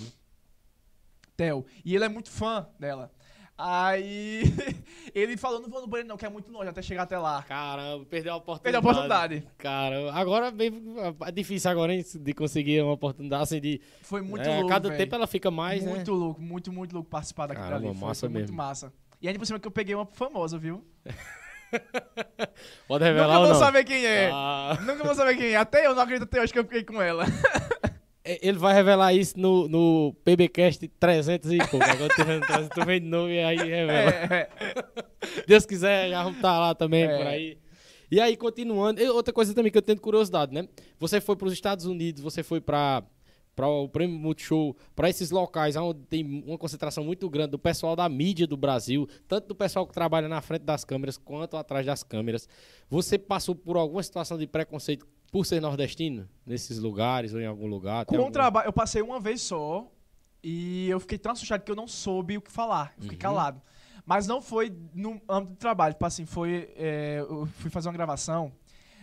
E 1.85 1.95
ele 1.95 2.05
é 2.05 2.09
muito 2.09 2.31
fã 2.31 2.67
dela. 2.79 3.11
Aí 3.59 4.43
ele 5.15 5.37
falou, 5.37 5.63
não 5.63 5.69
vou 5.69 5.81
no 5.81 5.87
banheiro 5.87 6.09
não, 6.09 6.17
que 6.19 6.27
é 6.27 6.29
muito 6.29 6.53
longe 6.53 6.69
até 6.69 6.83
chegar 6.83 7.05
até 7.05 7.19
lá. 7.19 7.43
Caramba, 7.43 8.05
perdeu 8.05 8.35
a 8.35 8.37
oportunidade. 8.37 8.63
Perdeu 8.63 8.79
a 8.79 8.93
oportunidade. 8.93 9.49
Cara, 9.57 10.13
agora 10.13 10.53
é 11.27 11.33
difícil 11.33 11.71
agora, 11.71 11.95
hein, 11.95 12.05
de 12.15 12.35
conseguir 12.35 12.83
uma 12.83 12.93
oportunidade 12.93 13.43
assim 13.43 13.61
de... 13.61 13.81
Foi 14.03 14.21
muito 14.21 14.47
é, 14.47 14.57
louco, 14.57 14.69
cada 14.69 14.91
véi. 14.91 14.99
tempo 14.99 15.15
ela 15.15 15.27
fica 15.27 15.51
mais, 15.51 15.83
né? 15.83 15.91
Muito 15.91 16.13
louco, 16.13 16.43
muito, 16.43 16.71
muito 16.71 16.93
louco 16.93 17.09
participar 17.09 17.47
daquilo 17.47 17.75
ali. 17.75 17.87
Foi, 17.87 17.95
massa 17.95 18.21
foi 18.21 18.29
muito 18.29 18.43
mesmo. 18.43 18.57
massa. 18.57 18.93
E 19.23 19.27
ainda 19.27 19.39
por 19.39 19.47
cima 19.47 19.59
que 19.59 19.67
eu 19.67 19.73
peguei 19.73 19.95
uma 19.95 20.07
famosa, 20.07 20.59
viu? 20.59 20.85
Pode 22.87 23.05
revelar 23.05 23.27
Nunca 23.27 23.41
ou 23.41 23.47
vou 23.47 23.55
saber 23.55 23.85
quem 23.85 24.05
é. 24.05 24.31
Ah, 24.33 24.79
Nunca 24.83 25.03
vou 25.03 25.15
saber 25.15 25.37
quem 25.37 25.53
é. 25.53 25.57
Até 25.57 25.87
eu 25.87 25.95
não 25.95 26.03
acredito 26.03 26.25
até 26.25 26.43
hoje 26.43 26.53
que 26.53 26.59
eu 26.59 26.65
fiquei 26.65 26.85
com 26.85 27.01
ela. 27.01 27.25
é, 28.27 28.39
ele 28.49 28.59
vai 28.59 28.75
revelar 28.75 29.15
isso 29.15 29.39
no, 29.39 29.69
no 29.69 30.15
PBcast 30.25 30.87
300 30.99 31.53
e 31.53 31.59
pouco. 31.59 31.85
Agora 31.85 32.13
tu 32.15 32.25
vendo 32.25 32.47
300, 32.47 32.69
tu 32.75 32.85
vem 32.85 33.01
de 33.01 33.07
novo 33.07 33.29
e 33.31 33.39
aí 33.41 33.57
revela. 33.57 34.11
É, 34.11 34.49
Deus 35.47 35.65
quiser, 35.65 36.11
já 36.11 36.23
vamos 36.23 36.37
estar 36.39 36.59
lá 36.59 36.75
também, 36.75 37.05
É. 37.05 37.17
por 37.17 37.27
aí. 37.27 37.59
E 38.11 38.21
aí, 38.21 38.37
continuando, 38.37 39.03
outra 39.15 39.33
coisa 39.33 39.53
também 39.53 39.71
que 39.73 39.79
eu 39.79 39.83
tenho 39.83 40.01
curiosidade, 40.01 40.55
né? 40.55 40.69
Você 40.99 41.21
foi 41.21 41.35
para 41.37 41.49
os 41.49 41.53
Estados 41.53 41.87
Unidos, 41.87 42.23
você 42.23 42.43
foi 42.43 42.61
para 42.61 43.03
para 43.55 43.67
o 43.69 43.89
Prêmio 43.89 44.19
Multishow, 44.19 44.77
para 44.95 45.09
esses 45.09 45.31
locais 45.31 45.77
onde 45.77 46.01
tem 46.11 46.23
uma 46.47 46.59
concentração 46.59 47.03
muito 47.03 47.27
grande 47.31 47.53
do 47.53 47.59
pessoal 47.59 47.97
da 47.97 48.07
mídia 48.07 48.47
do 48.47 48.55
Brasil, 48.55 49.09
tanto 49.27 49.49
do 49.49 49.55
pessoal 49.55 49.87
que 49.87 49.95
trabalha 49.95 50.29
na 50.29 50.43
frente 50.43 50.61
das 50.65 50.85
câmeras 50.85 51.17
quanto 51.17 51.57
atrás 51.57 51.87
das 51.87 52.03
câmeras. 52.03 52.47
Você 52.91 53.17
passou 53.19 53.55
por 53.55 53.79
alguma 53.79 54.03
situação 54.03 54.37
de 54.37 54.47
preconceito 54.47 55.07
por 55.33 55.45
ser 55.47 55.61
nordestino 55.61 56.29
nesses 56.47 56.79
lugares 56.79 57.33
ou 57.35 57.41
em 57.41 57.47
algum 57.47 57.67
lugar? 57.67 58.05
Com 58.07 58.17
algum- 58.17 58.31
trabalho, 58.31 58.67
eu 58.69 58.73
passei 58.73 59.03
uma 59.03 59.19
vez 59.21 59.43
só 59.43 59.91
e 60.43 60.89
eu 60.89 61.01
fiquei 61.01 61.19
tão 61.19 61.33
assustado 61.33 61.63
que 61.63 61.71
eu 61.71 61.77
não 61.77 61.87
soube 61.89 62.37
o 62.39 62.41
que 62.41 62.51
falar. 62.51 62.93
Eu 62.97 62.99
Uhum. 62.99 63.03
fiquei 63.05 63.19
calado. 63.19 63.61
Mas 64.05 64.27
não 64.27 64.41
foi 64.41 64.73
no 64.95 65.21
âmbito 65.29 65.55
do 65.55 65.57
trabalho. 65.59 65.95
Tipo 65.95 66.07
assim, 66.07 66.25
foi. 66.25 66.71
é, 66.77 67.19
eu 67.29 67.47
fui 67.59 67.69
fazer 67.71 67.89
uma 67.89 67.93
gravação 67.95 68.53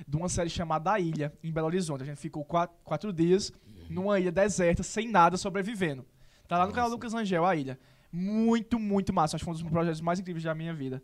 de 0.08 0.16
uma 0.16 0.30
série 0.30 0.50
chamada 0.50 0.94
A 0.94 1.00
Ilha, 1.00 1.34
em 1.44 1.52
Belo 1.52 1.68
Horizonte. 1.68 2.04
A 2.04 2.06
gente 2.06 2.18
ficou 2.18 2.44
quatro, 2.46 2.76
quatro 2.84 3.12
dias 3.12 3.52
numa 3.90 4.18
ilha 4.20 4.32
deserta, 4.32 4.82
sem 4.82 5.10
nada, 5.10 5.36
sobrevivendo. 5.36 6.06
Tá 6.48 6.58
lá 6.58 6.66
no 6.66 6.72
canal. 6.72 6.90
Lucas 6.90 7.14
Angel, 7.14 7.46
A 7.46 7.54
Ilha. 7.56 7.78
Muito, 8.12 8.80
muito 8.80 9.12
massa. 9.12 9.36
Acho 9.36 9.44
que 9.44 9.46
foi 9.46 9.54
um 9.60 9.62
dos 9.62 9.70
projetos 9.72 10.00
mais 10.00 10.20
incríveis 10.20 10.44
da 10.46 10.56
minha 10.56 10.74
vida. 10.74 11.02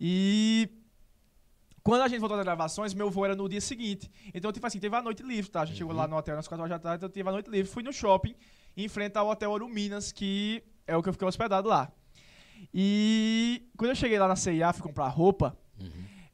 E 0.00 0.68
quando 1.82 2.02
a 2.02 2.08
gente 2.08 2.20
voltou 2.20 2.36
das 2.36 2.44
gravações, 2.44 2.92
meu 2.94 3.10
voo 3.10 3.24
era 3.24 3.34
no 3.34 3.48
dia 3.48 3.60
seguinte. 3.60 4.10
Então, 4.34 4.52
tipo 4.52 4.66
assim, 4.66 4.78
teve 4.78 4.94
a 4.94 5.02
noite 5.02 5.22
livre, 5.22 5.50
tá? 5.50 5.62
A 5.62 5.64
gente 5.64 5.78
chegou 5.78 5.94
lá 5.94 6.06
no 6.06 6.16
hotel 6.16 6.36
nas 6.36 6.46
4 6.46 6.62
horas 6.62 6.70
da 6.70 6.78
tarde, 6.78 6.96
então 6.98 7.08
teve 7.08 7.28
a 7.28 7.32
noite 7.32 7.50
livre. 7.50 7.70
Fui 7.70 7.82
no 7.82 7.92
shopping, 7.92 8.34
em 8.76 8.88
frente 8.88 9.16
ao 9.16 9.28
Hotel 9.28 9.50
Ouro 9.50 9.68
Minas, 9.68 10.12
que 10.12 10.62
é 10.86 10.96
o 10.96 11.02
que 11.02 11.08
eu 11.08 11.12
fiquei 11.12 11.26
hospedado 11.26 11.68
lá. 11.68 11.90
E 12.74 13.68
quando 13.76 13.90
eu 13.90 13.96
cheguei 13.96 14.18
lá 14.18 14.28
na 14.28 14.36
CIA, 14.36 14.72
fui 14.72 14.82
comprar 14.82 15.08
roupa, 15.08 15.56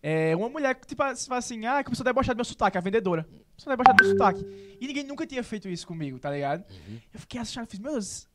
é, 0.03 0.37
uma 0.37 0.49
mulher, 0.49 0.75
tipo 0.85 1.03
assim, 1.03 1.65
ah, 1.67 1.83
começou 1.83 2.05
a 2.05 2.07
debochar 2.11 2.35
do 2.35 2.39
meu 2.39 2.45
sotaque, 2.45 2.79
a 2.79 2.81
vendedora. 2.81 3.25
Começou 3.25 3.73
a 3.73 3.77
debochar 3.77 3.95
do 3.97 4.05
meu 4.05 4.13
sotaque. 4.13 4.77
E 4.81 4.87
ninguém 4.87 5.05
nunca 5.05 5.27
tinha 5.27 5.43
feito 5.43 5.69
isso 5.69 5.87
comigo, 5.87 6.19
tá 6.19 6.31
ligado? 6.31 6.65
Eu 7.13 7.21
fiquei 7.21 7.41
assustado, 7.41 7.67
fiz, 7.69 7.81
meu 7.81 7.93
Deus, 7.93 8.29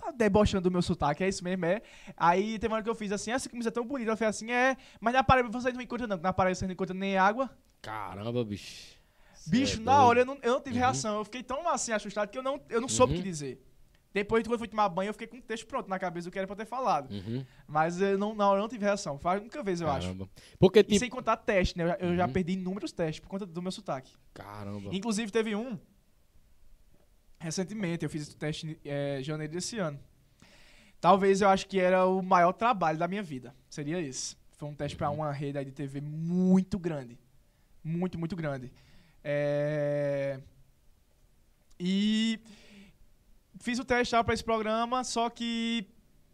tá 0.00 0.10
debochando 0.10 0.62
do 0.68 0.70
meu 0.70 0.82
sotaque, 0.82 1.22
é 1.24 1.28
isso 1.28 1.42
mesmo, 1.44 1.64
é? 1.66 1.82
Aí 2.16 2.58
teve 2.58 2.68
uma 2.68 2.76
hora 2.76 2.84
que 2.84 2.90
eu 2.90 2.94
fiz 2.94 3.12
assim, 3.12 3.30
essa 3.30 3.48
camisa 3.48 3.68
é 3.68 3.72
tão 3.72 3.84
bonita. 3.86 4.10
Ela 4.10 4.16
fez 4.16 4.28
assim, 4.30 4.50
é, 4.50 4.76
mas 5.00 5.12
na 5.14 5.22
Paraíba 5.22 5.48
você 5.50 5.72
não 5.72 5.80
encontra 5.80 6.06
não, 6.06 6.16
porque 6.16 6.26
na 6.26 6.32
Paraíba 6.32 6.54
você 6.54 6.66
não 6.66 6.72
encontra 6.72 6.94
nem 6.94 7.16
água. 7.16 7.50
Caramba, 7.82 8.44
bicho. 8.44 8.98
Cê 9.34 9.50
Bicho, 9.50 9.80
é 9.80 9.84
na 9.84 9.92
doido. 9.96 10.06
hora 10.08 10.20
eu 10.20 10.24
não, 10.26 10.38
eu 10.42 10.52
não 10.54 10.60
tive 10.60 10.78
reação, 10.78 11.16
eu 11.18 11.24
fiquei 11.24 11.42
tão 11.42 11.66
assim 11.68 11.92
assustado 11.92 12.28
que 12.28 12.36
eu 12.38 12.42
não, 12.42 12.60
eu 12.68 12.80
não 12.80 12.88
soube 12.88 13.12
o 13.12 13.16
Uhum. 13.16 13.22
que 13.22 13.28
dizer. 13.28 13.66
Depois, 14.12 14.42
quando 14.42 14.54
eu 14.54 14.58
fui 14.58 14.66
tomar 14.66 14.88
banho, 14.88 15.10
eu 15.10 15.12
fiquei 15.14 15.28
com 15.28 15.36
o 15.36 15.40
texto 15.40 15.66
pronto 15.68 15.88
na 15.88 15.96
cabeça 15.96 16.28
do 16.28 16.32
que 16.32 16.38
era 16.38 16.44
pra 16.46 16.54
eu 16.54 16.58
ter 16.58 16.66
falado. 16.66 17.12
Uhum. 17.12 17.44
Mas 17.66 18.00
eu 18.00 18.18
não, 18.18 18.34
na 18.34 18.48
hora 18.48 18.58
eu 18.58 18.62
não 18.62 18.68
tive 18.68 18.84
reação. 18.84 19.16
Foi 19.18 19.30
a 19.30 19.34
única 19.40 19.62
vez, 19.62 19.80
eu 19.80 19.88
acho. 19.88 20.08
Caramba. 20.08 20.28
Porque, 20.58 20.80
E 20.80 20.82
tipo... 20.82 20.98
sem 20.98 21.08
contar 21.08 21.36
teste, 21.36 21.78
né? 21.78 21.84
Eu, 21.84 21.88
já- 21.88 21.96
eu 22.00 22.16
já 22.16 22.26
Uhum. 22.26 22.32
perdi 22.32 22.52
inúmeros 22.54 22.90
testes 22.90 23.20
por 23.20 23.28
conta 23.28 23.46
do 23.46 23.62
meu 23.62 23.70
sotaque. 23.70 24.12
Caramba. 24.34 24.90
Inclusive, 24.92 25.30
teve 25.30 25.54
um 25.54 25.78
recentemente. 27.40 28.04
Eu 28.04 28.10
fiz 28.10 28.22
esse 28.22 28.36
teste 28.36 28.78
em 28.84 29.22
janeiro 29.22 29.52
desse 29.52 29.78
ano. 29.78 29.98
Talvez 31.00 31.40
eu 31.40 31.48
acho 31.48 31.66
que 31.66 31.80
era 31.80 32.06
o 32.06 32.22
maior 32.22 32.52
trabalho 32.52 32.98
da 32.98 33.08
minha 33.08 33.22
vida. 33.22 33.54
Seria 33.68 34.00
esse. 34.00 34.36
Foi 34.52 34.68
um 34.68 34.74
teste 34.74 34.96
pra 34.96 35.08
uma 35.10 35.32
rede 35.32 35.64
de 35.64 35.72
TV 35.72 36.00
muito 36.02 36.78
grande. 36.78 37.18
Muito, 37.82 38.18
muito 38.18 38.36
grande. 38.36 38.70
É... 39.24 40.38
E 41.78 42.38
fiz 43.58 43.78
o 43.78 43.84
teste 43.84 44.14
pra 44.22 44.34
esse 44.34 44.44
programa, 44.44 45.02
só 45.02 45.30
que 45.30 45.86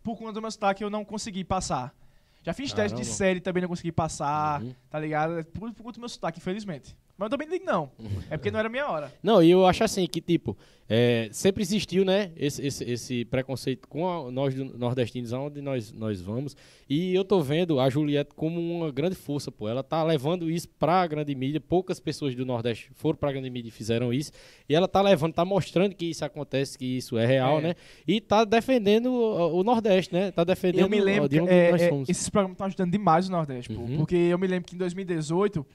por 0.02 0.16
conta 0.18 0.32
do 0.32 0.42
meu 0.42 0.50
sotaque 0.50 0.82
eu 0.82 0.90
não 0.90 1.04
consegui 1.04 1.44
passar. 1.44 1.94
Já 2.42 2.52
fiz 2.52 2.72
teste 2.72 2.96
de 2.96 3.02
Caramba. 3.02 3.16
série 3.16 3.40
também 3.40 3.60
não 3.62 3.68
consegui 3.68 3.90
passar, 3.92 4.62
Uhum. 4.62 4.74
tá 4.90 4.98
ligado? 5.00 5.44
Por, 5.46 5.72
por 5.72 5.82
conta 5.84 5.94
do 5.98 6.00
meu 6.00 6.08
sotaque, 6.08 6.38
infelizmente. 6.38 6.96
Mas 7.18 7.26
eu 7.26 7.30
também 7.30 7.48
digo 7.48 7.64
não. 7.64 7.90
É 8.30 8.36
porque 8.36 8.50
não 8.50 8.58
era 8.58 8.68
minha 8.68 8.86
hora. 8.88 9.10
Não, 9.22 9.42
e 9.42 9.50
eu 9.50 9.64
acho 9.66 9.82
assim 9.82 10.06
que, 10.06 10.20
tipo, 10.20 10.54
é, 10.88 11.28
sempre 11.32 11.62
existiu, 11.62 12.04
né, 12.04 12.30
esse, 12.36 12.64
esse, 12.64 12.84
esse 12.84 13.24
preconceito 13.24 13.88
com 13.88 14.06
a- 14.08 14.30
nós 14.30 14.54
do- 14.54 14.76
nordestinos, 14.78 15.32
aonde 15.32 15.62
nós, 15.62 15.90
nós 15.92 16.20
vamos. 16.20 16.54
E 16.88 17.14
eu 17.14 17.24
tô 17.24 17.40
vendo 17.40 17.80
a 17.80 17.88
Juliette 17.88 18.34
como 18.36 18.60
uma 18.60 18.92
grande 18.92 19.14
força, 19.16 19.50
pô. 19.50 19.66
Ela 19.66 19.82
tá 19.82 20.04
levando 20.04 20.50
isso 20.50 20.68
pra 20.78 21.06
grande 21.06 21.34
mídia. 21.34 21.58
Poucas 21.58 21.98
pessoas 21.98 22.34
do 22.34 22.44
Nordeste 22.44 22.90
foram 22.94 23.16
pra 23.16 23.32
grande 23.32 23.48
mídia 23.48 23.68
e 23.68 23.72
fizeram 23.72 24.12
isso. 24.12 24.30
E 24.68 24.74
ela 24.74 24.86
tá 24.86 25.00
levando, 25.00 25.32
tá 25.32 25.44
mostrando 25.44 25.94
que 25.94 26.04
isso 26.04 26.22
acontece, 26.24 26.76
que 26.76 26.98
isso 26.98 27.16
é 27.16 27.24
real, 27.24 27.58
É. 27.60 27.62
né? 27.62 27.74
E 28.06 28.20
tá 28.20 28.44
defendendo 28.44 29.06
o, 29.10 29.60
o 29.60 29.64
Nordeste, 29.64 30.12
né? 30.12 30.30
Tá 30.30 30.44
defendendo 30.44 30.82
Eu 30.82 30.90
me 30.90 31.00
lembro 31.00 31.28
de 31.30 31.40
onde 31.40 31.50
é, 31.50 31.70
nós 31.72 31.80
é, 31.82 31.88
somos. 31.88 32.08
esses 32.10 32.28
programas 32.28 32.54
estão 32.56 32.66
ajudando 32.66 32.92
demais 32.92 33.26
o 33.26 33.32
Nordeste, 33.32 33.72
pô. 33.72 33.80
Uhum. 33.80 33.96
Porque 33.96 34.14
eu 34.16 34.38
me 34.38 34.46
lembro 34.46 34.68
que 34.68 34.74
em 34.74 34.78
2018 34.78 35.66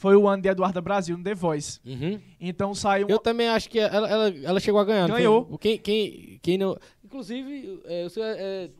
foi 0.00 0.16
o 0.16 0.26
ano 0.26 0.42
de 0.42 0.48
Eduardo 0.48 0.80
Brasil 0.80 1.14
no 1.18 1.22
The 1.22 1.34
Voice. 1.34 1.78
Uhum. 1.84 2.18
Então 2.40 2.74
saiu. 2.74 3.06
Eu 3.06 3.18
também 3.18 3.48
acho 3.48 3.68
que 3.68 3.78
ela, 3.78 4.08
ela, 4.08 4.34
ela 4.44 4.58
chegou 4.58 4.80
a 4.80 4.84
ganhar. 4.84 5.02
não 5.02 5.08
foi? 5.08 5.18
Ganhou. 5.18 5.58
Quem, 5.58 5.76
quem, 5.76 6.38
quem 6.40 6.56
não. 6.56 6.74
Inclusive, 7.04 7.82
é, 7.84 8.06
o 8.06 8.08
seu 8.08 8.24
é, 8.24 8.36
é 8.38 8.70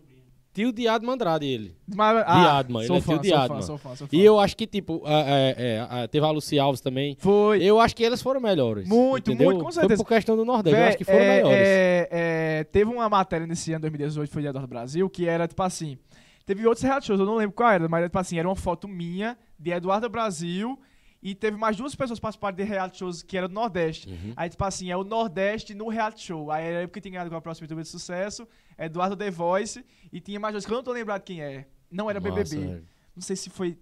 tio 0.55 0.73
de 0.73 0.89
Adman 0.89 1.13
Andrade, 1.13 1.45
ele. 1.45 1.77
Mas, 1.95 2.25
Adman, 2.27 2.87
sou 2.87 2.97
ele 2.97 3.03
é 3.03 3.05
fã, 3.05 3.13
tio 3.13 3.21
de 3.21 3.29
sou 3.29 3.37
Adman. 3.39 3.61
fã, 3.61 3.67
sou 3.67 3.77
fã, 3.77 3.97
sou 3.97 4.09
fã. 4.09 4.17
E 4.17 4.25
eu 4.25 4.41
acho 4.41 4.57
que, 4.57 4.67
tipo, 4.67 5.03
é, 5.05 5.87
é, 5.91 6.07
teve 6.07 6.25
a 6.25 6.31
Lucy 6.31 6.59
Alves 6.59 6.81
também. 6.81 7.19
Foi. 7.21 7.63
Eu 7.63 7.79
acho 7.79 7.95
que 7.95 8.03
eles 8.03 8.23
foram 8.23 8.41
melhores. 8.41 8.89
Muito, 8.89 9.31
entendeu? 9.31 9.51
muito, 9.51 9.63
com 9.63 9.71
certeza. 9.71 9.97
Foi 9.99 10.05
por 10.07 10.09
questão 10.09 10.39
do 10.39 10.47
Nordeste. 10.47 10.75
eu 10.75 10.81
Véi, 10.81 10.89
acho 10.89 10.97
que 10.97 11.05
foram 11.05 11.19
é, 11.19 11.37
melhores. 11.37 11.59
é, 11.61 12.67
teve 12.73 12.91
uma 12.91 13.11
matéria 13.11 13.47
nesse 13.47 13.71
ano, 13.75 13.83
2018, 13.83 14.31
foi 14.33 14.41
de 14.41 14.49
Eduardo 14.49 14.67
Brasil, 14.67 15.11
que 15.11 15.29
era 15.29 15.47
tipo 15.47 15.63
assim. 15.63 15.99
Teve 16.47 16.67
outros 16.67 16.83
reality 16.83 17.09
shows, 17.09 17.21
eu 17.21 17.27
não 17.27 17.37
lembro 17.37 17.55
qual 17.55 17.71
era, 17.71 17.87
mas 17.87 18.05
tipo 18.05 18.19
assim, 18.19 18.39
era 18.39 18.49
uma 18.49 18.57
foto 18.57 18.89
minha 18.89 19.37
de 19.59 19.71
Eduardo 19.71 20.09
Brasil 20.09 20.79
e 21.23 21.35
teve 21.35 21.57
mais 21.57 21.77
duas 21.77 21.95
pessoas 21.95 22.19
que 22.19 22.23
participaram 22.23 22.57
de 22.57 22.63
reality 22.63 22.99
shows 22.99 23.23
que 23.23 23.37
era 23.37 23.47
do 23.47 23.55
Nordeste. 23.55 24.09
Uhum. 24.09 24.33
Aí, 24.37 24.49
tipo 24.49 24.65
assim, 24.65 24.91
é 24.91 24.97
o 24.97 25.05
Nordeste 25.05 25.75
no 25.75 25.89
reality 25.89 26.25
show. 26.25 26.51
Aí 26.51 26.65
era 26.65 26.89
porque 26.89 27.01
tinha 27.01 27.13
ganhado 27.13 27.31
com 27.31 27.37
a 27.37 27.41
próxima 27.41 27.67
YouTube 27.67 27.83
de 27.83 27.89
sucesso, 27.89 28.49
Eduardo 28.79 29.17
The 29.17 29.31
Voice, 29.31 29.85
e 30.11 30.21
tinha 30.21 30.41
mais 30.41 30.55
dois 30.55 30.65
que 30.65 30.73
eu 30.73 30.77
não 30.77 30.83
tô 30.83 30.93
lembrado 30.93 31.23
quem 31.23 31.43
é. 31.43 31.67
Não 31.91 32.09
era 32.09 32.21
Massa, 32.21 32.35
BBB. 32.35 32.67
velho. 32.67 32.85
Não 33.15 33.23
sei 33.23 33.37
se 33.37 33.51
foi 33.51 33.79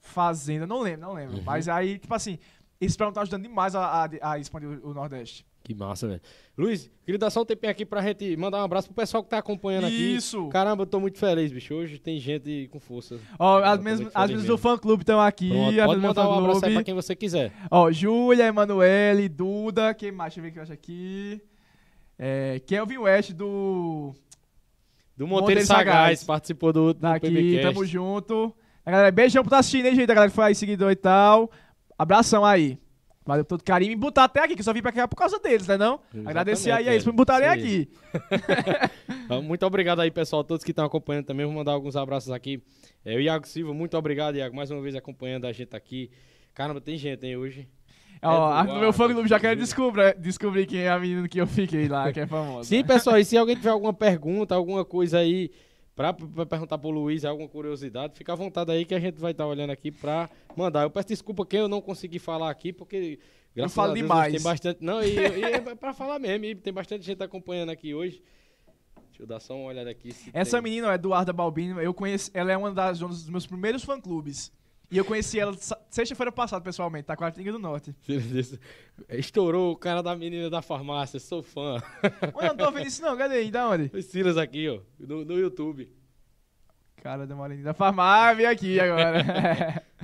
Fazenda, 0.00 0.66
não 0.66 0.80
lembro, 0.80 1.00
não 1.00 1.14
lembro. 1.14 1.38
Uhum. 1.38 1.42
Mas 1.42 1.68
aí, 1.68 1.98
tipo 1.98 2.14
assim, 2.14 2.38
esse 2.80 2.96
programa 2.96 3.14
tá 3.14 3.22
ajudando 3.22 3.42
demais 3.42 3.74
a, 3.74 4.04
a, 4.04 4.32
a 4.32 4.38
expandir 4.38 4.68
o, 4.68 4.90
o 4.90 4.94
Nordeste. 4.94 5.44
Que 5.66 5.74
massa, 5.74 6.06
velho. 6.06 6.20
Luiz, 6.56 6.88
queria 7.04 7.18
dar 7.18 7.28
só 7.28 7.42
um 7.42 7.44
tempinho 7.44 7.72
aqui 7.72 7.84
pra 7.84 8.00
gente 8.00 8.36
mandar 8.36 8.58
um 8.58 8.64
abraço 8.64 8.86
pro 8.86 8.94
pessoal 8.94 9.20
que 9.24 9.28
tá 9.28 9.38
acompanhando 9.38 9.86
aqui. 9.86 10.14
Isso! 10.14 10.46
Caramba, 10.48 10.82
eu 10.82 10.86
tô 10.86 11.00
muito 11.00 11.18
feliz, 11.18 11.50
bicho. 11.50 11.74
Hoje 11.74 11.98
tem 11.98 12.20
gente 12.20 12.68
com 12.70 12.78
força. 12.78 13.18
Ó, 13.36 13.58
Eu 13.58 13.64
as 13.64 13.76
tô 13.78 13.82
mesmas, 13.82 14.00
muito 14.02 14.16
as 14.16 14.22
feliz 14.22 14.28
mesmas 14.30 14.42
mesmo. 14.44 14.56
do 14.56 14.58
fã 14.62 14.78
clube 14.78 15.02
estão 15.02 15.20
aqui. 15.20 15.48
Pronto, 15.50 15.84
pode 15.84 16.00
mandar 16.00 16.28
um 16.28 16.38
abraço 16.38 16.64
aí 16.64 16.72
pra 16.74 16.84
quem 16.84 16.94
você 16.94 17.16
quiser. 17.16 17.52
Ó, 17.68 17.90
Júlia, 17.90 18.44
Emanuele, 18.46 19.28
Duda, 19.28 19.92
quem 19.92 20.12
mais? 20.12 20.34
Deixa 20.34 20.38
eu 20.38 20.42
ver 20.44 20.50
o 20.50 20.52
que 20.52 20.58
eu 20.60 20.62
acho 20.62 20.72
aqui. 20.72 21.42
É, 22.16 22.60
Kelvin 22.64 22.98
West 22.98 23.32
do. 23.32 24.14
Do 25.16 25.26
Monteiro 25.26 25.40
Monteiro 25.60 25.66
Sagaz, 25.66 25.86
Sagaz. 26.20 26.24
participou 26.24 26.72
do, 26.72 26.94
do 26.94 27.00
Daqui, 27.00 27.26
PBcast. 27.28 27.62
tamo 27.62 27.84
junto. 27.84 28.54
A 28.84 28.90
galera, 28.92 29.10
beijão 29.10 29.42
por 29.42 29.48
estar 29.48 29.58
assistindo, 29.58 29.86
hein, 29.86 29.96
gente? 29.96 30.10
A 30.12 30.14
galera 30.14 30.30
que 30.30 30.36
foi 30.36 30.44
aí 30.44 30.54
seguidor 30.54 30.92
e 30.92 30.96
tal. 30.96 31.50
Abração 31.98 32.44
aí. 32.44 32.78
Valeu 33.26 33.44
todo 33.44 33.62
carinho. 33.64 33.90
Me 33.90 33.96
botar 33.96 34.24
até 34.24 34.40
aqui, 34.44 34.54
que 34.54 34.60
eu 34.60 34.64
só 34.64 34.72
vim 34.72 34.80
pra 34.80 34.92
cá 34.92 35.08
por 35.08 35.16
causa 35.16 35.38
deles, 35.40 35.66
né 35.66 35.76
não? 35.76 35.94
Exatamente, 36.04 36.28
Agradecer 36.28 36.70
aí 36.70 36.88
a 36.88 36.92
eles 36.92 37.02
por 37.04 37.10
me 37.12 37.16
botarem 37.16 37.48
aqui. 37.48 37.88
Então, 39.26 39.42
Muito 39.42 39.66
obrigado 39.66 40.00
aí, 40.00 40.10
pessoal, 40.10 40.44
todos 40.44 40.64
que 40.64 40.70
estão 40.70 40.84
acompanhando 40.84 41.24
também. 41.26 41.44
Vou 41.44 41.54
mandar 41.54 41.72
alguns 41.72 41.96
abraços 41.96 42.30
aqui. 42.30 42.62
É, 43.04 43.16
o 43.16 43.20
Iago 43.20 43.46
Silva, 43.46 43.74
muito 43.74 43.96
obrigado, 43.96 44.36
Iago, 44.36 44.54
mais 44.54 44.70
uma 44.70 44.80
vez 44.80 44.94
acompanhando 44.94 45.46
a 45.46 45.52
gente 45.52 45.74
aqui. 45.74 46.10
Caramba, 46.54 46.80
tem 46.80 46.96
gente, 46.96 47.26
hein, 47.26 47.36
hoje. 47.36 47.68
Ó, 48.22 48.28
a- 48.28 48.60
Eduardo, 48.62 48.74
no 48.74 48.80
meu 48.80 48.92
fã 48.92 49.12
clube 49.12 49.28
já 49.28 49.38
Júlia. 49.38 49.56
descobrir, 49.56 50.14
descobrir 50.18 50.66
quem 50.66 50.80
é 50.80 50.88
a 50.88 50.98
menina 50.98 51.28
que 51.28 51.40
eu 51.40 51.46
fiquei 51.46 51.88
lá, 51.88 52.12
que 52.12 52.20
é 52.20 52.26
famosa. 52.26 52.68
Sim, 52.68 52.84
pessoal, 52.84 53.18
e 53.18 53.24
se 53.24 53.36
alguém 53.36 53.56
tiver 53.56 53.70
alguma 53.70 53.92
pergunta, 53.92 54.54
alguma 54.54 54.84
coisa 54.84 55.18
aí 55.18 55.50
pra, 55.96 56.12
pra 56.12 56.46
perguntar 56.46 56.78
pro 56.78 56.90
Luiz, 56.90 57.24
alguma 57.24 57.48
curiosidade, 57.48 58.16
fica 58.16 58.32
à 58.34 58.36
vontade 58.36 58.70
aí 58.70 58.84
que 58.84 58.94
a 58.94 59.00
gente 59.00 59.18
vai 59.18 59.32
estar 59.32 59.46
olhando 59.46 59.70
aqui 59.70 59.90
pra 59.90 60.30
mandar. 60.54 60.82
Eu 60.82 60.90
peço 60.90 61.08
desculpa 61.08 61.44
quem 61.44 61.60
eu 61.60 61.68
não 61.68 61.80
consegui 61.80 62.18
falar 62.18 62.50
aqui, 62.50 62.72
porque 62.72 63.18
graças 63.54 63.74
falo 63.74 63.90
a 63.90 63.94
Deus 63.94 64.06
demais. 64.06 64.32
tem 64.34 64.42
bastante. 64.42 64.84
Não, 64.84 65.02
e, 65.02 65.14
e 65.16 65.42
é 65.42 65.60
pra 65.74 65.92
falar 65.94 66.18
mesmo, 66.18 66.60
tem 66.60 66.72
bastante 66.72 67.04
gente 67.04 67.22
acompanhando 67.22 67.70
aqui 67.70 67.94
hoje. 67.94 68.22
Deixa 69.08 69.22
eu 69.22 69.26
dar 69.26 69.40
só 69.40 69.56
uma 69.56 69.68
olhada 69.68 69.88
aqui. 69.90 70.14
Essa 70.34 70.58
tem- 70.58 70.62
menina, 70.70 70.94
Eduarda 70.94 71.32
Balbino, 71.32 71.80
eu 71.80 71.94
conheci, 71.94 72.30
ela 72.34 72.52
é 72.52 72.56
uma 72.56 72.70
das 72.70 73.00
um 73.00 73.08
dos 73.08 73.28
meus 73.30 73.46
primeiros 73.46 73.82
fã-clubes. 73.82 74.52
E 74.90 74.96
eu 74.98 75.04
conheci 75.04 75.40
ela 75.40 75.52
sexta-feira 75.90 76.30
passada, 76.30 76.62
pessoalmente, 76.62 77.06
tá 77.06 77.16
com 77.16 77.24
a 77.24 77.30
Tinga 77.30 77.50
do 77.50 77.58
Norte. 77.58 77.94
Estourou 79.10 79.72
o 79.72 79.76
cara 79.76 80.00
da 80.02 80.14
menina 80.14 80.48
da 80.48 80.62
farmácia, 80.62 81.18
sou 81.18 81.42
fã. 81.42 81.82
Eu 82.40 82.48
não 82.48 82.56
tô 82.56 82.70
vendo 82.70 82.86
isso 82.86 83.02
não, 83.02 83.16
cadê 83.16 83.36
aí? 83.36 83.50
Da 83.50 83.68
onde? 83.68 83.90
O 83.92 84.00
Silas 84.00 84.36
aqui, 84.36 84.68
ó, 84.68 84.80
no, 84.98 85.24
no 85.24 85.38
YouTube. 85.38 85.90
Cara 87.02 87.26
da 87.26 87.34
Moreninha 87.34 87.64
da 87.64 87.74
farmácia, 87.74 88.36
vem 88.36 88.46
aqui 88.46 88.78
agora. 88.80 89.82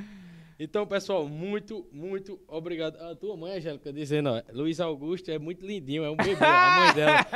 Então, 0.65 0.87
pessoal, 0.87 1.27
muito, 1.27 1.89
muito 1.91 2.41
obrigado. 2.47 2.95
A 2.97 3.17
tua 3.17 3.37
mãe, 3.37 3.57
Angélica, 3.57 3.93
dizendo, 3.93 4.29
ó, 4.29 4.41
Luiz 4.53 4.79
Augusto 4.79 5.29
é 5.29 5.37
muito 5.37 5.67
lindinho, 5.67 6.05
é 6.05 6.11
um 6.11 6.15
bebê, 6.15 6.37
a 6.45 6.79
mãe 6.79 6.95
dela. 6.95 7.27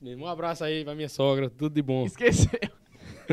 Mesmo, 0.00 0.24
Um 0.24 0.26
abraço 0.26 0.64
aí 0.64 0.82
pra 0.82 0.96
minha 0.96 1.08
sogra, 1.08 1.48
tudo 1.48 1.72
de 1.74 1.80
bom. 1.82 2.04
Esqueceu. 2.04 2.50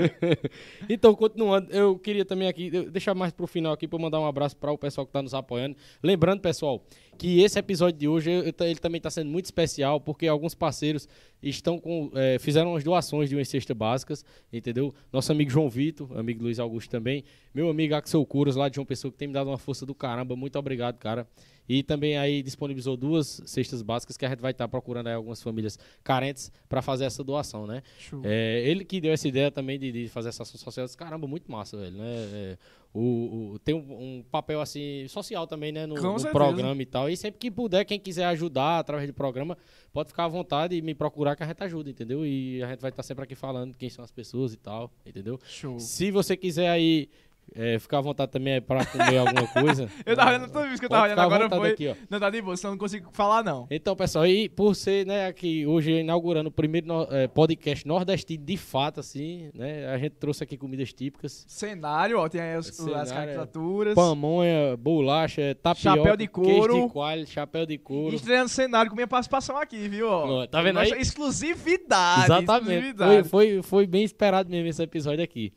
então, 0.89 1.14
continuando, 1.16 1.72
eu 1.72 1.97
queria 1.97 2.26
também 2.26 2.47
aqui, 2.47 2.70
deixar 2.89 3.14
mais 3.14 3.32
pro 3.32 3.47
final 3.47 3.74
aqui 3.74 3.88
para 3.88 4.00
mandar 4.00 4.20
um 4.20 4.26
abraço 4.26 4.56
para 4.56 4.72
o 4.72 4.78
pessoal 4.78 5.06
que 5.06 5.14
tá 5.14 5.22
nos 5.22 5.34
apoiando. 5.34 5.76
Lembrando, 6.04 6.41
pessoal, 6.41 6.84
que 7.20 7.41
esse 7.41 7.59
episódio 7.59 7.99
de 7.99 8.07
hoje 8.07 8.32
eu- 8.32 8.43
eu- 8.43 8.53
ele 8.65 8.80
também 8.80 8.97
está 8.97 9.09
sendo 9.11 9.30
muito 9.30 9.45
especial, 9.45 9.99
porque 10.01 10.26
alguns 10.26 10.55
parceiros 10.55 11.07
estão 11.43 11.78
com, 11.80 12.09
eh, 12.15 12.38
fizeram 12.39 12.76
as 12.76 12.84
doações 12.84 13.30
de 13.30 13.36
umas 13.36 13.47
cestas 13.47 13.76
básicas, 13.78 14.26
entendeu? 14.51 14.93
Nosso 15.13 15.32
amigo 15.32 15.51
João 15.51 15.70
Vitor, 15.70 16.17
amigo 16.17 16.41
Luiz 16.43 16.59
Augusto 16.59 16.89
também, 16.89 17.24
meu 17.53 17.70
amigo 17.70 17.93
Axel 17.93 18.26
Curas, 18.26 18.55
lá 18.55 18.67
de 18.70 18.76
João 18.76 18.86
Pessoa, 18.86 19.11
que 19.11 19.17
tem 19.17 19.28
me 19.28 19.34
dado 19.34 19.47
uma 19.49 19.57
força 19.57 19.86
do 19.86 19.93
caramba, 19.93 20.36
muito 20.36 20.57
obrigado, 20.57 20.97
cara. 20.97 21.28
E 21.67 21.84
também 21.84 22.17
aí 22.17 22.41
disponibilizou 22.41 22.97
duas 22.97 23.43
cestas 23.45 23.84
básicas 23.84 24.17
que 24.17 24.26
a 24.26 24.30
gente 24.30 24.39
vai 24.41 24.49
estar 24.51 24.67
procurando 24.67 25.05
aí 25.05 25.13
algumas 25.13 25.39
famílias 25.43 25.78
carentes 26.03 26.51
para 26.67 26.82
fazer 26.82 27.05
essa 27.05 27.24
doação, 27.24 27.67
né? 27.67 27.84
É, 28.26 28.63
ele 28.65 28.84
que 28.84 28.99
deu 28.99 29.13
essa 29.13 29.28
ideia 29.28 29.51
também 29.51 29.78
de, 29.78 29.91
de 29.91 30.07
fazer 30.09 30.30
essa 30.30 30.41
ação 30.41 30.57
social. 30.59 30.84
Disse, 30.88 30.97
Caramba, 30.97 31.28
muito 31.28 31.51
massa, 31.51 31.78
velho. 31.78 31.95
Né? 31.95 32.07
É, 32.34 32.57
o, 32.93 33.53
o- 33.53 33.59
tem 33.59 33.75
um, 33.75 34.17
um 34.19 34.23
papel 34.31 34.59
assim 34.61 35.05
social 35.07 35.45
também, 35.45 35.71
né? 35.71 35.85
No, 35.85 35.95
no 36.13 36.19
programa 36.33 36.81
e 36.81 36.85
tal. 36.85 37.09
E 37.09 37.15
sempre 37.15 37.39
que 37.39 37.51
puder, 37.51 37.85
quem 37.85 37.99
quiser 37.99 38.25
ajudar 38.25 38.79
através 38.79 39.07
do 39.07 39.13
programa, 39.13 39.57
pode 39.93 40.09
ficar 40.09 40.25
à 40.25 40.27
vontade 40.27 40.75
e 40.75 40.81
me 40.81 40.95
procurar 40.95 41.35
que 41.35 41.43
a 41.43 41.47
gente 41.47 41.63
ajuda, 41.63 41.89
entendeu? 41.89 42.25
E 42.25 42.61
a 42.63 42.67
gente 42.69 42.79
vai 42.81 42.89
estar 42.89 43.03
sempre 43.03 43.23
aqui 43.23 43.35
falando 43.35 43.75
quem 43.75 43.89
são 43.89 44.03
as 44.03 44.11
pessoas 44.11 44.53
e 44.53 44.57
tal, 44.57 44.91
entendeu? 45.05 45.39
Show. 45.47 45.79
Se 45.79 46.09
você 46.11 46.35
quiser 46.35 46.69
aí 46.69 47.09
é, 47.56 47.80
ficar 47.80 48.00
à 48.00 48.02
vontade 48.02 48.32
também 48.32 48.62
para 48.62 48.86
comer 48.86 49.18
alguma 49.18 49.47
coisa. 49.47 49.89
Eu 50.06 50.16
tava 50.16 50.30
olhando 50.32 50.47
tudo 50.52 50.66
isso 50.68 50.80
que 50.80 50.86
eu 50.86 50.89
tava 50.89 51.04
olhando 51.06 51.20
agora 51.22 51.50
foi. 51.50 51.72
aqui, 51.72 51.88
ó. 51.88 51.95
Não, 52.10 52.20
tá 52.20 52.30
de 52.30 52.41
boa, 52.41 52.56
senão 52.58 52.72
não 52.72 52.78
consigo 52.78 53.10
falar, 53.14 53.43
não. 53.43 53.68
Então, 53.70 53.95
pessoal, 53.95 54.26
e 54.28 54.50
por 54.50 54.76
ser, 54.76 55.06
né, 55.06 55.28
aqui 55.28 55.66
hoje 55.66 55.91
inaugurando 55.91 56.50
o 56.50 56.52
primeiro 56.52 56.88
no- 56.88 57.08
eh, 57.12 57.28
podcast 57.28 57.88
nordestino 57.88 58.43
de 58.43 58.58
fato, 58.58 59.00
assim, 59.00 59.50
né? 59.54 59.88
A 59.88 59.97
gente 59.97 60.12
trouxe 60.14 60.43
aqui 60.43 60.58
comidas 60.58 60.91
típicas. 60.93 61.45
Cenário, 61.47 62.18
ó, 62.20 62.28
tem 62.30 62.41
aí 62.41 62.58
os- 62.58 62.68
Cenário, 62.68 63.02
as 63.02 63.12
é. 63.12 63.16
caricaturas. 63.16 63.95
Pamonha, 63.95 64.76
bolacha, 64.78 65.56
tapioca, 65.62 65.97
Chapéu 65.97 66.16
de 66.18 66.28
couro. 66.28 66.82
de 66.88 66.89
coalho, 66.93 67.28
chapéu 67.28 67.66
de 67.66 67.78
couro. 67.78 68.16
estreando 68.16 68.50
cenário 68.50 68.89
com 68.89 68.95
minha 68.95 69.08
participação 69.08 69.58
aqui, 69.58 69.88
viu? 69.88 70.08
ó? 70.10 70.47
Tá 70.47 70.62
vendo 70.62 70.80
aí? 70.80 70.91
Exclusividade. 71.00 72.24
Exatamente. 72.26 72.66
Foi, 72.66 72.74
exclusividade. 72.76 73.30
foi, 73.30 73.62
foi 73.62 73.88
bem 73.88 74.04
esperado 74.04 74.50
mesmo 74.50 74.68
esse 74.68 74.82
episódio 74.82 75.24
aqui. 75.24 75.52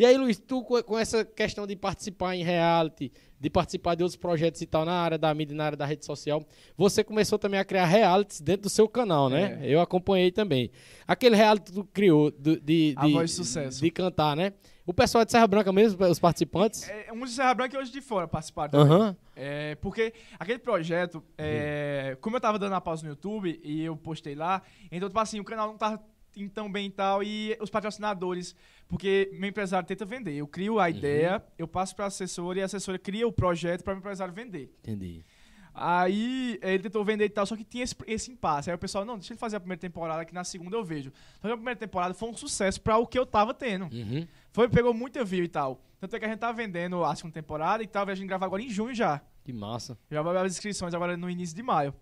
E 0.00 0.06
aí, 0.06 0.16
Luiz, 0.16 0.38
tu 0.38 0.64
com, 0.64 0.98
essa 0.98 1.26
questão 1.26 1.66
de 1.66 1.76
participar 1.76 2.34
em 2.34 2.42
reality, 2.42 3.12
de 3.38 3.50
participar 3.50 3.94
de 3.94 4.02
outros 4.02 4.16
projetos 4.16 4.62
e 4.62 4.64
tal 4.66 4.82
na 4.82 4.94
área 4.94 5.18
da 5.18 5.34
mídia, 5.34 5.54
na 5.54 5.66
área 5.66 5.76
da 5.76 5.84
rede 5.84 6.06
social, 6.06 6.42
você 6.74 7.04
começou 7.04 7.38
também 7.38 7.60
a 7.60 7.64
criar 7.66 7.84
realities 7.84 8.40
dentro 8.40 8.62
do 8.62 8.70
seu 8.70 8.88
canal, 8.88 9.28
né? 9.28 9.58
É. 9.60 9.68
Eu 9.68 9.78
acompanhei 9.78 10.32
também. 10.32 10.70
Aquele 11.06 11.36
reality 11.36 11.66
que 11.66 11.72
tu 11.72 11.84
criou 11.84 12.30
do- 12.30 12.58
de, 12.58 12.94
A 12.96 13.06
de, 13.06 13.12
Voz 13.12 13.28
de 13.28 13.36
Sucesso. 13.36 13.78
de 13.82 13.90
cantar, 13.90 14.34
né? 14.34 14.54
O 14.86 14.94
pessoal 14.94 15.22
de 15.22 15.32
Serra 15.32 15.46
Branca 15.46 15.70
mesmo, 15.70 16.02
os 16.06 16.18
participantes? 16.18 16.88
É, 16.88 17.12
um 17.12 17.22
de 17.22 17.32
Serra 17.32 17.52
Branca 17.52 17.76
e 17.76 17.78
hoje 17.78 17.92
de 17.92 18.00
fora 18.00 18.26
participaram. 18.26 18.80
Aham. 18.80 19.14
É, 19.36 19.74
porque 19.82 20.14
aquele 20.38 20.60
projeto, 20.60 21.22
é, 21.36 22.16
como 22.22 22.36
eu 22.36 22.40
tava 22.40 22.58
dando 22.58 22.74
a 22.74 22.80
pausa 22.80 23.02
no 23.02 23.10
YouTube 23.10 23.60
e 23.62 23.84
eu 23.84 23.94
postei 23.98 24.34
lá, 24.34 24.62
então, 24.90 25.10
tipo 25.10 25.20
assim, 25.20 25.40
o 25.40 25.44
canal 25.44 25.66
não 25.68 25.76
tava 25.76 26.02
indo 26.36 26.50
tão 26.50 26.70
bem 26.70 26.86
e 26.86 26.90
tal, 26.90 27.22
e 27.22 27.56
os 27.60 27.70
patrocinadores, 27.70 28.54
porque 28.88 29.30
meu 29.32 29.50
empresário 29.50 29.86
tenta 29.86 30.04
vender. 30.04 30.34
Eu 30.34 30.46
crio 30.46 30.78
a 30.78 30.88
ideia, 30.88 31.42
eu 31.58 31.68
passo 31.68 31.94
pra 31.94 32.06
assessora 32.06 32.58
e 32.58 32.62
a 32.62 32.64
assessora 32.64 32.98
cria 32.98 33.26
o 33.26 33.32
projeto 33.32 33.82
para 33.82 33.94
o 33.94 33.98
empresário 33.98 34.32
vender. 34.32 34.72
Entendi. 34.82 35.24
Aí 35.72 36.58
eh, 36.60 36.74
ele 36.74 36.82
tentou 36.82 37.04
vender 37.04 37.24
e 37.24 37.30
tal, 37.30 37.46
só 37.46 37.56
que 37.56 37.64
tinha 37.64 37.84
esse, 37.84 37.94
esse 38.06 38.30
impasse. 38.30 38.70
Aí 38.70 38.74
o 38.74 38.78
pessoal, 38.78 39.04
não, 39.04 39.16
deixa 39.16 39.32
ele 39.32 39.38
fazer 39.38 39.56
a 39.56 39.60
primeira 39.60 39.80
temporada, 39.80 40.24
que 40.24 40.34
na 40.34 40.44
segunda 40.44 40.76
eu 40.76 40.84
vejo. 40.84 41.12
Só 41.40 41.48
que 41.48 41.52
a 41.52 41.56
primeira 41.56 41.78
temporada 41.78 42.12
foi 42.12 42.28
um 42.28 42.34
sucesso 42.34 42.80
pra 42.80 42.98
o 42.98 43.06
que 43.06 43.18
eu 43.18 43.24
tava 43.24 43.54
tendo. 43.54 43.84
Uhum. 43.84 44.26
Foi, 44.52 44.68
pegou 44.68 44.92
muita 44.92 45.24
view 45.24 45.44
e 45.44 45.48
tal. 45.48 45.80
Tanto 45.98 46.16
é 46.16 46.18
que 46.18 46.24
a 46.24 46.28
gente 46.28 46.38
tá 46.38 46.50
vendendo 46.50 47.04
a 47.04 47.14
segunda 47.14 47.34
temporada 47.34 47.82
e 47.82 47.86
tal, 47.86 48.08
a 48.08 48.14
gente 48.14 48.26
gravar 48.26 48.46
agora 48.46 48.62
em 48.62 48.68
junho 48.68 48.94
já. 48.94 49.22
Que 49.44 49.52
massa. 49.52 49.98
Já 50.10 50.22
vai 50.22 50.36
as 50.36 50.52
inscrições 50.52 50.92
agora 50.92 51.16
no 51.16 51.30
início 51.30 51.54
de 51.54 51.62
maio. 51.62 51.94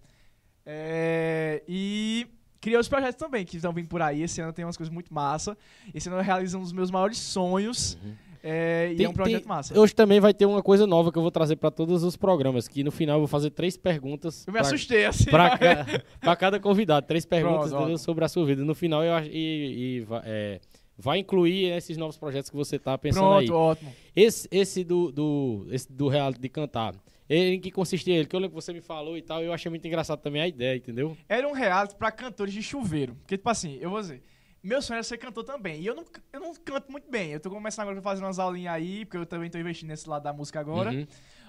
É, 0.64 1.62
e 1.66 2.26
criei 2.60 2.78
os 2.78 2.88
projetos 2.88 3.16
também, 3.18 3.44
que 3.44 3.56
estão 3.56 3.72
vindo 3.72 3.88
por 3.88 4.00
aí. 4.02 4.22
Esse 4.22 4.40
ano 4.40 4.52
tem 4.52 4.64
umas 4.64 4.76
coisas 4.76 4.92
muito 4.92 5.12
massa. 5.12 5.56
Esse 5.94 6.08
ano 6.08 6.18
eu 6.18 6.22
realizo 6.22 6.58
um 6.58 6.62
dos 6.62 6.72
meus 6.72 6.90
maiores 6.90 7.18
sonhos. 7.18 7.98
É, 8.42 8.90
e 8.92 8.96
Tem- 8.96 9.06
é 9.06 9.08
um 9.08 9.12
projeto 9.12 9.40
tem- 9.40 9.48
massa. 9.48 9.78
Hoje 9.78 9.92
também 9.94 10.20
vai 10.20 10.32
ter 10.32 10.46
uma 10.46 10.62
coisa 10.62 10.86
nova 10.86 11.10
que 11.10 11.18
eu 11.18 11.22
vou 11.22 11.30
trazer 11.30 11.56
pra 11.56 11.70
todos 11.72 12.04
os 12.04 12.16
programas, 12.16 12.68
que 12.68 12.84
no 12.84 12.90
final 12.92 13.16
eu 13.16 13.20
vou 13.20 13.26
fazer 13.28 13.50
três 13.50 13.76
perguntas. 13.76 14.46
Eu 14.46 14.52
me 14.52 14.58
pra- 14.60 14.66
assustei 14.68 15.04
assim. 15.06 15.24
Pra, 15.24 15.58
ca- 15.58 15.58
pra 16.20 16.36
cada 16.36 16.60
convidado, 16.60 17.04
três 17.06 17.26
perguntas 17.26 17.70
Pronto, 17.70 17.98
sobre 17.98 18.24
a 18.24 18.28
sua 18.28 18.46
vida. 18.46 18.64
No 18.64 18.76
final, 18.76 19.02
eu 19.02 19.12
acho, 19.12 19.28
e, 19.28 20.02
e 20.02 20.06
é, 20.24 20.60
vai 20.96 21.18
incluir 21.18 21.64
esses 21.76 21.96
novos 21.96 22.16
projetos 22.16 22.48
que 22.48 22.56
você 22.56 22.78
tá 22.78 22.96
pensando 22.96 23.22
Pronto, 23.24 23.40
aí. 23.40 23.50
ótimo. 23.50 23.92
Esse, 24.14 24.48
esse 24.52 24.84
do, 24.84 25.10
do, 25.10 25.66
esse 25.72 25.92
do 25.92 26.06
reality 26.06 26.40
de 26.40 26.48
cantar, 26.48 26.94
em 27.28 27.60
que 27.60 27.70
consistia 27.70 28.16
ele? 28.16 28.26
Que 28.26 28.34
eu 28.34 28.40
lembro 28.40 28.56
que 28.56 28.62
você 28.64 28.72
me 28.72 28.80
falou 28.80 29.16
e 29.16 29.22
tal, 29.22 29.42
eu 29.42 29.52
achei 29.52 29.68
muito 29.68 29.86
engraçado 29.86 30.20
também 30.20 30.40
a 30.40 30.48
ideia, 30.48 30.76
entendeu? 30.76 31.16
Era 31.28 31.46
um 31.46 31.52
reality 31.52 31.94
pra 31.94 32.10
cantores 32.10 32.54
de 32.54 32.62
chuveiro. 32.62 33.14
Porque, 33.16 33.36
tipo 33.36 33.48
assim, 33.50 33.78
eu 33.80 33.90
vou 33.90 34.00
dizer, 34.00 34.22
meu 34.62 34.80
sonho 34.80 34.96
era 34.96 35.02
ser 35.02 35.18
cantor 35.18 35.44
também. 35.44 35.80
E 35.80 35.86
eu 35.86 35.94
não, 35.94 36.04
eu 36.32 36.40
não 36.40 36.54
canto 36.54 36.90
muito 36.90 37.10
bem. 37.10 37.32
Eu 37.32 37.40
tô 37.40 37.50
começando 37.50 37.82
agora 37.82 37.98
a 37.98 38.02
fazer 38.02 38.22
umas 38.22 38.38
aulinhas 38.38 38.74
aí, 38.74 39.04
porque 39.04 39.18
eu 39.18 39.26
também 39.26 39.50
tô 39.50 39.58
investindo 39.58 39.88
nesse 39.88 40.08
lado 40.08 40.22
da 40.22 40.32
música 40.32 40.58
agora. 40.58 40.90
Uhum. 40.90 41.06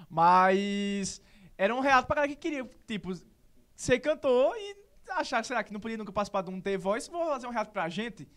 Mas 0.10 1.22
era 1.58 1.74
um 1.74 1.80
reality 1.80 2.08
pra 2.08 2.16
galera 2.16 2.34
que 2.34 2.40
queria, 2.40 2.70
tipo, 2.86 3.14
ser 3.76 4.00
cantor 4.00 4.54
e 4.58 4.76
achar, 5.12 5.44
será 5.44 5.64
que 5.64 5.74
não 5.74 5.80
podia 5.80 5.98
nunca 5.98 6.12
participar 6.12 6.42
de 6.42 6.50
um 6.50 6.60
The 6.60 6.78
Voice? 6.78 7.10
Vou 7.10 7.26
fazer 7.26 7.48
um 7.48 7.52
reality 7.52 7.72
pra 7.72 7.88
gente. 7.90 8.28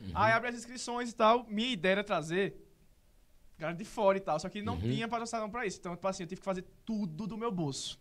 Uhum. 0.00 0.10
Aí 0.14 0.32
abre 0.32 0.48
as 0.48 0.56
inscrições 0.56 1.10
e 1.10 1.14
tal. 1.14 1.46
Minha 1.48 1.70
ideia 1.70 1.92
era 1.92 2.04
trazer 2.04 2.56
galera 3.60 3.78
de 3.78 3.84
fora 3.84 4.18
e 4.18 4.20
tal. 4.20 4.38
Só 4.40 4.48
que 4.48 4.62
não 4.62 4.74
Uhum. 4.74 4.80
tinha 4.80 5.06
patrocinador 5.08 5.48
pra 5.50 5.66
isso. 5.66 5.78
Então, 5.78 5.94
tipo 5.94 6.06
assim, 6.08 6.22
eu 6.24 6.26
tive 6.26 6.40
que 6.40 6.44
fazer 6.44 6.64
tudo 6.84 7.26
do 7.26 7.36
meu 7.38 7.52
bolso. 7.52 7.98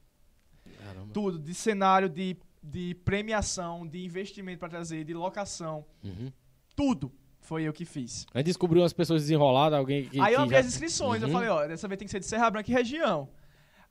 Caramba. 0.84 1.12
Tudo, 1.14 1.38
de 1.39 1.53
cenário, 1.53 2.07
de, 2.10 2.38
de 2.64 2.95
premiação, 3.05 3.86
de 3.88 4.03
investimento 4.05 4.60
pra 4.60 4.70
trazer, 4.70 5.03
de 5.03 5.14
locação. 5.14 5.86
Uhum. 6.03 6.32
Tudo 6.76 7.12
foi 7.41 7.64
eu 7.64 7.74
que 7.74 7.86
fiz. 7.86 8.26
Aí 8.34 8.43
descobriu 8.43 8.82
umas 8.82 8.93
pessoas 8.93 9.22
desenroladas, 9.24 9.78
alguém 9.80 10.05
que. 10.05 10.20
aí 10.20 10.34
eu 10.34 10.41
abri 10.41 10.53
já- 10.55 10.60
as 10.62 10.68
inscrições, 10.68 11.22
eu 11.22 11.28
Uhum. 11.28 11.34
falei, 11.34 11.49
ó, 11.49 11.66
dessa 11.68 11.88
vez 11.88 11.97
tem 11.97 12.05
que 12.05 12.12
ser 12.12 12.20
de 12.20 12.26
Serra 12.26 12.49
Branca 12.49 12.70
e 12.70 12.74
região. 12.74 13.30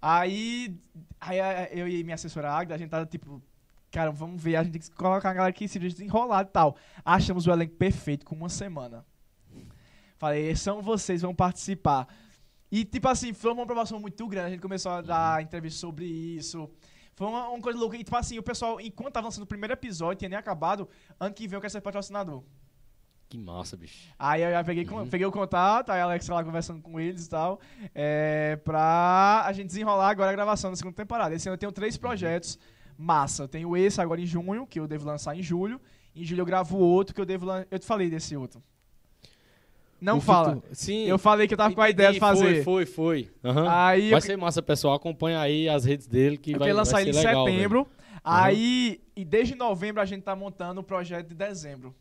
Aí, 0.00 0.78
aí 1.20 1.38
eu 1.72 1.88
e 1.88 2.04
minha 2.04 2.14
assessora 2.14 2.52
Agda, 2.52 2.74
a 2.74 2.78
gente 2.78 2.90
tava 2.90 3.04
tipo, 3.04 3.42
cara, 3.90 4.10
vamos 4.12 4.40
ver, 4.40 4.54
a 4.56 4.62
gente 4.62 4.72
tem 4.72 4.80
que 4.80 4.90
colocar 4.92 5.30
a 5.30 5.34
galera 5.34 5.52
que 5.52 5.66
se 5.66 5.78
desenrolado 5.78 6.48
e 6.48 6.52
tal. 6.52 6.76
Achamos 7.04 7.46
o 7.46 7.50
elenco 7.50 7.74
perfeito 7.74 8.24
com 8.24 8.36
uma 8.36 8.48
semana. 8.48 9.04
Falei, 10.18 10.54
são 10.56 10.82
vocês, 10.82 11.22
vão 11.22 11.34
participar. 11.34 12.06
E, 12.70 12.84
tipo 12.84 13.08
assim, 13.08 13.32
foi 13.32 13.52
uma 13.52 13.62
aprovação 13.62 13.98
muito 14.00 14.26
grande. 14.26 14.46
A 14.48 14.50
gente 14.50 14.60
começou 14.60 14.92
a 14.92 15.00
dar 15.00 15.42
entrevista 15.42 15.80
sobre 15.80 16.04
isso. 16.04 16.68
Foi 17.14 17.26
uma, 17.26 17.48
uma 17.48 17.60
coisa 17.60 17.78
louca. 17.78 17.96
E, 17.96 18.04
tipo 18.04 18.16
assim, 18.16 18.38
o 18.38 18.42
pessoal, 18.42 18.80
enquanto 18.80 19.14
tava 19.14 19.26
lançando 19.26 19.44
o 19.44 19.46
primeiro 19.46 19.72
episódio, 19.72 20.18
tinha 20.18 20.28
nem 20.28 20.38
acabado, 20.38 20.88
ano 21.18 21.32
que 21.34 21.46
vem 21.48 21.56
eu 21.56 21.60
quero 21.60 21.70
ser 21.70 21.80
patrocinador. 21.80 22.42
Que 23.28 23.36
massa, 23.38 23.76
bicho. 23.76 24.08
Aí 24.18 24.42
eu 24.42 24.50
já 24.50 24.64
peguei, 24.64 24.86
Uhum. 24.86 25.06
peguei 25.06 25.26
o 25.26 25.30
contato, 25.32 25.90
aí 25.90 26.00
a 26.00 26.04
Alex 26.04 26.26
lá 26.28 26.42
conversando 26.42 26.80
com 26.80 26.98
eles 26.98 27.26
e 27.26 27.28
tal, 27.28 27.60
é, 27.94 28.56
pra 28.64 29.42
a 29.44 29.52
gente 29.52 29.66
desenrolar 29.66 30.08
agora 30.08 30.30
a 30.30 30.32
gravação 30.32 30.70
da 30.70 30.76
segunda 30.76 30.96
temporada. 30.96 31.34
Esse 31.34 31.46
ano 31.48 31.54
eu 31.54 31.58
tenho 31.58 31.72
três 31.72 31.94
Uhum. 31.96 32.00
projetos 32.00 32.58
massa. 32.96 33.42
Eu 33.44 33.48
tenho 33.48 33.76
esse 33.76 34.00
agora 34.00 34.20
em 34.20 34.26
junho, 34.26 34.66
que 34.66 34.80
eu 34.80 34.86
devo 34.88 35.06
lançar 35.06 35.36
em 35.36 35.42
julho. 35.42 35.80
Em 36.16 36.24
julho 36.24 36.40
eu 36.40 36.46
gravo 36.46 36.78
outro 36.78 37.14
que 37.14 37.20
eu 37.20 37.26
devo 37.26 37.44
lançar. 37.46 37.66
Eu 37.70 37.78
te 37.78 37.86
falei 37.86 38.08
desse 38.08 38.34
outro. 38.36 38.62
Não 40.00 40.20
fala. 40.20 40.54
futuro- 40.54 40.74
Sim. 40.74 41.06
Eu 41.06 41.18
falei 41.18 41.48
que 41.48 41.54
eu 41.54 41.58
tava 41.58 41.74
com 41.74 41.80
a 41.80 41.90
ideia 41.90 42.12
de 42.12 42.20
fazer. 42.20 42.62
Foi, 42.62 42.84
foi, 42.86 43.26
foi. 43.26 43.30
Aham. 43.44 43.66
Aí 43.68 44.10
Vai 44.10 44.18
eu, 44.18 44.22
ser 44.22 44.36
massa, 44.36 44.62
pessoal. 44.62 44.94
Acompanha 44.94 45.40
aí 45.40 45.68
as 45.68 45.84
redes 45.84 46.06
dele 46.06 46.36
que 46.36 46.52
eu 46.52 46.58
vai, 46.58 46.72
lançar 46.72 46.92
vai 46.92 47.02
ele 47.02 47.12
ser 47.12 47.20
em 47.20 47.26
legal, 47.26 47.46
setembro. 47.46 47.82
velho. 47.84 47.98
Aí, 48.24 49.00
e 49.16 49.24
desde 49.24 49.54
novembro 49.54 50.00
a 50.02 50.04
gente 50.04 50.22
tá 50.22 50.36
montando 50.36 50.80
o 50.80 50.84
projeto 50.84 51.28
de 51.28 51.34
dezembro. 51.34 51.94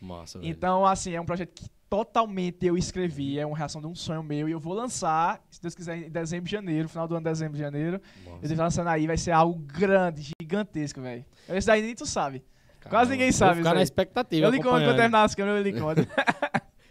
Massa, 0.00 0.38
velho. 0.38 0.50
Então, 0.50 0.84
assim, 0.84 1.12
é 1.14 1.20
um 1.20 1.24
projeto 1.26 1.50
que 1.54 1.66
totalmente 1.88 2.64
eu 2.66 2.76
escrevi, 2.76 3.38
é 3.38 3.44
uma 3.44 3.56
reação 3.56 3.80
de 3.80 3.86
um 3.86 3.94
sonho 3.94 4.22
meu 4.22 4.48
e 4.48 4.52
eu 4.52 4.60
vou 4.60 4.72
lançar, 4.72 5.40
se 5.50 5.60
Deus 5.60 5.74
quiser, 5.74 5.96
em 5.98 6.10
dezembro, 6.10 6.48
janeiro, 6.48 6.88
final 6.88 7.06
do 7.08 7.14
ano, 7.16 7.24
dezembro, 7.24 7.58
janeiro. 7.58 8.00
Eu 8.42 8.48
tô 8.48 8.62
lançando 8.62 8.88
aí, 8.88 9.06
vai 9.06 9.16
ser 9.16 9.32
algo 9.32 9.58
grande, 9.60 10.30
gigantesco, 10.40 11.00
velho. 11.00 11.24
Esse 11.48 11.66
daí 11.66 11.82
nem 11.82 11.94
tu 11.94 12.06
sabe. 12.06 12.42
Quase 12.88 13.10
ninguém 13.10 13.30
sabe 13.30 13.54
Vou 13.56 13.62
ficar 13.64 13.74
na 13.74 13.82
expectativa. 13.82 14.46
Eu 14.46 14.50
lhe 14.50 14.56
conto 14.58 14.70
quando 14.70 14.96
terminar 14.96 15.24
as 15.24 15.34
câmeras, 15.34 15.58
eu 15.66 15.70
lhe 15.72 15.78
conto. 15.78 16.00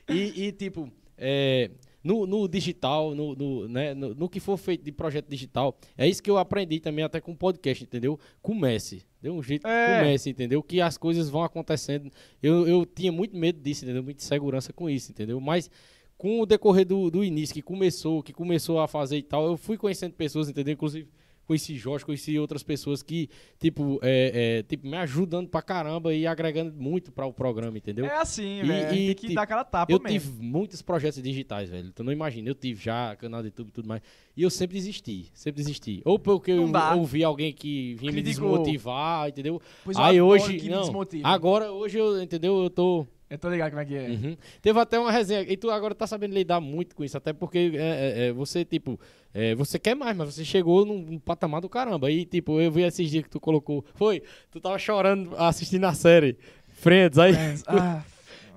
E, 0.09 0.47
e, 0.47 0.51
tipo, 0.51 0.91
é, 1.17 1.69
no, 2.03 2.25
no 2.25 2.47
digital, 2.47 3.13
no, 3.13 3.35
no, 3.35 3.67
né, 3.67 3.93
no, 3.93 4.13
no 4.15 4.29
que 4.29 4.39
for 4.39 4.57
feito 4.57 4.83
de 4.83 4.91
projeto 4.91 5.27
digital, 5.27 5.77
é 5.97 6.07
isso 6.07 6.23
que 6.23 6.29
eu 6.29 6.37
aprendi 6.37 6.79
também 6.79 7.03
até 7.03 7.19
com 7.19 7.31
o 7.31 7.35
podcast, 7.35 7.83
entendeu? 7.83 8.19
Comece. 8.41 9.03
Dê 9.21 9.29
um 9.29 9.43
jeito, 9.43 9.67
É. 9.67 9.99
comece, 9.99 10.29
entendeu? 10.29 10.63
Que 10.63 10.79
as 10.79 10.97
coisas 10.97 11.29
vão 11.29 11.43
acontecendo. 11.43 12.09
Eu, 12.41 12.67
eu 12.67 12.85
tinha 12.85 13.11
muito 13.11 13.35
medo 13.35 13.59
disso, 13.61 13.83
entendeu? 13.83 14.01
Muita 14.03 14.23
segurança 14.23 14.71
com 14.71 14.89
isso, 14.89 15.11
entendeu? 15.11 15.39
Mas 15.41 15.69
com 16.17 16.39
o 16.41 16.45
decorrer 16.45 16.85
do, 16.85 17.09
do 17.09 17.23
início, 17.23 17.53
que 17.53 17.61
começou, 17.61 18.23
que 18.23 18.33
começou 18.33 18.79
a 18.79 18.87
fazer 18.87 19.17
e 19.17 19.23
tal, 19.23 19.45
eu 19.45 19.57
fui 19.57 19.77
conhecendo 19.77 20.13
pessoas, 20.13 20.49
entendeu? 20.49 20.73
Inclusive 20.73 21.07
conheci 21.49 21.75
Jorge, 21.75 22.05
conheci 22.05 22.37
outras 22.37 22.61
pessoas 22.61 23.01
que, 23.01 23.27
tipo, 23.59 23.99
é, 24.03 24.59
é, 24.59 24.63
tipo 24.63 24.87
me 24.87 24.95
ajudando 24.97 25.49
pra 25.49 25.63
caramba 25.63 26.13
e 26.13 26.27
agregando 26.27 26.71
muito 26.77 27.11
para 27.11 27.25
o 27.25 27.33
programa, 27.33 27.75
entendeu? 27.75 28.05
É 28.05 28.17
assim, 28.17 28.59
E- 28.59 28.63
velho. 28.67 28.93
e 28.95 29.05
Tem 29.07 29.15
que 29.15 29.27
ti- 29.29 29.33
dar 29.33 29.41
aquela 29.41 29.63
tapa 29.63 29.91
Eu 29.91 29.99
mesmo. 29.99 30.19
tive 30.31 30.43
muitos 30.43 30.81
projetos 30.83 31.21
digitais, 31.23 31.69
velho. 31.69 31.91
Tu 31.91 32.03
não 32.03 32.13
imagina. 32.13 32.47
Eu 32.47 32.53
tive 32.55 32.79
já 32.81 33.15
canal 33.15 33.41
do 33.41 33.47
YouTube 33.47 33.69
e 33.69 33.71
tudo 33.71 33.87
mais. 33.87 34.01
E 34.37 34.43
eu 34.43 34.49
sempre 34.51 34.75
desisti. 34.77 35.25
Sempre 35.33 35.63
desisti. 35.63 36.01
Ou 36.05 36.19
porque 36.19 36.51
eu 36.51 36.61
Não 36.61 36.71
dá. 36.71 36.93
ouvi 36.95 37.23
alguém 37.23 37.51
que 37.51 37.95
vinha 37.95 38.11
me 38.11 38.21
desmotivar, 38.21 39.27
entendeu? 39.29 39.59
Pois 39.83 39.97
eu 39.97 40.03
Aí 40.03 40.21
hoje. 40.21 40.69
Não. 40.69 40.83
Agora, 41.23 41.71
hoje 41.71 41.97
eu, 41.97 42.21
entendeu? 42.21 42.61
Eu 42.63 42.69
tô. 42.69 43.07
Eu 43.29 43.37
tô 43.37 43.47
ligado 43.49 43.69
como 43.71 43.81
é 43.81 43.85
que 43.85 43.95
é. 43.95 44.07
Uhum. 44.09 44.37
Teve 44.61 44.79
até 44.79 44.97
uma 44.99 45.11
resenha. 45.11 45.41
E 45.41 45.55
tu 45.55 45.69
agora 45.69 45.93
tá 45.93 46.07
sabendo 46.07 46.33
lidar 46.33 46.59
muito 46.59 46.95
com 46.95 47.03
isso. 47.03 47.15
Até 47.15 47.31
porque 47.31 47.71
é, 47.75 47.77
é, 47.77 48.27
é, 48.27 48.31
você, 48.33 48.65
tipo. 48.65 48.99
é, 49.33 49.53
você 49.53 49.77
quer 49.77 49.95
mais, 49.95 50.17
mas 50.17 50.33
você 50.33 50.43
chegou 50.43 50.83
num, 50.85 50.97
num 50.99 51.19
patamar 51.19 51.61
do 51.61 51.69
caramba. 51.69 52.09
E, 52.09 52.25
tipo, 52.25 52.59
eu 52.59 52.71
vi 52.71 52.81
esses 52.81 53.09
dias 53.09 53.23
que 53.23 53.29
tu 53.29 53.39
colocou. 53.39 53.85
Foi. 53.93 54.23
Tu 54.51 54.59
tava 54.59 54.79
chorando 54.79 55.35
assistindo 55.37 55.83
a 55.85 55.93
série. 55.93 56.37
Friends. 56.69 57.17
Aí. 57.19 57.33
Ah, 57.67 58.01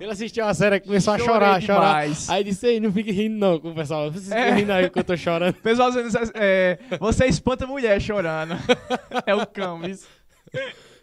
Ele 0.00 0.10
assistiu 0.10 0.44
a 0.46 0.54
série 0.54 0.76
e 0.76 0.80
começou 0.80 1.12
a 1.14 1.18
Chorei 1.18 1.32
chorar, 1.34 1.62
chorar. 1.62 1.86
demais. 2.02 2.28
Aí 2.30 2.42
disse, 2.42 2.66
ei, 2.66 2.80
não 2.80 2.90
fique 2.90 3.12
rindo 3.12 3.36
não 3.36 3.60
com 3.60 3.70
o 3.70 3.74
pessoal. 3.74 4.10
Vocês 4.10 4.32
É. 4.32 4.42
ficam 4.44 4.58
rindo 4.58 4.72
aí 4.72 4.90
que 4.90 4.98
eu 4.98 5.04
tô 5.04 5.16
chorando. 5.16 5.54
pessoal 5.62 5.90
dizendo, 5.92 6.32
é, 6.34 6.78
você 6.98 7.26
espanta 7.26 7.66
mulher 7.66 8.00
chorando. 8.00 8.54
é 9.26 9.34
o 9.34 9.46
cão, 9.46 9.84
isso. 9.84 10.08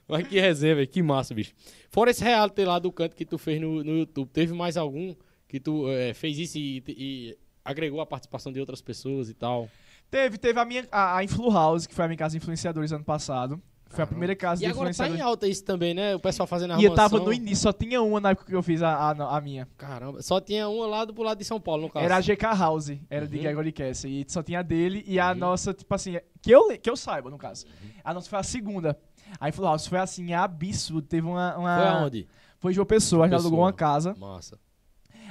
Mas 0.10 0.28
que 0.28 0.40
resenha, 0.40 0.76
velho. 0.76 0.88
Que 0.88 1.02
massa, 1.04 1.34
bicho. 1.34 1.54
Fora 1.90 2.10
esse 2.12 2.24
reality 2.24 2.66
lá 2.66 2.80
do 2.80 2.92
canto 2.92 3.16
que 3.16 3.26
tu 3.26 3.38
fez 3.38 3.62
no, 3.62 3.84
no 3.84 3.98
YouTube, 3.98 4.28
teve 4.30 4.54
mais 4.54 4.76
algum 4.76 5.16
que 5.48 5.60
tu 5.60 5.88
eh, 5.90 6.14
fez 6.14 6.38
isso 6.38 6.58
e, 6.58 6.84
e 6.88 7.38
agregou 7.64 8.02
a 8.02 8.06
participação 8.06 8.52
de 8.52 8.60
outras 8.60 8.82
pessoas 8.82 9.30
e 9.30 9.34
tal? 9.34 9.70
Teve, 10.10 10.38
teve 10.38 10.60
a 10.60 10.66
minha, 10.66 10.88
a, 10.92 11.18
a 11.18 11.24
Influ 11.24 11.52
House, 11.52 11.86
que 11.86 11.94
foi 11.94 12.06
a 12.06 12.08
minha 12.08 12.18
casa 12.18 12.32
de 12.32 12.38
influenciadores 12.38 12.92
ano 12.92 13.04
passado. 13.06 13.62
Foi 13.92 14.04
a 14.04 14.08
primeira 14.08 14.36
casa 14.36 14.64
E 14.64 14.68
de 14.68 14.72
agora 14.72 14.94
tá 14.94 15.10
em 15.10 15.20
alta 15.20 15.48
isso 15.48 15.64
também, 15.64 15.96
né? 15.96 16.14
O 16.16 16.20
pessoal 16.20 16.46
fazendo 16.46 16.74
a 16.74 16.80
e 16.80 16.84
eu 16.84 16.94
tava 16.94 17.16
armação. 17.18 17.26
no 17.26 17.34
início, 17.34 17.64
só 17.64 17.74
tinha 17.74 18.00
uma 18.04 18.20
na 18.20 18.30
época 18.32 18.46
que 18.46 18.56
eu 18.56 18.62
fiz 18.62 18.84
a, 18.84 18.92
a, 18.92 19.38
a 19.38 19.42
minha. 19.42 19.68
Caramba, 19.78 20.22
só 20.22 20.40
tinha 20.40 20.70
uma 20.70 20.86
lá 20.86 21.06
do 21.06 21.14
pro 21.14 21.24
lado 21.24 21.40
de 21.40 21.44
São 21.44 21.60
Paulo, 21.60 21.84
no 21.84 21.90
caso. 21.90 22.06
Era 22.06 22.18
a 22.18 22.22
GK 22.22 22.46
House, 22.56 22.92
era 23.10 23.28
de 23.28 23.36
Uhum. 23.38 23.42
Gregory 23.44 23.72
Cassie. 23.72 24.22
E 24.28 24.32
só 24.32 24.44
tinha 24.44 24.60
a 24.60 24.62
dele 24.62 25.04
e 25.08 25.20
a 25.20 25.32
Uhum. 25.32 25.38
nossa, 25.40 25.74
tipo 25.74 25.92
assim, 25.96 26.20
que 26.40 26.52
eu, 26.52 26.78
que 26.78 26.88
eu 26.88 26.96
saiba, 26.96 27.32
no 27.32 27.38
caso. 27.40 27.66
A 28.04 28.14
nossa 28.14 28.30
foi 28.30 28.38
a 28.38 28.44
segunda. 28.44 28.96
A 29.40 29.50
Influ 29.50 29.66
House 29.66 29.88
foi 29.88 30.00
assim, 30.00 30.34
absurdo. 30.34 31.08
Teve 31.08 31.28
uma. 31.28 31.58
uma 31.58 31.78
Foi 31.78 31.88
aonde? 31.88 32.28
Foi 32.60 32.74
João 32.74 32.86
Pessoa, 32.86 33.26
a 33.26 33.28
gente 33.30 33.40
alugou 33.40 33.60
uma 33.60 33.74
casa. 33.74 34.16
Massa. 34.18 34.60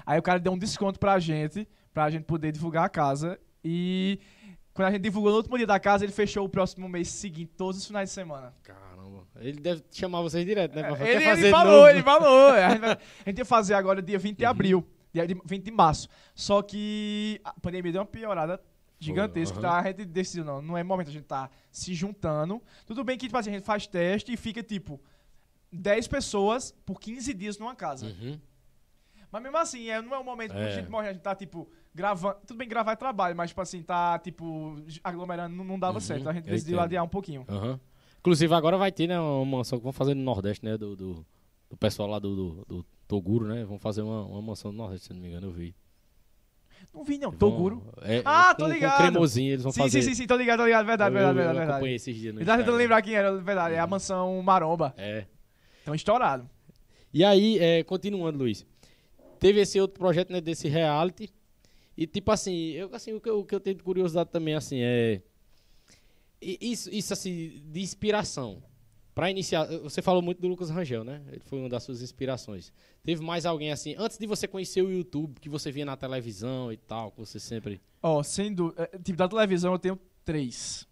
Aí 0.06 0.18
o 0.18 0.22
cara 0.22 0.38
deu 0.38 0.52
um 0.52 0.58
desconto 0.58 0.98
pra 0.98 1.18
gente, 1.18 1.68
pra 1.92 2.08
gente 2.10 2.24
poder 2.24 2.52
divulgar 2.52 2.84
a 2.84 2.88
casa. 2.88 3.38
E 3.62 4.18
quando 4.72 4.88
a 4.88 4.90
gente 4.92 5.02
divulgou 5.02 5.30
no 5.32 5.36
último 5.38 5.56
dia 5.58 5.66
da 5.66 5.78
casa, 5.78 6.04
ele 6.04 6.12
fechou 6.12 6.44
o 6.44 6.48
próximo 6.48 6.88
mês 6.88 7.08
seguinte, 7.08 7.52
todos 7.56 7.78
os 7.80 7.86
finais 7.86 8.08
de 8.08 8.14
semana. 8.14 8.54
Caramba. 8.62 9.26
Ele 9.40 9.60
deve 9.60 9.82
chamar 9.92 10.22
vocês 10.22 10.44
direto, 10.46 10.74
né? 10.74 10.82
Pra- 10.84 11.06
É, 11.06 11.14
Ele, 11.16 11.24
fazer 11.24 11.42
ele 11.42 11.50
falou, 11.50 11.72
novo? 11.76 11.88
ele 11.88 12.02
falou. 12.02 12.50
A 12.54 12.70
gente, 12.70 12.78
vai- 12.80 12.90
a 12.92 13.28
gente 13.28 13.38
ia 13.38 13.44
fazer 13.44 13.74
agora 13.74 14.00
dia 14.00 14.18
20 14.18 14.38
de 14.38 14.44
Uhum. 14.44 14.50
abril, 14.50 14.86
dia 15.12 15.26
de- 15.26 15.40
20 15.44 15.64
de 15.64 15.70
março. 15.70 16.08
Só 16.34 16.62
que 16.62 17.40
a 17.44 17.52
pandemia 17.60 17.92
deu 17.92 18.00
uma 18.00 18.06
piorada 18.06 18.60
gigantesca. 18.98 19.58
aham. 19.58 19.60
Então 19.60 19.72
a 19.72 19.82
gente 19.84 20.04
decidiu, 20.06 20.44
não, 20.44 20.60
não 20.62 20.76
é 20.76 20.82
momento 20.82 21.08
a 21.08 21.12
gente 21.12 21.24
tá 21.26 21.50
se 21.70 21.94
juntando. 21.94 22.62
Tudo 22.86 23.04
bem 23.04 23.16
que 23.18 23.26
tipo 23.26 23.36
assim, 23.38 23.50
a 23.50 23.54
gente 23.54 23.64
faz 23.64 23.86
teste 23.86 24.32
e 24.32 24.36
fica 24.36 24.62
tipo 24.62 25.00
10 25.72 26.08
pessoas 26.08 26.72
por 26.84 26.98
15 27.00 27.32
dias 27.34 27.58
numa 27.58 27.74
casa. 27.74 28.06
Uhum. 28.06 28.38
Mas 29.30 29.42
mesmo 29.42 29.58
assim, 29.58 29.88
é, 29.90 30.00
não 30.00 30.14
é 30.14 30.18
um 30.18 30.24
momento 30.24 30.52
que 30.52 30.58
É. 30.58 30.66
a 30.68 30.70
gente 30.70 30.90
morre, 30.90 31.08
a 31.08 31.12
gente 31.12 31.20
tá, 31.20 31.34
tipo, 31.34 31.70
gravando. 31.94 32.36
Tudo 32.46 32.56
bem, 32.56 32.66
gravar 32.66 32.92
é 32.92 32.96
trabalho, 32.96 33.36
mas, 33.36 33.50
tipo 33.50 33.60
assim, 33.60 33.82
tá, 33.82 34.18
tipo, 34.18 34.76
aglomerando, 35.04 35.54
não, 35.54 35.64
não 35.64 35.78
dava 35.78 35.94
Uhum, 35.98 36.00
certo. 36.00 36.26
A 36.30 36.32
gente 36.32 36.46
eu 36.48 36.52
decidiu 36.54 36.76
entendo. 36.76 36.84
adiar 36.84 37.04
um 37.04 37.08
pouquinho. 37.08 37.44
Aham. 37.46 37.78
Inclusive 38.20 38.54
agora 38.54 38.78
vai 38.78 38.90
ter, 38.90 39.06
né, 39.06 39.20
uma 39.20 39.58
mansão 39.58 39.78
que 39.78 39.82
vão 39.84 39.92
fazer 39.92 40.14
no 40.14 40.22
Nordeste, 40.22 40.64
né, 40.64 40.78
do, 40.78 40.96
do, 40.96 41.26
do 41.68 41.76
pessoal 41.76 42.08
lá 42.08 42.18
do, 42.18 42.34
do, 42.34 42.64
do 42.64 42.86
Toguro, 43.06 43.46
né, 43.46 43.64
vão 43.66 43.78
fazer 43.78 44.00
uma, 44.00 44.24
uma 44.24 44.40
mansão 44.40 44.72
no 44.72 44.78
Nordeste, 44.78 45.08
se 45.08 45.12
não 45.12 45.20
me 45.20 45.28
engano, 45.28 45.48
eu 45.48 45.52
vi. 45.52 45.74
Não 46.92 47.04
vi, 47.04 47.18
não. 47.18 47.30
Toguro. 47.30 47.82
É, 48.02 48.22
Ah, 48.24 48.52
com, 48.54 48.62
tô 48.62 48.66
com 48.66 48.72
ligado. 48.72 48.98
cremosinho 48.98 49.52
eles 49.52 49.62
vão 49.62 49.70
Sim, 49.72 49.80
fazer. 49.82 50.02
sim, 50.02 50.08
sim, 50.10 50.14
sim, 50.14 50.26
tô 50.26 50.36
ligado, 50.36 50.58
tô 50.60 50.64
ligado. 50.64 50.86
Verdade, 50.86 51.10
eu, 51.10 51.14
verdade, 51.14 51.30
eu 51.30 51.36
verdade, 51.36 51.58
verdade. 51.58 51.72
acompanhei 51.76 51.96
esses 51.96 52.16
dias 52.16 52.34
no 52.34 52.40
Eu 52.40 52.46
tava 52.46 52.58
tentando 52.58 52.74
Instagram. 52.74 52.82
lembrar 52.96 53.02
quem 53.02 53.14
era, 53.14 53.36
verdade. 53.36 53.74
É 53.74 53.78
a 53.78 53.86
mansão 53.86 54.42
Maromba. 54.42 54.94
É. 54.96 55.24
Então, 55.82 55.94
estourado. 55.94 56.48
E 57.14 57.24
aí, 57.24 57.58
é, 57.58 57.82
continuando, 57.84 58.38
Luiz, 58.38 58.66
teve 59.38 59.60
esse 59.60 59.80
outro 59.80 59.98
projeto, 59.98 60.32
né, 60.32 60.40
desse 60.40 60.68
reality, 60.68 61.30
e 61.96 62.06
tipo 62.06 62.30
assim, 62.32 62.70
eu, 62.72 62.90
assim 62.92 63.12
o, 63.14 63.20
que 63.20 63.28
eu, 63.30 63.40
o 63.40 63.44
que 63.44 63.54
eu 63.54 63.60
tenho 63.60 63.76
de 63.76 63.82
curiosidade 63.82 64.30
também, 64.30 64.54
assim, 64.54 64.78
é... 64.82 65.22
Isso, 66.40 66.88
isso 66.94 67.12
assim, 67.12 67.60
de 67.64 67.80
inspiração. 67.80 68.62
Pra 69.18 69.32
iniciar, 69.32 69.66
você 69.82 70.00
falou 70.00 70.22
muito 70.22 70.40
do 70.40 70.46
Lucas 70.46 70.70
Rangel, 70.70 71.02
né? 71.02 71.20
Ele 71.26 71.42
foi 71.44 71.58
uma 71.58 71.68
das 71.68 71.82
suas 71.82 72.02
inspirações. 72.02 72.72
Teve 73.02 73.20
mais 73.20 73.44
alguém 73.44 73.72
assim, 73.72 73.96
antes 73.98 74.16
de 74.16 74.28
você 74.28 74.46
conhecer 74.46 74.80
o 74.80 74.92
YouTube, 74.92 75.40
que 75.40 75.48
você 75.48 75.72
via 75.72 75.84
na 75.84 75.96
televisão 75.96 76.72
e 76.72 76.76
tal, 76.76 77.10
que 77.10 77.18
você 77.18 77.40
sempre... 77.40 77.80
Ó, 78.00 78.20
é, 78.20 78.86
Tipo, 78.98 79.18
da 79.18 79.26
televisão 79.26 79.72
eu 79.72 79.78
tenho 79.80 79.98
três. 80.24 80.86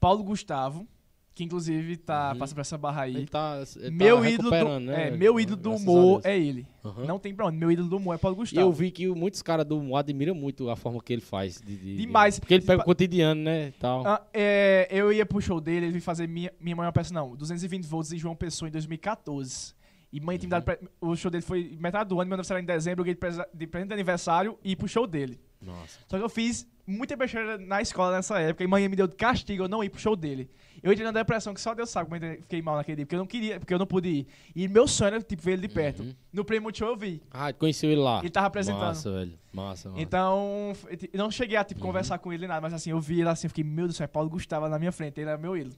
Paulo 0.00 0.24
Gustavo, 0.24 0.88
que 1.34 1.42
inclusive 1.44 1.96
tá 1.96 2.32
Uhum. 2.32 2.38
passando 2.38 2.54
por 2.56 2.60
essa 2.60 2.76
barra 2.76 3.02
aí. 3.02 3.16
Ele 3.16 3.26
tá, 3.26 3.62
ele 3.76 3.90
meu 3.90 4.20
tá 4.20 4.28
ídolo 4.30 4.50
do, 4.50 4.80
né? 4.80 5.08
é, 5.08 5.10
meu 5.10 5.40
ídolo 5.40 5.56
do 5.56 5.70
Graças 5.70 5.86
a 5.86 5.90
humor 5.90 6.20
é 6.24 6.38
ele. 6.38 6.66
Aham. 6.84 7.04
Não 7.06 7.18
tem 7.18 7.34
pra 7.34 7.46
onde. 7.46 7.56
Meu 7.56 7.70
ídolo 7.72 7.88
do 7.88 7.96
humor 7.96 8.14
é 8.14 8.18
Paulo 8.18 8.36
E 8.36 8.40
Gustavo. 8.40 8.66
eu 8.66 8.72
vi 8.72 8.90
que 8.90 9.06
muitos 9.08 9.40
caras 9.40 9.64
do 9.64 9.78
humor 9.78 9.96
admiram 9.98 10.34
muito 10.34 10.68
a 10.68 10.76
forma 10.76 11.00
que 11.02 11.12
ele 11.12 11.22
faz. 11.22 11.60
de- 11.60 11.76
de- 11.76 11.76
de- 11.76 11.96
Demais. 11.98 12.38
Porque 12.38 12.52
ele 12.54 12.62
pega 12.62 12.78
Tipo- 12.80 12.82
o 12.82 12.94
cotidiano, 12.94 13.40
né? 13.42 13.68
e 13.68 13.72
Tal. 13.72 14.06
Ah, 14.06 14.22
é, 14.32 14.86
eu 14.90 15.12
ia 15.12 15.24
pro 15.24 15.40
show 15.40 15.60
dele, 15.60 15.86
ele 15.86 15.94
ia 15.94 16.00
fazer 16.02 16.26
Minha, 16.28 16.52
minha 16.60 16.76
Mãe 16.76 16.84
é 16.84 16.86
uma 16.88 16.92
Peça, 16.92 17.14
não, 17.14 17.34
220 17.34 17.86
volts 17.86 18.12
em 18.12 18.18
João 18.18 18.36
Pessoa 18.36 18.68
em 18.68 18.72
2014. 18.72 19.74
E 20.12 20.20
Mãe 20.20 20.36
Intimidade, 20.36 20.66
Uhum. 21.00 21.12
o 21.12 21.16
show 21.16 21.30
dele 21.30 21.42
foi 21.42 21.74
metade 21.80 22.10
do 22.10 22.20
ano, 22.20 22.28
meu 22.28 22.34
aniversário 22.34 22.62
em 22.62 22.66
dezembro, 22.66 23.00
eu 23.00 23.04
ganhei 23.04 23.14
de 23.14 23.58
de 23.58 23.66
presente 23.66 23.88
de 23.88 23.94
aniversário 23.94 24.58
e 24.62 24.72
ir 24.72 24.76
pro 24.76 24.86
show 24.86 25.06
dele. 25.06 25.40
Nossa. 25.60 26.00
Só 26.06 26.18
que 26.18 26.24
eu 26.24 26.28
fiz 26.28 26.66
muita 26.86 27.16
besteira 27.16 27.56
na 27.58 27.80
escola 27.80 28.16
nessa 28.16 28.38
época 28.40 28.64
e 28.64 28.66
mãe 28.66 28.88
me 28.88 28.96
deu 28.96 29.06
de 29.06 29.14
castigo 29.16 29.64
eu 29.64 29.68
não 29.68 29.82
ir 29.84 29.88
pro 29.90 30.00
show 30.00 30.16
dele. 30.16 30.50
Eu 30.82 30.90
entrei 30.92 31.04
na 31.06 31.12
depressão 31.12 31.54
que 31.54 31.60
só 31.60 31.74
Deus 31.74 31.90
sabe 31.90 32.10
como 32.10 32.24
eu 32.24 32.36
fiquei 32.42 32.60
mal 32.60 32.76
naquele 32.76 32.96
dia, 32.96 33.06
porque 33.06 33.14
eu 33.14 33.18
não 33.20 33.26
queria, 33.26 33.60
porque 33.60 33.72
eu 33.72 33.78
não 33.78 33.86
pude 33.86 34.08
ir. 34.08 34.26
E 34.54 34.66
meu 34.66 34.88
sonho 34.88 35.08
era, 35.14 35.22
tipo, 35.22 35.40
ver 35.42 35.52
ele 35.52 35.68
de 35.68 35.72
perto. 35.72 36.02
Uhum. 36.02 36.14
No 36.32 36.44
Prêmio 36.44 36.74
Show 36.74 36.88
eu 36.88 36.96
vi. 36.96 37.22
Ah, 37.30 37.52
conheceu 37.52 37.90
ele 37.90 38.00
lá. 38.00 38.18
Ele 38.18 38.30
tava 38.30 38.48
apresentando. 38.48 38.80
Massa, 38.86 39.12
velho. 39.12 39.38
Massa, 39.52 39.88
massa. 39.90 40.02
Então, 40.02 40.72
eu 41.12 41.18
não 41.18 41.30
cheguei 41.30 41.56
a 41.56 41.62
tipo, 41.62 41.80
Uhum. 41.80 41.86
conversar 41.86 42.18
com 42.18 42.32
ele 42.32 42.46
nada, 42.48 42.60
mas 42.60 42.74
assim, 42.74 42.90
eu 42.90 43.00
vi 43.00 43.20
ele 43.20 43.28
assim, 43.28 43.46
eu 43.46 43.50
fiquei, 43.50 43.62
meu 43.62 43.84
Deus 43.84 43.94
do 43.94 43.98
céu, 43.98 44.08
Paulo 44.08 44.28
Gustavo 44.28 44.68
na 44.68 44.78
minha 44.78 44.90
frente, 44.92 45.20
ele 45.20 45.28
era 45.30 45.38
meu 45.38 45.56
ídolo. 45.56 45.76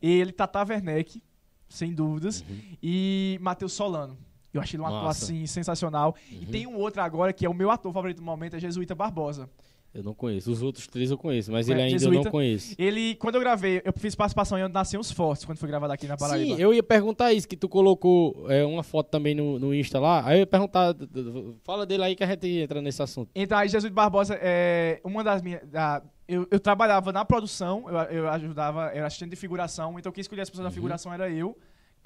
Ele, 0.00 0.30
Tata 0.32 0.62
Werneck, 0.64 1.20
sem 1.68 1.92
dúvidas, 1.92 2.42
Uhum. 2.42 2.60
e 2.82 3.38
Matheus 3.40 3.72
Solano. 3.72 4.16
Eu 4.54 4.60
achei 4.60 4.76
ele 4.78 4.84
um 4.84 4.86
ator 4.86 5.08
assim, 5.08 5.44
sensacional. 5.46 6.14
E 6.30 6.36
Uhum. 6.36 6.46
tem 6.46 6.66
um 6.68 6.76
outro 6.76 7.02
agora, 7.02 7.32
que 7.32 7.44
é 7.44 7.48
o 7.48 7.52
meu 7.54 7.70
ator 7.70 7.92
favorito 7.92 8.18
no 8.18 8.24
momento, 8.24 8.54
é 8.54 8.60
Jesuíta 8.60 8.94
Barbosa. 8.94 9.50
Eu 9.96 10.02
não 10.02 10.12
conheço. 10.14 10.50
Os 10.52 10.62
outros 10.62 10.86
três 10.86 11.10
eu 11.10 11.16
conheço, 11.16 11.50
mas 11.50 11.68
É, 11.68 11.72
ele 11.72 11.80
ainda 11.80 11.94
eu 11.94 11.98
Jesuíta. 12.00 12.24
não 12.24 12.30
conheço. 12.30 12.74
Ele, 12.78 13.14
quando 13.14 13.36
eu 13.36 13.40
gravei, 13.40 13.80
eu 13.82 13.92
fiz 13.96 14.14
participação 14.14 14.58
em 14.58 14.62
Onde 14.64 14.74
Nasciam 14.74 15.00
os 15.00 15.10
Fortes, 15.10 15.44
quando 15.46 15.56
foi 15.58 15.68
gravado 15.68 15.92
aqui 15.92 16.06
na 16.06 16.16
Paraíba. 16.18 16.54
Sim, 16.56 16.60
eu 16.62 16.74
ia 16.74 16.82
perguntar 16.82 17.32
isso, 17.32 17.48
que 17.48 17.56
tu 17.56 17.66
colocou 17.68 18.44
é, 18.50 18.62
uma 18.64 18.82
foto 18.82 19.08
também 19.08 19.34
no, 19.34 19.58
no 19.58 19.74
Insta 19.74 19.98
lá. 19.98 20.22
Aí 20.26 20.36
eu 20.36 20.40
ia 20.40 20.46
perguntar, 20.46 20.94
fala 21.64 21.86
dele 21.86 22.02
aí 22.02 22.14
que 22.14 22.22
a 22.22 22.26
gente 22.26 22.46
entra 22.46 22.82
nesse 22.82 23.02
assunto. 23.02 23.30
Então, 23.34 23.56
aí 23.56 23.68
Jesus 23.68 23.90
Barbosa 23.92 24.38
é 24.40 25.00
uma 25.02 25.24
das 25.24 25.40
minhas. 25.40 25.66
da- 25.66 26.02
eu, 26.28 26.46
eu 26.50 26.58
trabalhava 26.58 27.12
na 27.12 27.24
produção, 27.24 27.84
eu, 27.88 27.96
eu 28.18 28.28
ajudava, 28.30 28.86
eu 28.88 28.96
era 28.98 29.06
assistente 29.06 29.30
de 29.30 29.36
figuração, 29.36 29.96
então 29.96 30.10
quem 30.10 30.20
escolhia 30.20 30.42
as 30.42 30.50
pessoas 30.50 30.64
da 30.64 30.68
Uhum. 30.70 30.74
figuração 30.74 31.12
era 31.14 31.30
eu, 31.30 31.56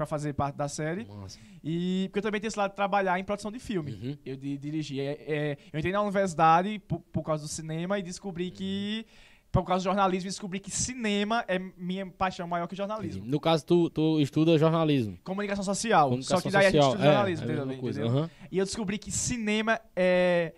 pra 0.00 0.06
fazer 0.06 0.32
parte 0.32 0.56
da 0.56 0.66
série. 0.66 1.06
Massa. 1.06 1.38
E 1.62 2.06
porque 2.08 2.20
eu 2.20 2.22
também 2.22 2.40
tenho 2.40 2.48
esse 2.48 2.58
lado 2.58 2.70
de 2.70 2.76
trabalhar 2.76 3.20
em 3.20 3.24
produção 3.24 3.52
de 3.52 3.58
filme. 3.58 3.92
Uhum. 3.92 4.18
Eu 4.24 4.34
de, 4.34 4.56
dirigi. 4.56 4.98
É, 4.98 5.12
é, 5.26 5.58
eu 5.70 5.78
entrei 5.78 5.92
na 5.92 6.00
universidade 6.00 6.78
por, 6.78 7.00
por 7.12 7.22
causa 7.22 7.42
do 7.44 7.48
cinema 7.48 7.98
e 7.98 8.02
descobri 8.02 8.50
que 8.50 9.04
por 9.52 9.64
causa 9.64 9.82
do 9.82 9.84
jornalismo 9.84 10.30
descobri 10.30 10.58
que 10.58 10.70
cinema 10.70 11.44
é 11.46 11.58
minha 11.58 12.06
paixão 12.06 12.48
maior 12.48 12.66
que 12.66 12.74
jornalismo. 12.74 13.26
No 13.26 13.38
caso, 13.38 13.66
tu, 13.66 13.90
tu 13.90 14.20
estuda 14.20 14.56
jornalismo. 14.56 15.18
Comunicação 15.22 15.64
social. 15.64 16.08
Comunicação 16.08 16.38
só 16.38 16.42
que 16.42 16.50
daí 16.50 16.66
a 16.66 16.70
gente 16.70 16.80
social. 16.80 16.92
estuda 16.92 17.08
é, 17.08 17.12
jornalismo, 17.12 17.50
é 17.50 17.54
entendeu? 17.54 17.78
coisa. 17.78 18.00
Entendeu? 18.00 18.18
aham. 18.20 18.30
E 18.50 18.58
eu 18.58 18.64
descobri 18.64 18.96
que 18.96 19.12
cinema 19.12 19.78
é, 19.94 20.54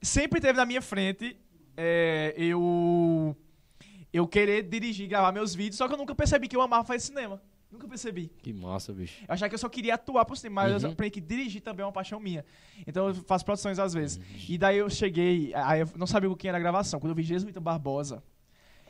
sempre 0.00 0.40
teve 0.40 0.56
na 0.56 0.64
minha 0.64 0.80
frente 0.80 1.36
é, 1.76 2.34
eu 2.38 3.36
eu 4.10 4.26
querer 4.26 4.62
dirigir, 4.62 5.06
gravar 5.06 5.32
meus 5.32 5.54
vídeos, 5.54 5.76
só 5.76 5.86
que 5.86 5.92
eu 5.92 5.98
nunca 5.98 6.14
percebi 6.14 6.48
que 6.48 6.56
eu 6.56 6.62
amava 6.62 6.84
fazer 6.84 7.00
cinema. 7.00 7.42
Nunca 7.70 7.88
percebi. 7.88 8.28
Que 8.42 8.52
massa, 8.52 8.92
bicho. 8.92 9.22
Eu 9.26 9.34
achava 9.34 9.48
que 9.48 9.54
eu 9.54 9.58
só 9.58 9.68
queria 9.68 9.94
atuar 9.94 10.24
por 10.24 10.36
cinema, 10.36 10.62
mas 10.62 10.82
eu 10.82 10.88
Uhum. 10.88 10.92
aprendi 10.92 11.10
que 11.12 11.20
dirigir 11.20 11.60
também 11.60 11.82
é 11.82 11.86
uma 11.86 11.92
paixão 11.92 12.18
minha. 12.20 12.44
Então 12.86 13.08
eu 13.08 13.14
faço 13.14 13.44
produções 13.44 13.78
às 13.78 13.92
vezes. 13.92 14.16
Uhum. 14.18 14.24
E 14.48 14.56
daí 14.58 14.78
eu 14.78 14.88
cheguei, 14.88 15.52
aí 15.54 15.80
eu 15.80 15.88
não 15.96 16.06
sabia 16.06 16.30
o 16.30 16.36
que 16.36 16.46
era 16.48 16.56
a 16.56 16.60
gravação. 16.60 17.00
Quando 17.00 17.10
eu 17.10 17.16
vi 17.16 17.22
Jesuíta 17.24 17.60
Barbosa, 17.60 18.22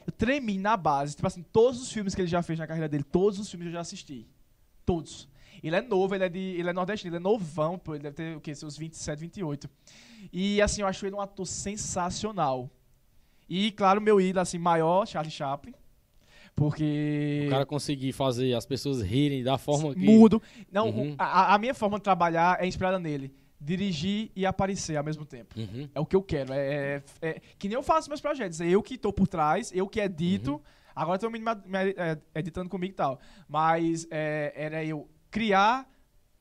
eu 0.06 0.12
tremi 0.12 0.58
na 0.58 0.76
base. 0.76 1.16
Tipo 1.16 1.26
assim, 1.26 1.42
todos 1.42 1.80
os 1.80 1.90
filmes 1.90 2.14
que 2.14 2.20
ele 2.20 2.28
já 2.28 2.42
fez 2.42 2.58
na 2.58 2.66
carreira 2.66 2.88
dele, 2.88 3.02
todos 3.02 3.38
os 3.40 3.50
filmes 3.50 3.66
eu 3.66 3.72
já 3.72 3.80
assisti. 3.80 4.26
Todos. 4.84 5.26
Ele 5.62 5.74
é 5.74 5.80
novo, 5.80 6.14
ele 6.14 6.24
é, 6.24 6.28
de, 6.28 6.38
ele 6.38 6.68
é 6.68 6.72
nordestino, 6.72 7.10
ele 7.10 7.16
é 7.16 7.20
novão, 7.20 7.78
pô, 7.78 7.94
ele 7.94 8.02
deve 8.02 8.14
ter 8.14 8.36
o 8.36 8.40
quê? 8.40 8.54
Seus 8.54 8.76
27, 8.76 9.18
28. 9.18 9.70
E 10.30 10.60
assim, 10.60 10.82
eu 10.82 10.86
acho 10.86 11.04
ele 11.06 11.16
um 11.16 11.20
ator 11.20 11.46
sensacional. 11.46 12.70
E, 13.48 13.72
claro, 13.72 14.00
meu 14.00 14.20
ídolo, 14.20 14.42
assim, 14.42 14.58
maior, 14.58 15.06
Charlie 15.06 15.30
Chaplin. 15.32 15.72
Porque. 16.56 17.44
O 17.46 17.50
cara 17.50 17.66
conseguir 17.66 18.12
fazer 18.12 18.54
as 18.54 18.64
pessoas 18.64 19.02
rirem 19.02 19.44
da 19.44 19.58
forma 19.58 19.94
que. 19.94 20.00
Mudo. 20.00 20.42
Não, 20.72 20.88
Uhum. 20.88 21.14
a, 21.18 21.54
a 21.54 21.58
minha 21.58 21.74
forma 21.74 21.98
de 21.98 22.02
trabalhar 22.04 22.60
é 22.60 22.66
inspirada 22.66 22.98
nele. 22.98 23.32
Dirigir 23.60 24.30
e 24.34 24.44
aparecer 24.46 24.96
ao 24.96 25.04
mesmo 25.04 25.24
tempo. 25.24 25.54
Uhum. 25.58 25.88
É 25.94 26.00
o 26.00 26.06
que 26.06 26.16
eu 26.16 26.22
quero. 26.22 26.52
É, 26.52 27.02
é- 27.20 27.28
é- 27.28 27.40
que 27.58 27.68
nem 27.68 27.74
eu 27.76 27.82
faço 27.82 28.08
meus 28.08 28.20
projetos. 28.20 28.60
É 28.60 28.66
eu 28.68 28.82
que 28.82 28.96
tô 28.98 29.12
por 29.12 29.28
trás, 29.28 29.70
eu 29.74 29.86
que 29.86 30.00
edito. 30.00 30.54
Uhum. 30.54 30.60
Agora 30.94 31.16
estão 31.16 31.30
me, 31.30 31.38
me- 31.38 31.46
é, 31.96 32.18
editando 32.34 32.70
comigo 32.70 32.92
e 32.92 32.96
tal. 32.96 33.20
Mas 33.46 34.06
é, 34.10 34.52
era 34.56 34.82
eu 34.84 35.08
criar, 35.30 35.86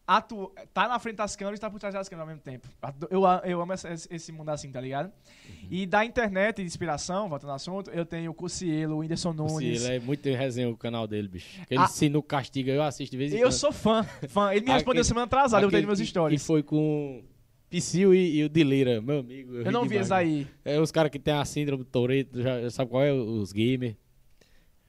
atu 0.07 0.51
tá 0.73 0.87
na 0.87 0.99
frente 0.99 1.15
das 1.17 1.35
câmeras 1.35 1.57
e 1.57 1.61
tá 1.61 1.69
por 1.69 1.79
trás 1.79 1.93
das 1.93 2.07
câmeras 2.07 2.29
ao 2.29 2.35
mesmo 2.35 2.41
tempo. 2.43 2.67
Eu, 3.09 3.23
eu 3.43 3.61
amo 3.61 3.73
essa- 3.73 3.91
esse, 3.91 4.31
mundo 4.31 4.49
assim, 4.49 4.71
tá 4.71 4.79
ligado? 4.79 5.07
Uhum. 5.07 5.67
E 5.71 5.85
da 5.85 6.05
internet, 6.05 6.57
de 6.57 6.63
inspiração, 6.63 7.27
voltando 7.27 7.49
ao 7.49 7.55
assunto, 7.55 7.89
eu 7.91 8.05
tenho 8.05 8.29
o 8.31 8.33
Cossielo, 8.33 8.95
o 8.95 8.99
Whindersson 8.99 9.33
Nunes. 9.33 9.83
ele 9.83 9.95
é 9.95 9.99
muito 9.99 10.29
resenha 10.29 10.69
o 10.69 10.77
canal 10.77 11.07
dele, 11.07 11.27
bicho. 11.27 11.59
Aquele 11.61 11.81
Ah. 11.81 11.87
sino 11.87 12.21
castiga, 12.21 12.71
eu 12.71 12.83
assisto 12.83 13.11
de 13.11 13.17
vez 13.17 13.33
em 13.33 13.37
Eu 13.37 13.43
quando. 13.47 13.51
sou 13.53 13.71
fã, 13.71 14.03
fã. 14.27 14.51
Ele 14.53 14.65
me 14.65 14.71
respondeu 14.71 14.91
Aquele- 15.01 15.03
semana 15.05 15.25
atrasada, 15.25 15.65
eu 15.65 15.71
nos 15.71 15.85
meus 15.85 15.99
stories. 15.99 16.39
Que 16.41 16.45
foi 16.47 16.61
com 16.61 17.23
Psyu 17.69 18.13
e, 18.13 18.37
e 18.37 18.43
o 18.43 18.49
Dileira, 18.49 19.01
meu 19.01 19.19
amigo. 19.19 19.55
Eu 19.55 19.71
não 19.71 19.85
vi 19.85 19.97
esse 19.97 20.13
aí. 20.13 20.47
É 20.63 20.79
os 20.79 20.91
caras 20.91 21.11
que 21.11 21.17
tem 21.19 21.33
a 21.33 21.43
síndrome 21.43 21.83
do 21.83 21.89
Toreto, 21.89 22.41
já 22.41 22.69
sabe 22.69 22.91
qual 22.91 23.03
é? 23.03 23.11
Os 23.11 23.51
gamers. 23.51 23.95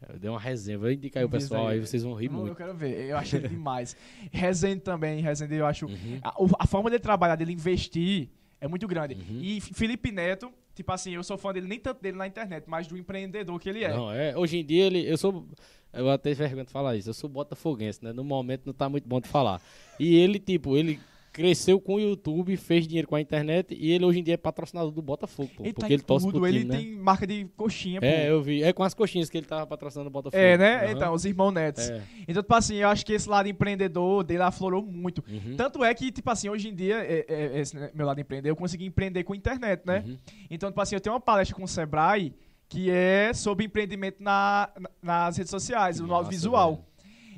Eu 0.09 0.19
dei 0.19 0.31
uma 0.31 0.39
resenha, 0.39 0.78
vou 0.78 0.91
indicar 0.91 1.20
aí 1.20 1.27
o 1.27 1.28
pessoal, 1.28 1.69
aí. 1.69 1.74
aí 1.74 1.87
vocês 1.87 2.03
vão 2.03 2.15
rir 2.15 2.28
Não, 2.28 2.39
Eu 2.39 2.45
muito. 2.47 2.57
quero 2.57 2.74
ver, 2.74 3.11
eu 3.11 3.16
achei 3.16 3.41
demais. 3.41 3.97
Rezende 4.31 4.81
também, 4.81 5.20
Rezende 5.20 5.55
eu 5.55 5.66
acho. 5.66 5.87
Uhum. 5.87 6.20
A, 6.23 6.35
a 6.61 6.66
forma 6.66 6.89
dele 6.91 7.03
trabalhar, 7.03 7.35
dele 7.35 7.53
investir, 7.53 8.28
é 8.61 8.69
muito 8.69 8.87
grande. 8.87 9.15
Uhum. 9.15 9.41
E 9.41 9.61
Felipe 9.61 10.12
Neto, 10.12 10.53
tipo 10.74 10.91
assim, 10.93 11.15
eu 11.15 11.24
sou 11.24 11.37
fã 11.37 11.53
dele, 11.53 11.66
nem 11.66 11.78
tanto 11.78 12.01
dele 12.01 12.16
na 12.16 12.27
internet, 12.27 12.65
mas 12.66 12.87
do 12.87 12.97
empreendedor 12.97 13.59
que 13.59 13.69
ele 13.69 13.85
é. 13.85 13.91
Não, 13.95 14.12
é. 14.12 14.37
Hoje 14.37 14.59
em 14.59 14.65
dia 14.65 14.85
ele. 14.87 15.09
Eu 15.09 15.16
sou. 15.16 15.47
Eu 15.93 16.11
até 16.11 16.35
vergonha 16.35 16.65
de 16.65 16.70
falar 16.70 16.97
isso. 16.97 17.09
Eu 17.09 17.15
sou 17.15 17.28
botafoguense, 17.28 18.05
né? 18.05 18.12
No 18.12 18.23
momento 18.23 18.62
não 18.66 18.74
tá 18.74 18.89
muito 18.89 19.09
bom 19.09 19.20
de 19.20 19.28
falar. 19.28 19.61
E 19.99 20.15
ele, 20.16 20.39
tipo, 20.39 20.77
ele 20.77 21.01
cresceu 21.36 21.78
com 21.78 21.94
o 21.96 22.00
YouTube, 22.00 22.56
fez 22.56 22.86
dinheiro 22.86 23.06
com 23.06 23.14
a 23.14 23.20
internet 23.20 23.76
e 23.78 23.92
ele 23.92 24.04
hoje 24.04 24.20
em 24.20 24.22
dia 24.22 24.34
é 24.34 24.36
patrocinador 24.38 24.90
do 24.90 25.02
Botafogo, 25.02 25.50
pô, 25.54 25.62
ele 25.64 25.72
tá 25.74 25.80
porque 25.80 25.92
em 25.92 25.96
ele 25.96 26.02
torce 26.02 26.26
tudo, 26.26 26.38
pro 26.38 26.48
ele 26.48 26.60
time, 26.60 26.70
né? 26.72 26.78
tem 26.78 26.96
marca 26.96 27.26
de 27.26 27.44
coxinha, 27.56 28.00
pô. 28.00 28.06
É, 28.06 28.30
eu 28.30 28.42
vi. 28.42 28.62
É 28.62 28.72
com 28.72 28.82
as 28.82 28.94
coxinhas 28.94 29.28
que 29.28 29.36
ele 29.36 29.46
tava 29.46 29.66
patrocinando 29.66 30.08
o 30.08 30.12
Botafogo. 30.12 30.42
É, 30.42 30.56
né? 30.56 30.84
Aham. 30.84 30.92
Então, 30.92 31.12
os 31.14 31.24
irmãos 31.26 31.50
netos. 31.52 31.90
É. 31.90 32.02
Então, 32.26 32.42
tipo 32.42 32.54
assim, 32.54 32.76
eu 32.76 32.88
acho 32.88 33.04
que 33.04 33.12
esse 33.12 33.28
lado 33.28 33.48
empreendedor 33.48 34.24
dele 34.24 34.42
aflorou 34.42 34.82
muito. 34.82 35.22
Uhum. 35.28 35.56
Tanto 35.56 35.84
é 35.84 35.92
que, 35.94 36.10
tipo 36.10 36.30
assim, 36.30 36.48
hoje 36.48 36.68
em 36.68 36.74
dia, 36.74 36.96
é- 36.96 37.24
é- 37.28 37.60
esse 37.60 37.76
né, 37.76 37.90
meu 37.94 38.06
lado 38.06 38.20
empreender, 38.20 38.48
eu 38.50 38.56
consegui 38.56 38.86
empreender 38.86 39.22
com 39.24 39.34
internet, 39.34 39.82
né? 39.84 40.02
Uhum. 40.06 40.16
Então, 40.50 40.70
tipo 40.70 40.80
assim, 40.80 40.94
eu 40.96 41.00
tenho 41.00 41.14
uma 41.14 41.20
palestra 41.20 41.54
com 41.54 41.64
o 41.64 41.68
Sebrae 41.68 42.32
que 42.68 42.90
é 42.90 43.32
sobre 43.32 43.64
empreendimento 43.64 44.22
na, 44.22 44.68
na- 44.80 44.90
nas 45.02 45.36
redes 45.36 45.50
sociais, 45.50 45.96
Que 45.96 46.02
no 46.02 46.08
massa, 46.08 46.18
audiovisual. 46.18 46.72
velho. 46.74 46.84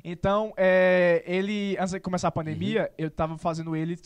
Então, 0.03 0.53
é, 0.57 1.23
ele, 1.25 1.75
antes 1.79 1.91
de 1.93 1.99
começar 1.99 2.27
a 2.27 2.31
pandemia, 2.31 2.83
Uhum. 2.83 2.87
eu 3.05 3.11
tava 3.11 3.37
fazendo 3.37 3.75
ele 3.75 3.97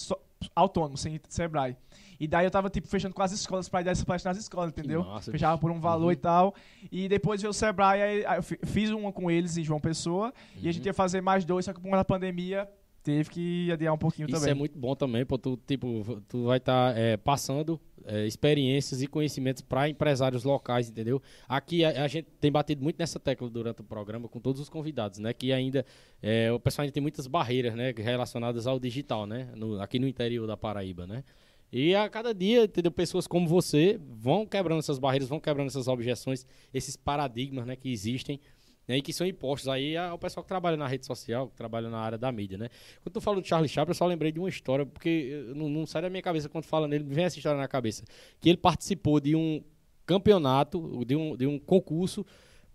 autônomo, 0.55 0.97
sem 0.97 1.19
Sebrae. 1.29 1.75
E 2.19 2.27
daí 2.27 2.45
eu 2.45 2.51
tava, 2.51 2.69
tipo, 2.69 2.87
fechando 2.87 3.13
com 3.13 3.21
as 3.21 3.31
escolas 3.31 3.67
pra 3.67 3.81
dar 3.81 3.91
essa 3.91 4.05
palestra 4.05 4.29
nas 4.31 4.37
escolas, 4.37 4.69
entendeu? 4.69 5.05
Fechava 5.21 5.57
por 5.57 5.71
um 5.71 5.79
valor 5.79 6.05
Uhum. 6.07 6.11
e 6.11 6.15
tal. 6.15 6.55
E 6.91 7.07
depois 7.09 7.41
veio 7.41 7.51
o 7.51 7.53
Sebrae, 7.53 8.01
aí, 8.01 8.25
aí 8.25 8.37
eu 8.37 8.43
fi- 8.43 8.59
fiz 8.63 8.89
uma 8.91 9.11
com 9.11 9.29
eles 9.31 9.57
em 9.57 9.63
João 9.63 9.79
Pessoa. 9.79 10.33
E 10.61 10.69
a 10.69 10.71
gente 10.71 10.83
Uhum. 10.83 10.87
ia 10.89 10.93
fazer 10.93 11.21
mais 11.21 11.43
dois, 11.43 11.65
só 11.65 11.73
que 11.73 11.79
por 11.79 11.85
conta 11.85 11.97
da 11.97 12.05
pandemia, 12.05 12.69
teve 13.03 13.30
que 13.30 13.71
adiar 13.71 13.93
um 13.93 13.97
pouquinho 13.97 14.27
Isso 14.27 14.35
também. 14.38 14.51
é 14.51 14.53
muito 14.53 14.77
bom 14.80 14.95
também, 14.95 15.25
pô. 15.25 15.38
Tu, 15.38 15.59
tipo, 15.67 16.21
tu 16.27 16.45
vai 16.45 16.57
estar 16.57 16.95
passando 17.23 17.80
é, 18.05 18.25
experiências 18.25 19.01
e 19.01 19.07
conhecimentos 19.07 19.61
para 19.61 19.88
empresários 19.89 20.43
locais, 20.43 20.89
entendeu? 20.89 21.21
Aqui 21.47 21.84
a, 21.85 22.03
a 22.03 22.07
gente 22.07 22.27
tem 22.39 22.51
batido 22.51 22.81
muito 22.84 22.97
nessa 22.97 23.19
tecla 23.19 23.49
durante 23.49 23.81
o 23.81 23.84
programa 23.84 24.27
com 24.27 24.39
todos 24.39 24.59
os 24.61 24.69
convidados, 24.69 25.19
né? 25.19 25.34
Que 25.34 25.51
ainda 25.53 25.85
é, 26.21 26.51
o 26.51 26.59
pessoal 26.59 26.84
ainda 26.84 26.93
tem 26.93 27.01
muitas 27.01 27.27
barreiras, 27.27 27.75
né? 27.75 27.93
Relacionadas 27.95 28.65
ao 28.67 28.80
digital, 28.80 29.25
né? 29.25 29.49
no- 29.55 29.81
aqui 29.81 29.99
no 29.99 30.07
interior 30.07 30.47
da 30.47 30.55
Paraíba, 30.57 31.05
né? 31.05 31.23
E 31.71 31.95
a 31.95 32.07
cada 32.07 32.34
dia, 32.34 32.65
entendeu? 32.65 32.91
Pessoas 32.91 33.25
como 33.25 33.47
você 33.47 33.99
vão 34.11 34.45
quebrando 34.45 34.77
essas 34.80 34.99
barreiras, 34.99 35.27
vão 35.27 35.39
quebrando 35.39 35.67
essas 35.67 35.88
objeções, 35.88 36.45
esses 36.73 36.95
paradigmas, 36.95 37.65
né? 37.65 37.75
Que 37.75 37.91
existem 37.91 38.39
né, 38.88 38.97
e 38.97 39.01
que 39.01 39.14
são 39.14 39.26
impostos 39.26 39.69
aí 39.69 39.95
ao 39.95 40.18
pessoal 40.18 40.43
que 40.43 40.47
trabalha 40.47 40.77
na 40.77 40.88
rede 40.88 41.05
social, 41.05 41.47
que 41.47 41.55
trabalha 41.55 41.89
na 41.89 41.99
área 41.99 42.18
da 42.18 42.31
mídia, 42.31 42.57
né? 42.57 42.69
Quando 43.01 43.14
tu 43.14 43.22
falou 43.22 43.41
de 43.41 43.47
Charlie 43.47 43.69
Chaplin, 43.69 43.91
eu 43.91 43.95
só 43.95 44.05
lembrei 44.05 44.31
de 44.31 44.39
uma 44.39 44.49
história, 44.49 44.85
porque 44.85 45.45
não, 45.55 45.69
não 45.69 45.85
sai 45.85 46.01
da 46.01 46.10
minha 46.10 46.22
cabeça 46.22 46.49
quando 46.49 46.65
fala 46.65 46.88
nele, 46.88 47.03
vem 47.03 47.26
essa 47.26 47.38
história 47.38 47.60
na 47.60 47.68
cabeça. 47.68 48.03
Que 48.39 48.49
ele 48.49 48.57
participou 48.57 49.19
de 49.19 49.35
um 49.35 49.64
campeonato, 50.05 51.03
de 51.05 51.15
um, 51.15 51.35
de 51.35 51.47
um 51.47 51.57
concurso 51.57 52.26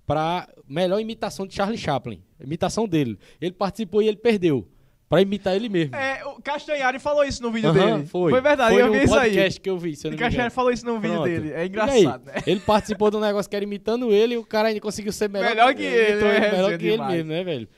para 0.06 0.48
melhor 0.66 0.98
imitação 1.00 1.46
de 1.46 1.54
Charlie 1.54 1.76
Chaplin. 1.76 2.22
Imitação 2.40 2.88
dele. 2.88 3.18
Ele 3.40 3.52
participou 3.52 4.00
e 4.00 4.08
ele 4.08 4.16
perdeu. 4.16 4.66
Pra 5.08 5.22
imitar 5.22 5.56
ele 5.56 5.70
mesmo. 5.70 5.96
É, 5.96 6.22
o 6.26 6.42
Castanhari 6.42 6.98
falou 6.98 7.24
isso 7.24 7.42
no 7.42 7.50
vídeo 7.50 7.70
Aham, 7.70 7.96
dele. 7.96 8.06
foi. 8.08 8.30
verdade, 8.42 8.74
foi 8.74 8.82
eu 8.82 8.92
vi 8.92 9.04
isso 9.04 9.14
aí. 9.14 9.30
podcast 9.30 9.60
que 9.60 9.70
eu 9.70 9.78
vi, 9.78 9.96
se 9.96 10.06
eu 10.06 10.10
O 10.10 10.12
não 10.12 10.16
me 10.16 10.20
Castanhari 10.22 10.36
engano. 10.46 10.50
falou 10.50 10.70
isso 10.70 10.84
no 10.84 11.00
vídeo 11.00 11.14
Pronto. 11.16 11.28
dele. 11.28 11.52
É 11.52 11.64
engraçado, 11.66 12.24
né? 12.26 12.32
Ele 12.46 12.60
participou 12.60 13.10
de 13.10 13.16
um 13.16 13.20
negócio 13.20 13.48
que 13.48 13.56
era 13.56 13.64
imitando 13.64 14.12
ele 14.12 14.34
e 14.34 14.36
o 14.36 14.44
cara 14.44 14.68
ainda 14.68 14.80
conseguiu 14.80 15.10
ser 15.12 15.30
melhor, 15.30 15.48
Melhor 15.48 15.74
que 15.74 15.82
ele, 15.82 16.22
né? 16.22 16.50
melhor 16.52 16.68
que 16.78 16.84
ele 16.84 16.92
demais. 16.92 17.14
mesmo, 17.14 17.30
né, 17.32 17.42
velho? 17.44 17.68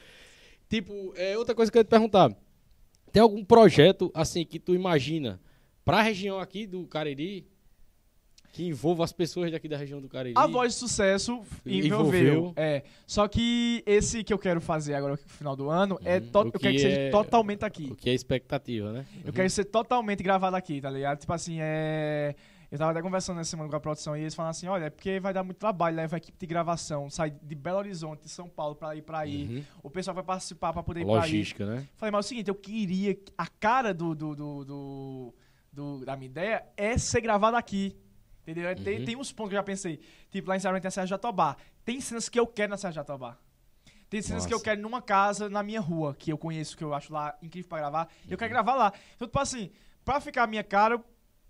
Tipo, 0.69 1.13
é, 1.17 1.39
outra 1.39 1.55
coisa 1.55 1.71
que 1.71 1.79
eu 1.79 1.81
ia 1.81 1.85
te 1.85 1.89
perguntar. 1.89 2.33
Tem 3.13 3.23
algum 3.23 3.45
projeto, 3.45 4.11
assim, 4.15 4.45
que 4.45 4.59
tu 4.59 4.75
imagina 4.75 5.41
pra 5.85 6.03
região 6.03 6.39
aqui 6.41 6.67
do 6.67 6.85
Cariri 6.87 7.47
que 8.53 8.67
envolva 8.67 9.05
as 9.05 9.13
pessoas 9.13 9.51
daqui 9.53 9.69
da 9.69 9.77
região 9.77 10.01
do 10.01 10.09
Cariri? 10.09 10.35
A 10.37 10.47
voz 10.47 10.73
de 10.75 10.79
sucesso 10.81 11.43
envolveu. 11.65 12.35
Envolveu. 12.35 12.53
É. 12.57 12.83
Só 13.07 13.29
que 13.29 13.83
esse 13.87 14.25
que 14.25 14.33
eu 14.33 14.39
quero 14.39 14.61
fazer 14.61 14.95
agora 14.95 15.13
no 15.13 15.19
final 15.19 15.55
do 15.55 15.69
ano 15.71 15.99
é 16.05 16.19
Uhum. 16.19 16.27
to- 16.31 16.39
O 16.39 16.47
eu 16.49 16.53
quero 16.53 16.61
que 16.61 16.73
que 16.73 16.79
seja 16.81 17.01
é- 17.01 17.11
totalmente 17.11 17.65
aqui. 17.65 17.89
O 17.93 17.97
que 17.97 18.11
é 18.11 18.15
expectativa, 18.15 18.93
né? 18.93 19.07
Eu 19.25 19.33
quero 19.33 19.49
ser 19.51 19.65
totalmente 19.67 20.23
gravado 20.23 20.57
aqui, 20.57 20.81
tá 20.81 20.91
ligado? 20.91 21.19
Tipo 21.21 21.33
assim, 21.33 21.59
é. 21.61 22.35
Eu 22.73 22.79
tava 22.79 22.93
até 22.93 23.03
conversando 23.03 23.37
nessa 23.39 23.51
semana 23.51 23.69
com 23.69 23.75
a 23.75 23.81
produção 23.81 24.17
e 24.17 24.21
eles 24.21 24.33
falaram 24.35 24.51
assim: 24.53 24.69
olha, 24.69 24.85
é 24.85 24.91
porque 24.91 25.19
vai 25.19 25.33
dar 25.33 25.43
muito 25.43 25.57
trabalho, 25.59 25.97
leva 25.97 26.15
a 26.15 26.19
equipe 26.19 26.39
de 26.39 26.47
gravação, 26.47 27.11
sai 27.11 27.31
de 27.31 27.55
Belo 27.57 27.79
Horizonte, 27.79 28.23
de 28.23 28.29
São 28.29 28.49
Paulo 28.49 28.77
pra 28.77 28.95
ir 28.95 29.03
pra 29.03 29.19
aí. 29.21 29.45
Uhum. 29.57 29.65
O 29.83 29.91
pessoal 29.91 30.15
vai 30.15 30.23
participar 30.23 30.73
pra 30.73 30.81
poder 30.81 31.01
ir 31.01 31.05
pra 31.05 31.15
aí. 31.15 31.21
Logística, 31.21 31.67
né? 31.67 31.85
Falei, 31.97 32.13
mas 32.13 32.25
é 32.25 32.27
o 32.27 32.29
seguinte, 32.29 32.49
eu 32.49 32.55
queria. 32.55 33.15
que 33.15 33.33
A 33.37 33.49
cara 33.49 33.93
do, 33.93 34.15
do, 34.15 34.37
do, 34.37 34.65
do- 34.65 35.35
do- 35.73 36.05
da 36.05 36.17
minha 36.17 36.27
ideia 36.31 36.63
é 36.77 36.97
ser 36.97 37.21
gravado 37.21 37.57
aqui. 37.57 37.97
Entendeu? 38.51 38.69
É, 38.71 38.75
Tem, 38.75 38.99
Uhum. 39.01 39.05
tem 39.05 39.17
uns 39.17 39.33
pontos 39.33 39.51
que 39.51 39.55
eu 39.55 39.59
já 39.61 39.63
pensei. 39.63 40.01
Tipo, 40.31 40.49
lá 40.49 40.57
em 40.57 40.61
Ceará 40.61 40.81
tem 40.81 40.89
a 40.89 40.91
Serra 40.91 41.07
Jatobá. 41.07 41.57
Tem 41.85 42.01
cenas 42.01 42.29
que 42.29 42.39
eu 42.39 42.47
quero 42.47 42.71
na 42.71 42.77
Serra 42.77 42.93
Jatobá. 42.93 43.37
Tem 44.09 44.21
cenas 44.21 44.45
que 44.45 44.53
eu 44.53 44.61
quero 44.61 44.81
numa 44.81 45.01
casa 45.01 45.49
na 45.49 45.63
minha 45.63 45.81
rua, 45.81 46.15
que 46.19 46.33
eu 46.33 46.37
conheço, 46.39 46.77
que 46.77 46.83
eu 46.83 46.93
acho 46.93 47.13
lá 47.13 47.37
incrível 47.41 47.69
pra 47.69 47.79
gravar. 47.79 48.09
E 48.25 48.27
eu 48.27 48.31
Uhum. 48.33 48.37
quero 48.39 48.51
gravar 48.51 48.75
lá. 48.75 48.93
Então, 49.15 49.29
tipo 49.29 49.39
assim, 49.39 49.71
pra 50.05 50.21
ficar 50.21 50.43
a 50.43 50.47
minha 50.49 50.65
cara, 50.65 50.95
eu 50.95 51.05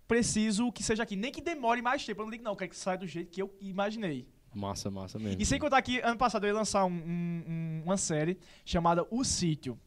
preciso 0.06 0.70
que 0.72 0.82
seja 0.82 1.02
aqui. 1.02 1.16
Nem 1.16 1.32
que 1.32 1.40
demore 1.40 1.80
mais 1.80 2.04
tempo. 2.04 2.20
Eu 2.20 2.24
não 2.26 2.30
digo, 2.30 2.44
não, 2.44 2.52
eu 2.52 2.56
quero 2.56 2.70
que 2.70 2.76
saia 2.76 2.98
do 2.98 3.06
jeito 3.06 3.30
que 3.30 3.40
eu 3.40 3.54
imaginei. 3.60 4.28
Massa, 4.54 4.90
massa 4.90 5.18
mesmo. 5.18 5.40
E 5.40 5.46
sem 5.46 5.58
contar 5.60 5.80
que 5.80 6.00
ano 6.00 6.16
passado 6.18 6.44
eu 6.44 6.48
ia 6.48 6.54
lançar 6.54 6.84
um- 6.84 6.90
um- 6.92 7.82
uma 7.84 7.96
série 7.96 8.36
chamada 8.64 9.06
O 9.10 9.22
Sítio. 9.24 9.78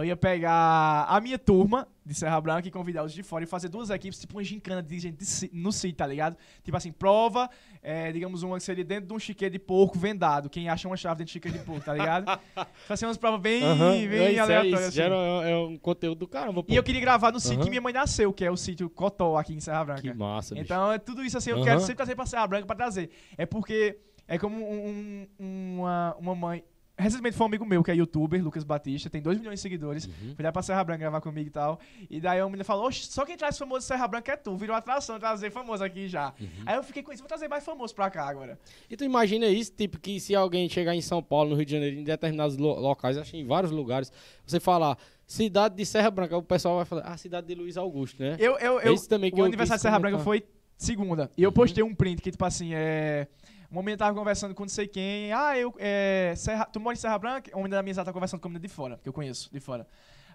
Eu 0.00 0.06
ia 0.06 0.16
pegar 0.16 1.04
a 1.08 1.20
minha 1.20 1.38
turma 1.38 1.86
de 2.04 2.14
Serra 2.14 2.40
Branca 2.40 2.66
e 2.66 2.70
convidar 2.70 3.04
os 3.04 3.12
de 3.12 3.22
fora 3.22 3.44
e 3.44 3.46
fazer 3.46 3.68
duas 3.68 3.90
equipes, 3.90 4.18
tipo 4.18 4.36
uma 4.36 4.42
gincana 4.42 4.82
de 4.82 4.98
gente 4.98 5.18
de 5.18 5.50
no 5.52 5.70
sítio, 5.70 5.96
tá 5.96 6.06
ligado? 6.06 6.36
Tipo 6.64 6.76
assim, 6.76 6.90
prova, 6.90 7.48
é, 7.82 8.10
digamos, 8.10 8.42
uma 8.42 8.56
que 8.58 8.64
seria 8.64 8.82
dentro 8.84 9.06
de 9.08 9.12
um 9.14 9.18
chiqueiro 9.18 9.52
de 9.52 9.58
porco 9.58 9.98
vendado. 9.98 10.48
Quem 10.50 10.68
acha 10.68 10.88
uma 10.88 10.96
chave 10.96 11.18
dentro 11.18 11.26
de 11.26 11.32
chiqueiro 11.32 11.58
de 11.58 11.64
porco, 11.64 11.84
tá 11.84 11.92
ligado? 11.92 12.40
Fazer 12.86 13.06
umas 13.06 13.16
provas 13.16 13.40
bem, 13.40 13.62
Aham, 13.62 13.90
bem 13.92 14.00
é, 14.18 14.30
isso, 14.32 14.38
é, 14.38 14.38
aleatórias. 14.40 14.80
assim. 14.84 14.92
gera 14.92 15.14
é, 15.14 15.50
é 15.52 15.56
um 15.56 15.76
conteúdo 15.76 16.18
do 16.18 16.26
caramba, 16.28 16.62
pô. 16.62 16.72
E 16.72 16.76
eu 16.76 16.82
queria 16.82 17.00
gravar 17.00 17.30
no 17.30 17.38
sítio 17.38 17.56
Aham. 17.58 17.64
que 17.64 17.70
minha 17.70 17.82
mãe 17.82 17.92
nasceu, 17.92 18.32
que 18.32 18.44
é 18.44 18.50
o 18.50 18.56
sítio 18.56 18.88
Cotó, 18.90 19.36
aqui 19.36 19.54
em 19.54 19.60
Serra 19.60 19.84
Branca. 19.84 20.02
Que 20.02 20.12
massa, 20.14 20.54
bicho. 20.54 20.64
Então, 20.64 20.90
é 20.92 20.98
tudo 20.98 21.22
isso 21.24 21.36
assim, 21.38 21.50
eu 21.50 21.56
Aham. 21.56 21.64
quero 21.64 21.80
sempre 21.80 21.96
trazer 21.96 22.16
pra 22.16 22.26
Serra 22.26 22.46
Branca 22.46 22.66
pra 22.66 22.74
trazer. 22.76 23.10
É 23.36 23.44
porque 23.46 23.98
É 24.32 24.38
como 24.38 24.56
um- 24.64 25.26
um- 25.40 25.76
uma, 25.80 26.16
uma 26.20 26.34
mãe. 26.36 26.62
Recentemente 27.00 27.36
foi 27.36 27.44
um 27.44 27.48
amigo 27.48 27.64
meu 27.66 27.82
que 27.82 27.90
é 27.90 27.94
youtuber, 27.94 28.42
Lucas 28.42 28.62
Batista, 28.64 29.08
tem 29.10 29.20
2 29.22 29.38
milhões 29.38 29.58
de 29.58 29.62
seguidores. 29.62 30.06
Uhum. 30.06 30.34
Foi 30.36 30.44
lá 30.44 30.52
pra 30.52 30.62
Serra 30.62 30.84
Branca 30.84 31.00
gravar 31.00 31.20
comigo 31.20 31.48
e 31.48 31.50
tal. 31.50 31.80
E 32.08 32.20
daí 32.20 32.38
a 32.40 32.44
menina 32.44 32.64
falou: 32.64 32.86
Oxe, 32.86 33.06
só 33.06 33.24
quem 33.24 33.36
traz 33.36 33.56
famoso 33.58 33.80
de 33.80 33.84
Serra 33.86 34.06
Branca 34.06 34.32
é 34.32 34.36
tu. 34.36 34.56
Virou 34.56 34.76
atração 34.76 35.18
trazer 35.18 35.50
famoso 35.50 35.82
aqui 35.82 36.08
já. 36.08 36.32
Uhum. 36.40 36.48
Aí 36.66 36.76
eu 36.76 36.82
fiquei 36.82 37.02
com 37.02 37.12
isso, 37.12 37.22
vou 37.22 37.28
trazer 37.28 37.48
mais 37.48 37.64
famoso 37.64 37.94
pra 37.94 38.10
cá 38.10 38.28
agora. 38.28 38.58
E 38.88 38.96
tu 38.96 39.04
imagina 39.04 39.46
isso, 39.46 39.72
tipo, 39.72 39.98
que 39.98 40.20
se 40.20 40.34
alguém 40.34 40.68
chegar 40.68 40.94
em 40.94 41.00
São 41.00 41.22
Paulo, 41.22 41.50
no 41.50 41.56
Rio 41.56 41.64
de 41.66 41.72
Janeiro, 41.72 41.96
em 41.96 42.04
determinados 42.04 42.56
lo- 42.56 42.78
locais, 42.78 43.16
acho 43.16 43.30
que 43.30 43.38
em 43.38 43.46
vários 43.46 43.72
lugares, 43.72 44.12
você 44.46 44.60
falar 44.60 44.96
cidade 45.26 45.76
de 45.76 45.86
Serra 45.86 46.10
Branca, 46.10 46.36
o 46.36 46.42
pessoal 46.42 46.76
vai 46.76 46.84
falar, 46.84 47.02
ah, 47.02 47.16
cidade 47.16 47.46
de 47.46 47.54
Luiz 47.54 47.76
Augusto, 47.76 48.20
né? 48.22 48.36
Eu, 48.38 48.58
eu, 48.58 48.80
eu, 48.80 48.92
Esse 48.94 49.08
também 49.08 49.30
que 49.30 49.36
o 49.36 49.42
eu 49.42 49.44
aniversário 49.44 49.78
de 49.78 49.82
Serra 49.82 49.98
Branca 49.98 50.18
comentar. 50.18 50.42
foi 50.42 50.44
segunda. 50.76 51.30
E 51.36 51.42
eu 51.42 51.52
postei 51.52 51.84
um 51.84 51.94
print 51.94 52.20
que, 52.20 52.30
tipo 52.30 52.44
assim, 52.44 52.70
é. 52.74 53.28
Um 53.72 53.88
eu 53.88 53.96
tava 53.96 54.18
conversando 54.18 54.54
com 54.54 54.64
não 54.64 54.68
sei 54.68 54.88
quem. 54.88 55.32
Ah, 55.32 55.56
eu. 55.56 55.72
É, 55.78 56.34
Serra, 56.36 56.64
tu 56.64 56.80
mora 56.80 56.94
em 56.94 56.98
Serra 56.98 57.18
Branca? 57.18 57.50
Um 57.54 57.58
menino 57.58 57.76
da 57.76 57.82
minha 57.82 57.94
sala 57.94 58.04
tá 58.04 58.12
conversando 58.12 58.40
com 58.40 58.48
uma 58.48 58.54
menina 58.54 58.66
de 58.66 58.74
fora, 58.74 58.98
que 59.00 59.08
eu 59.08 59.12
conheço, 59.12 59.48
de 59.52 59.60
fora. 59.60 59.86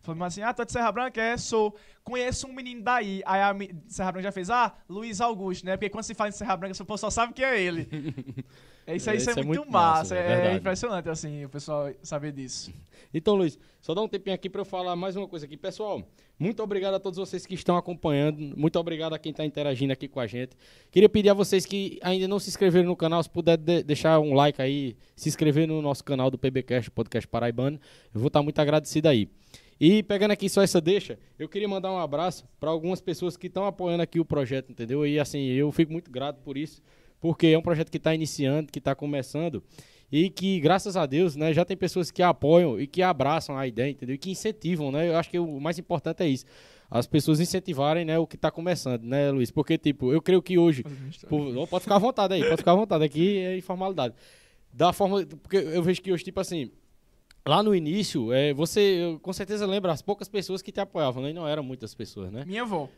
Falou 0.05 0.23
assim: 0.23 0.41
Ah, 0.41 0.53
tu 0.53 0.61
é 0.61 0.65
de 0.65 0.71
Serra 0.71 0.91
Branca? 0.91 1.21
É, 1.21 1.37
sou. 1.37 1.75
Conheço 2.03 2.47
um 2.47 2.53
menino 2.53 2.81
daí. 2.83 3.21
Aí 3.25 3.41
a 3.41 3.55
Serra 3.87 4.11
Branca 4.11 4.27
já 4.27 4.31
fez: 4.31 4.49
Ah, 4.49 4.73
Luiz 4.87 5.19
Augusto, 5.21 5.65
né? 5.65 5.75
Porque 5.75 5.89
quando 5.89 6.03
se 6.03 6.13
fala 6.13 6.29
em 6.29 6.33
Serra 6.33 6.55
Branca, 6.55 6.73
o 6.73 6.85
pessoal 6.85 6.97
só 6.97 7.09
sabe 7.09 7.33
que 7.33 7.43
é 7.43 7.59
ele. 7.61 7.87
É 8.87 8.95
isso 8.95 9.09
aí, 9.09 9.15
É, 9.15 9.19
isso 9.19 9.31
é 9.31 9.39
é 9.39 9.43
muito, 9.43 9.65
massa, 9.71 10.13
massa. 10.13 10.15
é 10.15 10.47
é, 10.51 10.53
impressionante, 10.53 11.09
assim, 11.09 11.43
o 11.43 11.49
pessoal 11.49 11.91
saber 12.03 12.31
disso. 12.31 12.71
Então, 13.11 13.33
Luiz, 13.33 13.57
só 13.81 13.93
dá 13.95 14.01
um 14.01 14.07
tempinho 14.09 14.35
aqui 14.35 14.49
para 14.49 14.59
eu 14.61 14.65
falar 14.65 14.93
mais 14.95 15.15
uma 15.15 15.25
coisa 15.27 15.45
aqui. 15.45 15.55
Pessoal, 15.55 16.03
muito 16.37 16.61
obrigado 16.61 16.95
a 16.95 16.99
todos 16.99 17.17
vocês 17.17 17.45
que 17.45 17.55
estão 17.55 17.77
acompanhando. 17.77 18.53
Muito 18.57 18.77
obrigado 18.77 19.13
a 19.13 19.17
quem 19.19 19.29
está 19.31 19.45
interagindo 19.45 19.93
aqui 19.93 20.07
com 20.07 20.19
a 20.19 20.27
gente. 20.27 20.51
Queria 20.91 21.07
pedir 21.07 21.29
a 21.29 21.33
vocês 21.33 21.65
que 21.65 21.97
ainda 22.03 22.27
não 22.27 22.37
se 22.39 22.49
inscreveram 22.49 22.87
no 22.89 22.95
canal, 22.95 23.23
se 23.23 23.29
puder 23.29 23.57
de- 23.57 23.83
deixar 23.83 24.19
um 24.19 24.33
like 24.33 24.61
aí, 24.61 24.97
se 25.15 25.29
inscrever 25.29 25.65
no 25.65 25.81
nosso 25.81 26.03
canal 26.03 26.29
do 26.29 26.37
PBcast, 26.37 26.91
Podcast 26.91 27.25
Paraibano. 27.27 27.79
Eu 28.13 28.19
vou 28.19 28.27
estar 28.27 28.43
muito 28.43 28.59
agradecido 28.59 29.07
aí. 29.07 29.29
E 29.79 30.01
pegando 30.03 30.31
aqui 30.31 30.47
só 30.47 30.61
essa 30.61 30.79
deixa, 30.79 31.19
eu 31.37 31.49
queria 31.49 31.67
mandar 31.67 31.91
um 31.91 31.97
abraço 31.97 32.47
para 32.59 32.69
algumas 32.69 33.01
pessoas 33.01 33.35
que 33.35 33.47
estão 33.47 33.65
apoiando 33.65 34.03
aqui 34.03 34.19
o 34.19 34.25
projeto, 34.25 34.71
entendeu? 34.71 35.05
E 35.05 35.19
assim, 35.19 35.39
eu 35.47 35.71
fico 35.71 35.91
muito 35.91 36.09
grato 36.09 36.39
por 36.41 36.57
isso, 36.57 36.81
porque 37.19 37.47
é 37.47 37.57
um 37.57 37.61
projeto 37.61 37.91
que 37.91 37.97
está 37.97 38.15
iniciando, 38.15 38.71
que 38.71 38.79
está 38.79 38.95
começando 38.95 39.61
e 40.11 40.29
que, 40.29 40.59
graças 40.59 40.95
a 40.95 41.05
Deus, 41.05 41.35
né, 41.35 41.53
já 41.53 41.65
tem 41.65 41.75
pessoas 41.75 42.11
que 42.11 42.21
apoiam 42.21 42.79
e 42.79 42.87
que 42.87 43.01
abraçam 43.01 43.57
a 43.57 43.67
ideia, 43.67 43.89
entendeu? 43.89 44.15
E 44.15 44.17
que 44.17 44.31
incentivam, 44.31 44.91
né? 44.91 45.09
Eu 45.09 45.17
acho 45.17 45.29
que 45.29 45.39
o 45.39 45.59
mais 45.59 45.77
importante 45.77 46.23
é 46.23 46.27
isso. 46.27 46.45
As 46.89 47.07
pessoas 47.07 47.39
incentivarem, 47.39 48.05
né, 48.05 48.17
o 48.17 48.27
que 48.27 48.35
está 48.35 48.51
começando, 48.51 49.03
né, 49.03 49.31
Luiz? 49.31 49.51
Porque, 49.51 49.77
tipo, 49.77 50.13
eu 50.13 50.21
creio 50.21 50.41
que 50.41 50.57
hoje. 50.57 50.83
Não, 51.53 51.67
pode 51.67 51.83
ficar 51.83 51.95
à 51.95 51.99
vontade 51.99 52.33
aí, 52.35 52.43
pode 52.43 52.57
ficar 52.57 52.71
à 52.71 52.75
vontade. 52.75 53.03
Aqui 53.03 53.39
é 53.39 53.57
informalidade. 53.57 54.13
Da 54.71 54.93
forma. 54.93 55.25
Porque 55.25 55.57
eu 55.57 55.81
vejo 55.81 56.01
que 56.01 56.11
hoje, 56.11 56.23
tipo 56.23 56.39
assim. 56.39 56.71
Lá 57.47 57.61
no 57.61 57.75
início, 57.75 58.33
é, 58.33 58.53
você 58.53 59.19
com 59.21 59.31
certeza 59.31 59.67
lembra 59.67 59.91
as 59.91 60.01
poucas 60.01 60.27
pessoas 60.27 60.63
que 60.63 60.71
te 60.71 60.79
apoiavam, 60.79 61.21
né? 61.21 61.29
E 61.29 61.33
não 61.33 61.47
eram 61.47 61.61
muitas 61.61 61.93
pessoas, 61.93 62.31
né? 62.31 62.43
Minha 62.43 62.63
avó. 62.63 62.89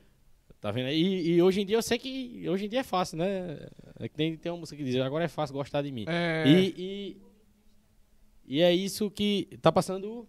Tá 0.61 0.71
vendo? 0.71 0.89
E, 0.89 1.31
e 1.31 1.41
hoje 1.41 1.61
em 1.61 1.65
dia 1.65 1.75
eu 1.75 1.81
sei 1.81 1.99
que 1.99 2.47
hoje 2.49 2.65
em 2.65 2.69
dia 2.69 2.79
é 2.79 2.83
fácil, 2.83 3.17
né? 3.17 3.67
É 3.99 4.07
que 4.07 4.15
tem, 4.15 4.37
tem 4.37 4.51
uma 4.51 4.59
música 4.59 4.77
que 4.77 4.83
diz, 4.83 4.95
agora 5.01 5.25
é 5.25 5.27
fácil 5.27 5.53
gostar 5.53 5.81
de 5.81 5.91
mim. 5.91 6.05
É. 6.07 6.45
E, 6.47 6.73
e, 6.77 7.21
e 8.47 8.61
é 8.61 8.73
isso 8.73 9.11
que 9.11 9.49
tá 9.61 9.69
passando. 9.69 10.25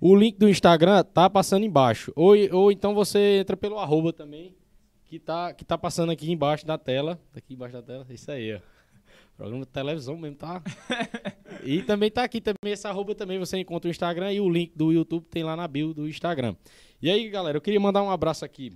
O 0.00 0.16
link 0.16 0.38
do 0.38 0.48
Instagram 0.48 1.04
tá 1.04 1.28
passando 1.28 1.66
embaixo. 1.66 2.10
Ou, 2.16 2.34
ou 2.52 2.72
então 2.72 2.94
você 2.94 3.40
entra 3.40 3.54
pelo 3.54 3.78
arroba 3.78 4.14
também, 4.14 4.56
que 5.04 5.18
tá, 5.18 5.52
que 5.52 5.64
tá 5.64 5.76
passando 5.76 6.10
aqui 6.10 6.32
embaixo 6.32 6.66
da 6.66 6.78
tela. 6.78 7.16
Tá 7.32 7.38
aqui 7.38 7.52
embaixo 7.52 7.74
da 7.74 7.82
tela. 7.82 8.06
Isso 8.08 8.30
aí, 8.32 8.54
ó. 8.54 8.60
Programa 9.36 9.64
de 9.64 9.70
televisão 9.70 10.16
mesmo, 10.16 10.36
tá? 10.36 10.62
e 11.64 11.82
também 11.82 12.10
tá 12.10 12.24
aqui 12.24 12.40
também, 12.40 12.72
esse 12.72 12.86
arroba 12.86 13.14
também 13.14 13.38
você 13.38 13.58
encontra 13.58 13.88
o 13.88 13.90
Instagram 13.90 14.32
e 14.32 14.40
o 14.40 14.48
link 14.48 14.72
do 14.76 14.92
YouTube 14.92 15.26
tem 15.26 15.42
lá 15.42 15.56
na 15.56 15.66
bio 15.66 15.94
do 15.94 16.08
Instagram. 16.08 16.54
E 17.00 17.10
aí, 17.10 17.28
galera, 17.28 17.56
eu 17.56 17.60
queria 17.60 17.80
mandar 17.80 18.02
um 18.02 18.10
abraço 18.10 18.44
aqui, 18.44 18.72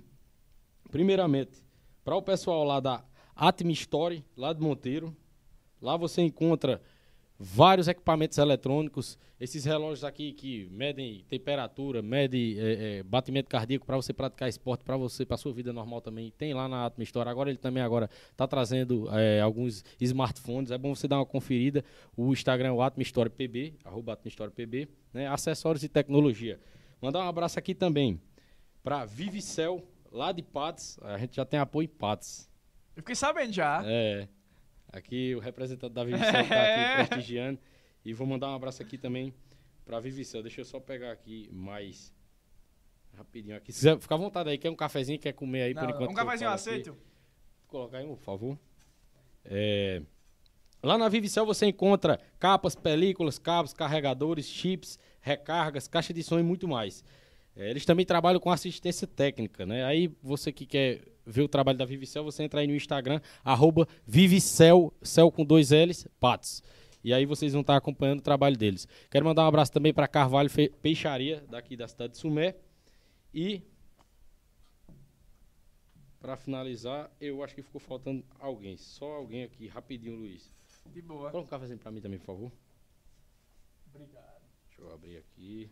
primeiramente, 0.89 1.63
para 2.03 2.15
o 2.15 2.21
pessoal 2.21 2.63
lá 2.63 2.79
da 2.79 3.03
Atmi 3.35 3.73
Story, 3.73 4.23
lá 4.35 4.53
de 4.53 4.61
Monteiro. 4.61 5.15
Lá 5.81 5.97
você 5.97 6.21
encontra 6.21 6.81
vários 7.37 7.87
equipamentos 7.87 8.37
eletrônicos, 8.37 9.17
esses 9.39 9.65
relógios 9.65 10.03
aqui 10.03 10.31
que 10.31 10.67
medem 10.71 11.25
temperatura, 11.29 12.01
medem 12.01 12.57
é, 12.57 12.99
é, 12.99 13.03
batimento 13.03 13.49
cardíaco 13.49 13.85
para 13.85 13.97
você 13.97 14.13
praticar 14.13 14.47
esporte, 14.47 14.83
para 14.83 14.95
você, 14.95 15.25
para 15.25 15.35
sua 15.35 15.51
vida 15.53 15.73
normal 15.73 16.01
também. 16.01 16.31
Tem 16.37 16.53
lá 16.53 16.67
na 16.67 16.85
Atmi 16.85 17.03
Store. 17.03 17.29
Agora 17.29 17.49
ele 17.49 17.57
também 17.57 17.83
agora 17.83 18.09
está 18.31 18.47
trazendo 18.47 19.09
é, 19.11 19.41
alguns 19.41 19.83
smartphones. 19.99 20.71
É 20.71 20.77
bom 20.77 20.95
você 20.95 21.07
dar 21.07 21.17
uma 21.17 21.25
conferida. 21.25 21.83
O 22.15 22.31
Instagram 22.31 22.69
é 22.69 22.71
o 22.71 22.81
Atmi 22.81 23.03
Store 23.03 23.29
PB, 23.29 23.73
arroba 23.83 24.13
Atmi 24.13 24.29
Store 24.29 24.51
PB, 24.51 24.87
né? 25.13 25.27
Acessórios 25.27 25.83
e 25.83 25.89
tecnologia. 25.89 26.59
Mandar 27.01 27.19
um 27.19 27.27
abraço 27.27 27.59
aqui 27.59 27.75
também 27.75 28.19
para 28.81 29.03
Vivicel, 29.03 29.83
lá 30.11 30.31
de 30.31 30.41
Patos. 30.41 30.97
A 31.01 31.17
gente 31.17 31.35
já 31.35 31.43
tem 31.43 31.59
apoio 31.59 31.85
em 31.85 31.89
Patos. 31.89 32.49
Eu 32.95 33.03
fiquei 33.03 33.15
sabendo 33.15 33.51
já. 33.51 33.81
É. 33.85 34.29
Aqui 34.95 35.35
o 35.35 35.39
representante 35.39 35.93
da 35.93 36.03
Vivicel 36.03 36.29
está 36.41 36.63
aqui 36.95 37.07
prestigiando. 37.07 37.59
E 38.03 38.13
vou 38.13 38.25
mandar 38.25 38.49
um 38.49 38.55
abraço 38.55 38.81
aqui 38.81 38.97
também 38.97 39.33
para 39.83 39.99
Vivicel. 39.99 40.41
Deixa 40.41 40.61
eu 40.61 40.65
só 40.65 40.79
pegar 40.79 41.11
aqui 41.11 41.49
mais 41.51 42.13
rapidinho 43.13 43.55
aqui. 43.57 43.71
Se 43.73 43.97
ficar 43.99 44.15
à 44.15 44.17
vontade 44.17 44.49
aí, 44.49 44.57
quer 44.57 44.69
um 44.69 44.75
cafezinho, 44.75 45.19
quer 45.19 45.33
comer 45.33 45.63
aí 45.63 45.73
Não, 45.73 45.81
por 45.83 45.89
enquanto. 45.89 46.11
um 46.11 46.13
cafezinho 46.13 46.49
aqui. 46.49 46.55
aceito. 46.55 46.97
Colocar 47.67 47.97
aí, 47.97 48.05
por 48.07 48.17
favor. 48.19 48.57
É, 49.43 50.01
Lá 50.85 50.99
na 50.99 51.09
Vivicel 51.09 51.47
você 51.47 51.65
encontra 51.65 52.19
capas, 52.37 52.75
películas, 52.75 53.39
cabos, 53.39 53.73
carregadores, 53.73 54.47
chips, 54.47 54.99
recargas, 55.19 55.87
caixa 55.87 56.13
de 56.13 56.21
som 56.21 56.39
e 56.39 56.43
muito 56.43 56.67
mais. 56.67 57.03
É, 57.55 57.71
eles 57.71 57.85
também 57.85 58.05
trabalham 58.05 58.39
com 58.39 58.51
assistência 58.51 59.07
técnica, 59.07 59.65
né? 59.65 59.83
Aí 59.83 60.15
você 60.21 60.51
que 60.51 60.63
quer 60.65 61.01
ver 61.25 61.41
o 61.41 61.47
trabalho 61.47 61.77
da 61.77 61.85
Vivicel, 61.85 62.23
você 62.23 62.43
entra 62.43 62.59
aí 62.61 62.67
no 62.67 62.75
Instagram, 62.75 63.19
arroba 63.43 63.87
Vivicel, 64.05 64.93
cel 65.01 65.31
com 65.31 65.43
dois 65.45 65.71
L's, 65.71 66.07
Patos. 66.19 66.61
E 67.03 67.13
aí 67.13 67.25
vocês 67.25 67.51
vão 67.53 67.61
estar 67.61 67.75
acompanhando 67.77 68.19
o 68.19 68.23
trabalho 68.23 68.57
deles. 68.57 68.87
Quero 69.11 69.25
mandar 69.25 69.43
um 69.43 69.47
abraço 69.47 69.71
também 69.71 69.93
para 69.93 70.07
Carvalho 70.07 70.49
Fe- 70.49 70.69
Peixaria, 70.81 71.43
daqui 71.49 71.75
da 71.77 71.87
cidade 71.87 72.13
de 72.13 72.17
Sumé. 72.19 72.55
E 73.33 73.61
para 76.19 76.35
finalizar, 76.35 77.11
eu 77.21 77.43
acho 77.43 77.53
que 77.53 77.61
ficou 77.61 77.79
faltando 77.79 78.25
alguém. 78.39 78.75
Só 78.77 79.05
alguém 79.13 79.43
aqui, 79.43 79.67
rapidinho, 79.67 80.15
Luiz. 80.17 80.49
De 80.87 81.01
boa. 81.01 81.29
Coloca 81.29 81.47
um 81.47 81.49
cafezinho 81.49 81.77
pra 81.77 81.91
mim 81.91 82.01
também, 82.01 82.17
por 82.17 82.25
favor. 82.25 82.51
Obrigado. 83.93 84.41
Deixa 84.67 84.81
eu 84.81 84.91
abrir 84.93 85.17
aqui. 85.17 85.69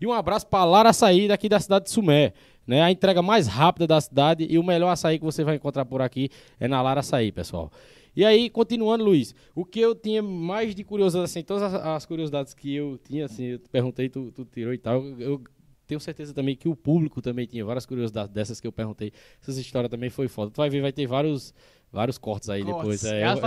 E 0.00 0.06
um 0.06 0.12
abraço 0.12 0.46
para 0.46 0.64
Lara 0.64 0.90
Açaí, 0.90 1.28
daqui 1.28 1.48
da 1.48 1.60
cidade 1.60 1.84
de 1.86 1.90
Sumé. 1.90 2.32
Né? 2.66 2.82
A 2.82 2.90
entrega 2.90 3.20
mais 3.20 3.46
rápida 3.46 3.86
da 3.86 4.00
cidade 4.00 4.46
e 4.48 4.58
o 4.58 4.62
melhor 4.62 4.90
açaí 4.90 5.18
que 5.18 5.24
você 5.24 5.42
vai 5.42 5.56
encontrar 5.56 5.84
por 5.84 6.00
aqui 6.00 6.30
é 6.58 6.68
na 6.68 6.80
Lara 6.80 7.00
Açaí, 7.00 7.32
pessoal. 7.32 7.70
E 8.14 8.24
aí, 8.24 8.48
continuando, 8.50 9.04
Luiz, 9.04 9.34
o 9.54 9.64
que 9.64 9.80
eu 9.80 9.94
tinha 9.94 10.22
mais 10.22 10.74
de 10.74 10.82
curiosidade, 10.84 11.24
assim, 11.24 11.42
todas 11.42 11.62
as, 11.62 11.74
as 11.74 12.06
curiosidades 12.06 12.54
que 12.54 12.74
eu 12.74 12.98
tinha, 13.02 13.24
assim, 13.26 13.44
eu 13.44 13.58
te 13.58 13.68
perguntei, 13.68 14.08
tu, 14.08 14.32
tu 14.32 14.44
tirou 14.44 14.72
e 14.72 14.78
tal, 14.78 15.04
eu, 15.04 15.20
eu 15.20 15.40
tenho 15.86 16.00
certeza 16.00 16.32
também 16.32 16.54
que 16.56 16.68
o 16.68 16.76
público 16.76 17.20
também 17.20 17.46
tinha 17.46 17.64
várias 17.64 17.86
curiosidades 17.86 18.32
dessas 18.32 18.60
que 18.60 18.66
eu 18.66 18.72
perguntei. 18.72 19.12
Essas 19.42 19.58
histórias 19.58 19.90
também 19.90 20.10
foi 20.10 20.28
foda. 20.28 20.50
Tu 20.50 20.56
vai 20.56 20.70
ver, 20.70 20.80
vai 20.80 20.92
ter 20.92 21.06
vários, 21.06 21.52
vários 21.92 22.18
cortes 22.18 22.48
aí 22.48 22.64
depois. 22.64 23.00
Cortes. 23.02 23.04
É, 23.04 23.20
É 23.20 23.24
as 23.24 23.38
eu- 23.38 23.42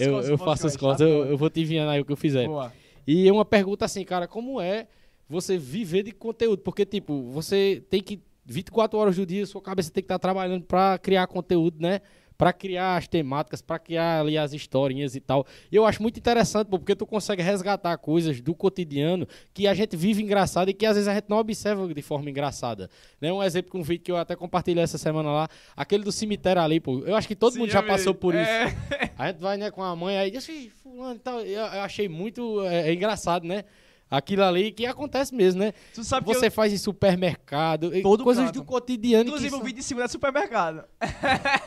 eu 0.00 0.06
eu, 0.06 0.12
cortes 0.12 0.30
eu 0.30 0.38
faço 0.38 0.66
os 0.66 0.76
cortes, 0.76 1.00
eu, 1.00 1.26
eu 1.26 1.36
vou 1.36 1.50
te 1.50 1.60
enviando 1.60 1.90
aí 1.90 2.00
o 2.00 2.04
que 2.04 2.12
eu 2.12 2.16
fizer. 2.16 2.46
Boa. 2.46 2.72
E 3.06 3.30
uma 3.30 3.44
pergunta 3.44 3.84
assim, 3.84 4.02
cara, 4.04 4.26
como 4.26 4.60
é 4.60 4.86
você 5.28 5.56
viver 5.58 6.02
de 6.02 6.12
conteúdo? 6.12 6.58
Porque, 6.62 6.84
tipo, 6.84 7.30
você 7.30 7.82
tem 7.88 8.02
que, 8.02 8.20
24 8.46 8.98
horas 8.98 9.16
do 9.16 9.24
dia, 9.26 9.46
sua 9.46 9.62
cabeça 9.62 9.90
tem 9.90 10.02
que 10.02 10.06
estar 10.06 10.18
trabalhando 10.18 10.64
pra 10.64 10.98
criar 10.98 11.26
conteúdo, 11.26 11.80
né? 11.80 12.00
Pra 12.36 12.52
criar 12.52 12.96
as 12.96 13.06
temáticas, 13.06 13.62
pra 13.62 13.78
criar 13.78 14.20
ali 14.20 14.36
as 14.36 14.52
historinhas 14.52 15.14
e 15.14 15.20
tal. 15.20 15.46
E 15.70 15.76
eu 15.76 15.86
acho 15.86 16.02
muito 16.02 16.18
interessante, 16.18 16.66
pô, 16.66 16.80
porque 16.80 16.96
tu 16.96 17.06
consegue 17.06 17.40
resgatar 17.40 17.96
coisas 17.96 18.40
do 18.40 18.52
cotidiano 18.56 19.24
que 19.54 19.68
a 19.68 19.72
gente 19.72 19.96
vive 19.96 20.20
engraçado 20.20 20.68
e 20.68 20.74
que 20.74 20.84
às 20.84 20.96
vezes 20.96 21.06
a 21.06 21.14
gente 21.14 21.26
não 21.28 21.38
observa 21.38 21.86
de 21.94 22.02
forma 22.02 22.28
engraçada. 22.28 22.90
Né? 23.20 23.32
Um 23.32 23.40
exemplo 23.40 23.70
com 23.70 23.78
um 23.78 23.82
vídeo 23.84 24.02
que 24.02 24.10
eu 24.10 24.16
até 24.16 24.34
compartilhei 24.34 24.82
essa 24.82 24.98
semana 24.98 25.30
lá, 25.30 25.48
aquele 25.76 26.02
do 26.02 26.10
cemitério 26.10 26.60
ali, 26.60 26.80
pô. 26.80 26.98
Eu 27.06 27.14
acho 27.14 27.28
que 27.28 27.36
todo 27.36 27.52
Sim, 27.52 27.60
mundo 27.60 27.70
já 27.70 27.80
vi. 27.80 27.86
passou 27.86 28.12
por 28.12 28.34
isso. 28.34 28.42
É. 28.50 28.74
A 29.16 29.28
gente 29.28 29.38
vai, 29.38 29.56
né, 29.56 29.70
com 29.70 29.80
a 29.80 29.94
mãe 29.94 30.18
aí, 30.18 30.28
diz, 30.32 30.46
"Ih, 30.48 30.70
fulano 30.82 31.14
e 31.14 31.18
tal. 31.20 31.40
Eu, 31.40 31.60
eu 31.62 31.80
achei 31.82 32.08
muito 32.08 32.62
é, 32.64 32.90
é 32.90 32.92
engraçado, 32.92 33.46
né? 33.46 33.64
Aquilo 34.10 34.42
ali 34.44 34.70
que 34.70 34.86
acontece 34.86 35.34
mesmo, 35.34 35.60
né? 35.60 35.72
Tu 35.94 36.04
sabe 36.04 36.26
Você 36.26 36.46
eu, 36.46 36.50
faz 36.50 36.72
em 36.72 36.76
supermercado, 36.78 37.90
coisas 38.22 38.44
canto. 38.46 38.54
do 38.60 38.64
cotidiano. 38.64 39.24
inclusive, 39.24 39.48
que 39.50 39.54
o 39.54 39.58
são- 39.58 39.64
vídeo 39.66 39.78
de 39.78 39.84
segunda 39.84 40.04
é 40.04 40.08
supermercado. 40.08 40.84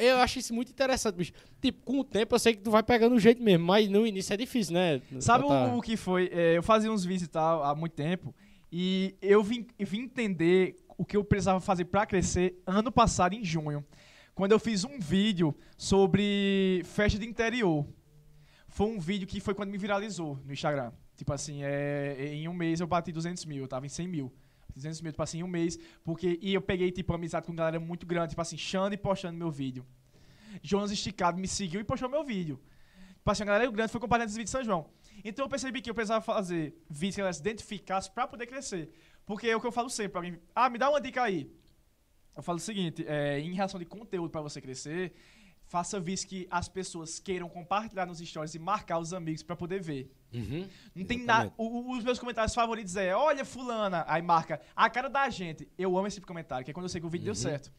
Eu 0.00 0.18
acho 0.18 0.38
isso 0.40 0.52
muito 0.52 0.70
interessante, 0.72 1.14
bicho. 1.14 1.32
Tipo, 1.60 1.84
com 1.84 2.00
o 2.00 2.04
tempo 2.04 2.34
eu 2.34 2.38
sei 2.38 2.54
que 2.54 2.62
tu 2.62 2.70
vai 2.70 2.82
pegando 2.82 3.14
o 3.14 3.20
jeito 3.20 3.40
mesmo, 3.42 3.64
mas 3.66 3.88
no 3.88 4.06
início 4.06 4.32
é 4.34 4.36
difícil, 4.36 4.74
né? 4.74 5.00
Sabe 5.20 5.44
Botar- 5.44 5.72
o, 5.72 5.78
o 5.78 5.82
que 5.82 5.96
foi? 5.96 6.28
É, 6.32 6.56
eu 6.56 6.62
fazia 6.62 6.90
uns 6.90 7.04
vídeos 7.04 7.24
e 7.24 7.28
tal 7.28 7.62
há 7.62 7.74
muito 7.76 7.92
tempo. 7.92 8.34
E 8.72 9.14
eu 9.22 9.42
vim, 9.42 9.66
eu 9.78 9.86
vim 9.86 10.00
entender 10.00 10.76
o 10.96 11.04
que 11.04 11.16
eu 11.16 11.22
precisava 11.22 11.60
fazer 11.60 11.84
pra 11.84 12.04
crescer 12.06 12.60
ano 12.66 12.90
passado, 12.90 13.34
em 13.34 13.44
junho. 13.44 13.84
Quando 14.34 14.52
eu 14.52 14.58
fiz 14.58 14.84
um 14.84 14.98
vídeo 14.98 15.54
sobre 15.76 16.82
festa 16.84 17.18
de 17.18 17.26
interior. 17.26 17.86
Foi 18.68 18.86
um 18.86 18.98
vídeo 18.98 19.26
que 19.28 19.40
foi 19.40 19.54
quando 19.54 19.70
me 19.70 19.78
viralizou 19.78 20.38
no 20.44 20.52
Instagram. 20.52 20.90
Tipo 21.18 21.32
assim, 21.32 21.64
é, 21.64 22.32
em 22.32 22.46
um 22.46 22.54
mês 22.54 22.78
eu 22.78 22.86
bati 22.86 23.10
200 23.10 23.44
mil, 23.44 23.64
eu 23.64 23.68
tava 23.68 23.84
em 23.84 23.88
100 23.88 24.06
mil. 24.06 24.32
200 24.72 25.00
mil, 25.00 25.10
tipo 25.10 25.22
assim, 25.22 25.40
em 25.40 25.42
um 25.42 25.48
mês. 25.48 25.76
Porque, 26.04 26.38
e 26.40 26.54
eu 26.54 26.62
peguei, 26.62 26.92
tipo, 26.92 27.12
amizade 27.12 27.44
com 27.44 27.54
galera 27.56 27.80
muito 27.80 28.06
grande, 28.06 28.30
tipo 28.30 28.40
assim, 28.40 28.56
Xande 28.56 28.96
postando 28.96 29.36
meu 29.36 29.50
vídeo. 29.50 29.84
Jonas 30.62 30.92
Esticado 30.92 31.36
me 31.36 31.48
seguiu 31.48 31.80
e 31.80 31.84
postou 31.84 32.08
meu 32.08 32.22
vídeo. 32.22 32.60
Tipo 33.16 33.32
assim, 33.32 33.42
a 33.42 33.46
galera 33.46 33.70
grande 33.72 33.90
foi 33.90 34.00
compartilhando 34.00 34.28
esse 34.28 34.38
vídeo 34.38 34.44
de 34.44 34.50
São 34.50 34.62
João. 34.62 34.88
Então 35.24 35.44
eu 35.44 35.48
percebi 35.48 35.82
que 35.82 35.90
eu 35.90 35.94
precisava 35.94 36.24
fazer 36.24 36.80
vídeos 36.88 37.16
que 37.16 37.20
elas 37.20 37.36
se 37.36 37.42
identificassem 37.42 38.12
pra 38.12 38.28
poder 38.28 38.46
crescer. 38.46 38.88
Porque 39.26 39.48
é 39.48 39.56
o 39.56 39.60
que 39.60 39.66
eu 39.66 39.72
falo 39.72 39.90
sempre, 39.90 40.16
alguém, 40.16 40.38
ah, 40.54 40.70
me 40.70 40.78
dá 40.78 40.88
uma 40.88 41.00
dica 41.00 41.24
aí. 41.24 41.50
Eu 42.36 42.42
falo 42.44 42.58
o 42.58 42.60
seguinte, 42.60 43.04
é, 43.08 43.40
em 43.40 43.52
relação 43.52 43.80
de 43.80 43.84
conteúdo 43.84 44.30
pra 44.30 44.40
você 44.40 44.60
crescer, 44.60 45.12
faça 45.68 46.00
vídeos 46.00 46.24
que 46.24 46.48
as 46.50 46.68
pessoas 46.68 47.18
queiram 47.18 47.48
compartilhar 47.48 48.06
nos 48.06 48.18
stories 48.18 48.54
e 48.54 48.58
marcar 48.58 48.98
os 48.98 49.12
amigos 49.12 49.42
pra 49.42 49.54
poder 49.54 49.80
ver. 49.80 50.10
Uhum. 50.32 50.68
Não 50.94 51.04
tem 51.04 51.24
nada. 51.24 51.52
Os 51.56 52.02
meus 52.02 52.18
comentários 52.18 52.54
favoritos 52.54 52.96
é: 52.96 53.14
olha, 53.14 53.44
Fulana, 53.44 54.04
aí 54.08 54.22
marca 54.22 54.60
a 54.74 54.90
cara 54.90 55.08
da 55.08 55.28
gente. 55.30 55.68
Eu 55.78 55.96
amo 55.96 56.06
esse 56.06 56.20
comentário, 56.20 56.64
que 56.64 56.70
é 56.70 56.74
quando 56.74 56.84
eu 56.84 56.90
sei 56.90 57.00
que 57.00 57.06
o 57.06 57.10
vídeo 57.10 57.26
deu 57.26 57.34
certo. 57.34 57.70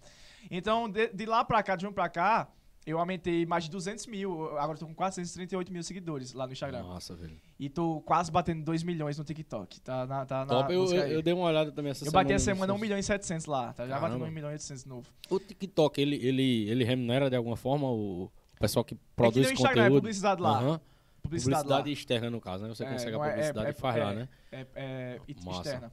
Então, 0.49 0.89
de, 0.89 1.09
de 1.09 1.25
lá 1.25 1.43
pra 1.43 1.61
cá, 1.61 1.75
de 1.75 1.85
um 1.85 1.91
pra 1.91 2.07
cá, 2.07 2.47
eu 2.89 2.99
aumentei 2.99 3.45
mais 3.45 3.65
de 3.65 3.71
200 3.71 4.07
mil. 4.07 4.57
Agora 4.57 4.73
eu 4.73 4.79
tô 4.79 4.85
com 4.87 4.93
438 4.95 5.71
mil 5.71 5.83
seguidores 5.83 6.33
lá 6.33 6.45
no 6.47 6.53
Instagram. 6.53 6.81
Nossa, 6.83 7.15
velho. 7.15 7.37
E 7.59 7.69
tô 7.69 8.01
quase 8.01 8.31
batendo 8.31 8.63
2 8.63 8.83
milhões 8.83 9.17
no 9.17 9.23
TikTok. 9.23 9.79
Tá 9.81 10.05
na. 10.05 10.25
Tá 10.25 10.39
na 10.45 10.45
Top, 10.45 10.73
eu, 10.73 10.81
busca 10.81 10.95
eu, 10.97 11.03
aí. 11.03 11.13
eu 11.13 11.21
dei 11.21 11.33
uma 11.33 11.45
olhada 11.45 11.71
também 11.71 11.91
essa 11.91 12.03
Eu 12.05 12.11
semana. 12.11 12.23
bati 12.23 12.33
a 12.33 12.39
semana 12.39 12.73
1 12.73 12.75
seus- 12.75 12.81
milhão 12.81 12.97
e 12.99 13.03
700 13.03 13.45
lá, 13.45 13.73
tá? 13.73 13.87
Já 13.87 13.99
batendo 13.99 14.23
1 14.25 14.31
milhão 14.31 14.49
e 14.49 14.53
800 14.53 14.83
de 14.83 14.89
novo. 14.89 15.07
O 15.29 15.39
TikTok, 15.39 16.01
ele, 16.01 16.15
ele, 16.15 16.69
ele 16.69 16.83
remunera 16.83 17.29
de 17.29 17.35
alguma 17.35 17.55
forma 17.55 17.87
o, 17.89 18.31
pessoal 18.59 18.83
que 18.83 18.95
produz 19.15 19.45
nem 19.45 19.51
o 19.51 19.53
Instagram, 19.53 19.81
é 19.81 19.85
conteúdo? 19.85 20.01
publicidade 20.01 20.41
lá. 20.41 20.49
Aham. 20.59 20.81
Publicidade, 21.21 21.63
Publicidade 21.63 21.91
externa, 21.91 22.29
no 22.31 22.39
caso, 22.41 22.63
né? 22.63 22.69
Você 22.69 22.83
É, 22.85 22.91
consegue 22.91 23.15
a 23.15 23.19
é- 23.19 23.21
é- 23.27 23.29
publicidade 23.31 23.67
é- 23.67 23.69
e 23.69 23.73
faz 23.73 23.95
lá, 24.03 24.11
é- 24.11 24.15
né? 24.15 24.29
é, 24.51 24.67
é, 24.75 25.19
externa. 25.27 25.91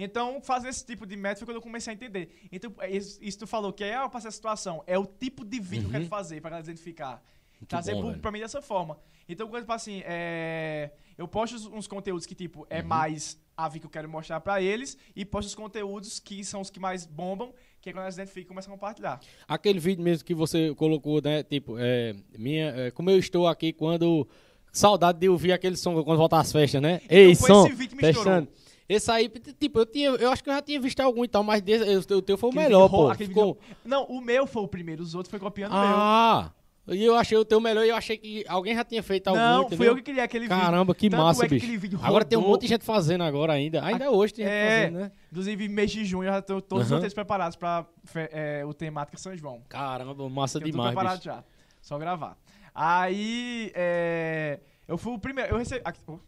Então, 0.00 0.40
fazer 0.40 0.68
esse 0.68 0.86
tipo 0.86 1.04
de 1.04 1.16
método 1.16 1.38
foi 1.40 1.46
quando 1.46 1.56
eu 1.56 1.62
comecei 1.62 1.90
a 1.92 1.94
entender. 1.94 2.30
Então, 2.52 2.72
é 2.78 2.88
isso, 2.90 3.18
isso 3.20 3.40
tu 3.40 3.46
falou 3.48 3.72
que 3.72 3.82
é 3.82 3.96
ah, 3.96 4.08
pra 4.08 4.18
essa 4.20 4.30
situação, 4.30 4.82
é 4.86 4.96
o 4.96 5.04
tipo 5.04 5.44
de 5.44 5.58
vídeo 5.58 5.88
que 5.90 5.96
eu 5.96 5.98
quero 6.00 6.06
fazer 6.06 6.40
pra 6.40 6.50
galera 6.50 6.64
identificar. 6.70 7.20
Trazer 7.66 7.90
Uhum. 7.92 7.96
bom, 7.96 8.02
público 8.02 8.12
velho. 8.12 8.22
pra 8.22 8.30
mim 8.30 8.38
dessa 8.38 8.62
forma. 8.62 8.96
Então, 9.28 9.48
quando, 9.48 9.62
tipo 9.62 9.72
assim, 9.72 10.00
é, 10.06 10.92
eu 11.18 11.26
posto 11.26 11.56
uns- 11.76 11.88
conteúdos 11.88 12.24
que, 12.24 12.34
tipo, 12.34 12.64
é 12.70 12.80
Uhum. 12.80 12.86
mais 12.86 13.36
a 13.56 13.68
vida 13.68 13.80
que 13.80 13.86
eu 13.86 13.90
quero 13.90 14.08
mostrar 14.08 14.40
pra 14.40 14.62
eles 14.62 14.96
e 15.16 15.24
posto 15.24 15.48
os 15.48 15.54
conteúdos 15.56 16.20
que 16.20 16.44
são 16.44 16.60
os 16.60 16.70
que 16.70 16.78
mais 16.78 17.04
bombam, 17.04 17.52
que 17.82 17.90
é 17.90 17.92
quando 17.92 18.04
eles 18.04 18.14
identificam 18.14 18.44
e 18.46 18.48
começam 18.50 18.72
a 18.72 18.76
compartilhar. 18.76 19.20
Aquele 19.48 19.80
vídeo 19.80 20.02
mesmo 20.04 20.24
que 20.24 20.32
você 20.34 20.72
colocou, 20.76 21.20
né? 21.20 21.42
Tipo, 21.42 21.74
é, 21.76 22.14
minha, 22.38 22.68
é, 22.70 22.90
como 22.92 23.10
eu 23.10 23.18
estou 23.18 23.48
aqui 23.48 23.72
quando. 23.72 24.26
Saudade 24.70 25.18
de 25.18 25.28
ouvir 25.28 25.50
aquele 25.50 25.76
som 25.76 26.00
quando 26.04 26.18
voltar 26.18 26.38
às 26.40 26.52
festas, 26.52 26.80
né? 26.80 27.00
Ei, 27.08 27.34
foi 27.34 27.48
som! 27.48 27.66
esse 27.66 27.74
vídeo 27.74 27.96
que 27.96 28.02
me 28.04 28.08
estourou. 28.10 28.46
Esse 28.88 29.10
aí, 29.10 29.28
tipo, 29.60 29.80
eu, 29.80 29.86
tinha, 29.86 30.08
eu 30.10 30.30
acho 30.30 30.42
que 30.42 30.48
eu 30.48 30.54
já 30.54 30.62
tinha 30.62 30.80
visto 30.80 31.00
algum 31.00 31.22
e 31.24 31.28
tal, 31.28 31.42
mas 31.44 31.60
desse, 31.60 31.84
o 32.14 32.22
teu 32.22 32.38
foi 32.38 32.48
o 32.48 32.52
Aquele 32.52 32.64
melhor, 32.64 32.88
vídeo 32.88 32.98
pô. 32.98 33.14
Ficou- 33.14 33.54
vídeo- 33.60 33.76
Não, 33.84 34.04
o 34.04 34.20
meu 34.20 34.46
foi 34.46 34.62
o 34.62 34.68
primeiro, 34.68 35.02
os 35.02 35.14
outros 35.14 35.30
foi 35.30 35.38
copiando 35.38 35.72
o 35.72 35.74
meu. 35.74 35.84
Ah! 35.84 36.52
E 36.90 37.04
eu 37.04 37.14
achei 37.14 37.36
o 37.36 37.44
teu 37.44 37.60
melhor 37.60 37.84
e 37.84 37.90
eu 37.90 37.94
achei 37.96 38.16
que 38.16 38.46
alguém 38.48 38.74
já 38.74 38.82
tinha 38.82 39.02
feito 39.02 39.28
algum, 39.28 39.38
Não, 39.38 39.60
entendeu? 39.64 39.76
fui 39.76 39.88
eu 39.90 39.96
que 39.96 40.00
criei 40.04 40.20
aquele 40.24 40.48
vídeo. 40.48 40.58
Caramba, 40.58 40.94
que 40.94 41.10
Tanto 41.10 41.20
massa, 41.22 41.44
é 41.44 41.48
bicho. 41.48 41.66
Agora 42.02 42.24
tem 42.24 42.38
um 42.38 42.40
monte 42.48 42.62
de 42.62 42.68
gente 42.68 42.82
fazendo 42.82 43.24
agora 43.24 43.52
ainda. 43.52 43.84
Ainda 43.84 44.10
hoje 44.10 44.32
tem 44.32 44.46
gente 44.46 44.54
É. 44.54 44.80
fazendo, 44.86 44.98
né? 45.00 45.12
Inclusive, 45.30 45.68
mês 45.68 45.90
de 45.90 46.04
junho 46.06 46.26
eu 46.26 46.32
já 46.32 46.40
tô 46.40 46.62
todos 46.62 46.86
os 46.86 46.90
roteiros 46.90 47.12
preparados 47.12 47.56
pra 47.56 47.84
é, 48.32 48.64
o 48.64 48.72
temática 48.72 49.18
São 49.18 49.36
João. 49.36 49.60
Caramba, 49.68 50.30
massa 50.30 50.56
Eu 50.56 50.62
tô 50.62 50.66
demais, 50.70 50.88
preparado 50.94 51.16
bicho. 51.18 51.24
já. 51.26 51.44
Só 51.82 51.98
gravar. 51.98 52.38
Aí, 52.74 53.70
é, 53.74 54.58
eu 54.88 54.96
fui 54.96 55.12
o 55.12 55.18
primeiro. 55.18 55.50
Eu 55.52 55.58
recebi, 55.58 55.82
oh. 56.06 56.18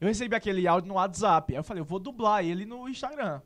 Eu 0.00 0.08
recebi 0.08 0.34
aquele 0.34 0.66
áudio 0.66 0.88
no 0.88 0.94
WhatsApp. 0.94 1.52
Aí 1.52 1.58
eu 1.58 1.64
falei, 1.64 1.80
eu 1.80 1.84
vou 1.84 1.98
dublar 1.98 2.44
ele 2.44 2.64
no 2.64 2.88
Instagram. 2.88 3.40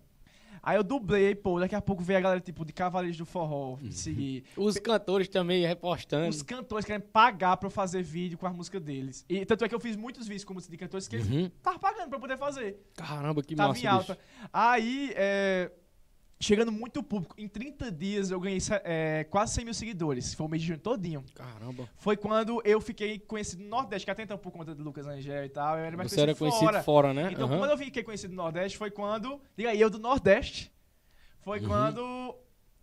Aí 0.67 0.79
eu 0.79 0.83
dublei, 0.83 1.35
pô, 1.35 1.61
daqui 1.61 1.75
a 1.75 1.83
pouco 1.83 2.03
veio 2.03 2.19
a 2.19 2.23
galera, 2.23 2.41
tipo, 2.41 2.65
de 2.65 2.73
Cavaleiros 2.73 3.19
do 3.19 3.27
Forró 3.27 3.73
Uhum. 3.73 3.79
me 3.83 3.93
seguir. 3.93 4.45
Os 4.57 4.79
cantores 4.79 5.29
também 5.29 5.67
repostando. 5.67 6.27
Os 6.27 6.41
cantores 6.43 6.87
querem 6.87 7.03
pagar 7.03 7.59
pra 7.59 7.67
eu 7.67 7.71
fazer 7.71 8.03
vídeo 8.03 8.39
com 8.39 8.47
as 8.47 8.55
músicas 8.57 8.81
deles. 8.81 9.27
E 9.29 9.45
tanto 9.45 9.63
é 9.63 9.69
que 9.69 9.75
eu 9.75 9.81
fiz 9.81 9.95
muitos 9.95 10.27
vídeos 10.27 10.43
com 10.45 10.55
música 10.55 10.71
de 10.71 10.79
cantores 10.79 11.07
que 11.07 11.17
eles 11.17 11.29
Uhum. 11.29 11.51
estavam 11.55 11.79
pagando 11.79 12.09
pra 12.09 12.17
eu 12.17 12.21
poder 12.21 12.39
fazer. 12.39 12.79
Caramba, 12.97 13.43
que 13.43 13.55
tava 13.55 13.69
massa, 13.71 13.81
em 13.81 13.83
bicho. 13.83 13.93
alta. 14.13 14.19
Aí, 14.51 15.13
é, 15.17 15.71
chegando 16.41 16.71
muito 16.73 17.03
público, 17.03 17.35
em 17.39 17.49
30 17.49 17.91
dias 17.91 18.31
eu 18.31 18.39
ganhei 18.41 18.59
é, 18.85 19.25
quase 19.31 19.55
100 19.55 19.65
mil 19.65 19.75
seguidores. 19.75 20.35
Foi 20.35 20.47
o 20.47 20.49
mês 20.49 20.63
de 20.63 20.69
junho 20.69 20.79
todinho. 20.81 21.25
Caramba. 21.35 21.89
Foi 21.97 22.17
quando 22.17 22.61
eu 22.65 22.81
fiquei 22.81 23.19
conhecido 23.19 23.63
no 23.63 23.69
Nordeste, 23.71 24.05
que 24.05 24.11
até 24.11 24.23
então 24.23 24.37
por 24.39 24.53
conta 24.53 24.75
de 24.75 24.83
Lucas 24.83 25.07
Angel 25.07 25.45
e 25.45 25.49
tal, 25.49 25.79
eu 25.79 25.85
era 25.85 25.97
mais 25.97 26.11
Você 26.13 26.21
era 26.21 26.35
conhecido 26.35 26.65
fora. 26.65 26.83
fora, 26.83 27.15
né? 27.15 27.31
Então, 27.33 27.47
Aham. 27.49 27.59
quando 27.59 27.71
eu 27.71 27.79
fiquei 27.79 28.03
conhecido 28.03 28.31
no 28.35 28.43
Nordeste, 28.43 28.77
foi 28.77 28.91
quando. 28.91 29.41
Diga 29.57 29.71
aí, 29.71 29.81
eu 29.81 29.89
do 29.91 29.99
Nordeste. 29.99 30.73
Foi 31.43 31.61
Uhum. 31.61 31.67
quando 31.69 32.35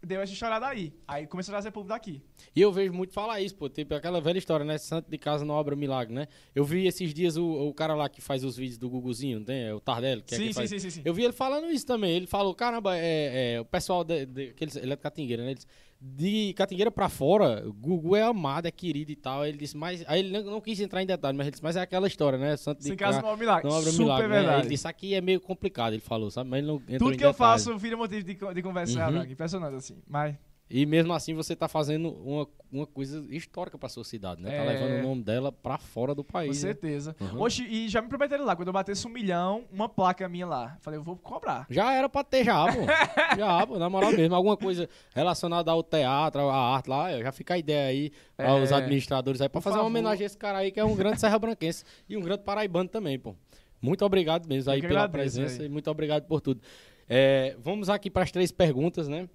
deu 0.03 0.21
essa 0.21 0.33
estourada 0.33 0.67
aí. 0.67 0.93
Aí 1.07 1.27
começou 1.27 1.51
a 1.53 1.55
trazer 1.55 1.71
público 1.71 1.89
daqui. 1.89 2.21
E 2.55 2.61
eu 2.61 2.71
vejo 2.71 2.91
muito 2.93 3.13
falar 3.13 3.39
isso, 3.41 3.55
pô. 3.55 3.69
Tipo, 3.69 3.93
aquela 3.95 4.19
velha 4.19 4.37
história, 4.37 4.65
né? 4.65 4.77
Santo 4.77 5.09
de 5.09 5.17
casa 5.17 5.45
não 5.45 5.53
obra 5.55 5.75
milagre, 5.75 6.13
né? 6.13 6.27
Eu 6.55 6.63
vi 6.65 6.87
esses 6.87 7.13
dias 7.13 7.37
o, 7.37 7.45
o 7.45 7.73
cara 7.73 7.93
lá 7.95 8.09
que 8.09 8.19
faz 8.21 8.43
os 8.43 8.57
vídeos 8.57 8.77
do 8.77 8.89
Guguzinho, 8.89 9.39
não 9.39 9.45
tem? 9.45 9.63
É 9.63 9.73
o 9.73 9.79
Tardelli, 9.79 10.21
que 10.23 10.33
é 10.33 10.37
sim, 10.37 10.43
quem 10.45 10.53
sim, 10.53 10.57
faz. 10.59 10.69
sim, 10.69 10.79
sim, 10.79 10.89
sim. 10.89 11.01
Eu 11.05 11.13
vi 11.13 11.23
ele 11.23 11.33
falando 11.33 11.69
isso 11.71 11.85
também. 11.85 12.11
Ele 12.15 12.27
falou, 12.27 12.53
caramba, 12.55 12.97
é, 12.97 13.53
é, 13.55 13.61
o 13.61 13.65
pessoal 13.65 14.03
de, 14.03 14.25
de- 14.25 14.53
que 14.53 14.63
eles- 14.63 14.75
ele 14.75 14.91
é 14.93 14.95
de 14.95 15.01
Catingueira, 15.01 15.43
né? 15.43 15.49
Ele 15.49 15.55
disse, 15.55 15.67
de 16.03 16.53
Catingueira 16.55 16.89
pra 16.89 17.07
fora, 17.09 17.63
Gugu 17.79 18.15
é 18.15 18.23
amado, 18.23 18.65
é 18.67 18.71
querido 18.71 19.11
e 19.11 19.15
tal. 19.15 19.45
Ele 19.45 19.57
disse, 19.57 19.77
mas. 19.77 20.03
Aí 20.07 20.19
ele 20.21 20.31
não, 20.31 20.53
não 20.53 20.61
quis 20.61 20.79
entrar 20.79 21.03
em 21.03 21.05
detalhe, 21.05 21.37
mas 21.37 21.45
ele 21.45 21.51
disse, 21.51 21.63
mas 21.63 21.75
é 21.75 21.81
aquela 21.81 22.07
história, 22.07 22.39
né? 22.39 22.57
Santo 22.57 22.81
Sem 22.83 22.95
casa 22.95 23.21
ca- 23.21 23.27
não 23.27 23.33
é 23.33 23.37
milagre. 23.37 23.69
não 23.69 23.77
obra 23.77 23.91
Super 23.91 24.03
milagre. 24.03 24.27
né? 24.27 24.35
verdade. 24.35 24.61
Ele 24.63 24.69
disse, 24.69 24.87
aqui 24.87 25.13
é 25.13 25.21
meio 25.21 25.39
complicado, 25.39 25.93
ele 25.93 26.01
falou, 26.01 26.31
sabe? 26.31 26.49
Mas 26.49 26.57
ele 26.59 26.67
não 26.67 26.79
Tudo 26.97 27.15
que 27.17 27.23
eu 27.23 27.33
faço 27.33 27.77
vira 27.77 27.95
motivo 27.95 28.23
de, 28.23 28.33
de 28.33 28.61
conversa, 28.63 29.09
Uhum. 29.09 29.23
Impressionante, 29.23 29.75
assim. 29.75 29.97
Mas. 30.09 30.35
E 30.73 30.85
mesmo 30.85 31.11
assim 31.11 31.33
você 31.33 31.53
tá 31.55 31.67
fazendo 31.67 32.09
uma, 32.23 32.47
uma 32.71 32.87
coisa 32.87 33.25
histórica 33.29 33.77
pra 33.77 33.89
sua 33.89 34.05
cidade, 34.05 34.41
né? 34.41 34.49
Tá 34.49 34.55
É. 34.55 34.65
levando 34.65 34.99
o 35.03 35.07
nome 35.09 35.21
dela 35.23 35.51
pra 35.51 35.77
fora 35.77 36.15
do 36.15 36.23
Com 36.23 36.31
país. 36.31 36.63
né? 36.63 36.69
certeza. 36.69 37.13
Uhum. 37.19 37.41
Oxe, 37.41 37.63
e 37.63 37.89
já 37.89 38.01
me 38.01 38.07
prometeram 38.07 38.45
lá, 38.45 38.55
quando 38.55 38.69
eu 38.69 38.73
batesse 38.73 39.05
um 39.05 39.09
milhão, 39.09 39.65
uma 39.71 39.89
placa 39.89 40.29
minha 40.29 40.45
lá. 40.47 40.77
Falei, 40.79 40.97
eu 40.97 41.03
vou 41.03 41.17
cobrar. 41.17 41.65
Já 41.69 41.91
era 41.93 42.07
pra 42.07 42.23
ter 42.23 42.45
já, 42.45 42.65
pô. 42.65 42.79
já, 43.37 43.67
pô, 43.67 43.77
na 43.77 43.89
moral 43.89 44.11
mesmo. 44.13 44.33
Alguma 44.33 44.55
coisa 44.55 44.87
relacionada 45.13 45.69
ao 45.71 45.83
teatro, 45.83 46.41
à 46.49 46.75
arte 46.75 46.89
lá, 46.89 47.21
já 47.21 47.31
fica 47.33 47.55
a 47.55 47.57
ideia 47.57 47.87
aí 47.89 48.11
aos 48.37 48.71
É. 48.71 48.75
administradores 48.75 49.41
aí 49.41 49.49
Por 49.49 49.61
fazer 49.61 49.75
uma 49.75 49.83
favor. 49.83 49.87
homenagem 49.91 50.23
a 50.23 50.25
esse 50.25 50.37
cara 50.37 50.59
aí 50.59 50.71
que 50.71 50.79
é 50.79 50.85
um 50.85 50.95
grande 50.95 51.19
serra 51.19 51.37
branquense 51.37 51.83
e 52.07 52.15
um 52.15 52.21
grande 52.21 52.43
paraibano 52.43 52.87
também, 52.87 53.19
pô. 53.19 53.35
Muito 53.81 54.05
obrigado 54.05 54.47
mesmo 54.47 54.71
aí 54.71 54.79
pela 54.79 55.09
presença 55.09 55.55
velho. 55.57 55.65
e 55.65 55.69
muito 55.69 55.89
obrigado 55.91 56.25
por 56.27 56.39
tudo. 56.39 56.61
É, 57.09 57.57
vamos 57.59 57.89
aqui 57.89 58.09
para 58.09 58.23
as 58.23 58.31
três 58.31 58.51
perguntas, 58.51 59.07
né? 59.09 59.27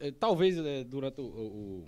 É, 0.00 0.10
Talvez 0.10 0.58
é, 0.58 0.84
durante 0.84 1.20
o, 1.20 1.24
o- 1.24 1.84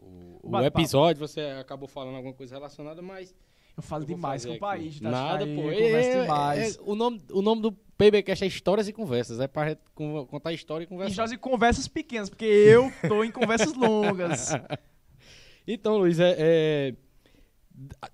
o- 0.00 0.40
o 0.50 0.60
episódio 0.62 1.26
você 1.26 1.40
acabou 1.60 1.88
falando 1.88 2.16
alguma 2.16 2.34
coisa 2.34 2.54
relacionada, 2.54 3.00
mas 3.02 3.34
Eu 3.76 3.82
falo 3.82 4.02
eu 4.04 4.06
demais 4.08 4.44
com 4.44 4.52
o 4.52 4.58
país. 4.58 5.00
tá? 5.00 5.10
Nada, 5.10 5.44
Aí 5.44 5.54
pô. 5.56 5.62
eu 5.62 5.70
É, 5.72 6.02
é, 6.02 6.22
demais. 6.22 6.76
é, 6.76 6.80
o, 6.82 6.94
nome, 6.94 7.22
o 7.32 7.40
nome 7.42 7.62
do 7.62 7.72
PBcast 7.72 8.44
é 8.44 8.46
Histórias 8.48 8.86
e 8.88 8.92
Conversas. 8.92 9.40
É 9.40 9.48
con- 9.94 10.26
contar 10.26 10.52
história 10.52 10.84
e 10.84 10.86
E 10.86 10.88
conversar. 10.88 11.14
já 11.14 11.26
de 11.26 11.36
conversas 11.38 11.88
pequenas, 11.88 12.28
porque 12.28 12.44
eu 12.44 12.92
tô 13.08 13.22
em 13.24 13.30
conversas 13.30 13.72
longas. 13.74 14.50
Então, 15.66 15.96
Luiz, 15.96 16.18
é, 16.20 16.34
é, 16.38 16.94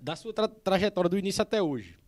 da- 0.00 0.16
sua 0.16 0.32
tra- 0.32 0.48
trajetória 0.48 1.10
do 1.10 1.18
início 1.18 1.42
até 1.42 1.60
hoje, 1.60 1.98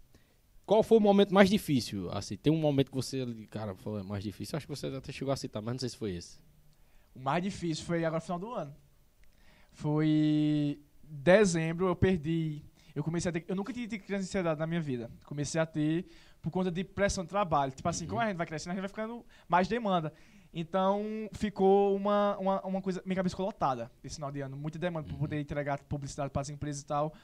qual 0.64 0.82
foi 0.82 0.98
o 0.98 1.00
momento 1.00 1.34
mais 1.34 1.50
difícil? 1.50 2.08
Assim, 2.12 2.36
tem 2.36 2.52
um 2.52 2.56
momento 2.56 2.90
que 2.90 2.96
você, 2.96 3.26
cara, 3.50 3.74
foi 3.74 4.02
mais 4.04 4.22
difícil. 4.22 4.56
Acho 4.56 4.66
que 4.66 4.74
você 4.74 4.86
até 4.86 5.10
chegou 5.12 5.32
a 5.32 5.36
citar, 5.36 5.60
mas 5.60 5.74
não 5.74 5.78
sei 5.80 5.88
se 5.88 5.96
foi 5.96 6.12
esse. 6.14 6.38
O 7.14 7.20
mais 7.20 7.42
difícil 7.42 7.84
foi 7.84 8.04
agora 8.04 8.20
no 8.20 8.24
final 8.24 8.38
do 8.38 8.52
ano. 8.52 8.74
Foi 9.72 10.80
dezembro, 11.02 11.86
eu 11.86 11.96
perdi. 11.96 12.62
Eu 12.94 13.02
comecei 13.02 13.28
a 13.28 13.32
ter. 13.32 13.44
Eu 13.48 13.56
nunca 13.56 13.72
tinha 13.72 13.86
tido 13.86 14.00
crise 14.00 14.22
de 14.22 14.28
ansiedade 14.28 14.58
na 14.58 14.66
minha 14.66 14.80
vida. 14.80 15.10
Comecei 15.24 15.60
a 15.60 15.66
ter 15.66 16.06
por 16.40 16.50
conta 16.50 16.70
de 16.70 16.84
pressão 16.84 17.24
de 17.24 17.30
trabalho. 17.30 17.72
Tipo 17.72 17.88
assim, 17.88 18.06
como 18.06 18.20
a 18.20 18.26
gente 18.26 18.36
vai 18.36 18.46
crescendo, 18.46 18.72
a 18.72 18.74
gente 18.74 18.82
vai 18.82 18.88
ficando 18.88 19.24
mais 19.48 19.68
demanda. 19.68 20.12
Então 20.52 21.02
ficou 21.32 21.96
uma, 21.96 22.36
uma, 22.38 22.60
uma 22.62 22.82
coisa. 22.82 23.02
Minha 23.06 23.16
cabeça 23.16 23.32
ficou 23.32 23.46
lotada 23.46 23.90
esse 24.04 24.16
final 24.16 24.30
de 24.30 24.40
ano. 24.40 24.56
Muita 24.56 24.78
demanda 24.78 25.08
para 25.08 25.16
poder 25.16 25.40
entregar 25.40 25.78
publicidade 25.84 26.30
para 26.30 26.42
as 26.42 26.50
empresas 26.50 26.82
e 26.82 26.86
tal. 26.86 27.14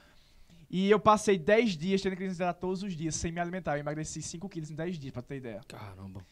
E 0.71 0.91
eu 0.91 1.01
passei 1.01 1.39
10 1.39 1.77
dias 1.77 2.03
tendo 2.03 2.15
crise 2.15 2.29
de 2.29 2.35
ansiedade 2.35 2.59
todos 2.61 2.83
os 2.83 2.95
dias, 2.95 3.15
sem 3.15 3.33
me 3.33 3.41
alimentar. 3.41 3.77
Eu 3.77 3.81
emagreci 3.81 4.21
5 4.21 4.49
quilos 4.49 4.71
em 4.71 4.75
10 4.75 4.99
dias, 4.99 5.13
pra 5.13 5.23
ter 5.23 5.37
ideia. 5.37 5.61
Caramba. 5.67 6.23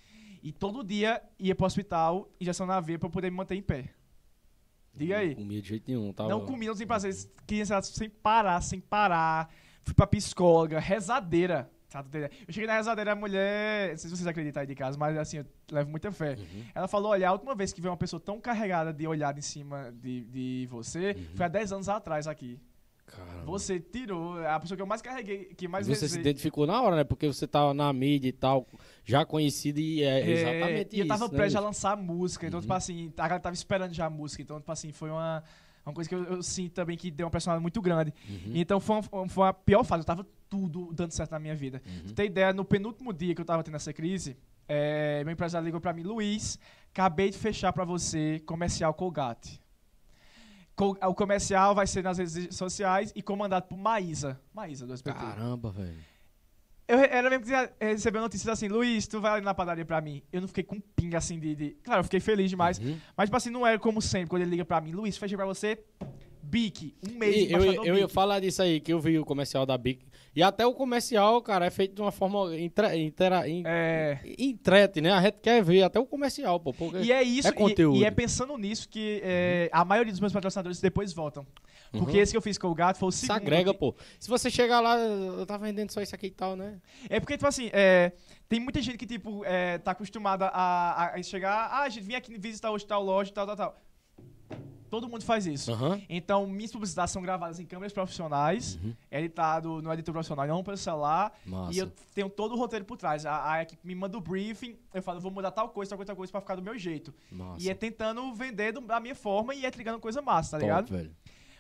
E 0.46 0.52
todo 0.52 0.84
dia 0.84 1.20
ia 1.40 1.56
pro 1.56 1.66
hospital, 1.66 2.30
injeção 2.40 2.68
na 2.68 2.78
veia, 2.78 3.00
pra 3.00 3.08
eu 3.08 3.10
poder 3.10 3.32
me 3.32 3.36
manter 3.36 3.56
em 3.56 3.62
pé. 3.62 3.90
Diga 4.94 5.18
aí. 5.18 5.30
Não 5.30 5.42
comia 5.42 5.60
de 5.60 5.68
jeito 5.68 5.90
nenhum. 5.90 6.12
Tava... 6.12 6.28
Não 6.30 6.46
comi, 6.46 6.68
não 6.68 6.76
tem 6.76 6.86
prazer. 6.86 7.12
Queria 7.44 7.82
sem 7.82 8.08
parar, 8.08 8.60
sem 8.60 8.78
parar. 8.78 9.52
Fui 9.82 9.92
pra 9.92 10.06
psicóloga, 10.06 10.78
rezadeira. 10.78 11.68
Tu 11.90 12.10
ter 12.10 12.18
ideia. 12.18 12.30
Eu 12.46 12.54
cheguei 12.54 12.66
na 12.68 12.76
rezadeira, 12.76 13.10
a 13.10 13.16
mulher. 13.16 13.90
Não 13.90 13.96
sei 13.98 14.08
se 14.08 14.16
vocês 14.16 14.26
acreditam 14.28 14.60
aí 14.60 14.68
de 14.68 14.76
casa, 14.76 14.96
mas 14.96 15.18
assim, 15.18 15.38
eu 15.38 15.46
levo 15.72 15.90
muita 15.90 16.12
fé. 16.12 16.36
Uhum. 16.38 16.64
Ela 16.72 16.86
falou: 16.86 17.10
olha, 17.10 17.28
a 17.28 17.32
última 17.32 17.54
vez 17.56 17.72
que 17.72 17.80
veio 17.80 17.90
uma 17.90 17.96
pessoa 17.96 18.20
tão 18.20 18.40
carregada 18.40 18.92
de 18.92 19.04
olhar 19.04 19.36
em 19.36 19.40
cima 19.42 19.92
de, 20.00 20.24
de 20.26 20.66
você 20.70 21.16
Uhum. 21.16 21.36
foi 21.36 21.46
há 21.46 21.48
10 21.48 21.72
anos 21.72 21.88
atrás 21.88 22.28
aqui. 22.28 22.60
Caramba. 23.06 23.44
Você 23.44 23.78
tirou. 23.78 24.38
A 24.46 24.58
pessoa 24.58 24.76
que 24.76 24.82
eu 24.82 24.86
mais 24.86 25.00
carreguei, 25.00 25.44
que 25.56 25.68
mais 25.68 25.86
você 25.86 26.08
se 26.08 26.18
identificou 26.18 26.66
na 26.66 26.82
hora, 26.82 26.96
né? 26.96 27.04
Porque 27.04 27.26
você 27.26 27.46
tava 27.46 27.72
na 27.72 27.92
mídia 27.92 28.28
e 28.28 28.32
tal, 28.32 28.66
já 29.04 29.24
conhecido 29.24 29.78
e 29.78 30.02
é, 30.02 30.20
É, 30.20 30.30
exatamente 30.30 30.96
e 30.96 31.00
eu 31.00 31.06
tava 31.06 31.24
isso. 31.24 31.32
né, 31.32 31.36
prestes 31.38 31.56
a 31.56 31.60
lançar 31.60 31.92
a 31.92 31.96
música, 31.96 32.46
então, 32.46 32.58
Uhum. 32.58 32.62
tipo 32.62 32.74
assim, 32.74 33.12
a 33.16 33.22
galera 33.22 33.40
tava 33.40 33.54
esperando 33.54 33.92
já 33.94 34.06
a 34.06 34.10
música. 34.10 34.42
Então, 34.42 34.58
tipo 34.58 34.72
assim, 34.72 34.90
foi 34.92 35.10
uma, 35.10 35.42
uma 35.84 35.94
coisa 35.94 36.08
que 36.08 36.14
eu, 36.16 36.24
eu 36.24 36.42
sinto 36.42 36.72
também 36.72 36.96
que 36.96 37.10
deu 37.10 37.26
uma 37.26 37.30
personalidade 37.30 37.62
muito 37.62 37.80
grande. 37.80 38.12
Uhum. 38.28 38.52
Então, 38.54 38.80
foi, 38.80 39.00
uma, 39.12 39.28
foi 39.28 39.48
a 39.48 39.52
pior 39.52 39.84
fase. 39.84 40.00
Eu 40.02 40.06
tava 40.06 40.26
tudo 40.48 40.92
dando 40.92 41.12
certo 41.12 41.30
na 41.30 41.38
minha 41.38 41.54
vida. 41.54 41.80
Uhum. 41.86 42.12
Ter 42.12 42.24
ideia, 42.26 42.52
no 42.52 42.64
penúltimo 42.64 43.12
dia 43.12 43.34
que 43.34 43.40
eu 43.40 43.44
tava 43.44 43.62
tendo 43.62 43.76
essa 43.76 43.92
crise, 43.92 44.36
é, 44.68 45.22
meu 45.22 45.32
empresário 45.32 45.64
ligou 45.64 45.80
pra 45.80 45.92
mim, 45.92 46.02
Luiz, 46.02 46.58
acabei 46.92 47.30
de 47.30 47.38
fechar 47.38 47.72
pra 47.72 47.84
você 47.84 48.40
comercial 48.46 48.92
Colgate. 48.94 49.60
O 50.78 51.14
comercial 51.14 51.74
vai 51.74 51.86
ser 51.86 52.02
nas 52.04 52.18
redes 52.18 52.54
sociais 52.54 53.12
e 53.16 53.22
comandado 53.22 53.66
por 53.66 53.78
Maísa. 53.78 54.38
Maísa, 54.52 54.86
do 54.86 54.92
SBT. 54.92 55.18
Caramba, 55.18 55.70
velho. 55.70 55.96
Eu 56.86 56.98
re- 56.98 57.08
era 57.10 57.30
mesmo 57.30 57.46
eh, 57.52 57.72
recebeu 57.80 58.20
notícias 58.20 58.48
assim, 58.48 58.68
Luiz, 58.68 59.06
tu 59.08 59.20
vai 59.20 59.32
ali 59.32 59.44
na 59.44 59.54
padaria 59.54 59.84
pra 59.84 60.00
mim. 60.00 60.22
Eu 60.30 60.40
não 60.42 60.46
fiquei 60.48 60.62
com 60.62 60.78
pinga 60.78 61.18
assim 61.18 61.40
de, 61.40 61.54
de- 61.56 61.70
Claro, 61.82 62.00
eu 62.00 62.04
fiquei 62.04 62.20
feliz 62.20 62.50
demais. 62.50 62.78
Uhum. 62.78 62.96
Mas, 63.16 63.28
tipo 63.28 63.36
assim, 63.36 63.50
não 63.50 63.66
era 63.66 63.78
como 63.78 64.00
sempre, 64.02 64.28
quando 64.28 64.42
ele 64.42 64.50
liga 64.52 64.64
pra 64.64 64.80
mim, 64.80 64.92
Luiz, 64.92 65.16
fechei 65.16 65.36
pra 65.36 65.46
você, 65.46 65.82
Bic, 66.42 66.94
um 67.08 67.14
mês 67.18 67.34
E 67.48 67.52
eu, 67.52 67.84
eu 67.84 67.96
ia 67.96 68.08
falar 68.08 68.38
disso 68.38 68.62
aí, 68.62 68.78
que 68.78 68.92
eu 68.92 69.00
vi 69.00 69.18
o 69.18 69.24
comercial 69.24 69.66
da 69.66 69.76
Bic. 69.76 70.06
E 70.36 70.42
até 70.42 70.66
o 70.66 70.74
comercial, 70.74 71.40
cara, 71.40 71.64
é 71.64 71.70
feito 71.70 71.94
de 71.94 72.02
uma 72.02 72.12
forma 72.12 72.54
intra, 72.58 72.94
intera, 72.94 73.48
in, 73.48 73.62
É. 73.66 74.18
entrete, 74.38 75.00
né? 75.00 75.10
A 75.10 75.22
gente 75.22 75.38
quer 75.40 75.64
ver 75.64 75.82
até 75.82 75.98
o 75.98 76.04
comercial, 76.04 76.60
pô. 76.60 76.74
Porque... 76.74 76.98
E 76.98 77.10
é 77.10 77.22
isso, 77.22 77.48
É 77.48 77.52
e- 77.52 77.54
conteúdo. 77.54 77.96
E, 77.96 78.04
é 78.04 78.10
pensando 78.10 78.54
nisso 78.58 78.86
que 78.86 79.22
eh, 79.24 79.70
a 79.72 79.82
maioria 79.82 80.12
dos 80.12 80.20
meus 80.20 80.34
patrocinadores 80.34 80.78
depois 80.78 81.14
voltam. 81.14 81.46
Porque 81.90 82.16
Uhum. 82.18 82.22
esse 82.22 82.32
que 82.32 82.36
eu 82.36 82.42
fiz 82.42 82.58
com 82.58 82.66
o 82.68 82.74
gato 82.74 82.98
foi 82.98 83.08
o 83.08 83.12
Se 83.12 83.20
segundo. 83.20 83.36
agrega, 83.38 83.72
que- 83.72 83.78
pô. 83.78 83.94
Se 84.20 84.28
você 84.28 84.50
chegar 84.50 84.80
lá, 84.80 84.98
eu 84.98 85.46
tava 85.46 85.64
vendendo 85.64 85.90
só 85.90 86.02
isso 86.02 86.14
aqui 86.14 86.26
e 86.26 86.30
tal, 86.30 86.54
né? 86.54 86.80
É 87.08 87.18
porque, 87.18 87.38
tipo 87.38 87.46
assim, 87.46 87.70
é, 87.72 88.12
tem 88.46 88.60
muita 88.60 88.82
gente 88.82 88.98
que, 88.98 89.06
tipo, 89.06 89.42
é, 89.44 89.78
tá 89.78 89.92
acostumada 89.92 90.48
a, 90.52 91.14
a 91.14 91.22
chegar, 91.22 91.68
ah, 91.72 91.82
a 91.84 91.88
gente 91.88 92.04
vim 92.04 92.14
aqui 92.14 92.36
visitar 92.38 92.70
hoje 92.70 92.84
tal 92.86 93.02
loja, 93.02 93.32
tal, 93.32 93.46
tal, 93.46 93.56
tal. 93.56 93.80
Todo 94.90 95.08
mundo 95.08 95.24
faz 95.24 95.46
isso. 95.46 95.72
Aham. 95.72 96.00
Então, 96.08 96.46
minhas 96.46 96.72
publicidades 96.72 97.12
são 97.12 97.20
gravadas 97.22 97.58
em 97.60 97.66
câmeras 97.66 97.92
profissionais, 97.92 98.78
Uhum. 98.82 98.94
editado 99.10 99.82
no 99.82 99.92
editor 99.92 100.12
profissional, 100.12 100.46
não 100.46 100.62
pelo 100.64 100.76
celular. 100.76 101.32
Massa. 101.44 101.72
E 101.74 101.78
eu 101.78 101.90
tenho 102.14 102.28
todo 102.30 102.54
o 102.54 102.58
roteiro 102.58 102.84
por 102.84 102.96
trás. 102.96 103.26
A, 103.26 103.52
a 103.52 103.62
equipe 103.62 103.86
me 103.86 103.94
manda 103.94 104.16
o 104.16 104.20
briefing, 104.20 104.76
eu 104.94 105.02
falo, 105.02 105.20
vou 105.20 105.30
mudar 105.30 105.50
tal 105.50 105.68
coisa, 105.70 105.90
tal 105.90 105.98
coisa, 105.98 106.06
tal 106.08 106.16
coisa 106.16 106.30
pra 106.32 106.40
ficar 106.40 106.54
do 106.56 106.62
meu 106.62 106.78
jeito. 106.78 107.12
Massa. 107.30 107.64
E 107.64 107.68
é 107.70 107.74
tentando 107.74 108.32
vender 108.34 108.72
do- 108.72 108.80
da 108.80 109.00
minha 109.00 109.14
forma 109.14 109.54
e 109.54 109.64
é 109.64 109.68
entregando 109.68 109.98
coisa 109.98 110.22
massa, 110.22 110.52
tá 110.52 110.58
Top, 110.58 110.64
ligado? 110.66 110.90
velho. 110.90 111.10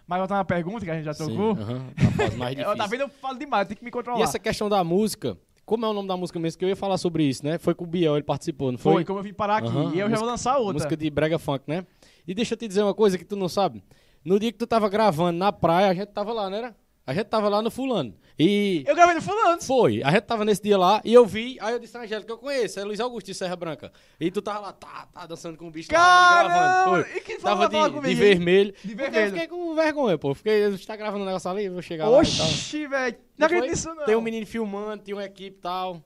Mas 0.06 0.18
voltar 0.20 0.36
uma 0.36 0.44
pergunta 0.44 0.84
que 0.84 0.90
a 0.90 0.94
gente 0.94 1.04
já 1.04 1.12
Sim, 1.14 1.26
tocou. 1.26 1.56
Tá 1.56 2.36
mais 2.36 2.56
Eu, 2.58 2.76
tá 2.76 2.86
vendo? 2.86 3.00
Eu 3.00 3.08
falo 3.08 3.36
demais, 3.38 3.66
tem 3.66 3.76
que 3.76 3.84
me 3.84 3.90
controlar. 3.90 4.20
E 4.20 4.22
essa 4.22 4.38
questão 4.38 4.68
da 4.68 4.84
música, 4.84 5.36
como 5.66 5.84
é 5.84 5.88
o 5.88 5.92
nome 5.92 6.06
da 6.08 6.16
música 6.16 6.38
mesmo? 6.38 6.58
Que 6.58 6.64
eu 6.64 6.68
ia 6.68 6.76
falar 6.76 6.96
sobre 6.96 7.24
isso, 7.24 7.44
né? 7.44 7.58
Foi 7.58 7.74
com 7.74 7.84
o 7.84 7.86
Biel, 7.86 8.14
ele 8.14 8.22
participou, 8.22 8.70
não 8.70 8.78
foi? 8.78 8.94
Foi, 8.94 9.04
como 9.04 9.18
eu 9.18 9.22
vim 9.24 9.34
parar 9.34 9.56
aqui. 9.58 9.68
Aham, 9.68 9.92
E 9.94 9.98
eu 9.98 10.08
já 10.08 10.16
vou 10.16 10.26
lançar 10.26 10.56
outra. 10.58 10.74
Música 10.74 10.96
de 10.96 11.10
brega 11.10 11.38
funk, 11.38 11.64
né? 11.66 11.84
E 12.26 12.32
deixa 12.32 12.54
eu 12.54 12.58
te 12.58 12.68
dizer 12.68 12.82
uma 12.82 12.94
coisa 12.94 13.18
que 13.18 13.24
tu 13.24 13.34
não 13.36 13.48
sabe. 13.48 13.82
No 14.24 14.38
dia 14.38 14.50
que 14.52 14.58
tu 14.58 14.66
tava 14.66 14.88
gravando 14.88 15.38
na 15.38 15.52
praia, 15.52 15.90
a 15.90 15.94
gente 15.94 16.08
tava 16.08 16.32
lá, 16.32 16.48
não 16.48 16.56
era? 16.56 16.74
A 17.06 17.14
gente 17.14 17.26
tava 17.26 17.48
lá 17.48 17.62
no 17.62 17.70
fulano. 17.70 18.14
E 18.38 18.82
Eu 18.86 18.94
gravei 18.94 19.14
no 19.14 19.22
fulano. 19.22 19.62
foi, 19.62 20.02
a 20.02 20.10
gente 20.10 20.24
tava 20.24 20.44
nesse 20.44 20.60
dia 20.60 20.76
lá 20.76 21.00
e 21.04 21.14
eu 21.14 21.24
vi, 21.24 21.56
aí 21.60 21.72
eu 21.72 21.78
disse, 21.78 21.96
Angélica, 21.96 22.26
que 22.26 22.32
eu 22.32 22.36
conheço, 22.36 22.80
é 22.80 22.84
Luiz 22.84 22.98
Augusto 22.98 23.26
de 23.26 23.34
Serra 23.34 23.54
Branca. 23.54 23.92
E 24.20 24.30
tu 24.30 24.42
tava 24.42 24.58
lá, 24.60 24.72
tá, 24.72 25.06
tá, 25.12 25.24
dançando 25.24 25.56
com 25.56 25.68
o 25.68 25.70
bicho 25.70 25.88
lá, 25.92 25.98
e 25.98 26.48
gravando. 26.48 26.48
Caramba! 26.50 27.04
Foi. 27.04 27.16
E 27.16 27.40
falou 27.40 27.68
Tava 27.68 27.68
de, 27.68 27.84
de 27.90 28.00
comigo, 28.00 28.20
vermelho. 28.20 28.72
De 28.72 28.78
Porque 28.88 28.92
Eu 28.92 28.96
vermelho. 28.96 29.30
fiquei 29.32 29.46
com 29.46 29.74
vergonha, 29.74 30.18
pô. 30.18 30.34
Fiquei, 30.34 30.68
você 30.68 30.84
tá 30.84 30.96
gravando 30.96 31.22
um 31.22 31.26
negócio 31.26 31.48
ali, 31.48 31.64
eu 31.66 31.72
vou 31.72 31.82
chegar 31.82 32.08
lá 32.08 32.22
e 32.22 32.26
tal. 32.26 32.46
Oxi, 32.46 32.86
velho. 32.88 33.16
Não 33.38 33.46
acredito 33.46 33.70
nisso, 33.70 33.94
não. 33.94 34.04
Tem 34.04 34.16
um 34.16 34.20
menino 34.20 34.46
filmando, 34.46 35.04
tinha 35.04 35.16
uma 35.16 35.24
equipe 35.24 35.56
e 35.56 35.60
tal. 35.60 36.02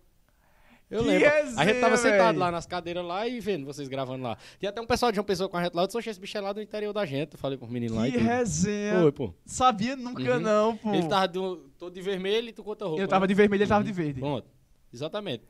Eu 0.91 1.03
Que 1.05 1.09
lembro. 1.09 1.29
a 1.29 1.31
gente 1.43 1.57
resenha, 1.57 1.81
tava 1.81 1.97
sentado 1.97 2.31
véi. 2.31 2.39
lá 2.39 2.51
nas 2.51 2.67
cadeiras 2.67 3.05
lá 3.05 3.27
e 3.29 3.39
vendo 3.39 3.65
vocês 3.65 3.87
gravando 3.87 4.25
lá. 4.25 4.37
Tinha 4.59 4.71
até 4.71 4.81
um 4.81 4.87
pessoal 4.87 5.13
de 5.13 5.19
uma 5.21 5.25
pessoa 5.25 5.49
com 5.49 5.57
a 5.57 5.63
gente 5.63 5.75
lá. 5.75 5.83
Eu 5.83 5.87
disse, 5.87 5.97
"Oxe, 5.99 6.11
esse 6.11 6.19
bicho 6.21 6.37
é 6.37 6.41
lá 6.41 6.53
do 6.53 6.61
interior 6.61 6.93
da 6.93 7.07
gente. 7.07 7.35
Eu 7.35 7.39
falei 7.39 7.57
pro 7.57 7.69
menino 7.69 7.95
lá. 7.95 8.11
Que 8.11 8.17
resenha. 8.19 9.01
Foi, 9.01 9.13
pô. 9.13 9.33
Sabia 9.47 9.95
nunca, 9.95 10.21
Uhum. 10.35 10.41
não, 10.41 10.77
pô. 10.77 10.93
Ele 10.93 11.07
tava 11.07 11.29
do- 11.29 11.57
todo 11.79 11.95
de 11.95 12.03
vermelho 12.03 12.49
e 12.49 12.53
tu 12.53 12.65
conta 12.65 12.85
roupa. 12.87 13.01
Eu 13.01 13.07
tava 13.07 13.23
né? 13.25 13.29
de 13.29 13.35
vermelho, 13.35 13.63
ele 13.63 13.69
tava 13.69 13.85
de 13.85 13.93
verde. 13.93 14.19
Pronto. 14.21 14.49
Exatamente. 14.93 15.45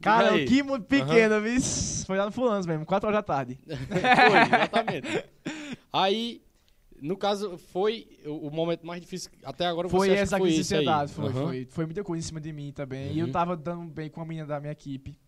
Cara, 0.00 0.32
aí. 0.32 0.44
que 0.46 0.62
mundo 0.62 0.84
pequeno, 0.84 1.40
viu? 1.40 1.60
Foi 2.04 2.18
lá 2.18 2.26
no 2.26 2.32
fulano 2.32 2.66
mesmo, 2.66 2.84
4 2.84 3.08
horas 3.08 3.18
da 3.18 3.22
tarde. 3.22 3.58
Foi, 3.66 4.56
exatamente. 4.58 5.24
Aí, 5.92 6.42
no 7.00 7.16
caso, 7.16 7.56
foi 7.58 8.06
o, 8.26 8.50
momento 8.50 8.86
mais 8.86 9.00
difícil. 9.00 9.30
Até 9.44 9.66
agora 9.66 9.88
Foi 9.88 10.08
você 10.08 10.14
essa 10.14 10.38
foi 10.38 10.48
crise 10.48 10.56
de 10.68 10.74
ansiedade, 10.74 11.12
foi, 11.12 11.24
Aham. 11.26 11.46
foi. 11.46 11.66
Foi 11.70 11.84
muita 11.86 12.02
coisa 12.04 12.24
em 12.24 12.26
cima 12.26 12.40
de 12.40 12.52
mim 12.52 12.72
também. 12.72 13.12
E 13.12 13.20
Uhum. 13.20 13.26
eu 13.26 13.32
tava 13.32 13.56
dando 13.56 13.84
bem 13.90 14.08
com 14.10 14.20
a 14.20 14.24
menina 14.24 14.46
da 14.46 14.60
minha 14.60 14.72
equipe. 14.72 15.18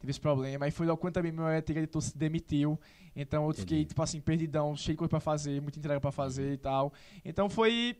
Tive 0.00 0.10
esse 0.10 0.20
problema. 0.20 0.64
Aí 0.64 0.70
foi 0.70 0.86
logo 0.86 1.00
quando 1.00 1.14
também 1.14 1.30
meu 1.30 1.48
editor 1.48 2.02
se 2.02 2.16
demitiu. 2.18 2.78
Então 3.14 3.46
eu 3.46 3.54
fiquei, 3.54 3.78
Entendi. 3.78 3.88
tipo 3.90 4.02
assim, 4.02 4.20
perdidão, 4.20 4.74
cheio 4.76 4.94
de 4.94 4.98
coisa 4.98 5.08
pra 5.10 5.20
fazer, 5.20 5.60
muita 5.60 5.78
entrega 5.78 6.00
pra 6.00 6.10
fazer 6.10 6.52
e 6.54 6.56
tal. 6.56 6.92
Então 7.24 7.48
foi. 7.48 7.96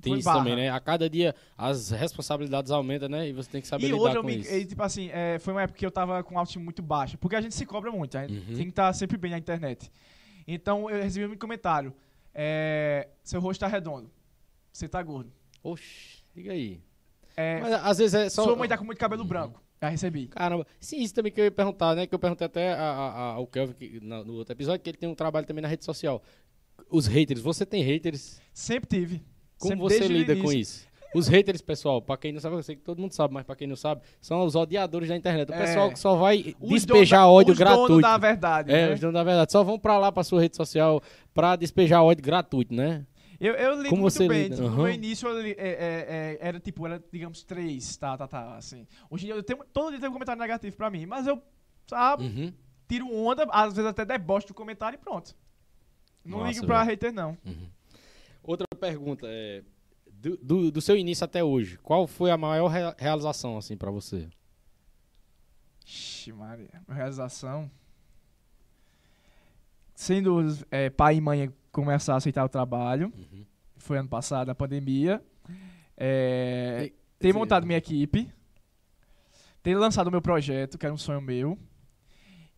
Tem 0.00 0.14
isso 0.14 0.24
barra. 0.26 0.38
também, 0.38 0.54
né? 0.54 0.70
A 0.70 0.78
cada 0.78 1.10
dia 1.10 1.34
as 1.56 1.90
responsabilidades 1.90 2.70
aumentam, 2.70 3.08
né? 3.08 3.28
E 3.28 3.32
você 3.32 3.50
tem 3.50 3.60
que 3.60 3.66
saber 3.66 3.86
E 3.86 3.90
lidar 3.90 4.00
hoje 4.00 4.16
com 4.20 4.22
me. 4.28 4.36
isso. 4.38 4.54
e, 4.54 4.64
tipo 4.64 4.80
assim, 4.84 5.08
é, 5.12 5.40
foi 5.40 5.52
uma 5.52 5.62
época 5.62 5.76
que 5.76 5.84
eu 5.84 5.90
tava 5.90 6.22
com 6.22 6.38
autoestima 6.38 6.62
muito 6.64 6.80
baixa. 6.82 7.18
Porque 7.18 7.34
a 7.34 7.40
gente 7.40 7.52
se 7.56 7.66
cobra 7.66 7.90
muito, 7.90 8.16
a 8.16 8.24
gente 8.24 8.38
Uhum. 8.38 8.54
tem 8.56 8.64
que 8.66 8.70
estar 8.70 8.92
sempre 8.92 9.16
bem 9.16 9.32
na 9.32 9.38
internet. 9.38 9.90
Então 10.46 10.88
eu 10.88 11.02
recebi 11.02 11.26
muito 11.26 11.40
comentário. 11.40 11.92
É, 12.34 13.08
seu 13.22 13.40
rosto 13.40 13.60
tá 13.60 13.66
redondo. 13.66 14.10
Você 14.72 14.88
tá 14.88 15.02
gordo. 15.02 15.32
Oxi, 15.62 16.22
diga 16.34 16.52
aí. 16.52 16.80
É, 17.36 17.60
Mas 17.60 17.72
às 17.72 17.98
vezes 17.98 18.14
é 18.14 18.28
só. 18.30 18.44
sua 18.44 18.56
mãe 18.56 18.68
tá 18.68 18.76
com 18.78 18.84
muito 18.84 18.98
cabelo 18.98 19.22
Uhum. 19.22 19.28
branco. 19.28 19.62
Já 19.80 19.88
recebi. 19.88 20.26
Caramba. 20.26 20.66
Sim, 20.80 21.00
isso 21.00 21.14
também 21.14 21.30
que 21.30 21.40
eu 21.40 21.44
ia 21.44 21.50
perguntar, 21.52 21.94
né? 21.94 22.04
Que 22.06 22.12
eu 22.14 22.18
perguntei 22.18 22.46
até 22.46 22.72
a- 22.72 22.80
a- 22.82 23.20
ao 23.34 23.46
Kelvin 23.46 23.74
que- 23.74 24.00
na- 24.00 24.24
no 24.24 24.34
outro 24.34 24.52
episódio, 24.52 24.82
que 24.82 24.90
ele 24.90 24.96
tem 24.96 25.08
um 25.08 25.14
trabalho 25.14 25.46
também 25.46 25.62
na 25.62 25.68
rede 25.68 25.84
social. 25.84 26.20
Os 26.90 27.06
haters, 27.06 27.40
você 27.40 27.64
tem 27.64 27.82
haters? 27.82 28.40
Sempre 28.52 28.88
tive. 28.88 29.22
Como 29.56 29.88
Sempre, 29.88 30.06
você 30.06 30.12
lida 30.12 30.36
com 30.36 30.52
isso? 30.52 30.87
Os 31.14 31.26
haters, 31.26 31.62
pessoal, 31.62 32.02
pra 32.02 32.16
quem 32.18 32.32
não 32.32 32.40
sabe, 32.40 32.56
eu 32.56 32.62
sei 32.62 32.76
que 32.76 32.82
todo 32.82 33.00
mundo 33.00 33.12
sabe, 33.12 33.32
mas 33.32 33.44
pra 33.44 33.56
quem 33.56 33.66
não 33.66 33.76
sabe, 33.76 34.02
são 34.20 34.44
os 34.44 34.54
odiadores 34.54 35.08
da 35.08 35.16
internet. 35.16 35.48
O 35.50 35.54
É. 35.54 35.58
pessoal 35.58 35.90
que 35.90 35.98
só 35.98 36.14
vai 36.16 36.54
Os 36.60 36.68
despejar 36.84 37.26
ódio 37.28 37.52
os 37.52 37.58
gratuito. 37.58 37.88
donos 37.88 38.02
da 38.02 38.18
verdade. 38.18 38.70
É, 38.72 38.88
né? 38.88 38.94
os 38.94 39.00
donos 39.00 39.14
da 39.14 39.24
verdade. 39.24 39.50
Só 39.52 39.64
vão 39.64 39.78
pra 39.78 39.98
lá, 39.98 40.12
pra 40.12 40.22
sua 40.22 40.40
rede 40.40 40.56
social, 40.56 41.02
pra 41.32 41.56
despejar 41.56 42.02
ódio 42.04 42.22
gratuito, 42.22 42.74
né? 42.74 43.06
Eu, 43.40 43.54
eu 43.54 43.76
lido 43.76 43.88
Como 43.90 44.02
muito 44.02 44.12
você 44.14 44.26
bem. 44.28 44.50
Tipo, 44.50 44.68
No 44.68 44.88
início 44.88 45.28
eu 45.28 45.40
é, 45.40 45.50
é, 45.50 45.56
é, 45.58 46.38
era 46.40 46.58
tipo, 46.60 46.84
era, 46.84 47.02
digamos, 47.12 47.42
três, 47.44 47.96
tá, 47.96 48.16
tá, 48.18 48.26
tá, 48.26 48.56
assim. 48.56 48.84
Hoje 49.08 49.24
em 49.24 49.26
dia 49.28 49.34
eu 49.36 49.42
tenho, 49.42 49.60
todo 49.72 49.90
dia 49.90 50.00
tem 50.00 50.08
um 50.10 50.12
comentário 50.12 50.40
negativo 50.42 50.76
pra 50.76 50.90
mim, 50.90 51.06
mas 51.06 51.26
eu, 51.26 51.40
sabe, 51.86 52.24
Uhum. 52.24 52.52
tiro 52.88 53.14
onda, 53.14 53.46
às 53.50 53.74
vezes 53.74 53.88
até 53.88 54.04
deboche 54.04 54.46
do 54.48 54.54
comentário 54.54 54.96
e 54.96 54.98
pronto. 54.98 55.34
Não 56.24 56.40
Massa, 56.40 56.52
ligo 56.52 56.66
pra 56.66 56.78
velho. 56.80 56.90
hater, 56.90 57.12
não. 57.12 57.38
Outra 58.42 58.66
pergunta, 58.78 59.26
é, 59.28 59.62
do, 60.20 60.36
do, 60.36 60.70
do 60.72 60.80
seu 60.80 60.96
início 60.96 61.24
até 61.24 61.42
hoje, 61.44 61.78
qual 61.78 62.06
foi 62.06 62.30
a 62.30 62.36
maior 62.36 62.68
rea- 62.68 62.94
realização, 62.98 63.56
assim, 63.56 63.76
pra 63.76 63.90
você? 63.90 64.28
Ixi, 65.86 66.32
Maria. 66.32 66.82
Realização. 66.88 67.70
Dúvidas, 70.22 70.64
é, 70.70 70.90
pai 70.90 71.16
e 71.16 71.20
mãe 71.20 71.52
começar 71.72 72.14
a 72.14 72.16
aceitar 72.16 72.44
o 72.44 72.48
trabalho. 72.48 73.12
Uhum. 73.16 73.44
Foi 73.76 73.98
ano 73.98 74.08
passado, 74.08 74.50
a 74.50 74.54
pandemia. 74.54 75.22
É, 75.96 76.84
E- 76.86 76.94
ter 77.18 77.32
montado 77.34 77.66
minha 77.66 77.78
equipe. 77.78 78.30
Ter 79.62 79.76
lançado 79.76 80.06
o 80.06 80.10
meu 80.10 80.22
projeto, 80.22 80.78
que 80.78 80.86
era 80.86 80.94
um 80.94 80.98
sonho 80.98 81.20
meu. 81.20 81.58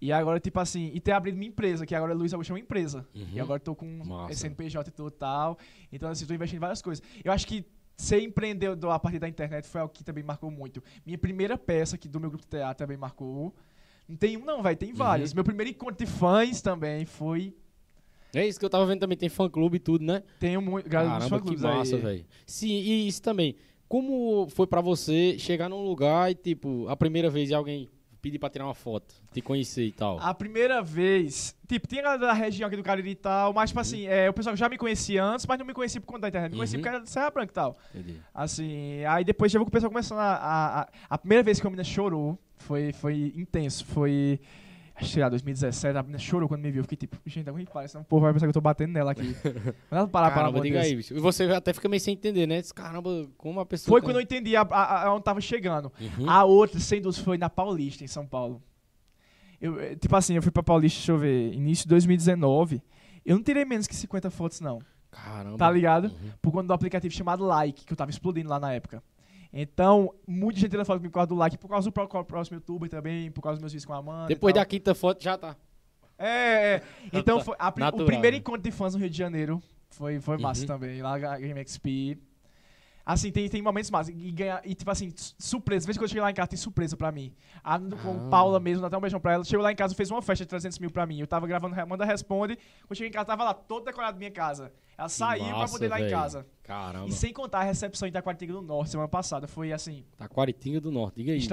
E 0.01 0.11
agora, 0.13 0.41
tipo 0.41 0.59
assim, 0.59 0.91
e 0.95 1.01
ter 1.01 1.13
abrido 1.13 1.37
minha 1.37 1.51
empresa, 1.51 1.85
que 1.85 1.95
agora 1.95 2.15
Luiz 2.15 2.33
Augusto 2.33 2.51
é 2.51 2.55
uma 2.55 2.61
empresa. 2.61 3.07
Uhum. 3.15 3.29
E 3.35 3.41
agora 3.41 3.61
eu 3.61 3.65
tô 3.65 3.75
com 3.75 3.87
Massa. 4.05 4.35
CNPJ 4.35 4.89
e 4.89 4.93
tudo 4.93 5.09
e 5.09 5.19
tal. 5.19 5.59
Então, 5.93 6.09
assim, 6.09 6.25
tô 6.25 6.33
investindo 6.33 6.57
em 6.57 6.61
várias 6.61 6.81
coisas. 6.81 7.05
Eu 7.23 7.31
acho 7.33 7.47
que 7.47 7.67
ser 7.97 8.23
empreendedor 8.23 8.93
a 8.93 8.99
partir 8.99 9.19
da 9.19 9.29
internet 9.29 9.69
foi 9.69 9.83
algo 9.83 9.93
que 9.93 10.03
também 10.03 10.25
marcou 10.25 10.51
muito. 10.51 10.83
Minha 11.05 11.19
primeira 11.19 11.59
peça 11.59 11.97
aqui 11.97 12.09
do 12.09 12.19
meu 12.19 12.31
grupo 12.31 12.45
de 12.45 12.51
teatro 12.51 12.79
também 12.79 12.97
marcou. 12.97 13.55
Não 14.09 14.17
tem 14.17 14.39
um, 14.39 14.45
não, 14.45 14.63
velho, 14.63 14.77
tem 14.77 14.93
vários. 14.93 15.35
Meu 15.35 15.45
primeiro 15.45 15.71
encontro 15.71 16.05
de 16.05 16.11
fãs 16.11 16.63
também 16.63 17.05
foi. 17.05 17.55
É 18.35 18.47
isso 18.47 18.59
que 18.59 18.65
eu 18.65 18.71
tava 18.71 18.87
vendo 18.87 19.01
também, 19.01 19.19
tem 19.19 19.29
fã-clube 19.29 19.77
e 19.77 19.81
tudo, 19.81 20.05
né? 20.05 20.23
Tenho 20.39 20.63
muito. 20.63 20.89
Graças 20.89 21.11
aos 21.13 21.19
Caramba, 21.25 21.37
que 21.37 21.43
fã-clubes 21.43 21.65
aí. 21.65 21.77
massa, 21.77 21.97
velho. 21.99 22.25
Sim, 22.47 22.73
e 22.73 23.07
isso 23.07 23.21
também. 23.21 23.55
Como 23.89 24.49
foi 24.49 24.67
pra 24.67 24.81
você 24.81 25.37
chegar 25.39 25.69
num 25.69 25.85
lugar 25.85 26.31
e, 26.31 26.35
tipo, 26.35 26.89
a 26.89 26.97
primeira 26.97 27.29
vez 27.29 27.53
alguém 27.53 27.91
pedir 28.21 28.39
pra 28.39 28.49
tirar 28.51 28.65
uma 28.67 28.75
foto, 28.75 29.15
te 29.33 29.41
conhecer 29.41 29.85
e 29.87 29.93
tal? 29.93 30.19
A 30.21 30.33
primeira 30.35 30.83
vez, 30.83 31.57
tipo, 31.67 31.87
tinha 31.87 32.03
galera 32.03 32.21
da 32.27 32.33
região 32.33 32.67
aqui 32.69 32.77
do 32.77 32.83
Cariri 32.83 33.11
e 33.11 33.15
tal, 33.15 33.53
mas, 33.53 33.71
tipo 33.71 33.81
assim, 33.81 34.07
é, 34.07 34.29
o 34.29 34.33
pessoal 34.33 34.55
já 34.57 34.69
me 34.69 34.77
conhecia 34.79 35.25
antes, 35.25 35.47
mas 35.47 35.59
não 35.59 35.67
me 35.67 35.73
conhecia 35.75 36.01
por 36.01 36.07
conta 36.07 36.21
da 36.23 36.29
internet. 36.29 36.51
Me 36.53 36.57
conhecia 36.59 36.79
Uhum. 36.79 36.83
porque 36.83 36.95
era 36.97 37.05
de 37.05 37.11
Serra 37.11 37.31
Branca 37.31 37.51
e 37.51 37.55
tal. 37.55 37.79
Entendi. 37.95 38.17
Assim, 38.35 39.05
aí 39.05 39.25
depois 39.25 39.51
chegou 39.51 39.65
que 39.67 39.71
o 39.71 39.73
pessoal 39.73 39.91
começando 39.91 40.19
a, 40.19 40.35
a, 40.35 40.81
a. 40.83 40.89
a 41.11 41.19
primeira 41.19 41.43
vez 41.43 41.61
que 41.61 41.67
a 41.67 41.71
menina 41.71 41.85
chorou 41.85 42.39
foi, 42.59 42.93
foi 42.93 43.33
intenso. 43.37 43.85
Foi. 43.87 44.41
Acho 45.01 45.09
que 45.09 45.15
sei 45.15 45.23
lá, 45.23 45.29
2017, 45.31 45.97
a 45.97 46.03
menina 46.03 46.19
chorou 46.19 46.47
quando 46.47 46.61
me 46.61 46.71
viu. 46.71 46.81
Eu 46.81 46.85
fiquei 46.85 46.99
tipo, 46.99 47.17
gente, 47.25 47.49
alguém 47.49 47.67
senão 47.89 48.03
o 48.03 48.05
povo 48.05 48.23
vai 48.23 48.33
pensar 48.35 48.47
que 48.47 48.51
eu 48.51 48.55
tô 48.55 48.61
batendo 48.61 48.93
nela 48.93 49.13
aqui. 49.13 49.35
Mas 49.91 49.91
parar, 49.91 50.07
parar, 50.09 50.31
Caramba, 50.31 50.61
diga 50.61 50.81
aí, 50.83 50.95
bicho. 50.97 51.17
E 51.17 51.21
você 51.21 51.45
até 51.45 51.73
fica 51.73 51.89
meio 51.89 52.01
sem 52.01 52.13
entender, 52.13 52.47
né? 52.47 52.61
Diz, 52.61 52.71
Caramba, 52.71 53.27
como 53.39 53.61
a 53.61 53.67
pessoa. 53.67 53.93
Foi 53.95 54.01
tem- 54.01 54.09
quando 54.09 54.17
eu 54.17 54.23
entendi 54.23 54.55
a, 54.55 54.61
a, 54.63 55.07
a 55.07 55.15
onde 55.15 55.25
tava 55.25 55.41
chegando. 55.41 55.91
Uhum. 55.99 56.29
A 56.29 56.45
outra, 56.45 56.79
sem 56.79 57.01
dúvida, 57.01 57.25
foi 57.25 57.39
na 57.39 57.49
Paulista, 57.49 58.05
em 58.05 58.09
São 58.09 58.27
Paulo. 58.27 58.63
Eu, 59.59 59.81
eh, 59.81 59.97
tipo 59.97 60.15
assim, 60.15 60.35
eu 60.35 60.43
fui 60.43 60.51
pra 60.53 60.63
Paulista, 60.63 60.99
deixa 60.99 61.13
eu 61.13 61.19
ver, 61.19 61.53
início 61.55 61.85
de 61.85 61.89
2019. 61.91 62.83
Eu 63.25 63.37
não 63.37 63.43
tirei 63.43 63.65
menos 63.65 63.87
que 63.87 63.95
50 63.95 64.31
fotos, 64.31 64.61
não. 64.61 64.81
Caramba. 65.11 65.57
Tá 65.57 65.71
ligado? 65.71 66.05
Uhum. 66.05 66.31
Por 66.41 66.53
conta 66.53 66.69
do 66.69 66.73
aplicativo 66.73 67.13
chamado 67.15 67.45
Like, 67.45 67.85
que 67.85 67.93
eu 67.93 67.97
tava 67.97 68.11
explodindo 68.11 68.49
lá 68.49 68.61
na 68.61 68.73
época. 68.73 69.03
Então, 69.53 70.15
muita 70.27 70.61
gente 70.61 70.71
tirou 70.71 70.85
foto 70.85 70.99
comigo 70.99 71.11
por 71.13 71.19
causa 71.19 71.29
do 71.29 71.35
like, 71.35 71.59
por 71.59 71.69
causa 71.69 71.89
do 71.89 71.93
pró- 71.93 72.07
próximo 72.25 72.57
youtuber 72.57 72.89
também, 72.89 73.31
por 73.31 73.43
causa 73.43 73.57
dos 73.57 73.63
meus 73.63 73.73
vídeos 73.73 73.85
com 73.85 73.93
a 73.93 73.97
Amanda. 73.97 74.29
Depois 74.29 74.55
da 74.55 74.65
quinta 74.65 74.95
foto 74.95 75.23
já 75.23 75.37
tá. 75.37 75.57
É, 76.19 76.77
é. 76.77 76.83
Então, 77.13 77.41
foi 77.41 77.57
a 77.59 77.65
Natural, 77.77 78.03
o 78.03 78.07
primeiro 78.07 78.37
né? 78.37 78.41
encontro 78.41 78.63
de 78.63 78.71
fãs 78.71 78.95
no 78.95 79.01
Rio 79.01 79.11
de 79.11 79.17
Janeiro 79.19 79.61
foi, 79.91 80.21
foi 80.21 80.39
massa 80.39 80.61
Uhum. 80.63 80.67
também, 80.69 81.03
lá 81.03 81.19
na 81.19 81.39
Game 81.39 81.61
XP. 81.67 82.17
Assim, 83.13 83.33
tem, 83.33 83.49
tem 83.49 83.61
momentos 83.63 83.91
massa. 83.91 84.13
E, 84.13 84.31
ganha, 84.31 84.61
e 84.65 84.75
tipo 84.75 84.91
assim, 84.91 85.13
su- 85.17 85.35
surpresa. 85.39 85.83
Às 85.83 85.87
vezes 85.87 85.99
quando 85.99 86.05
eu 86.05 86.09
cheguei 86.09 86.23
lá 86.23 86.31
em 86.31 86.35
casa, 86.35 86.49
tem 86.49 86.57
surpresa 86.59 86.97
pra 86.97 87.11
mim. 87.11 87.33
A 87.65 87.79
com 87.79 88.27
Ah. 88.27 88.29
Paula 88.31 88.61
mesmo, 88.61 88.81
dá 88.83 88.87
até 88.87 88.97
um 88.97 89.01
beijão 89.01 89.19
pra 89.21 89.33
ela. 89.33 89.45
Chegou 89.45 89.63
lá 89.65 89.73
em 89.73 89.77
casa, 89.77 89.95
fez 89.95 90.11
uma 90.11 90.23
festa 90.23 90.45
de 90.45 90.49
300 90.49 90.79
mil 90.79 90.91
pra 90.91 91.05
mim. 91.07 91.19
Eu 91.21 91.27
tava 91.27 91.47
gravando 91.47 91.75
Manda 91.87 92.05
Responde. 92.05 92.57
Quando 92.57 92.91
eu 92.91 92.97
cheguei 92.97 93.09
em 93.09 93.13
casa, 93.13 93.27
tava 93.27 93.45
lá 93.45 93.55
todo 93.55 93.85
decorado 93.85 94.17
minha 94.19 94.31
casa. 94.31 94.73
Ela 94.97 95.09
saiu 95.09 95.45
pra 95.45 95.57
massa, 95.59 95.73
poder 95.73 95.87
ir 95.87 95.89
lá 95.89 96.01
em 96.01 96.11
casa. 96.11 96.47
Caramba. 96.63 97.09
E 97.09 97.13
sem 97.13 97.33
contar 97.33 97.61
a 97.61 97.63
recepção 97.65 98.07
em 98.07 98.11
Itaquaritinga 98.11 98.53
do 98.53 98.63
Norte 98.63 98.91
semana 98.91 99.09
passada. 99.09 99.49
Foi, 99.49 99.73
assim, 99.73 100.05
Taquaritinga 100.17 100.81
do 100.81 100.91
Norte, 100.93 101.17
diga 101.17 101.33
aí. 101.33 101.39
bicho. 101.39 101.49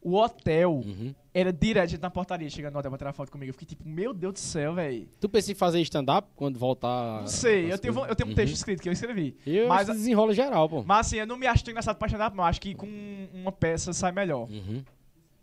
O 0.00 0.14
hotel 0.16 0.74
Uhum. 0.74 1.12
era 1.34 1.52
direto 1.52 2.00
na 2.00 2.08
portaria, 2.08 2.48
chegando 2.48 2.72
no 2.74 2.78
hotel 2.78 2.90
pra 2.90 2.98
tirar 2.98 3.12
foto 3.12 3.32
comigo. 3.32 3.50
Eu 3.50 3.54
fiquei 3.54 3.66
tipo, 3.66 3.86
meu 3.88 4.14
Deus 4.14 4.34
do 4.34 4.38
céu, 4.38 4.74
velho. 4.74 5.08
Tu 5.20 5.28
pensa 5.28 5.50
em 5.50 5.54
fazer 5.54 5.80
stand-up 5.82 6.28
quando 6.36 6.58
voltar? 6.58 7.20
Não 7.20 7.26
sei, 7.26 7.72
eu 7.72 7.78
tenho, 7.78 7.94
eu 8.06 8.14
tenho 8.14 8.28
um 8.28 8.30
Uhum. 8.30 8.36
texto 8.36 8.54
escrito 8.54 8.80
que 8.82 8.88
eu 8.88 8.92
escrevi. 8.92 9.36
Eu 9.44 9.68
Mas- 9.68 9.88
mas 9.88 9.96
desenrola 9.96 10.32
geral, 10.32 10.68
pô. 10.68 10.82
Mas 10.84 11.06
assim, 11.08 11.16
eu 11.16 11.26
não 11.26 11.36
me 11.36 11.46
acho 11.46 11.64
tão 11.64 11.72
engraçado 11.72 11.96
pra 11.96 12.06
stand-up, 12.06 12.36
não. 12.36 12.44
Acho 12.44 12.60
que 12.60 12.74
com 12.74 12.86
uma 13.34 13.50
peça 13.52 13.92
sai 13.92 14.12
melhor. 14.12 14.48
Uhum. 14.48 14.84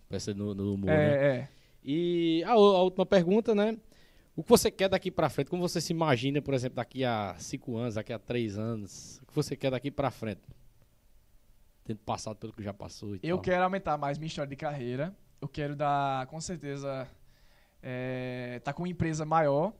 Pensa 0.07 0.33
no, 0.33 0.53
no 0.55 0.73
humor, 0.75 0.85
né? 0.87 0.95
É, 0.95 1.27
é. 1.37 1.47
E 1.83 2.43
a, 2.45 2.51
a 2.51 2.55
última 2.83 3.05
pergunta, 3.05 3.53
né? 3.53 3.77
O 4.37 4.43
que 4.43 4.49
você 4.49 4.69
quer 4.71 4.89
daqui 4.89 5.09
pra 5.11 5.29
frente? 5.29 5.49
Como 5.49 5.61
você 5.61 5.79
se 5.79 5.93
imagina, 5.93 6.41
por 6.41 6.53
exemplo, 6.53 6.75
daqui 6.77 7.03
a 7.05 7.35
cinco 7.37 7.77
anos, 7.77 7.95
daqui 7.95 8.11
a 8.11 8.19
três 8.19 8.57
anos? 8.57 9.19
O 9.23 9.27
que 9.27 9.35
você 9.35 9.55
quer 9.55 9.71
daqui 9.71 9.89
pra 9.91 10.11
frente? 10.11 10.41
Tendo 11.85 11.99
passado 11.99 12.35
pelo 12.37 12.51
que 12.51 12.63
já 12.63 12.73
passou 12.73 13.15
e 13.15 13.19
Eu 13.23 13.37
tal. 13.37 13.43
quero 13.43 13.63
aumentar 13.63 13.97
mais 13.97 14.17
minha 14.17 14.27
história 14.27 14.49
de 14.49 14.55
carreira. 14.55 15.15
Eu 15.39 15.47
quero 15.47 15.75
dar, 15.75 16.25
com 16.27 16.41
certeza, 16.41 17.07
é, 17.81 18.59
tá 18.63 18.73
com 18.73 18.81
uma 18.83 18.89
empresa 18.89 19.23
maior, 19.25 19.71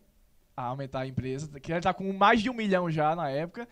a 0.55 0.63
aumentar 0.65 0.99
a 1.01 1.07
empresa. 1.07 1.59
Quero 1.59 1.79
estar 1.79 1.93
com 1.95 2.13
mais 2.13 2.41
de 2.41 2.49
um 2.49 2.53
milhão 2.53 2.89
já 2.91 3.15
na 3.15 3.29
época. 3.29 3.67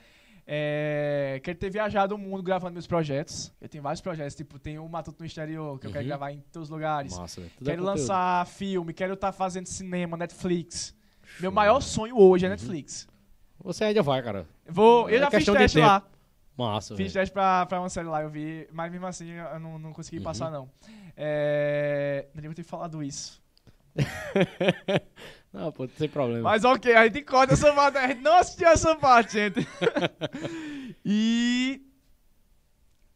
É, 0.45 1.39
quero 1.43 1.57
ter 1.57 1.69
viajado 1.69 2.15
o 2.15 2.17
mundo 2.17 2.43
gravando 2.43 2.73
meus 2.73 2.87
projetos. 2.87 3.53
Eu 3.61 3.69
tenho 3.69 3.81
vários 3.83 4.01
projetos, 4.01 4.35
tipo, 4.35 4.59
tem 4.59 4.77
o 4.77 4.89
Matuto 4.89 5.19
no 5.21 5.25
Exterior, 5.25 5.79
que 5.79 5.87
eu 5.87 5.91
quero 5.91 6.03
Uhum. 6.03 6.07
gravar 6.09 6.31
em 6.31 6.39
todos 6.51 6.67
os 6.67 6.73
lugares. 6.73 7.17
Massa, 7.17 7.39
é 7.41 7.43
Quero 7.43 7.59
conteúdo. 7.59 7.83
lançar 7.85 8.45
filme, 8.47 8.93
quero 8.93 9.13
estar 9.13 9.31
fazendo 9.31 9.67
cinema, 9.67 10.17
Netflix. 10.17 10.93
Meu 11.39 11.51
maior 11.51 11.79
sonho 11.79 12.17
hoje 12.17 12.45
é 12.45 12.49
Uhum. 12.49 12.55
Netflix. 12.55 13.07
Você 13.63 13.85
ainda 13.85 14.01
vai, 14.03 14.21
cara. 14.21 14.45
Vou, 14.67 15.09
eu 15.09 15.17
É 15.17 15.19
já 15.19 15.31
fiz 15.31 15.45
teste 15.45 15.79
lá. 15.79 16.03
Massa, 16.57 16.95
Fiz 16.95 17.11
teste 17.11 17.33
pra, 17.33 17.65
pra 17.65 17.79
uma 17.79 17.89
série 17.89 18.07
lá, 18.07 18.21
eu 18.21 18.29
vi, 18.29 18.67
mas 18.71 18.91
mesmo 18.91 19.07
assim 19.07 19.29
eu 19.31 19.59
não, 19.59 19.79
não 19.79 19.91
consegui 19.93 20.17
Uhum. 20.17 20.23
passar, 20.23 20.51
não. 20.51 20.69
É. 21.17 22.27
Não 22.33 22.41
devia 22.41 22.55
ter 22.55 22.63
falado 22.63 23.01
isso. 23.03 23.41
Não, 25.53 25.71
pô, 25.71 25.87
sem 25.87 26.09
problema. 26.09 26.41
Mas 26.49 26.65
ok, 26.65 26.95
a 26.95 27.03
gente 27.05 27.21
corta 27.21 27.53
essa 27.53 27.71
parte, 27.73 27.95
a 27.99 28.07
gente 28.07 28.21
não 28.21 28.37
assistiu 28.37 28.67
essa 28.67 28.95
parte, 28.95 29.33
gente. 29.33 29.67
e. 31.05 31.79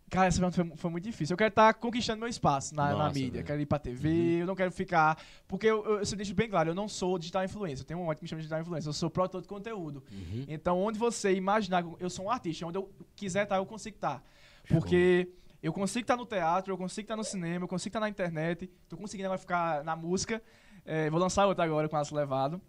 Cara, 0.09 0.27
essa 0.27 0.39
pergunta 0.39 0.63
foi, 0.63 0.77
foi 0.77 0.91
muito 0.91 1.03
difícil. 1.03 1.33
Eu 1.33 1.37
quero 1.37 1.49
estar 1.49 1.73
conquistando 1.73 2.19
meu 2.19 2.29
espaço 2.29 2.73
na, 2.73 2.91
na 2.91 2.97
Nossa, 2.97 3.13
mídia. 3.13 3.31
velho. 3.31 3.41
Uhum. 3.41 3.45
Quero 3.47 3.61
ir 3.61 3.65
pra 3.65 3.79
TV, 3.79 4.41
eu 4.41 4.47
não 4.47 4.55
quero 4.55 4.71
ficar. 4.71 5.21
Porque 5.47 5.67
eu, 5.67 5.83
eu, 5.83 5.99
eu 5.99 6.15
deixo 6.15 6.33
bem 6.33 6.49
claro, 6.49 6.69
eu 6.69 6.75
não 6.75 6.87
sou 6.87 7.19
digital 7.19 7.43
influencer. 7.43 7.83
Eu 7.83 7.87
tenho 7.87 7.99
um 7.99 8.03
ótimo 8.03 8.19
que 8.19 8.23
me 8.23 8.29
chama 8.29 8.39
de 8.39 8.43
digital 8.43 8.61
influencer. 8.61 8.87
Eu 8.87 8.93
sou 8.93 9.09
produtor 9.09 9.41
de 9.41 9.47
conteúdo. 9.47 10.01
Uhum. 10.09 10.45
Então, 10.47 10.79
onde 10.79 10.97
você 10.97 11.33
imaginar, 11.33 11.83
eu 11.99 12.09
sou 12.09 12.25
um 12.25 12.31
artista, 12.31 12.65
onde 12.65 12.77
eu 12.77 12.89
quiser 13.15 13.43
estar, 13.43 13.57
eu 13.57 13.65
consigo 13.65 13.97
estar. 13.97 14.23
Porque 14.69 15.29
eu 15.61 15.73
consigo 15.73 16.03
estar 16.03 16.15
no 16.15 16.25
teatro, 16.25 16.73
eu 16.73 16.77
consigo 16.77 17.03
estar 17.03 17.17
no 17.17 17.23
cinema, 17.23 17.65
eu 17.65 17.67
consigo 17.67 17.89
estar 17.89 17.99
na 17.99 18.07
internet, 18.07 18.69
tô 18.87 18.95
conseguindo 18.95 19.27
agora 19.27 19.39
ficar 19.39 19.83
na 19.83 19.95
música. 19.95 20.41
É, 20.85 21.09
vou 21.09 21.19
lançar 21.19 21.45
outra 21.45 21.65
agora 21.65 21.89
com 21.89 21.97
o 21.97 21.99
Aço 21.99 22.15
Levado. 22.15 22.61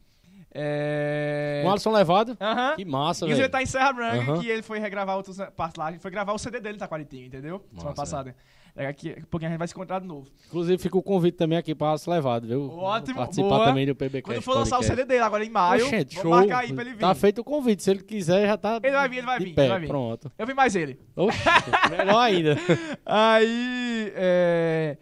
É... 0.53 1.61
Com 1.63 1.69
o 1.69 1.73
Alisson 1.73 1.93
Levado? 1.93 2.37
Aham. 2.41 2.77
Que 2.77 2.85
massa, 2.85 3.25
Inclusive, 3.25 3.33
ele 3.33 3.41
velho. 3.43 3.51
tá 3.53 3.63
em 3.63 3.67
Serra 3.67 3.93
Branca, 3.93 4.39
que 4.39 4.49
ele 4.49 4.63
foi 4.63 4.79
regravar 4.79 5.17
outras 5.17 5.37
partes 5.57 5.79
lá. 5.79 5.91
Ele 5.91 5.99
foi 5.99 6.11
gravar 6.11 6.33
o 6.33 6.39
CD 6.39 6.61
dele 6.61 6.77
em 6.77 6.79
Taquaritinga, 6.79 7.27
entendeu? 7.27 7.63
Semana 7.71 7.91
Massa, 7.91 7.95
passada. 7.95 8.37
É, 8.75 8.87
aqui, 8.87 9.09
daqui 9.09 9.23
a 9.23 9.27
pouquinho 9.27 9.49
a 9.49 9.53
gente 9.53 9.59
vai 9.59 9.67
se 9.67 9.75
encontrar 9.75 9.99
de 10.01 10.07
novo. 10.07 10.29
Inclusive, 10.47 10.79
fica 10.79 10.97
o 10.97 11.03
convite 11.03 11.37
também 11.37 11.59
aqui 11.59 11.75
para 11.75 11.91
Alisson 11.91 12.11
Levado, 12.13 12.47
viu? 12.47 12.71
Ótimo, 12.79 13.17
Participar 13.17 13.49
boa. 13.49 13.65
também 13.65 13.87
do 13.87 13.95
PBcast. 13.95 14.23
Quando 14.23 14.43
for 14.43 14.55
lançar 14.55 14.77
o 14.77 14.79
podcast. 14.79 14.97
CD 14.97 15.05
dele 15.05 15.23
agora 15.25 15.45
em 15.45 15.51
maio, 15.51 15.85
Oxente, 15.85 16.15
vou 16.15 16.23
show. 16.23 16.31
marcar 16.31 16.59
aí 16.59 16.73
pra 16.73 16.83
ele 16.85 16.93
vir. 16.93 17.01
Tá 17.01 17.15
feito 17.15 17.41
o 17.41 17.45
convite. 17.45 17.83
Se 17.83 17.91
ele 17.91 18.03
quiser, 18.03 18.47
já 18.47 18.57
tá. 18.57 18.79
Ele 18.83 18.97
vai 18.97 19.09
vir, 19.09 19.17
ele 19.19 19.27
vai 19.27 19.39
vir, 19.41 19.55
pé. 19.55 19.63
ele 19.63 19.71
vai 19.71 19.81
vir. 19.81 19.89
Pronto. 19.89 20.33
Eu 20.39 20.47
vi 20.47 20.55
mais 20.55 20.77
ele. 20.77 20.99
Oxe, 21.17 21.39
melhor 21.91 22.21
ainda. 22.21 22.57
Aí, 23.05 24.13
é... 24.15 24.97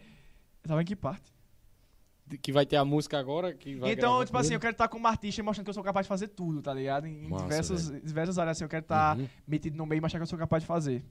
Eu 0.63 0.69
tava 0.69 0.81
em 0.81 0.85
que 0.85 0.95
parte? 0.95 1.36
Que 2.41 2.51
vai 2.51 2.65
ter 2.65 2.75
a 2.75 2.83
música 2.85 3.17
agora. 3.19 3.53
Que 3.53 3.75
vai 3.75 3.91
então, 3.91 4.23
tipo 4.25 4.37
assim, 4.37 4.49
ele. 4.49 4.55
eu 4.55 4.59
quero 4.59 4.71
estar 4.73 4.87
como 4.87 5.07
artista 5.07 5.41
mostrando 5.43 5.65
que 5.65 5.69
eu 5.69 5.73
sou 5.73 5.83
capaz 5.83 6.05
de 6.05 6.09
fazer 6.09 6.27
tudo, 6.29 6.61
tá 6.61 6.73
ligado? 6.73 7.05
Em, 7.07 7.27
Massa, 7.29 7.43
diversas, 7.43 8.01
diversas 8.03 8.37
áreas, 8.39 8.57
assim, 8.57 8.63
eu 8.65 8.69
quero 8.69 8.81
estar 8.83 9.17
Uhum. 9.17 9.27
metido 9.47 9.77
no 9.77 9.85
meio 9.85 9.99
e 9.99 10.01
mostrar 10.01 10.19
que 10.19 10.23
eu 10.23 10.27
sou 10.27 10.37
capaz 10.39 10.63
de 10.63 10.67
fazer. 10.67 11.03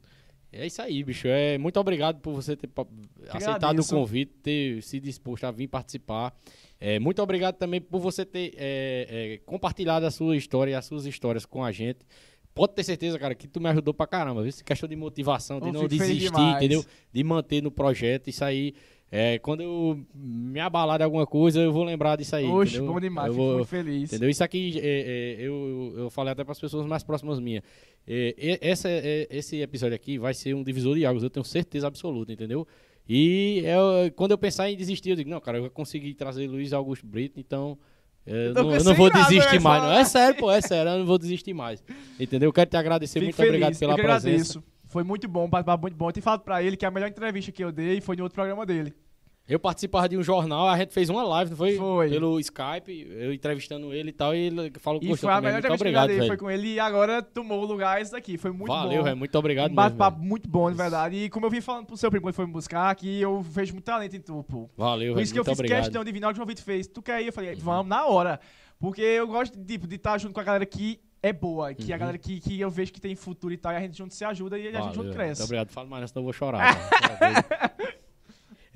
É 0.53 0.65
isso 0.67 0.81
aí, 0.81 1.03
bicho. 1.03 1.27
É, 1.29 1.59
muito 1.59 1.79
obrigado 1.79 2.21
por 2.21 2.33
você 2.33 2.57
ter 2.57 2.67
pa- 2.69 2.87
aceitado 3.31 3.63
o 3.63 3.67
agradeço. 3.67 3.95
convite, 3.95 4.33
ter 4.43 4.83
se 4.83 4.99
disposto 5.01 5.45
a 5.45 5.51
vir 5.51 5.67
participar. 5.69 6.35
É, 6.81 6.99
muito 6.99 7.21
obrigado 7.23 7.57
também 7.57 7.81
por 7.81 7.99
você 8.01 8.25
ter 8.25 8.55
é, 8.57 9.07
é, 9.35 9.39
compartilhado 9.45 10.07
a 10.07 10.11
sua 10.11 10.37
história 10.37 10.71
e 10.73 10.75
as 10.75 10.85
suas 10.85 11.05
histórias 11.05 11.45
com 11.45 11.65
a 11.65 11.73
gente. 11.73 11.99
Pode 12.55 12.75
ter 12.75 12.85
certeza, 12.85 13.19
cara, 13.19 13.35
que 13.35 13.47
tu 13.47 13.61
me 13.61 13.69
ajudou 13.69 13.93
pra 13.93 14.07
caramba. 14.07 14.41
Viu? 14.41 14.49
Essa 14.49 14.65
questão 14.65 14.89
de 14.89 14.97
motivação, 14.97 15.61
de 15.61 15.67
Eu 15.67 15.73
não 15.75 15.87
desistir, 15.87 16.31
entendeu? 16.57 16.83
De 17.13 17.23
manter 17.25 17.63
no 17.63 17.71
projeto. 17.71 18.29
Isso 18.29 18.43
aí, 18.43 18.73
é, 19.11 19.39
quando 19.39 19.63
eu 19.63 20.01
me 20.15 20.59
abalar 20.61 20.99
de 20.99 21.05
alguma 21.05 21.27
coisa, 21.27 21.61
eu 21.61 21.73
vou 21.73 21.85
lembrar 21.85 22.17
disso 22.17 22.35
aí. 22.37 22.45
Oxe, 22.47 22.77
entendeu? 22.77 22.93
bom 22.93 23.01
demais, 23.01 23.29
Eu 23.29 23.33
fico 23.35 23.45
vou- 23.45 23.55
muito 23.57 23.69
feliz. 23.69 24.13
Entendeu? 24.13 24.29
Isso 24.29 24.43
aqui 24.45 24.79
é, 24.83 25.37
é, 25.39 25.47
eu, 25.47 25.95
eu 25.97 26.11
falei 26.11 26.33
até 26.33 26.43
para 26.45 26.53
as 26.53 26.61
pessoas 26.61 26.87
mais 26.87 27.03
próximas 27.05 27.39
minhas. 27.39 27.63
É, 28.07 28.59
essa, 28.61 28.89
é, 28.89 29.27
esse 29.31 29.61
episódio 29.61 29.95
aqui 29.95 30.19
vai 30.19 30.35
ser 30.35 30.55
um 30.55 30.63
divisor 30.63 30.97
de 30.97 31.07
águas, 31.07 31.23
eu 31.23 31.31
tenho 31.31 31.45
certeza 31.45 31.87
absoluta, 31.87 32.33
entendeu? 32.33 32.67
E 33.09 33.63
eu- 33.65 34.11
quando 34.13 34.33
eu 34.33 34.39
pensar 34.39 34.69
em 34.71 34.77
desistir, 34.77 35.11
eu 35.11 35.17
digo, 35.17 35.31
não, 35.31 35.41
cara, 35.41 35.59
eu 35.59 35.71
consegui 35.71 36.13
trazer 36.15 36.47
Luiz 36.49 36.73
Augusto 36.73 37.07
Brito, 37.07 37.39
então 37.39 37.79
é, 38.27 38.49
eu 38.49 38.55
tô 38.55 38.63
não, 38.65 38.75
eu 38.75 38.83
não 38.85 38.95
vou 38.95 39.09
nada, 39.09 39.29
desistir 39.29 39.55
né, 39.55 39.59
mais. 39.61 39.83
Não. 39.85 39.93
É 39.93 40.05
sério, 40.05 40.37
pô, 40.37 40.51
é 40.51 40.61
sério, 40.61 40.91
eu 40.91 40.99
não 40.99 41.07
vou 41.07 41.17
desistir 41.17 41.55
mais. 41.55 41.83
Entendeu? 42.19 42.49
Eu 42.49 42.53
quero 42.53 42.69
te 42.69 42.77
agradecer, 42.77 43.21
muito 43.21 43.37
feliz, 43.37 43.51
obrigado 43.51 43.79
pela 43.79 43.93
eu 43.93 43.97
presença. 43.97 44.59
agradeço. 44.59 44.65
Foi 44.97 45.05
muito 45.05 45.29
bom, 45.29 45.47
bate-papo 45.47 45.83
muito 45.83 45.95
bom. 45.95 46.09
Eu 46.09 46.13
tenho 46.15 46.25
falado 46.25 46.41
pra 46.41 46.63
ele 46.63 46.75
que 46.75 46.87
a 46.87 46.91
melhor 46.91 47.11
entrevista 47.11 47.53
que 47.53 47.63
eu 47.63 47.71
dei 47.71 48.01
foi 48.01 48.17
no 48.17 48.23
outro 48.23 48.35
programa 48.35 48.65
dele. 48.65 48.95
Eu 49.47 49.61
participava 49.61 50.09
de 50.09 50.17
um 50.17 50.23
jornal, 50.23 50.67
a 50.67 50.79
gente 50.79 50.95
fez 50.95 51.11
uma 51.11 51.23
live, 51.23 51.51
não 51.51 51.57
foi? 51.59 51.77
Foi. 51.77 52.09
Pelo 52.09 52.41
Skype, 52.41 53.07
eu 53.11 53.31
entrevistando 53.31 53.93
ele 53.93 54.09
e 54.09 54.13
tal, 54.13 54.35
e 54.35 54.39
ele 54.39 54.73
falou 54.79 54.99
que 54.99 55.05
E 55.05 55.11
gostou 55.11 55.29
foi 55.29 55.35
a 55.35 55.37
também. 55.37 55.53
melhor 55.53 55.69
Muito 55.69 55.75
entrevista 55.83 55.85
que 55.85 55.95
eu 55.95 56.01
obrigado, 56.01 56.19
dei, 56.19 56.29
foi 56.29 56.37
com 56.39 56.51
ele 56.51 56.69
e 56.73 56.81
agora 56.81 57.21
tomou 57.21 57.63
o 57.63 57.67
lugar 57.67 58.01
esse 58.01 58.11
daqui. 58.11 58.39
Foi 58.39 58.51
muito 58.51 58.69
Valeu, 58.73 58.97
bom. 59.01 59.05
velho, 59.05 59.17
muito 59.19 59.39
obrigado 59.39 59.71
um 59.71 59.75
bate-papo 59.75 60.19
muito 60.19 60.49
bom, 60.49 60.71
de 60.71 60.77
verdade. 60.79 61.17
E 61.17 61.29
como 61.29 61.45
eu 61.45 61.51
vim 61.51 61.61
falando 61.61 61.85
pro 61.85 61.97
seu 61.99 62.11
primo 62.11 62.25
quando 62.25 62.35
foi 62.35 62.47
me 62.47 62.53
buscar 62.53 62.89
aqui, 62.89 63.21
eu 63.21 63.43
vejo 63.43 63.75
muito 63.75 63.85
talento 63.85 64.17
em 64.17 64.21
tu, 64.21 64.43
pô. 64.45 64.71
Valeu, 64.79 65.13
Por 65.13 65.21
isso 65.21 65.31
que 65.31 65.39
eu 65.39 65.45
fiz 65.45 65.53
obrigado. 65.59 65.83
questão 65.83 66.03
de 66.03 66.11
vir 66.11 66.21
na 66.21 66.29
hora 66.29 66.33
que 66.35 66.39
o 66.39 66.41
João 66.41 66.49
Vitor 66.49 66.65
fez. 66.65 66.87
Tu 66.87 67.03
quer 67.03 67.21
ir? 67.21 67.27
Eu 67.27 67.33
falei, 67.35 67.55
vamos, 67.57 67.87
na 67.87 68.07
hora. 68.07 68.41
Porque 68.79 69.03
eu 69.03 69.27
gosto 69.29 69.63
tipo, 69.63 69.87
de 69.87 69.97
estar 69.97 70.17
junto 70.17 70.33
com 70.33 70.41
a 70.41 70.45
galera 70.45 70.65
que 70.65 70.99
é 71.27 71.33
boa, 71.33 71.73
que 71.75 71.93
a 71.93 71.95
Uhum. 71.97 72.01
galera 72.01 72.19
que, 72.19 72.41
que 72.41 72.61
eu 72.61 72.71
vejo 72.71 72.93
que 72.93 73.01
tem 73.01 73.15
futuro 73.15 73.53
e 73.53 73.57
tal, 73.57 73.73
e 73.73 73.77
a 73.77 73.81
gente 73.81 73.97
junto 73.99 74.15
se 74.15 74.25
ajuda 74.25 74.59
e 74.59 74.69
a 74.69 74.73
gente 74.83 74.95
junto 74.95 75.11
cresce. 75.13 75.41
Muito 75.41 75.45
obrigado. 75.45 75.71
Fala 75.71 75.87
mais, 75.89 76.01
não, 76.03 76.09
senão 76.09 76.21
eu 76.21 76.25
vou 76.25 76.33
chorar. 76.33 76.77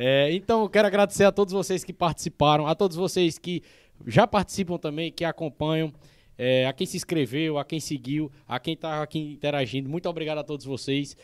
É, 0.02 0.32
então, 0.32 0.62
eu 0.62 0.68
quero 0.70 0.88
agradecer 0.88 1.24
a 1.24 1.32
todos 1.32 1.52
vocês 1.52 1.84
que 1.84 1.92
participaram, 1.92 2.66
a 2.66 2.74
todos 2.74 2.96
vocês 2.96 3.38
que 3.38 3.62
já 4.06 4.26
participam 4.26 4.78
também, 4.78 5.12
que 5.12 5.26
acompanham, 5.26 5.92
é, 6.38 6.66
a 6.66 6.72
quem 6.72 6.86
se 6.86 6.96
inscreveu, 6.96 7.58
a 7.58 7.64
quem 7.66 7.78
seguiu, 7.80 8.32
a 8.48 8.58
quem 8.58 8.72
está 8.72 9.02
aqui 9.02 9.18
interagindo. 9.18 9.90
Muito 9.90 10.08
obrigado 10.08 10.38
a 10.38 10.42
todos 10.42 10.64
vocês. 10.64 11.14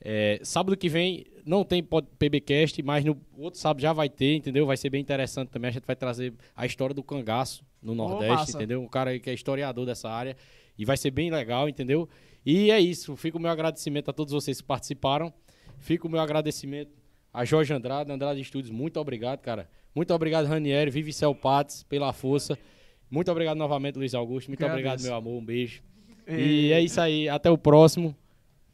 É, 0.00 0.38
sábado 0.44 0.76
que 0.76 0.88
vem 0.88 1.26
não 1.44 1.64
tem 1.64 1.82
PBcast, 1.82 2.80
mas 2.84 3.04
no 3.04 3.20
outro 3.36 3.58
sábado 3.58 3.82
já 3.82 3.92
vai 3.92 4.08
ter, 4.08 4.36
entendeu? 4.36 4.64
Vai 4.64 4.76
ser 4.76 4.90
bem 4.90 5.00
interessante 5.00 5.48
também. 5.48 5.68
A 5.68 5.72
gente 5.72 5.84
vai 5.84 5.96
trazer 5.96 6.32
a 6.54 6.64
história 6.64 6.94
do 6.94 7.02
cangaço 7.02 7.64
no 7.82 7.96
Nordeste, 7.96 8.32
massa. 8.36 8.56
entendeu? 8.56 8.80
Um 8.80 8.86
cara 8.88 9.18
que 9.18 9.28
é 9.28 9.34
historiador 9.34 9.84
dessa 9.84 10.08
área. 10.08 10.36
E 10.80 10.84
vai 10.86 10.96
ser 10.96 11.10
bem 11.10 11.30
legal, 11.30 11.68
entendeu? 11.68 12.08
E 12.44 12.70
é 12.70 12.80
isso. 12.80 13.14
Fica 13.14 13.36
o 13.36 13.40
meu 13.40 13.50
agradecimento 13.50 14.08
a 14.08 14.14
todos 14.14 14.32
vocês 14.32 14.62
que 14.62 14.66
participaram. 14.66 15.30
Fica 15.78 16.06
o 16.06 16.10
meu 16.10 16.18
agradecimento 16.20 16.90
a 17.34 17.44
Jorge 17.44 17.74
Andrade, 17.74 18.10
Andrade 18.10 18.40
Estúdios. 18.40 18.70
Muito 18.70 18.98
obrigado, 18.98 19.40
cara. 19.40 19.68
Muito 19.94 20.14
obrigado, 20.14 20.46
Ranieri, 20.46 20.90
Vive 20.90 21.12
Cel 21.12 21.34
Pates, 21.34 21.82
pela 21.82 22.14
força. 22.14 22.58
Muito 23.10 23.30
obrigado 23.30 23.58
novamente, 23.58 23.96
Luiz 23.96 24.14
Augusto. 24.14 24.48
Muito 24.48 24.64
obrigado, 24.64 25.02
meu 25.02 25.14
amor. 25.14 25.38
Um 25.38 25.44
beijo. 25.44 25.82
E 26.26 26.72
é 26.72 26.80
isso 26.80 26.98
aí. 26.98 27.28
Até 27.28 27.50
o 27.50 27.58
próximo. 27.58 28.16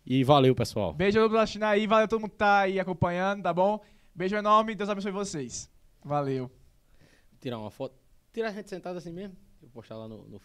E 0.06 0.22
valeu, 0.22 0.54
pessoal. 0.54 0.94
Beijo 0.94 1.18
a 1.18 1.22
todos 1.22 1.36
assistindo 1.38 1.64
aí, 1.64 1.88
valeu 1.88 2.04
a 2.04 2.08
todo 2.08 2.20
mundo 2.20 2.30
que 2.30 2.36
tá 2.36 2.60
aí 2.60 2.78
acompanhando, 2.78 3.42
tá 3.42 3.52
bom? 3.52 3.80
Beijo 4.14 4.36
enorme, 4.36 4.76
Deus 4.76 4.88
abençoe 4.88 5.10
vocês. 5.10 5.68
Valeu. 6.04 6.48
Tirar 7.40 7.58
uma 7.58 7.72
foto. 7.72 7.96
Tirar 8.32 8.50
a 8.50 8.52
gente 8.52 8.70
sentada 8.70 8.98
assim 8.98 9.12
mesmo. 9.12 9.36
Vou 9.60 9.70
postar 9.70 9.96
lá 9.96 10.06
no, 10.06 10.28
no 10.28 10.38